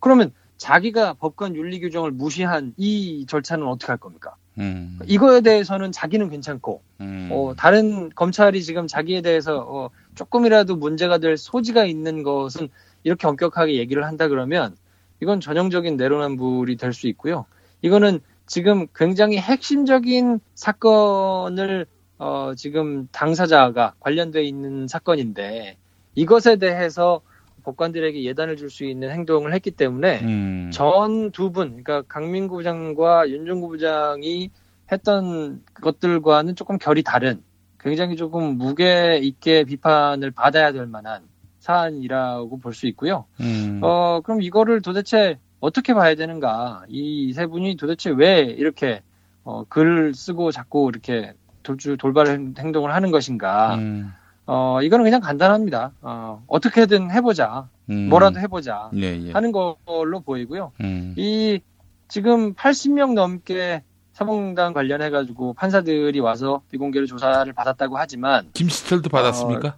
그러면 0.00 0.32
자기가 0.56 1.14
법관 1.14 1.56
윤리 1.56 1.80
규정을 1.80 2.10
무시한 2.12 2.74
이 2.76 3.26
절차는 3.28 3.66
어떻게 3.66 3.88
할 3.88 3.98
겁니까? 3.98 4.36
음. 4.58 4.98
이거에 5.06 5.40
대해서는 5.40 5.90
자기는 5.92 6.30
괜찮고 6.30 6.82
음. 7.00 7.28
어, 7.32 7.54
다른 7.56 8.08
검찰이 8.10 8.62
지금 8.62 8.86
자기에 8.86 9.20
대해서 9.20 9.58
어, 9.68 9.90
조금이라도 10.14 10.76
문제가 10.76 11.18
될 11.18 11.36
소지가 11.36 11.84
있는 11.84 12.22
것은 12.22 12.68
이렇게 13.02 13.26
엄격하게 13.26 13.74
얘기를 13.76 14.04
한다 14.06 14.28
그러면 14.28 14.76
이건 15.20 15.40
전형적인 15.40 15.96
내로남불이 15.96 16.76
될 16.76 16.92
수 16.92 17.08
있고요. 17.08 17.46
이거는 17.82 18.20
지금 18.46 18.86
굉장히 18.94 19.38
핵심적인 19.38 20.38
사건을 20.54 21.86
어, 22.18 22.52
지금 22.56 23.08
당사자가 23.10 23.94
관련돼 24.00 24.44
있는 24.44 24.86
사건인데 24.86 25.76
이것에 26.14 26.56
대해서 26.56 27.20
법관들에게 27.64 28.22
예단을 28.24 28.56
줄 28.56 28.70
수 28.70 28.84
있는 28.84 29.10
행동을 29.10 29.52
했기 29.54 29.70
때문에 29.70 30.20
음. 30.22 30.70
전두 30.72 31.50
분, 31.50 31.68
그러니까 31.82 32.02
강민구 32.02 32.56
부장과 32.56 33.28
윤종구 33.28 33.68
부장이 33.68 34.50
했던 34.92 35.62
것들과는 35.80 36.56
조금 36.56 36.78
결이 36.78 37.02
다른 37.02 37.42
굉장히 37.80 38.16
조금 38.16 38.56
무게 38.58 39.18
있게 39.22 39.64
비판을 39.64 40.30
받아야 40.30 40.72
될 40.72 40.86
만한 40.86 41.22
사안이라고 41.60 42.58
볼 42.60 42.72
수 42.74 42.86
있고요. 42.88 43.24
음. 43.40 43.80
어, 43.82 44.20
그럼 44.22 44.42
이거를 44.42 44.80
도대체 44.82 45.38
어떻게 45.60 45.94
봐야 45.94 46.14
되는가? 46.14 46.84
이 46.88 47.32
세 47.34 47.46
분이 47.46 47.76
도대체 47.76 48.10
왜 48.10 48.40
이렇게 48.40 49.00
어, 49.44 49.64
글을 49.68 50.14
쓰고 50.14 50.50
자꾸 50.52 50.88
이렇게 50.92 51.32
돌주 51.62 51.96
돌발 51.96 52.26
행- 52.28 52.54
행동을 52.58 52.94
하는 52.94 53.10
것인가? 53.10 53.74
음. 53.76 54.12
어, 54.46 54.80
이거는 54.82 55.04
그냥 55.04 55.20
간단합니다. 55.20 55.92
어, 56.02 56.42
어떻게든 56.46 57.10
해보자. 57.10 57.68
음. 57.90 58.08
뭐라도 58.08 58.40
해보자. 58.40 58.90
예, 58.96 59.26
예. 59.26 59.32
하는 59.32 59.52
걸로 59.52 60.20
보이고요. 60.20 60.72
음. 60.80 61.14
이 61.16 61.60
지금 62.08 62.54
80명 62.54 63.14
넘게 63.14 63.82
사법농단 64.12 64.72
관련해가지고 64.72 65.54
판사들이 65.54 66.20
와서 66.20 66.62
비공개로 66.70 67.06
조사를 67.06 67.52
받았다고 67.52 67.98
하지만 67.98 68.48
김시철도 68.52 69.08
받았습니까? 69.08 69.76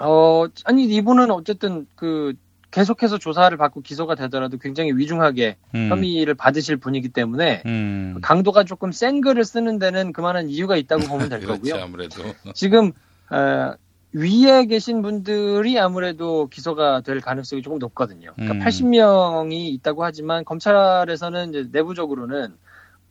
어 0.00 0.44
아니 0.64 0.84
이분은 0.84 1.30
어쨌든 1.30 1.86
그 1.96 2.34
계속해서 2.70 3.18
조사를 3.18 3.56
받고 3.56 3.80
기소가 3.80 4.14
되더라도 4.14 4.58
굉장히 4.58 4.92
위중하게 4.92 5.56
음. 5.74 5.88
혐의를 5.90 6.34
받으실 6.34 6.76
분이기 6.76 7.08
때문에 7.08 7.62
음. 7.66 8.18
강도가 8.22 8.62
조금 8.64 8.92
센 8.92 9.20
글을 9.22 9.44
쓰는 9.44 9.78
데는 9.78 10.12
그만한 10.12 10.48
이유가 10.50 10.76
있다고 10.76 11.04
보면 11.04 11.30
될 11.30 11.40
그렇지, 11.40 11.70
거고요. 11.70 11.82
아무래도. 11.82 12.22
지금 12.54 12.92
어, 13.30 13.74
위에 14.12 14.66
계신 14.66 15.02
분들이 15.02 15.78
아무래도 15.78 16.48
기소가 16.48 17.00
될 17.02 17.20
가능성이 17.20 17.62
조금 17.62 17.78
높거든요. 17.78 18.32
그러니까 18.34 18.54
음. 18.54 18.60
80명이 18.60 19.52
있다고 19.74 20.04
하지만 20.04 20.44
검찰에서는 20.44 21.50
이제 21.50 21.68
내부적으로는 21.70 22.56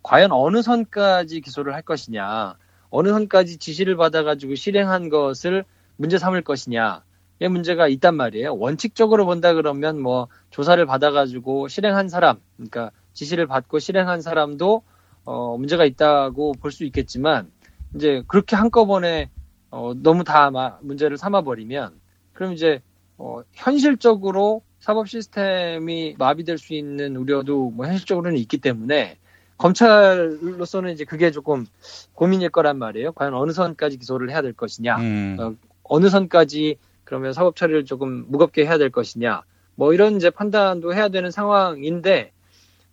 과연 0.03 0.31
어느 0.31 0.61
선까지 0.61 1.41
기소를 1.41 1.73
할 1.73 1.81
것이냐, 1.81 2.55
어느 2.89 3.09
선까지 3.09 3.57
지시를 3.57 3.97
받아가지고 3.97 4.55
실행한 4.55 5.09
것을 5.09 5.65
문제 5.97 6.17
삼을 6.17 6.41
것이냐. 6.41 7.03
의 7.41 7.49
문제가 7.49 7.89
있단 7.89 8.15
말이에요. 8.15 8.55
원칙적으로 8.55 9.25
본다 9.25 9.53
그러면 9.53 9.99
뭐 9.99 10.29
조사를 10.51 10.83
받아가지고 10.85 11.67
실행한 11.67 12.07
사람, 12.07 12.37
그러니까 12.55 12.91
지시를 13.11 13.45
받고 13.45 13.79
실행한 13.79 14.21
사람도 14.21 14.83
어, 15.25 15.57
문제가 15.57 15.83
있다고 15.83 16.53
볼 16.53 16.71
수 16.71 16.85
있겠지만 16.85 17.51
이제 17.93 18.23
그렇게 18.27 18.55
한꺼번에 18.55 19.29
어, 19.76 19.93
너무 19.93 20.23
다 20.23 20.49
마- 20.52 20.77
문제를 20.81 21.18
삼아버리면 21.18 21.99
그럼 22.31 22.53
이제 22.53 22.81
어, 23.18 23.41
현실적으로 23.52 24.61
사법 24.80 25.10
시스템이 25.10 26.15
마비될 26.18 26.57
수 26.57 26.73
있는 26.73 27.18
우려도 27.18 27.72
뭐 27.72 27.85
현실적으로는 27.85 28.38
있기 28.38 28.60
때문에 28.60 29.18
검찰로서는 29.57 30.93
이제 30.93 31.03
그게 31.03 31.30
조금 31.31 31.65
고민일 32.14 32.49
거란 32.52 32.77
말이에요. 32.77 33.11
과연 33.11 33.34
어느 33.34 33.52
선까지 33.52 33.97
기소를 33.97 34.30
해야 34.30 34.41
될 34.41 34.53
것이냐, 34.53 34.97
음. 34.97 35.38
어, 35.39 35.53
어느 35.84 36.10
선까지 36.10 36.77
그러면 37.03 37.34
사법 37.34 37.56
처리를 37.57 37.84
조금 37.85 38.26
무겁게 38.30 38.64
해야 38.64 38.77
될 38.77 38.89
것이냐, 38.89 39.43
뭐 39.76 39.93
이런 39.93 40.15
이제 40.15 40.30
판단도 40.30 40.93
해야 40.93 41.10
되는 41.10 41.31
상황인데 41.31 42.31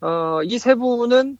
어, 0.00 0.40
이세 0.44 0.74
분은 0.74 1.38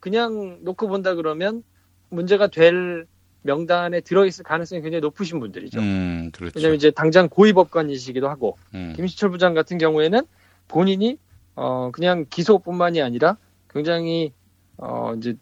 그냥 0.00 0.58
놓고 0.62 0.88
본다 0.88 1.14
그러면 1.14 1.62
문제가 2.10 2.46
될 2.48 3.06
명단에 3.42 4.00
들어있을 4.00 4.44
가능성이 4.44 4.82
굉장히 4.82 5.00
높으신 5.00 5.40
분들이죠. 5.40 5.80
음, 5.80 6.30
그렇죠. 6.32 6.52
왜냐면 6.56 6.76
이제 6.76 6.90
당장 6.90 7.28
고위법관이시기도 7.28 8.28
하고 8.28 8.56
음. 8.74 8.92
김시철 8.96 9.30
부장 9.30 9.54
같은 9.54 9.78
경우에는 9.78 10.22
본인이 10.68 11.18
어 11.54 11.90
그냥 11.92 12.24
기소뿐만이 12.30 13.02
아니라 13.02 13.36
굉장히 13.68 14.32
어 14.76 15.14
이제 15.16 15.36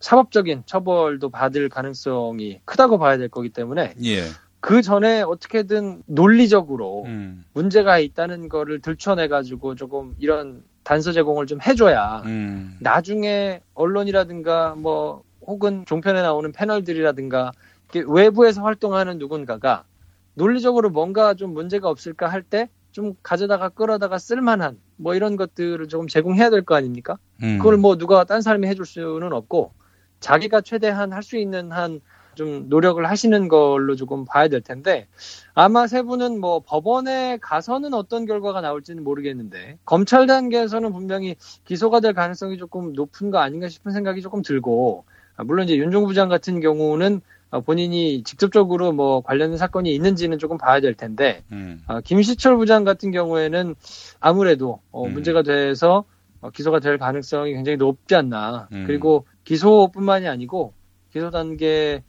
사법적인 0.00 0.64
처벌도 0.66 1.30
받을 1.30 1.68
가능성이 1.68 2.60
크다고 2.64 2.98
봐야 2.98 3.16
될 3.16 3.28
거기 3.28 3.48
때문에 3.48 3.94
예. 4.04 4.22
그 4.60 4.82
전에 4.82 5.22
어떻게든 5.22 6.02
논리적으로 6.06 7.04
음. 7.04 7.44
문제가 7.52 7.98
있다는 7.98 8.48
거를 8.48 8.80
들춰내 8.80 9.28
가지고 9.28 9.74
조금 9.74 10.14
이런 10.18 10.62
단서 10.84 11.12
제공을 11.12 11.46
좀 11.46 11.60
해줘야 11.60 12.22
음. 12.24 12.76
나중에 12.80 13.60
언론이라든가 13.74 14.74
뭐 14.76 15.22
혹은 15.46 15.84
종편에 15.86 16.22
나오는 16.22 16.52
패널들이라든가 16.52 17.52
외부에서 18.06 18.62
활동하는 18.62 19.18
누군가가 19.18 19.84
논리적으로 20.34 20.90
뭔가 20.90 21.34
좀 21.34 21.54
문제가 21.54 21.88
없을까 21.88 22.28
할 22.28 22.42
때 22.42 22.68
좀 22.94 23.14
가져다가 23.24 23.70
끌어다가 23.70 24.18
쓸만한 24.18 24.78
뭐 24.98 25.16
이런 25.16 25.34
것들을 25.34 25.88
조금 25.88 26.06
제공해야 26.06 26.48
될 26.48 26.62
거 26.62 26.76
아닙니까? 26.76 27.18
음. 27.42 27.58
그걸 27.58 27.76
뭐 27.76 27.96
누가 27.96 28.22
딴 28.22 28.40
사람이 28.40 28.68
해줄 28.68 28.86
수는 28.86 29.32
없고 29.32 29.72
자기가 30.20 30.60
최대한 30.60 31.12
할 31.12 31.22
수 31.22 31.36
있는 31.36 31.72
한 31.72 32.00
좀 32.36 32.68
노력을 32.68 33.04
하시는 33.08 33.46
걸로 33.46 33.94
조금 33.94 34.24
봐야 34.24 34.48
될 34.48 34.60
텐데 34.60 35.06
아마 35.54 35.86
세 35.86 36.02
분은 36.02 36.40
뭐 36.40 36.62
법원에 36.66 37.38
가서는 37.40 37.94
어떤 37.94 38.26
결과가 38.26 38.60
나올지는 38.60 39.04
모르겠는데 39.04 39.78
검찰 39.84 40.26
단계에서는 40.26 40.92
분명히 40.92 41.36
기소가 41.64 42.00
될 42.00 42.12
가능성이 42.12 42.56
조금 42.58 42.92
높은 42.92 43.30
거 43.30 43.38
아닌가 43.38 43.68
싶은 43.68 43.92
생각이 43.92 44.20
조금 44.20 44.42
들고 44.42 45.04
아, 45.08 45.13
물론 45.42 45.64
이제 45.64 45.76
윤종부 45.76 46.08
부장 46.08 46.28
같은 46.28 46.60
경우는 46.60 47.20
어, 47.50 47.60
본인이 47.60 48.22
직접적으로 48.24 48.92
뭐 48.92 49.20
관련된 49.20 49.58
사건이 49.58 49.94
있는지는 49.94 50.38
조금 50.38 50.58
봐야 50.58 50.80
될 50.80 50.94
텐데 50.94 51.44
음. 51.52 51.80
아, 51.86 52.00
김시철 52.00 52.56
부장 52.56 52.82
같은 52.82 53.12
경우에는 53.12 53.74
아무래도 54.18 54.80
어, 54.90 55.06
음. 55.06 55.12
문제가 55.12 55.42
돼서 55.42 56.04
어, 56.40 56.50
기소가 56.50 56.80
될 56.80 56.98
가능성이 56.98 57.54
굉장히 57.54 57.76
높지 57.76 58.16
않나. 58.16 58.68
음. 58.72 58.84
그리고 58.86 59.26
기소뿐만이 59.44 60.26
아니고 60.26 60.74
기소 61.12 61.30
단계에 61.30 62.02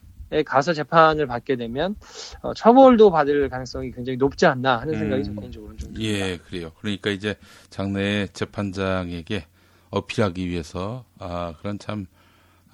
가서 0.45 0.73
재판을 0.73 1.27
받게 1.27 1.57
되면 1.57 1.95
어, 2.41 2.53
처벌도 2.55 3.11
받을 3.11 3.47
가능성이 3.47 3.91
굉장히 3.91 4.17
높지 4.17 4.47
않나 4.47 4.79
하는 4.79 4.97
생각이 4.97 5.29
음. 5.29 5.39
개인적으로 5.39 5.75
좀 5.77 5.93
예, 5.99 6.37
그래요. 6.37 6.71
그러니까 6.79 7.11
이제 7.11 7.35
장래 7.69 8.25
재판장에게 8.33 9.45
어필하기 9.91 10.49
위해서 10.49 11.05
아, 11.19 11.53
그런 11.59 11.77
참 11.77 12.07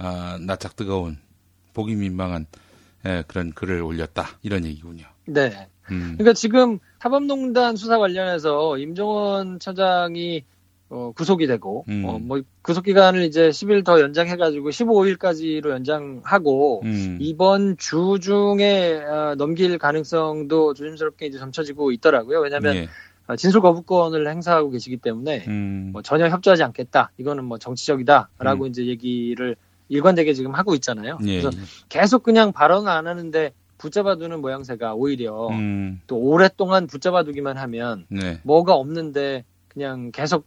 아, 0.03 0.38
낯짝 0.41 0.76
뜨거운 0.76 1.18
보기 1.73 1.95
민망한 1.95 2.48
예, 3.06 3.23
그런 3.28 3.52
글을 3.52 3.82
올렸다 3.82 4.28
이런 4.41 4.65
얘기군요. 4.65 5.06
네. 5.26 5.68
음. 5.91 6.15
그러니까 6.18 6.34
지금 6.34 6.80
사법농단 6.99 7.76
수사 7.76 7.98
관련해서 7.98 8.78
임종원 8.78 9.60
차장이 9.60 10.44
어, 10.90 11.14
구속이 11.15 11.48
되고 11.48 11.86
음. 11.88 12.03
어, 12.06 12.19
뭐 12.19 12.41
구속 12.61 12.84
기간을 12.84 13.23
이제 13.23 13.49
10일 13.49 13.86
더 13.86 14.02
연장해가지고 14.02 14.69
15일까지로 14.69 15.69
연장하고 15.69 16.82
음. 16.84 17.18
이번 17.22 17.78
주 17.78 18.19
중에 18.22 19.02
어, 19.03 19.36
넘길 19.36 19.78
가능성도 19.78 20.73
조심스럽게 20.73 21.28
이제 21.28 21.38
점쳐지고 21.38 21.91
있더라고요. 21.94 22.41
왜냐하면 22.41 22.76
예. 22.76 22.90
어, 23.28 23.36
진술 23.36 23.61
거부권을 23.61 24.28
행사하고 24.28 24.69
계시기 24.69 24.98
때문에 24.98 25.45
음. 25.48 25.90
뭐 25.94 26.02
전혀 26.02 26.28
협조하지 26.28 26.64
않겠다. 26.64 27.11
이거는 27.18 27.45
뭐 27.45 27.57
정치적이다라고 27.57 28.65
음. 28.65 28.68
이제 28.68 28.86
얘기를 28.86 29.56
일관되게 29.91 30.34
지금 30.34 30.55
하고 30.55 30.73
있잖아요. 30.76 31.18
예, 31.26 31.41
그래서 31.41 31.49
예. 31.53 31.61
계속 31.89 32.23
그냥 32.23 32.53
발언을 32.53 32.89
안 32.89 33.07
하는데 33.07 33.51
붙잡아두는 33.77 34.39
모양새가 34.39 34.93
오히려 34.93 35.49
음. 35.49 36.01
또 36.07 36.18
오랫동안 36.18 36.88
붙잡아두기만 36.88 37.57
하면 37.57 38.05
네. 38.09 38.39
뭐가 38.43 38.73
없는데 38.73 39.43
그냥 39.68 40.11
계속 40.11 40.45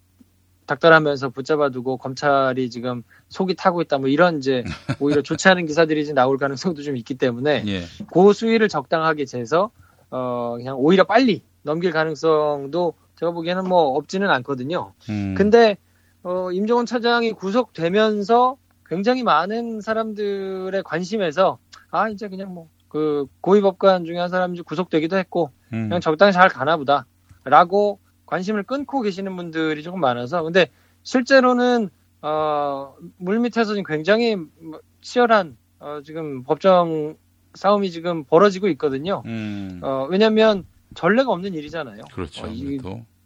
닥달하면서 0.66 1.28
붙잡아두고 1.28 1.98
검찰이 1.98 2.70
지금 2.70 3.02
속이 3.28 3.54
타고 3.56 3.82
있다 3.82 3.98
뭐 3.98 4.08
이런 4.08 4.38
이제 4.38 4.64
오히려 4.98 5.20
좋지 5.20 5.46
않은 5.48 5.66
기사들이 5.66 6.00
이제 6.00 6.14
나올 6.14 6.38
가능성도 6.38 6.82
좀 6.82 6.96
있기 6.96 7.16
때문에 7.16 7.64
예. 7.66 7.82
그 8.10 8.32
수위를 8.32 8.70
적당하게 8.70 9.26
재서 9.26 9.70
어 10.10 10.54
그냥 10.56 10.76
오히려 10.78 11.04
빨리 11.04 11.42
넘길 11.62 11.90
가능성도 11.90 12.94
제가 13.16 13.32
보기에는 13.32 13.68
뭐 13.68 13.96
없지는 13.96 14.30
않거든요. 14.30 14.94
음. 15.10 15.34
근데 15.36 15.76
어 16.22 16.50
임종원 16.50 16.86
차장이 16.86 17.32
구속되면서 17.32 18.56
굉장히 18.94 19.22
많은 19.22 19.80
사람들의 19.80 20.82
관심에서 20.84 21.58
아 21.90 22.08
이제 22.08 22.28
그냥 22.28 22.54
뭐 22.54 22.68
그 22.94 23.26
고위법관 23.40 24.04
중에 24.04 24.20
한 24.20 24.28
사람이 24.28 24.60
구속되기도 24.60 25.16
했고 25.18 25.50
음. 25.72 25.88
그냥 25.88 26.00
적당히 26.00 26.32
잘 26.32 26.48
가나 26.48 26.76
보다라고 26.76 27.98
관심을 28.24 28.62
끊고 28.62 29.00
계시는 29.00 29.34
분들이 29.34 29.82
조금 29.82 29.98
많아서 29.98 30.44
근데 30.44 30.68
실제로는 31.02 31.90
어, 32.22 32.94
물 33.16 33.40
밑에서 33.40 33.74
지금 33.74 33.82
굉장히 33.82 34.36
뭐 34.36 34.78
치열한 35.00 35.56
어, 35.80 36.02
지금 36.04 36.44
법정 36.44 37.16
싸움이 37.54 37.90
지금 37.90 38.22
벌어지고 38.22 38.68
있거든요. 38.68 39.24
음. 39.26 39.80
어, 39.82 40.06
왜냐하면 40.08 40.64
전례가 40.94 41.32
없는 41.32 41.52
일이잖아요. 41.54 42.04
그렇죠. 42.12 42.46
어, 42.46 42.48
이. 42.48 42.78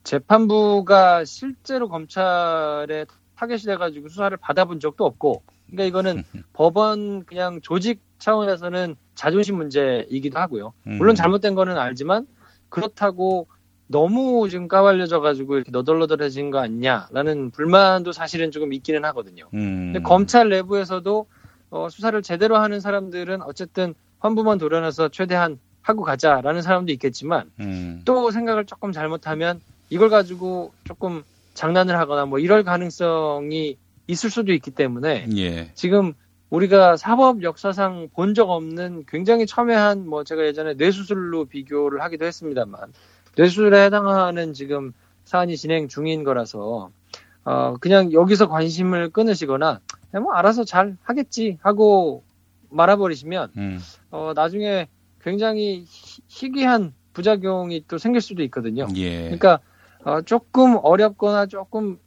재판부가 0.03 1.27
실제로 1.27 1.91
검찰에 1.91 3.05
타겟이 3.37 3.61
돼가지고 3.65 4.09
수사를 4.09 4.35
받아본 4.39 4.81
적도 4.81 5.05
없고, 5.05 5.43
그러니까 5.71 5.85
이거는 5.85 6.23
법원 6.53 7.25
그냥 7.25 7.61
조직 7.63 8.01
차원에서는 8.19 8.97
자존심 9.15 9.57
문제이기도 9.57 10.39
하고요. 10.39 10.73
물론 10.85 11.11
음. 11.11 11.15
잘못된 11.15 11.55
거는 11.55 11.79
알지만 11.79 12.27
그렇다고 12.69 13.47
너무 13.87 14.49
지금 14.51 14.69
까발려져 14.69 15.21
가지고 15.21 15.57
이렇게 15.57 15.71
너덜너덜해진 15.71 16.51
거 16.51 16.59
아니냐라는 16.59 17.51
불만도 17.51 18.13
사실은 18.13 18.51
조금 18.51 18.73
있기는 18.73 19.05
하거든요. 19.07 19.49
음. 19.55 19.93
근데 19.93 20.01
검찰 20.01 20.49
내부에서도 20.51 21.27
어, 21.71 21.89
수사를 21.91 22.21
제대로 22.23 22.57
하는 22.59 22.81
사람들은 22.81 23.43
어쨌든 23.43 23.95
환부만 24.21 24.59
도려내서 24.59 25.09
최대한 25.09 25.59
하고 25.83 26.03
가자라는 26.03 26.61
사람도 26.61 26.93
있겠지만 26.93 27.51
음. 27.61 28.03
또 28.05 28.31
생각을 28.31 28.67
조금 28.67 28.93
잘못하면 28.93 29.61
이걸 29.89 30.11
가지고 30.11 30.73
조금 30.85 31.23
장난을 31.55 31.97
하거나 31.99 32.27
뭐 32.27 32.39
이럴 32.39 32.63
가능성이 32.63 33.79
있을 34.09 34.31
수도 34.31 34.53
있기 34.53 34.71
때문에 34.73 35.27
예. 35.37 35.71
지금 35.75 36.15
우리가 36.51 36.97
사법 36.97 37.43
역사상 37.43 38.09
본 38.15 38.35
적 38.35 38.51
없는 38.51 39.05
굉장히 39.07 39.47
첨예한 39.47 40.09
뭐 40.09 40.25
제가 40.25 40.45
예전에 40.47 40.75
뇌수술로 40.75 41.45
비교를 41.45 42.01
하기도 42.03 42.25
했습니다만 42.25 42.93
뇌수술에 43.37 43.85
해당하는 43.85 44.55
지금 44.55 44.93
사안이 45.25 45.57
진행 45.59 45.89
중인 45.89 46.25
거라서 46.25 46.91
어 47.45 47.75
그냥 47.81 48.13
여기서 48.13 48.49
관심을 48.49 49.11
끊으시거나 49.11 49.81
뭐 50.15 50.33
알아서 50.33 50.65
잘 50.65 50.97
하겠지 51.03 51.59
하고 51.63 52.25
말아버리시면 52.71 53.51
음. 53.59 53.79
어 54.11 54.33
나중에 54.35 54.89
굉장히 55.23 55.85
희- 55.87 56.23
희귀한 56.29 56.95
부작용이 57.13 57.85
또 57.89 57.99
생길 57.99 58.23
수도 58.23 58.43
있거든요. 58.45 58.87
예. 58.97 59.25
그러니까 59.25 59.61
어, 60.05 60.23
조금 60.23 60.79
어렵거나 60.83 61.47
조금 61.47 61.99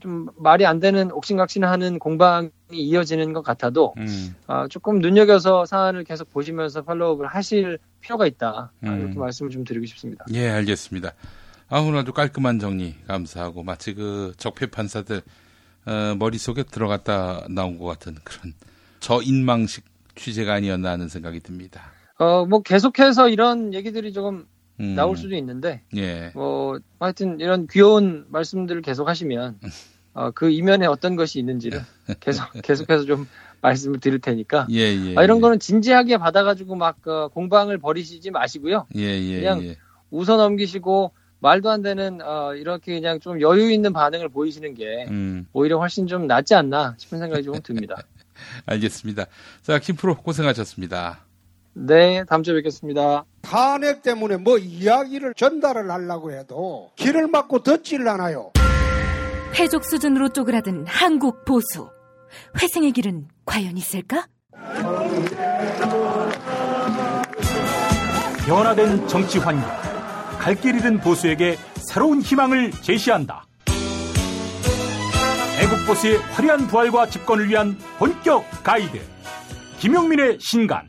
좀 0.00 0.28
말이 0.36 0.66
안 0.66 0.80
되는 0.80 1.10
옥신각신하는 1.12 1.98
공방이 1.98 2.50
이어지는 2.70 3.32
것 3.32 3.42
같아도 3.42 3.94
음. 3.98 4.34
어, 4.46 4.66
조금 4.68 5.00
눈여겨서 5.00 5.66
사안을 5.66 6.04
계속 6.04 6.30
보시면서 6.30 6.82
팔로우업을 6.82 7.26
하실 7.26 7.78
필요가 8.00 8.26
있다 8.26 8.72
아, 8.82 8.88
음. 8.88 9.00
이렇게 9.00 9.18
말씀을 9.18 9.50
좀 9.50 9.64
드리고 9.64 9.86
싶습니다. 9.86 10.24
예, 10.32 10.48
알겠습니다. 10.48 11.12
아, 11.68 11.80
오늘 11.80 12.00
아주 12.00 12.12
깔끔한 12.12 12.58
정리 12.58 12.94
감사하고 13.06 13.62
마치 13.62 13.94
그 13.94 14.32
적폐 14.36 14.66
판사들 14.66 15.22
어, 15.86 16.14
머릿속에 16.18 16.62
들어갔다 16.62 17.46
나온 17.48 17.78
것 17.78 17.86
같은 17.86 18.16
그런 18.24 18.52
저인망식 19.00 19.84
취재가 20.14 20.54
아니었나 20.54 20.90
하는 20.90 21.08
생각이 21.08 21.40
듭니다. 21.40 21.92
어, 22.18 22.44
뭐 22.44 22.60
계속해서 22.60 23.30
이런 23.30 23.72
얘기들이 23.72 24.12
조금 24.12 24.46
음. 24.80 24.94
나올 24.94 25.16
수도 25.16 25.36
있는데 25.36 25.82
예. 25.96 26.30
뭐 26.34 26.80
하여튼 26.98 27.38
이런 27.38 27.66
귀여운 27.68 28.26
말씀들을 28.30 28.82
계속 28.82 29.08
하시면 29.08 29.58
어, 30.14 30.30
그 30.32 30.50
이면에 30.50 30.86
어떤 30.86 31.16
것이 31.16 31.38
있는지를 31.38 31.80
계속 32.20 32.50
계속해서 32.62 33.04
좀 33.04 33.28
말씀을 33.60 34.00
드릴 34.00 34.18
테니까 34.20 34.66
예, 34.70 34.78
예. 34.78 35.14
아, 35.16 35.22
이런 35.22 35.36
예. 35.36 35.40
거는 35.42 35.58
진지하게 35.60 36.16
받아가지고 36.16 36.74
막 36.74 37.06
어, 37.06 37.28
공방을 37.28 37.78
벌이시지 37.78 38.30
마시고요. 38.30 38.86
예, 38.96 39.02
예, 39.02 39.40
그냥 39.40 39.62
예. 39.64 39.76
웃어 40.10 40.36
넘기시고 40.36 41.12
말도 41.40 41.70
안 41.70 41.82
되는 41.82 42.20
어, 42.22 42.54
이렇게 42.54 42.94
그냥 42.94 43.20
좀 43.20 43.40
여유 43.40 43.70
있는 43.70 43.92
반응을 43.92 44.28
보이시는 44.30 44.74
게 44.74 45.06
음. 45.10 45.46
오히려 45.52 45.78
훨씬 45.78 46.06
좀 46.06 46.26
낫지 46.26 46.54
않나 46.54 46.94
싶은 46.98 47.18
생각이 47.18 47.42
조금 47.42 47.60
듭니다. 47.62 47.96
알겠습니다. 48.66 49.26
자, 49.62 49.78
김프로 49.78 50.16
고생하셨습니다. 50.16 51.20
네, 51.72 52.24
다음 52.24 52.42
주에 52.42 52.54
뵙겠습니다. 52.54 53.24
탄핵 53.42 54.02
때문에 54.02 54.36
뭐 54.36 54.58
이야기를 54.58 55.34
전달을 55.34 55.90
하려고 55.90 56.32
해도 56.32 56.90
길을 56.96 57.28
막고 57.28 57.62
듣지를 57.62 58.08
않아요. 58.08 58.52
패족 59.52 59.84
수준으로 59.84 60.28
쪼그라든 60.30 60.86
한국 60.86 61.44
보수. 61.44 61.90
회생의 62.60 62.92
길은 62.92 63.28
과연 63.44 63.76
있을까? 63.76 64.26
변화된 68.46 69.06
정치 69.08 69.38
환경, 69.38 69.68
갈 70.38 70.54
길 70.56 70.76
잃은 70.76 71.00
보수에게 71.00 71.56
새로운 71.76 72.20
희망을 72.20 72.70
제시한다. 72.72 73.44
애국 75.62 75.86
보수의 75.86 76.16
화려한 76.16 76.66
부활과 76.68 77.06
집권을 77.08 77.48
위한 77.48 77.76
본격 77.98 78.44
가이드. 78.62 79.00
김용민의 79.78 80.38
신간, 80.40 80.88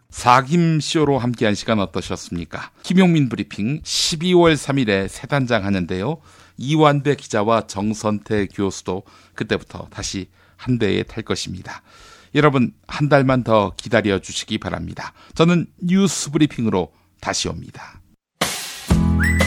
사김쇼로 0.11 1.17
함께한 1.17 1.55
시간 1.55 1.79
어떠셨습니까? 1.79 2.71
김용민 2.83 3.29
브리핑 3.29 3.81
12월 3.81 4.53
3일에 4.55 5.07
새 5.07 5.25
단장 5.25 5.65
하는데요. 5.65 6.17
이완배 6.57 7.15
기자와 7.15 7.67
정선태 7.67 8.47
교수도 8.47 9.03
그때부터 9.33 9.87
다시 9.89 10.29
한 10.57 10.77
대에 10.77 11.03
탈 11.03 11.23
것입니다. 11.23 11.81
여러분 12.35 12.71
한 12.87 13.09
달만 13.09 13.43
더 13.43 13.73
기다려 13.75 14.19
주시기 14.19 14.57
바랍니다. 14.59 15.13
저는 15.33 15.65
뉴스 15.81 16.29
브리핑으로 16.31 16.91
다시 17.19 17.49
옵니다. 17.49 17.99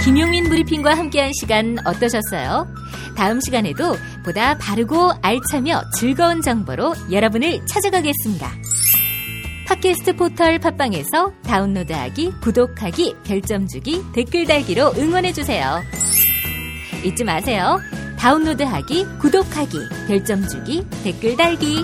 김용민 0.04 0.50
브리핑과 0.50 0.96
함께한 0.98 1.32
시간 1.40 1.78
어떠셨어요? 1.86 2.66
다음 3.16 3.40
시간에도 3.40 3.96
보다 4.24 4.58
바르고 4.58 5.12
알차며 5.22 5.82
즐거운 5.98 6.42
정보로 6.42 6.94
여러분을 7.10 7.64
찾아가겠습니다. 7.66 8.73
팟캐스트 9.66 10.16
포털 10.16 10.58
팟빵에서 10.58 11.32
다운로드하기, 11.42 12.32
구독하기, 12.42 13.16
별점 13.24 13.66
주기, 13.66 14.02
댓글 14.12 14.44
달기로 14.46 14.92
응원해주세요. 14.96 15.82
잊지 17.04 17.24
마세요. 17.24 17.80
다운로드하기, 18.18 19.06
구독하기, 19.20 19.78
별점 20.06 20.46
주기, 20.46 20.86
댓글 21.02 21.36
달기. 21.36 21.82